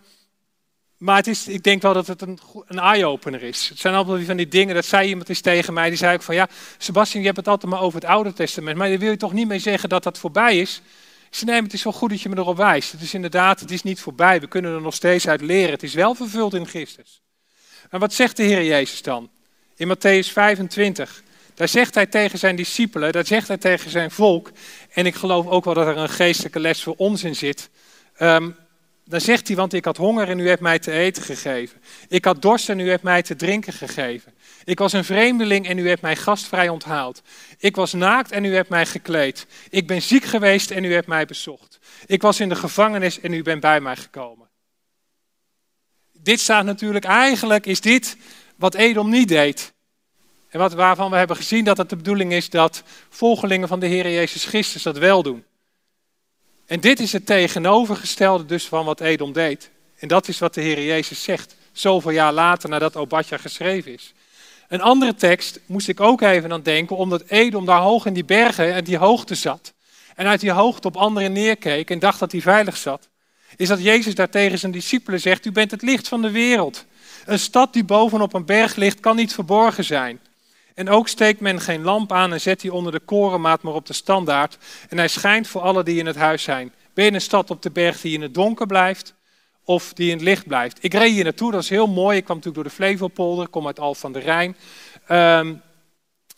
maar 1.03 1.17
het 1.17 1.27
is, 1.27 1.49
ik 1.49 1.63
denk 1.63 1.83
wel 1.83 1.93
dat 1.93 2.07
het 2.07 2.23
een, 2.23 2.39
een 2.67 2.79
eye-opener 2.79 3.43
is. 3.43 3.69
Het 3.69 3.79
zijn 3.79 3.95
allemaal 3.95 4.21
van 4.25 4.37
die 4.37 4.49
dingen, 4.49 4.75
dat 4.75 4.85
zei 4.85 5.09
iemand 5.09 5.29
eens 5.29 5.41
tegen 5.41 5.75
mij, 5.75 5.89
die 5.89 5.99
zei 5.99 6.15
ook 6.15 6.23
van 6.23 6.35
ja, 6.35 6.49
Sebastian, 6.79 7.21
je 7.21 7.27
hebt 7.27 7.39
het 7.39 7.49
altijd 7.49 7.73
maar 7.73 7.81
over 7.81 8.01
het 8.01 8.09
Oude 8.09 8.33
Testament, 8.33 8.77
maar 8.77 8.89
daar 8.89 8.99
wil 8.99 9.11
je 9.11 9.17
toch 9.17 9.33
niet 9.33 9.49
mee 9.49 9.59
zeggen 9.59 9.89
dat 9.89 10.03
dat 10.03 10.19
voorbij 10.19 10.59
is? 10.59 10.83
Ik 11.31 11.37
zei 11.37 11.51
nee, 11.51 11.63
het 11.63 11.73
is 11.73 11.83
wel 11.83 11.93
goed 11.93 12.11
dat 12.11 12.21
je 12.21 12.29
me 12.29 12.37
erop 12.37 12.57
wijst. 12.57 12.93
Het 12.93 13.01
is 13.01 13.15
inderdaad, 13.15 13.61
het 13.61 13.71
is 13.71 13.83
niet 13.83 14.01
voorbij, 14.01 14.41
we 14.41 14.47
kunnen 14.47 14.75
er 14.75 14.81
nog 14.81 14.95
steeds 14.95 15.29
uit 15.29 15.41
leren. 15.41 15.71
Het 15.71 15.83
is 15.83 15.95
wel 15.95 16.15
vervuld 16.15 16.55
in 16.55 16.67
Christus. 16.67 17.23
En 17.91 18.01
wat 18.01 18.13
zegt 18.13 18.37
de 18.37 18.43
Heer 18.43 18.65
Jezus 18.65 19.03
dan? 19.03 19.31
In 19.77 19.97
Matthäus 19.97 20.33
25, 20.33 21.23
daar 21.55 21.69
zegt 21.69 21.95
hij 21.95 22.07
tegen 22.07 22.39
zijn 22.39 22.57
discipelen, 22.57 23.13
daar 23.13 23.27
zegt 23.27 23.49
hij 23.49 23.59
tegen 23.59 23.91
zijn 23.91 24.11
volk, 24.11 24.51
en 24.91 25.07
ik 25.07 25.15
geloof 25.15 25.47
ook 25.47 25.65
wel 25.65 25.75
dat 25.75 25.87
er 25.87 25.97
een 25.97 26.09
geestelijke 26.09 26.61
les 26.61 26.83
voor 26.83 26.95
ons 26.97 27.25
in 27.25 27.37
zit. 27.37 27.71
Um, 28.21 28.57
dan 29.13 29.21
zegt 29.21 29.47
hij, 29.47 29.57
want 29.57 29.73
ik 29.73 29.85
had 29.85 29.97
honger 29.97 30.29
en 30.29 30.39
u 30.39 30.49
hebt 30.49 30.61
mij 30.61 30.79
te 30.79 30.93
eten 30.93 31.23
gegeven. 31.23 31.83
Ik 32.09 32.25
had 32.25 32.43
dorst 32.43 32.69
en 32.69 32.79
u 32.79 32.91
hebt 32.91 33.03
mij 33.03 33.23
te 33.23 33.37
drinken 33.37 33.73
gegeven. 33.73 34.35
Ik 34.65 34.79
was 34.79 34.93
een 34.93 35.05
vreemdeling 35.05 35.69
en 35.69 35.79
u 35.79 35.89
hebt 35.89 36.03
mij 36.03 36.17
gastvrij 36.17 36.69
onthaald. 36.69 37.23
Ik 37.59 37.77
was 37.77 37.93
naakt 37.93 38.33
en 38.33 38.45
u 38.45 38.55
hebt 38.55 38.69
mij 38.69 38.87
gekleed. 38.87 39.47
Ik 39.71 39.87
ben 39.87 40.03
ziek 40.03 40.25
geweest 40.25 40.71
en 40.71 40.85
u 40.85 40.93
hebt 40.93 41.07
mij 41.07 41.27
bezocht. 41.27 41.79
Ik 42.07 42.23
was 42.23 42.41
in 42.41 42.49
de 42.49 42.55
gevangenis 42.55 43.21
en 43.21 43.33
u 43.33 43.43
bent 43.43 43.61
bij 43.61 43.81
mij 43.81 43.97
gekomen. 43.97 44.49
Dit 46.13 46.41
staat 46.41 46.65
natuurlijk, 46.65 47.05
eigenlijk 47.05 47.67
is 47.67 47.81
dit 47.81 48.17
wat 48.57 48.75
Edom 48.75 49.11
niet 49.11 49.29
deed. 49.29 49.73
En 50.49 50.59
wat, 50.59 50.73
waarvan 50.73 51.11
we 51.11 51.17
hebben 51.17 51.37
gezien 51.37 51.65
dat 51.65 51.77
het 51.77 51.89
de 51.89 51.97
bedoeling 51.97 52.33
is 52.33 52.51
dat 52.51 52.83
volgelingen 53.09 53.69
van 53.69 53.81
de 53.81 53.87
Heer 53.87 54.11
Jezus 54.11 54.45
Christus 54.45 54.83
dat 54.83 54.99
wel 54.99 55.23
doen. 55.23 55.45
En 56.73 56.81
dit 56.81 57.01
is 57.01 57.13
het 57.13 57.27
tegenovergestelde 57.27 58.45
dus 58.45 58.67
van 58.67 58.85
wat 58.85 59.01
Edom 59.01 59.33
deed. 59.33 59.71
En 59.99 60.09
dat 60.09 60.29
is 60.29 60.39
wat 60.39 60.55
de 60.55 60.61
Heer 60.61 60.85
Jezus 60.85 61.23
zegt, 61.23 61.57
zoveel 61.73 62.11
jaar 62.11 62.33
later 62.33 62.69
nadat 62.69 62.97
Obadja 62.97 63.37
geschreven 63.37 63.93
is. 63.93 64.13
Een 64.69 64.81
andere 64.81 65.15
tekst 65.15 65.61
moest 65.67 65.89
ik 65.89 66.01
ook 66.01 66.21
even 66.21 66.53
aan 66.53 66.63
denken, 66.63 66.97
omdat 66.97 67.23
Edom 67.27 67.65
daar 67.65 67.81
hoog 67.81 68.07
in 68.07 68.13
die 68.13 68.25
bergen 68.25 68.75
en 68.75 68.85
die 68.85 68.97
hoogte 68.97 69.35
zat. 69.35 69.73
En 70.15 70.27
uit 70.27 70.41
die 70.41 70.51
hoogte 70.51 70.89
op 70.89 70.97
anderen 70.97 71.33
neerkeek 71.33 71.91
en 71.91 71.99
dacht 71.99 72.19
dat 72.19 72.33
hij 72.33 72.41
veilig 72.41 72.77
zat. 72.77 73.09
Is 73.57 73.69
dat 73.69 73.83
Jezus 73.83 74.15
daar 74.15 74.31
tegen 74.31 74.59
zijn 74.59 74.73
discipelen 74.73 75.21
zegt, 75.21 75.47
u 75.47 75.53
bent 75.53 75.71
het 75.71 75.83
licht 75.83 76.09
van 76.09 76.23
de 76.23 76.31
wereld. 76.31 76.85
Een 77.25 77.39
stad 77.39 77.73
die 77.73 77.85
bovenop 77.85 78.35
een 78.35 78.45
berg 78.45 78.75
ligt, 78.75 79.01
kan 79.01 79.17
niet 79.17 79.35
verborgen 79.35 79.85
zijn. 79.85 80.21
En 80.75 80.89
ook 80.89 81.09
steekt 81.09 81.41
men 81.41 81.61
geen 81.61 81.83
lamp 81.83 82.13
aan 82.13 82.33
en 82.33 82.41
zet 82.41 82.61
die 82.61 82.73
onder 82.73 82.93
de 82.93 83.01
korenmaat, 83.01 83.63
maar 83.63 83.75
op 83.75 83.87
de 83.87 83.93
standaard. 83.93 84.59
En 84.89 84.99
hij 84.99 85.09
schijnt 85.09 85.49
voor 85.49 85.61
alle 85.61 85.83
die 85.83 85.99
in 85.99 86.07
het 86.07 86.17
huis 86.17 86.43
zijn. 86.43 86.73
Ben 86.95 87.05
je 87.05 87.13
een 87.13 87.21
stad 87.21 87.51
op 87.51 87.63
de 87.63 87.71
berg 87.71 88.01
die 88.01 88.15
in 88.15 88.23
het 88.23 88.35
donker 88.35 88.67
blijft, 88.67 89.15
of 89.65 89.93
die 89.93 90.11
in 90.11 90.17
het 90.17 90.25
licht 90.25 90.47
blijft? 90.47 90.79
Ik 90.81 90.95
reed 90.95 91.13
hier 91.13 91.25
naartoe, 91.25 91.53
dat 91.53 91.63
is 91.63 91.69
heel 91.69 91.87
mooi. 91.87 92.17
Ik 92.17 92.25
kwam 92.25 92.37
natuurlijk 92.37 92.65
door 92.65 92.73
de 92.73 92.83
Flevopolder, 92.83 93.49
kom 93.49 93.67
uit 93.67 93.81
Al 93.81 93.95
van 93.95 94.13
de 94.13 94.19
Rijn. 94.19 94.57
Um, 95.11 95.63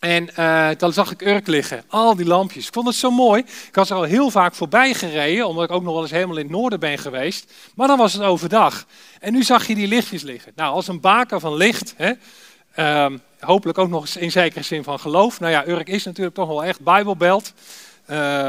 en 0.04 0.28
uh, 0.38 0.68
dan 0.78 0.92
zag 0.92 1.10
ik 1.10 1.22
Urk 1.22 1.46
liggen, 1.46 1.84
al 1.88 2.16
die 2.16 2.26
lampjes. 2.26 2.66
Ik 2.66 2.72
vond 2.72 2.86
het 2.86 2.96
zo 2.96 3.10
mooi. 3.10 3.42
Ik 3.68 3.74
was 3.74 3.90
er 3.90 3.96
al 3.96 4.02
heel 4.02 4.30
vaak 4.30 4.54
voorbij 4.54 4.94
gereden, 4.94 5.46
omdat 5.46 5.64
ik 5.64 5.70
ook 5.70 5.82
nog 5.82 5.92
wel 5.92 6.02
eens 6.02 6.10
helemaal 6.10 6.36
in 6.36 6.42
het 6.42 6.52
noorden 6.52 6.80
ben 6.80 6.98
geweest. 6.98 7.52
Maar 7.74 7.88
dan 7.88 7.98
was 7.98 8.12
het 8.12 8.22
overdag. 8.22 8.86
En 9.20 9.32
nu 9.32 9.42
zag 9.42 9.66
je 9.66 9.74
die 9.74 9.86
lichtjes 9.86 10.22
liggen. 10.22 10.52
Nou, 10.56 10.74
als 10.74 10.88
een 10.88 11.00
baker 11.00 11.40
van 11.40 11.54
licht, 11.54 11.94
hè, 11.96 12.12
uh, 12.76 13.06
hopelijk 13.40 13.78
ook 13.78 13.88
nog 13.88 14.00
eens 14.00 14.16
in 14.16 14.30
zekere 14.30 14.62
zin 14.62 14.84
van 14.84 15.00
geloof. 15.00 15.40
Nou 15.40 15.52
ja, 15.52 15.66
Urk 15.66 15.88
is 15.88 16.04
natuurlijk 16.04 16.36
toch 16.36 16.48
wel 16.48 16.64
echt 16.64 16.80
Bijbelbelt. 16.80 17.52
Uh, 18.10 18.48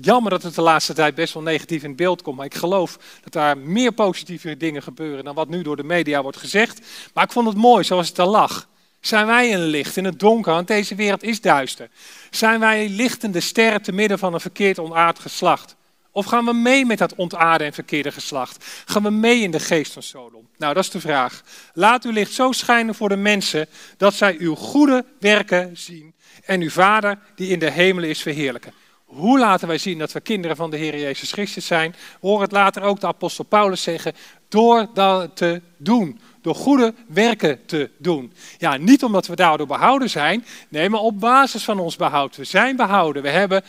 jammer 0.00 0.30
dat 0.30 0.42
het 0.42 0.54
de 0.54 0.62
laatste 0.62 0.94
tijd 0.94 1.14
best 1.14 1.34
wel 1.34 1.42
negatief 1.42 1.82
in 1.82 1.96
beeld 1.96 2.22
komt. 2.22 2.36
Maar 2.36 2.46
ik 2.46 2.54
geloof 2.54 2.98
dat 3.22 3.32
daar 3.32 3.58
meer 3.58 3.92
positieve 3.92 4.56
dingen 4.56 4.82
gebeuren 4.82 5.24
dan 5.24 5.34
wat 5.34 5.48
nu 5.48 5.62
door 5.62 5.76
de 5.76 5.84
media 5.84 6.22
wordt 6.22 6.36
gezegd. 6.36 6.80
Maar 7.14 7.24
ik 7.24 7.32
vond 7.32 7.46
het 7.46 7.56
mooi 7.56 7.84
zoals 7.84 8.08
het 8.08 8.18
er 8.18 8.26
lag. 8.26 8.68
Zijn 9.00 9.26
wij 9.26 9.54
een 9.54 9.64
licht 9.64 9.96
in 9.96 10.04
het 10.04 10.20
donker, 10.20 10.52
want 10.52 10.66
deze 10.66 10.94
wereld 10.94 11.22
is 11.22 11.40
duister? 11.40 11.88
Zijn 12.30 12.60
wij 12.60 12.88
lichtende 12.88 13.40
sterren 13.40 13.82
te 13.82 13.92
midden 13.92 14.18
van 14.18 14.34
een 14.34 14.40
verkeerd 14.40 14.78
ontaard 14.78 15.18
geslacht? 15.18 15.76
Of 16.18 16.26
gaan 16.26 16.44
we 16.44 16.52
mee 16.52 16.86
met 16.86 16.98
dat 16.98 17.14
ontaarde 17.14 17.64
en 17.64 17.72
verkeerde 17.72 18.12
geslacht? 18.12 18.64
Gaan 18.84 19.02
we 19.02 19.10
mee 19.10 19.40
in 19.40 19.50
de 19.50 19.60
geest 19.60 19.92
van 19.92 20.02
Sodom? 20.02 20.48
Nou, 20.56 20.74
dat 20.74 20.84
is 20.84 20.90
de 20.90 21.00
vraag. 21.00 21.42
Laat 21.74 22.04
uw 22.04 22.10
licht 22.10 22.32
zo 22.32 22.52
schijnen 22.52 22.94
voor 22.94 23.08
de 23.08 23.16
mensen 23.16 23.66
dat 23.96 24.14
zij 24.14 24.36
uw 24.38 24.54
goede 24.54 25.04
werken 25.20 25.76
zien 25.76 26.14
en 26.44 26.60
uw 26.60 26.70
Vader 26.70 27.18
die 27.34 27.48
in 27.48 27.58
de 27.58 27.70
hemelen 27.70 28.08
is 28.08 28.22
verheerlijken. 28.22 28.72
Hoe 29.04 29.38
laten 29.38 29.68
wij 29.68 29.78
zien 29.78 29.98
dat 29.98 30.12
we 30.12 30.20
kinderen 30.20 30.56
van 30.56 30.70
de 30.70 30.76
Heer 30.76 30.98
Jezus 30.98 31.32
Christus 31.32 31.66
zijn? 31.66 31.94
Horen 32.20 32.42
het 32.42 32.52
later 32.52 32.82
ook 32.82 33.00
de 33.00 33.06
apostel 33.06 33.44
Paulus 33.44 33.82
zeggen, 33.82 34.14
door 34.48 34.86
dat 34.94 35.36
te 35.36 35.62
doen 35.76 36.20
door 36.42 36.54
goede 36.54 36.94
werken 37.08 37.66
te 37.66 37.90
doen. 37.98 38.32
Ja, 38.58 38.76
niet 38.76 39.04
omdat 39.04 39.26
we 39.26 39.36
daardoor 39.36 39.66
behouden 39.66 40.10
zijn, 40.10 40.44
nee, 40.68 40.88
maar 40.88 41.00
op 41.00 41.20
basis 41.20 41.64
van 41.64 41.78
ons 41.78 41.96
behoud. 41.96 42.36
We 42.36 42.44
zijn 42.44 42.76
behouden. 42.76 43.22
We 43.22 43.28
hebben 43.28 43.62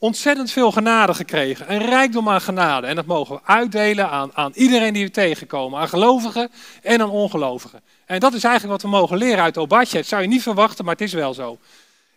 ontzettend 0.00 0.50
veel 0.50 0.72
genade 0.72 1.14
gekregen, 1.14 1.72
een 1.72 1.86
rijkdom 1.86 2.28
aan 2.28 2.40
genade. 2.40 2.86
En 2.86 2.96
dat 2.96 3.06
mogen 3.06 3.34
we 3.34 3.40
uitdelen 3.44 4.10
aan, 4.10 4.30
aan 4.34 4.52
iedereen 4.54 4.92
die 4.92 5.04
we 5.04 5.10
tegenkomen, 5.10 5.80
aan 5.80 5.88
gelovigen 5.88 6.50
en 6.82 7.00
aan 7.00 7.10
ongelovigen. 7.10 7.80
En 8.06 8.20
dat 8.20 8.34
is 8.34 8.44
eigenlijk 8.44 8.82
wat 8.82 8.90
we 8.90 8.98
mogen 8.98 9.16
leren 9.16 9.42
uit 9.42 9.58
Obadje. 9.58 9.98
Het 9.98 10.06
zou 10.06 10.22
je 10.22 10.28
niet 10.28 10.42
verwachten, 10.42 10.84
maar 10.84 10.94
het 10.94 11.02
is 11.02 11.12
wel 11.12 11.34
zo. 11.34 11.58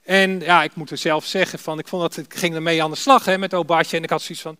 En 0.04 0.40
ja, 0.40 0.64
ik 0.64 0.76
moet 0.76 0.92
er 0.92 0.98
zelf 0.98 1.26
zeggen, 1.26 1.60
van, 1.60 1.80
ik, 1.80 1.88
vond 1.88 2.02
dat, 2.02 2.26
ik 2.26 2.34
ging 2.34 2.56
ermee 2.56 2.84
aan 2.84 2.92
de 2.92 2.98
slag 2.98 3.26
hè, 3.26 3.38
met 3.38 3.54
Obadje 3.54 3.98
en 3.98 4.04
ik 4.04 4.10
had 4.10 4.22
zoiets 4.22 4.44
van, 4.44 4.58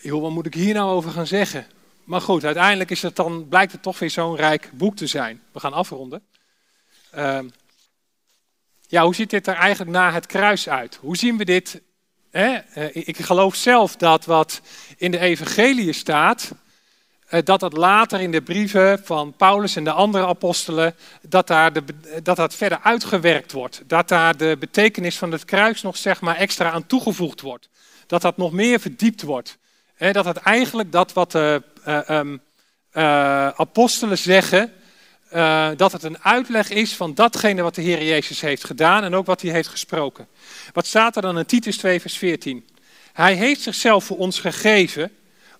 joh, 0.00 0.22
wat 0.22 0.30
moet 0.30 0.46
ik 0.46 0.54
hier 0.54 0.74
nou 0.74 0.90
over 0.90 1.10
gaan 1.10 1.26
zeggen? 1.26 1.66
Maar 2.04 2.20
goed, 2.20 2.44
uiteindelijk 2.44 2.90
is 2.90 3.02
het 3.02 3.16
dan, 3.16 3.48
blijkt 3.48 3.72
het 3.72 3.82
toch 3.82 3.98
weer 3.98 4.10
zo'n 4.10 4.36
rijk 4.36 4.70
boek 4.72 4.96
te 4.96 5.06
zijn. 5.06 5.42
We 5.52 5.60
gaan 5.60 5.72
afronden. 5.72 6.22
Uh, 7.16 7.38
ja, 8.94 9.04
hoe 9.04 9.14
ziet 9.14 9.30
dit 9.30 9.46
er 9.46 9.54
eigenlijk 9.54 9.90
na 9.90 10.12
het 10.12 10.26
kruis 10.26 10.68
uit? 10.68 10.98
Hoe 11.00 11.16
zien 11.16 11.36
we 11.36 11.44
dit? 11.44 11.80
Hè? 12.30 12.58
Uh, 12.76 12.88
ik 12.92 13.18
geloof 13.18 13.54
zelf 13.54 13.96
dat 13.96 14.24
wat 14.24 14.60
in 14.96 15.10
de 15.10 15.18
evangelie 15.18 15.92
staat, 15.92 16.52
uh, 17.30 17.40
dat 17.44 17.60
dat 17.60 17.72
later 17.72 18.20
in 18.20 18.30
de 18.30 18.42
brieven 18.42 19.00
van 19.04 19.34
Paulus 19.36 19.76
en 19.76 19.84
de 19.84 19.92
andere 19.92 20.26
apostelen, 20.26 20.94
dat, 21.22 21.46
daar 21.46 21.72
de, 21.72 21.84
dat 22.22 22.36
dat 22.36 22.54
verder 22.54 22.80
uitgewerkt 22.82 23.52
wordt. 23.52 23.82
Dat 23.86 24.08
daar 24.08 24.36
de 24.36 24.56
betekenis 24.58 25.18
van 25.18 25.32
het 25.32 25.44
kruis 25.44 25.82
nog 25.82 25.96
zeg 25.96 26.20
maar 26.20 26.36
extra 26.36 26.70
aan 26.70 26.86
toegevoegd 26.86 27.40
wordt. 27.40 27.68
Dat 28.06 28.22
dat 28.22 28.36
nog 28.36 28.52
meer 28.52 28.80
verdiept 28.80 29.22
wordt. 29.22 29.58
Dat 29.98 30.24
het 30.24 30.36
eigenlijk 30.36 30.92
dat 30.92 31.12
wat 31.12 31.32
de 31.32 31.62
uh, 32.92 33.48
apostelen 33.48 34.18
zeggen 34.18 34.72
uh, 35.34 35.68
dat 35.76 35.92
het 35.92 36.02
een 36.02 36.22
uitleg 36.22 36.70
is 36.70 36.96
van 36.96 37.14
datgene 37.14 37.62
wat 37.62 37.74
de 37.74 37.82
Heer 37.82 38.04
Jezus 38.04 38.40
heeft 38.40 38.64
gedaan 38.64 39.04
en 39.04 39.14
ook 39.14 39.26
wat 39.26 39.42
hij 39.42 39.50
heeft 39.50 39.68
gesproken. 39.68 40.28
Wat 40.72 40.86
staat 40.86 41.16
er 41.16 41.22
dan 41.22 41.38
in 41.38 41.46
Titus 41.46 41.76
2, 41.76 42.00
vers 42.00 42.18
14? 42.18 42.66
Hij 43.12 43.34
heeft 43.34 43.60
zichzelf 43.60 44.04
voor 44.04 44.16
ons 44.16 44.38
gegeven, 44.38 45.12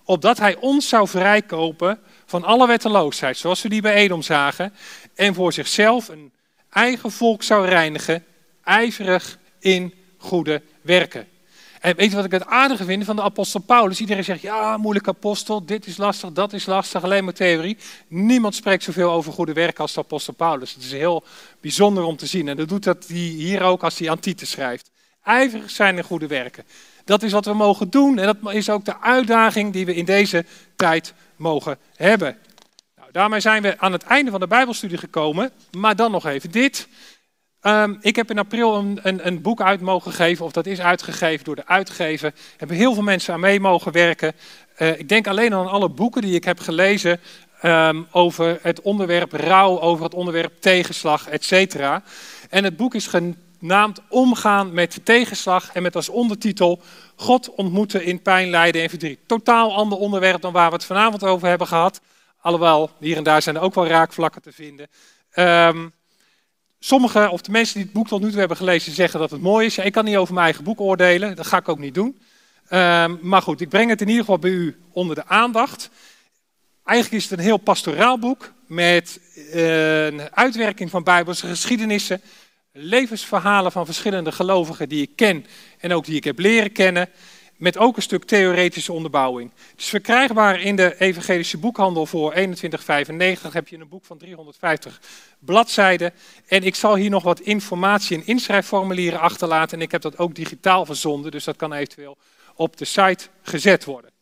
opdat 0.03 0.37
hij 0.37 0.55
ons 0.55 0.89
zou 0.89 1.07
vrijkopen 1.07 1.99
van 2.25 2.43
alle 2.43 2.67
wetteloosheid, 2.67 3.37
zoals 3.37 3.61
we 3.61 3.69
die 3.69 3.81
bij 3.81 3.93
Edom 3.93 4.21
zagen, 4.21 4.73
en 5.15 5.33
voor 5.33 5.53
zichzelf 5.53 6.07
een 6.07 6.31
eigen 6.69 7.11
volk 7.11 7.43
zou 7.43 7.67
reinigen, 7.67 8.25
ijverig 8.63 9.37
in 9.59 9.93
goede 10.17 10.61
werken. 10.81 11.27
En 11.85 11.95
weet 11.95 12.09
je 12.09 12.15
wat 12.15 12.25
ik 12.25 12.31
het 12.31 12.45
aardige 12.45 12.85
vind 12.85 13.03
van 13.03 13.15
de 13.15 13.21
apostel 13.21 13.59
Paulus? 13.59 13.99
Iedereen 13.99 14.23
zegt, 14.23 14.41
ja, 14.41 14.77
moeilijk 14.77 15.07
apostel, 15.07 15.65
dit 15.65 15.85
is 15.85 15.97
lastig, 15.97 16.31
dat 16.31 16.53
is 16.53 16.65
lastig, 16.65 17.03
alleen 17.03 17.23
maar 17.23 17.33
theorie. 17.33 17.77
Niemand 18.07 18.55
spreekt 18.55 18.83
zoveel 18.83 19.11
over 19.11 19.33
goede 19.33 19.53
werken 19.53 19.77
als 19.77 19.93
de 19.93 19.99
apostel 19.99 20.33
Paulus. 20.33 20.73
Het 20.73 20.83
is 20.83 20.91
heel 20.91 21.23
bijzonder 21.61 22.03
om 22.03 22.15
te 22.15 22.25
zien. 22.25 22.47
En 22.47 22.55
dat 22.57 22.69
doet 22.69 22.83
dat 22.83 23.05
hij 23.07 23.17
hier 23.17 23.61
ook 23.61 23.83
als 23.83 23.99
hij 23.99 24.09
Antite 24.09 24.45
schrijft. 24.45 24.89
Ijverig 25.23 25.69
zijn 25.69 25.97
in 25.97 26.03
goede 26.03 26.27
werken. 26.27 26.63
Dat 27.03 27.23
is 27.23 27.31
wat 27.31 27.45
we 27.45 27.53
mogen 27.53 27.89
doen 27.89 28.17
en 28.17 28.25
dat 28.25 28.53
is 28.53 28.69
ook 28.69 28.85
de 28.85 29.01
uitdaging 29.01 29.73
die 29.73 29.85
we 29.85 29.95
in 29.95 30.05
deze 30.05 30.45
tijd 30.75 31.13
mogen 31.35 31.77
hebben. 31.95 32.37
Nou, 32.95 33.11
daarmee 33.11 33.39
zijn 33.39 33.61
we 33.61 33.79
aan 33.79 33.91
het 33.91 34.03
einde 34.03 34.31
van 34.31 34.39
de 34.39 34.47
Bijbelstudie 34.47 34.97
gekomen, 34.97 35.51
maar 35.71 35.95
dan 35.95 36.11
nog 36.11 36.25
even 36.25 36.51
dit. 36.51 36.87
Um, 37.67 37.97
ik 38.01 38.15
heb 38.15 38.29
in 38.29 38.39
april 38.39 38.75
een, 38.75 38.99
een, 39.03 39.27
een, 39.27 39.41
boek 39.41 39.61
uit 39.61 39.81
mogen 39.81 40.11
geven, 40.11 40.45
of 40.45 40.51
dat 40.51 40.65
is 40.65 40.79
uitgegeven 40.79 41.45
door 41.45 41.55
de 41.55 41.67
uitgever. 41.67 42.27
Er 42.27 42.33
hebben 42.57 42.77
heel 42.77 42.93
veel 42.93 43.03
mensen 43.03 43.33
aan 43.33 43.39
mee 43.39 43.59
mogen 43.59 43.91
werken. 43.91 44.33
Uh, 44.77 44.99
ik 44.99 45.09
denk 45.09 45.27
alleen 45.27 45.53
aan 45.53 45.67
alle 45.67 45.89
boeken 45.89 46.21
die 46.21 46.35
ik 46.35 46.43
heb 46.43 46.59
gelezen 46.59 47.19
um, 47.63 48.07
over 48.11 48.59
het 48.61 48.81
onderwerp 48.81 49.31
rouw, 49.31 49.79
over 49.79 50.03
het 50.03 50.13
onderwerp 50.13 50.61
tegenslag, 50.61 51.27
etc. 51.27 51.75
En 52.49 52.63
het 52.63 52.77
boek 52.77 52.95
is 52.95 53.07
genaamd 53.07 54.01
Omgaan 54.09 54.73
met 54.73 54.99
tegenslag 55.03 55.71
en 55.73 55.81
met 55.81 55.95
als 55.95 56.09
ondertitel 56.09 56.81
God 57.15 57.55
ontmoeten 57.55 58.03
in 58.03 58.21
pijn, 58.21 58.49
lijden 58.49 58.81
en 58.81 58.89
verdriet. 58.89 59.19
Totaal 59.27 59.75
ander 59.75 59.97
onderwerp 59.97 60.41
dan 60.41 60.53
waar 60.53 60.69
we 60.69 60.75
het 60.75 60.85
vanavond 60.85 61.23
over 61.23 61.47
hebben 61.47 61.67
gehad. 61.67 62.01
Alhoewel, 62.41 62.89
hier 62.99 63.17
en 63.17 63.23
daar 63.23 63.41
zijn 63.41 63.55
er 63.55 63.61
ook 63.61 63.75
wel 63.75 63.87
raakvlakken 63.87 64.41
te 64.41 64.51
vinden. 64.51 64.87
Um, 65.35 65.93
Sommigen, 66.85 67.31
of 67.31 67.41
de 67.41 67.51
mensen 67.51 67.73
die 67.75 67.83
het 67.83 67.93
boek 67.93 68.07
tot 68.07 68.21
nu 68.21 68.29
toe 68.29 68.39
hebben 68.39 68.57
gelezen, 68.57 68.93
zeggen 68.93 69.19
dat 69.19 69.31
het 69.31 69.41
mooi 69.41 69.65
is. 69.65 69.77
ik 69.77 69.91
kan 69.91 70.05
niet 70.05 70.15
over 70.15 70.33
mijn 70.33 70.45
eigen 70.45 70.63
boek 70.63 70.79
oordelen, 70.79 71.35
dat 71.35 71.47
ga 71.47 71.57
ik 71.57 71.69
ook 71.69 71.79
niet 71.79 71.93
doen. 71.93 72.19
Um, 72.71 73.19
maar 73.21 73.41
goed, 73.41 73.61
ik 73.61 73.69
breng 73.69 73.89
het 73.89 74.01
in 74.01 74.07
ieder 74.07 74.23
geval 74.23 74.39
bij 74.39 74.49
u 74.49 74.77
onder 74.91 75.15
de 75.15 75.25
aandacht. 75.25 75.89
Eigenlijk 76.83 77.23
is 77.23 77.29
het 77.29 77.39
een 77.39 77.45
heel 77.45 77.57
pastoraal 77.57 78.19
boek 78.19 78.53
met 78.67 79.19
uh, 79.53 80.05
een 80.05 80.35
uitwerking 80.35 80.89
van 80.89 81.03
Bijbelse 81.03 81.47
geschiedenissen, 81.47 82.21
levensverhalen 82.71 83.71
van 83.71 83.85
verschillende 83.85 84.31
gelovigen 84.31 84.89
die 84.89 85.01
ik 85.01 85.15
ken 85.15 85.45
en 85.79 85.93
ook 85.93 86.05
die 86.05 86.15
ik 86.15 86.23
heb 86.23 86.39
leren 86.39 86.71
kennen 86.71 87.09
met 87.57 87.77
ook 87.77 87.95
een 87.95 88.01
stuk 88.01 88.23
theoretische 88.23 88.93
onderbouwing. 88.93 89.51
Het 89.71 89.79
is 89.79 89.89
verkrijgbaar 89.89 90.61
in 90.61 90.75
de 90.75 90.99
evangelische 90.99 91.57
boekhandel 91.57 92.05
voor 92.05 92.33
21,95. 92.35 92.41
Heb 93.51 93.67
je 93.67 93.77
een 93.77 93.89
boek 93.89 94.05
van 94.05 94.17
350 94.17 95.01
bladzijden. 95.39 96.13
En 96.47 96.63
ik 96.63 96.75
zal 96.75 96.95
hier 96.95 97.09
nog 97.09 97.23
wat 97.23 97.39
informatie 97.39 98.17
en 98.17 98.27
inschrijfformulieren 98.27 99.19
achterlaten. 99.19 99.77
En 99.77 99.83
ik 99.83 99.91
heb 99.91 100.01
dat 100.01 100.17
ook 100.17 100.35
digitaal 100.35 100.85
verzonden, 100.85 101.31
dus 101.31 101.43
dat 101.43 101.55
kan 101.55 101.73
eventueel 101.73 102.17
op 102.55 102.77
de 102.77 102.85
site 102.85 103.27
gezet 103.41 103.85
worden. 103.85 104.13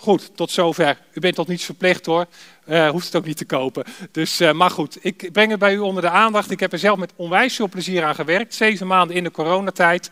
Goed, 0.00 0.36
tot 0.36 0.50
zover. 0.50 0.98
U 1.12 1.20
bent 1.20 1.34
tot 1.34 1.48
niets 1.48 1.64
verplicht 1.64 2.06
hoor. 2.06 2.26
Uh, 2.66 2.90
hoeft 2.90 3.06
het 3.06 3.16
ook 3.16 3.24
niet 3.24 3.36
te 3.36 3.44
kopen. 3.44 3.84
Dus, 4.10 4.40
uh, 4.40 4.52
maar 4.52 4.70
goed, 4.70 4.98
ik 5.00 5.32
breng 5.32 5.50
het 5.50 5.58
bij 5.58 5.74
u 5.74 5.78
onder 5.78 6.02
de 6.02 6.10
aandacht. 6.10 6.50
Ik 6.50 6.60
heb 6.60 6.72
er 6.72 6.78
zelf 6.78 6.98
met 6.98 7.12
onwijs 7.16 7.56
veel 7.56 7.68
plezier 7.68 8.04
aan 8.04 8.14
gewerkt. 8.14 8.54
Zeven 8.54 8.86
maanden 8.86 9.16
in 9.16 9.24
de 9.24 9.30
coronatijd 9.30 10.10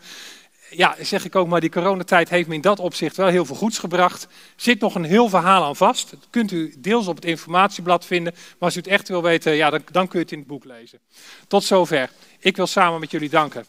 ja, 0.69 0.95
zeg 1.01 1.25
ik 1.25 1.35
ook 1.35 1.47
maar, 1.47 1.61
die 1.61 1.69
coronatijd 1.69 2.29
heeft 2.29 2.47
me 2.47 2.55
in 2.55 2.61
dat 2.61 2.79
opzicht 2.79 3.15
wel 3.15 3.27
heel 3.27 3.45
veel 3.45 3.55
goeds 3.55 3.77
gebracht. 3.77 4.23
Er 4.23 4.29
zit 4.55 4.79
nog 4.79 4.95
een 4.95 5.03
heel 5.03 5.29
verhaal 5.29 5.63
aan 5.63 5.75
vast. 5.75 6.09
Dat 6.09 6.27
kunt 6.29 6.51
u 6.51 6.73
deels 6.77 7.07
op 7.07 7.15
het 7.15 7.25
informatieblad 7.25 8.05
vinden. 8.05 8.33
Maar 8.33 8.55
als 8.59 8.75
u 8.75 8.79
het 8.79 8.87
echt 8.87 9.07
wil 9.07 9.21
weten, 9.21 9.53
ja, 9.53 9.69
dan, 9.69 9.81
dan 9.91 10.07
kun 10.07 10.19
je 10.19 10.25
het 10.25 10.33
in 10.33 10.39
het 10.39 10.47
boek 10.47 10.63
lezen. 10.63 10.99
Tot 11.47 11.63
zover. 11.63 12.09
Ik 12.39 12.55
wil 12.55 12.67
samen 12.67 12.99
met 12.99 13.11
jullie 13.11 13.29
danken. 13.29 13.65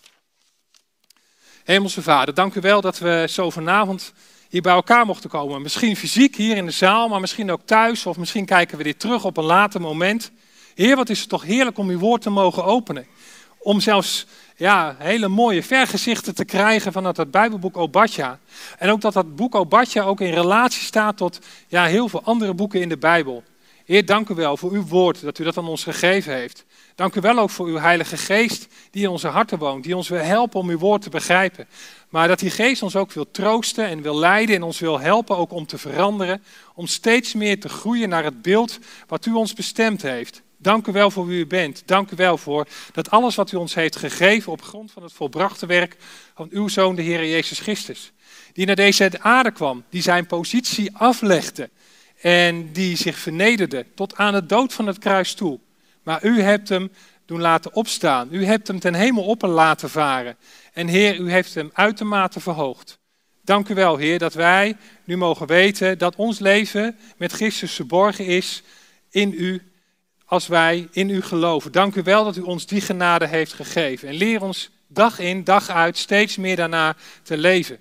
Hemelse 1.64 2.02
Vader, 2.02 2.34
dank 2.34 2.54
u 2.54 2.60
wel 2.60 2.80
dat 2.80 2.98
we 2.98 3.26
zo 3.28 3.50
vanavond 3.50 4.12
hier 4.48 4.62
bij 4.62 4.72
elkaar 4.72 5.06
mochten 5.06 5.30
komen. 5.30 5.62
Misschien 5.62 5.96
fysiek 5.96 6.36
hier 6.36 6.56
in 6.56 6.66
de 6.66 6.72
zaal, 6.72 7.08
maar 7.08 7.20
misschien 7.20 7.50
ook 7.50 7.62
thuis. 7.64 8.06
Of 8.06 8.16
misschien 8.16 8.44
kijken 8.44 8.78
we 8.78 8.84
dit 8.84 9.00
terug 9.00 9.24
op 9.24 9.36
een 9.36 9.44
later 9.44 9.80
moment. 9.80 10.30
Heer, 10.74 10.96
wat 10.96 11.08
is 11.08 11.20
het 11.20 11.28
toch 11.28 11.42
heerlijk 11.42 11.78
om 11.78 11.88
uw 11.88 11.98
woord 11.98 12.22
te 12.22 12.30
mogen 12.30 12.64
openen. 12.64 13.06
Om 13.58 13.80
zelfs 13.80 14.26
ja, 14.60 14.96
hele 14.98 15.28
mooie 15.28 15.62
vergezichten 15.62 16.34
te 16.34 16.44
krijgen 16.44 16.92
vanuit 16.92 17.16
het 17.16 17.30
Bijbelboek 17.30 17.76
Obadja. 17.76 18.38
En 18.78 18.90
ook 18.90 19.00
dat 19.00 19.12
dat 19.12 19.36
boek 19.36 19.54
Obadja 19.54 20.02
ook 20.02 20.20
in 20.20 20.32
relatie 20.32 20.82
staat 20.82 21.16
tot 21.16 21.38
ja, 21.68 21.84
heel 21.84 22.08
veel 22.08 22.22
andere 22.22 22.54
boeken 22.54 22.80
in 22.80 22.88
de 22.88 22.98
Bijbel. 22.98 23.42
Heer, 23.84 24.06
dank 24.06 24.28
u 24.28 24.34
wel 24.34 24.56
voor 24.56 24.72
uw 24.72 24.86
woord, 24.86 25.20
dat 25.20 25.38
u 25.38 25.44
dat 25.44 25.56
aan 25.56 25.68
ons 25.68 25.82
gegeven 25.82 26.34
heeft. 26.34 26.64
Dank 26.94 27.14
u 27.14 27.20
wel 27.20 27.38
ook 27.38 27.50
voor 27.50 27.66
uw 27.66 27.78
Heilige 27.78 28.16
Geest 28.16 28.66
die 28.90 29.02
in 29.02 29.08
onze 29.08 29.28
harten 29.28 29.58
woont, 29.58 29.84
die 29.84 29.96
ons 29.96 30.08
wil 30.08 30.22
helpen 30.22 30.60
om 30.60 30.68
uw 30.68 30.78
woord 30.78 31.02
te 31.02 31.10
begrijpen. 31.10 31.66
Maar 32.08 32.28
dat 32.28 32.38
die 32.38 32.50
Geest 32.50 32.82
ons 32.82 32.96
ook 32.96 33.12
wil 33.12 33.30
troosten 33.30 33.86
en 33.86 34.02
wil 34.02 34.18
leiden 34.18 34.56
en 34.56 34.62
ons 34.62 34.78
wil 34.78 35.00
helpen 35.00 35.36
ook 35.36 35.52
om 35.52 35.66
te 35.66 35.78
veranderen, 35.78 36.42
om 36.74 36.86
steeds 36.86 37.34
meer 37.34 37.60
te 37.60 37.68
groeien 37.68 38.08
naar 38.08 38.24
het 38.24 38.42
beeld 38.42 38.78
wat 39.06 39.26
u 39.26 39.32
ons 39.32 39.54
bestemd 39.54 40.02
heeft. 40.02 40.42
Dank 40.62 40.86
u 40.86 40.92
wel 40.92 41.10
voor 41.10 41.26
wie 41.26 41.38
u 41.38 41.46
bent. 41.46 41.82
Dank 41.86 42.10
u 42.10 42.16
wel 42.16 42.38
voor 42.38 42.66
dat 42.92 43.10
alles 43.10 43.34
wat 43.34 43.52
u 43.52 43.56
ons 43.56 43.74
heeft 43.74 43.96
gegeven 43.96 44.52
op 44.52 44.62
grond 44.62 44.92
van 44.92 45.02
het 45.02 45.12
volbrachte 45.12 45.66
werk 45.66 45.96
van 46.34 46.48
uw 46.50 46.68
Zoon, 46.68 46.94
de 46.94 47.02
Heer 47.02 47.28
Jezus 47.28 47.58
Christus. 47.58 48.12
Die 48.52 48.66
naar 48.66 48.76
deze 48.76 49.20
aarde 49.20 49.50
kwam, 49.50 49.84
die 49.90 50.02
zijn 50.02 50.26
positie 50.26 50.96
aflegde 50.96 51.70
en 52.20 52.72
die 52.72 52.96
zich 52.96 53.18
vernederde 53.18 53.86
tot 53.94 54.16
aan 54.16 54.34
het 54.34 54.48
dood 54.48 54.72
van 54.72 54.86
het 54.86 54.98
kruis 54.98 55.34
toe. 55.34 55.58
Maar 56.02 56.24
u 56.24 56.40
hebt 56.40 56.68
hem 56.68 56.90
doen 57.26 57.40
laten 57.40 57.74
opstaan. 57.74 58.28
U 58.30 58.44
hebt 58.44 58.68
hem 58.68 58.78
ten 58.78 58.94
hemel 58.94 59.24
op 59.24 59.42
laten 59.42 59.90
varen. 59.90 60.36
En 60.72 60.88
Heer, 60.88 61.16
u 61.16 61.30
heeft 61.30 61.54
hem 61.54 61.70
uitermate 61.72 62.40
verhoogd. 62.40 62.98
Dank 63.44 63.68
u 63.68 63.74
wel, 63.74 63.96
Heer, 63.96 64.18
dat 64.18 64.34
wij 64.34 64.76
nu 65.04 65.16
mogen 65.16 65.46
weten 65.46 65.98
dat 65.98 66.16
ons 66.16 66.38
leven 66.38 66.98
met 67.16 67.32
Christus 67.32 67.72
verborgen 67.72 68.26
is 68.26 68.62
in 69.10 69.34
u 69.36 69.69
als 70.30 70.46
wij 70.46 70.88
in 70.90 71.08
u 71.08 71.22
geloven. 71.22 71.72
Dank 71.72 71.94
u 71.94 72.02
wel 72.02 72.24
dat 72.24 72.36
u 72.36 72.40
ons 72.40 72.66
die 72.66 72.80
genade 72.80 73.26
heeft 73.26 73.52
gegeven. 73.52 74.08
En 74.08 74.14
leer 74.14 74.42
ons 74.42 74.70
dag 74.86 75.18
in, 75.18 75.44
dag 75.44 75.68
uit 75.68 75.98
steeds 75.98 76.36
meer 76.36 76.56
daarna 76.56 76.96
te 77.22 77.36
leven. 77.36 77.78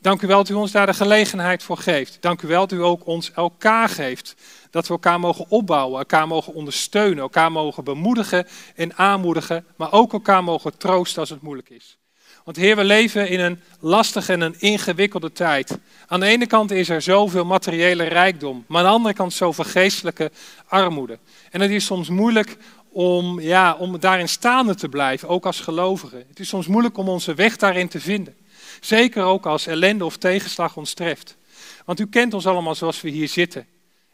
Dank 0.00 0.22
u 0.22 0.26
wel 0.26 0.36
dat 0.36 0.48
u 0.48 0.54
ons 0.54 0.72
daar 0.72 0.86
de 0.86 0.94
gelegenheid 0.94 1.62
voor 1.62 1.76
geeft. 1.76 2.16
Dank 2.20 2.42
u 2.42 2.48
wel 2.48 2.66
dat 2.66 2.78
u 2.78 2.82
ook 2.82 3.06
ons 3.06 3.32
elkaar 3.32 3.88
geeft. 3.88 4.34
Dat 4.70 4.86
we 4.86 4.92
elkaar 4.92 5.20
mogen 5.20 5.46
opbouwen, 5.48 5.98
elkaar 5.98 6.26
mogen 6.26 6.54
ondersteunen, 6.54 7.18
elkaar 7.18 7.52
mogen 7.52 7.84
bemoedigen 7.84 8.46
en 8.74 8.96
aanmoedigen, 8.96 9.64
maar 9.76 9.92
ook 9.92 10.12
elkaar 10.12 10.44
mogen 10.44 10.78
troosten 10.78 11.20
als 11.20 11.30
het 11.30 11.42
moeilijk 11.42 11.70
is. 11.70 11.98
Want 12.44 12.56
Heer, 12.56 12.76
we 12.76 12.84
leven 12.84 13.28
in 13.28 13.40
een 13.40 13.60
lastige 13.80 14.32
en 14.32 14.40
een 14.40 14.56
ingewikkelde 14.58 15.32
tijd. 15.32 15.78
Aan 16.06 16.20
de 16.20 16.26
ene 16.26 16.46
kant 16.46 16.70
is 16.70 16.88
er 16.88 17.02
zoveel 17.02 17.44
materiële 17.44 18.04
rijkdom, 18.04 18.64
maar 18.68 18.78
aan 18.78 18.86
de 18.86 18.92
andere 18.92 19.14
kant 19.14 19.32
zoveel 19.32 19.64
geestelijke 19.64 20.30
armoede. 20.66 21.18
En 21.50 21.60
het 21.60 21.70
is 21.70 21.84
soms 21.84 22.08
moeilijk 22.08 22.56
om, 22.88 23.40
ja, 23.40 23.74
om 23.74 24.00
daarin 24.00 24.28
staande 24.28 24.74
te 24.74 24.88
blijven, 24.88 25.28
ook 25.28 25.46
als 25.46 25.60
gelovigen. 25.60 26.24
Het 26.28 26.40
is 26.40 26.48
soms 26.48 26.66
moeilijk 26.66 26.98
om 26.98 27.08
onze 27.08 27.34
weg 27.34 27.56
daarin 27.56 27.88
te 27.88 28.00
vinden. 28.00 28.36
Zeker 28.80 29.22
ook 29.22 29.46
als 29.46 29.66
ellende 29.66 30.04
of 30.04 30.16
tegenslag 30.16 30.76
ons 30.76 30.94
treft. 30.94 31.36
Want 31.84 32.00
u 32.00 32.06
kent 32.06 32.34
ons 32.34 32.46
allemaal 32.46 32.74
zoals 32.74 33.00
we 33.00 33.08
hier 33.08 33.28
zitten. 33.28 33.66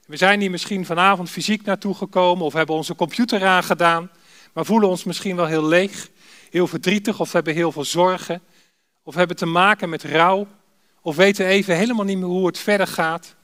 We 0.06 0.16
zijn 0.16 0.40
hier 0.40 0.50
misschien 0.50 0.86
vanavond 0.86 1.30
fysiek 1.30 1.64
naartoe 1.64 1.94
gekomen 1.94 2.44
of 2.44 2.52
hebben 2.52 2.74
onze 2.74 2.94
computer 2.94 3.44
aangedaan, 3.44 4.10
maar 4.52 4.64
voelen 4.64 4.88
ons 4.88 5.04
misschien 5.04 5.36
wel 5.36 5.46
heel 5.46 5.66
leeg, 5.66 6.08
heel 6.50 6.66
verdrietig 6.66 7.20
of 7.20 7.32
hebben 7.32 7.54
heel 7.54 7.72
veel 7.72 7.84
zorgen. 7.84 8.42
Of 9.02 9.14
hebben 9.14 9.36
te 9.36 9.46
maken 9.46 9.88
met 9.88 10.02
rouw 10.02 10.46
of 11.02 11.16
weten 11.16 11.46
even 11.46 11.76
helemaal 11.76 12.04
niet 12.04 12.18
meer 12.18 12.26
hoe 12.26 12.46
het 12.46 12.58
verder 12.58 12.86
gaat. 12.86 13.34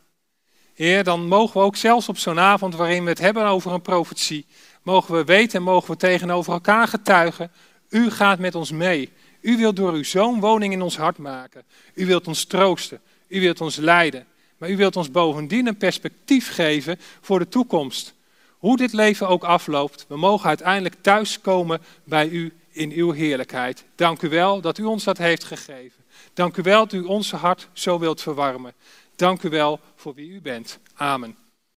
Heer, 0.74 1.05
dan 1.05 1.26
mogen 1.26 1.60
we 1.60 1.66
ook 1.66 1.76
zelfs 1.76 2.09
op 2.09 2.18
zo'n 2.18 2.39
avond 2.39 2.74
waarin 2.74 3.05
we 3.05 3.10
het 3.10 3.18
hebben 3.18 3.47
over 3.47 3.72
een 3.72 3.82
profetie, 3.82 4.47
mogen 4.82 5.14
we 5.14 5.24
weten 5.24 5.59
en 5.59 5.64
mogen 5.64 5.90
we 5.90 5.97
tegenover 5.97 6.52
elkaar 6.52 6.89
getuigen, 6.89 7.51
u 7.89 8.10
gaat 8.10 8.39
met 8.39 8.55
ons 8.55 8.70
mee. 8.70 9.12
U 9.40 9.56
wilt 9.56 9.76
door 9.76 9.93
uw 9.93 10.05
zoon 10.05 10.40
woning 10.40 10.72
in 10.72 10.82
ons 10.82 10.97
hart 10.97 11.18
maken. 11.18 11.64
U 11.94 12.06
wilt 12.06 12.26
ons 12.26 12.44
troosten. 12.44 13.01
U 13.28 13.40
wilt 13.40 13.60
ons 13.60 13.76
leiden. 13.76 14.26
Maar 14.59 14.70
u 14.70 14.76
wilt 14.76 14.97
ons 14.97 15.10
bovendien 15.10 15.66
een 15.66 15.76
perspectief 15.76 16.55
geven 16.55 17.01
voor 17.20 17.39
de 17.39 17.48
toekomst. 17.48 18.14
Hoe 18.59 18.76
dit 18.76 18.93
leven 18.93 19.28
ook 19.28 19.44
afloopt, 19.44 20.05
we 20.09 20.16
mogen 20.16 20.48
uiteindelijk 20.48 20.94
thuiskomen 21.01 21.81
bij 22.05 22.28
u 22.28 22.52
in 22.74 22.90
uw 22.90 23.10
heerlijkheid. 23.10 23.84
Dank 23.94 24.22
u 24.22 24.28
wel 24.28 24.60
dat 24.60 24.78
u 24.78 24.84
ons 24.84 25.05
dat 25.05 25.18
heeft 25.18 25.44
gegeven. 25.44 26.05
Dank 26.34 26.56
u 26.56 26.62
wel 26.62 26.86
dat 26.86 26.92
u 26.92 27.02
ons 27.02 27.30
hart 27.30 27.68
zo 27.72 27.98
wilt 27.98 28.20
verwarmen. 28.20 28.72
Dank 29.16 29.42
u 29.42 29.48
wel 29.48 29.80
voor 29.96 30.14
wie 30.14 30.30
u 30.30 30.40
bent. 30.40 30.78
Amen. 30.94 31.43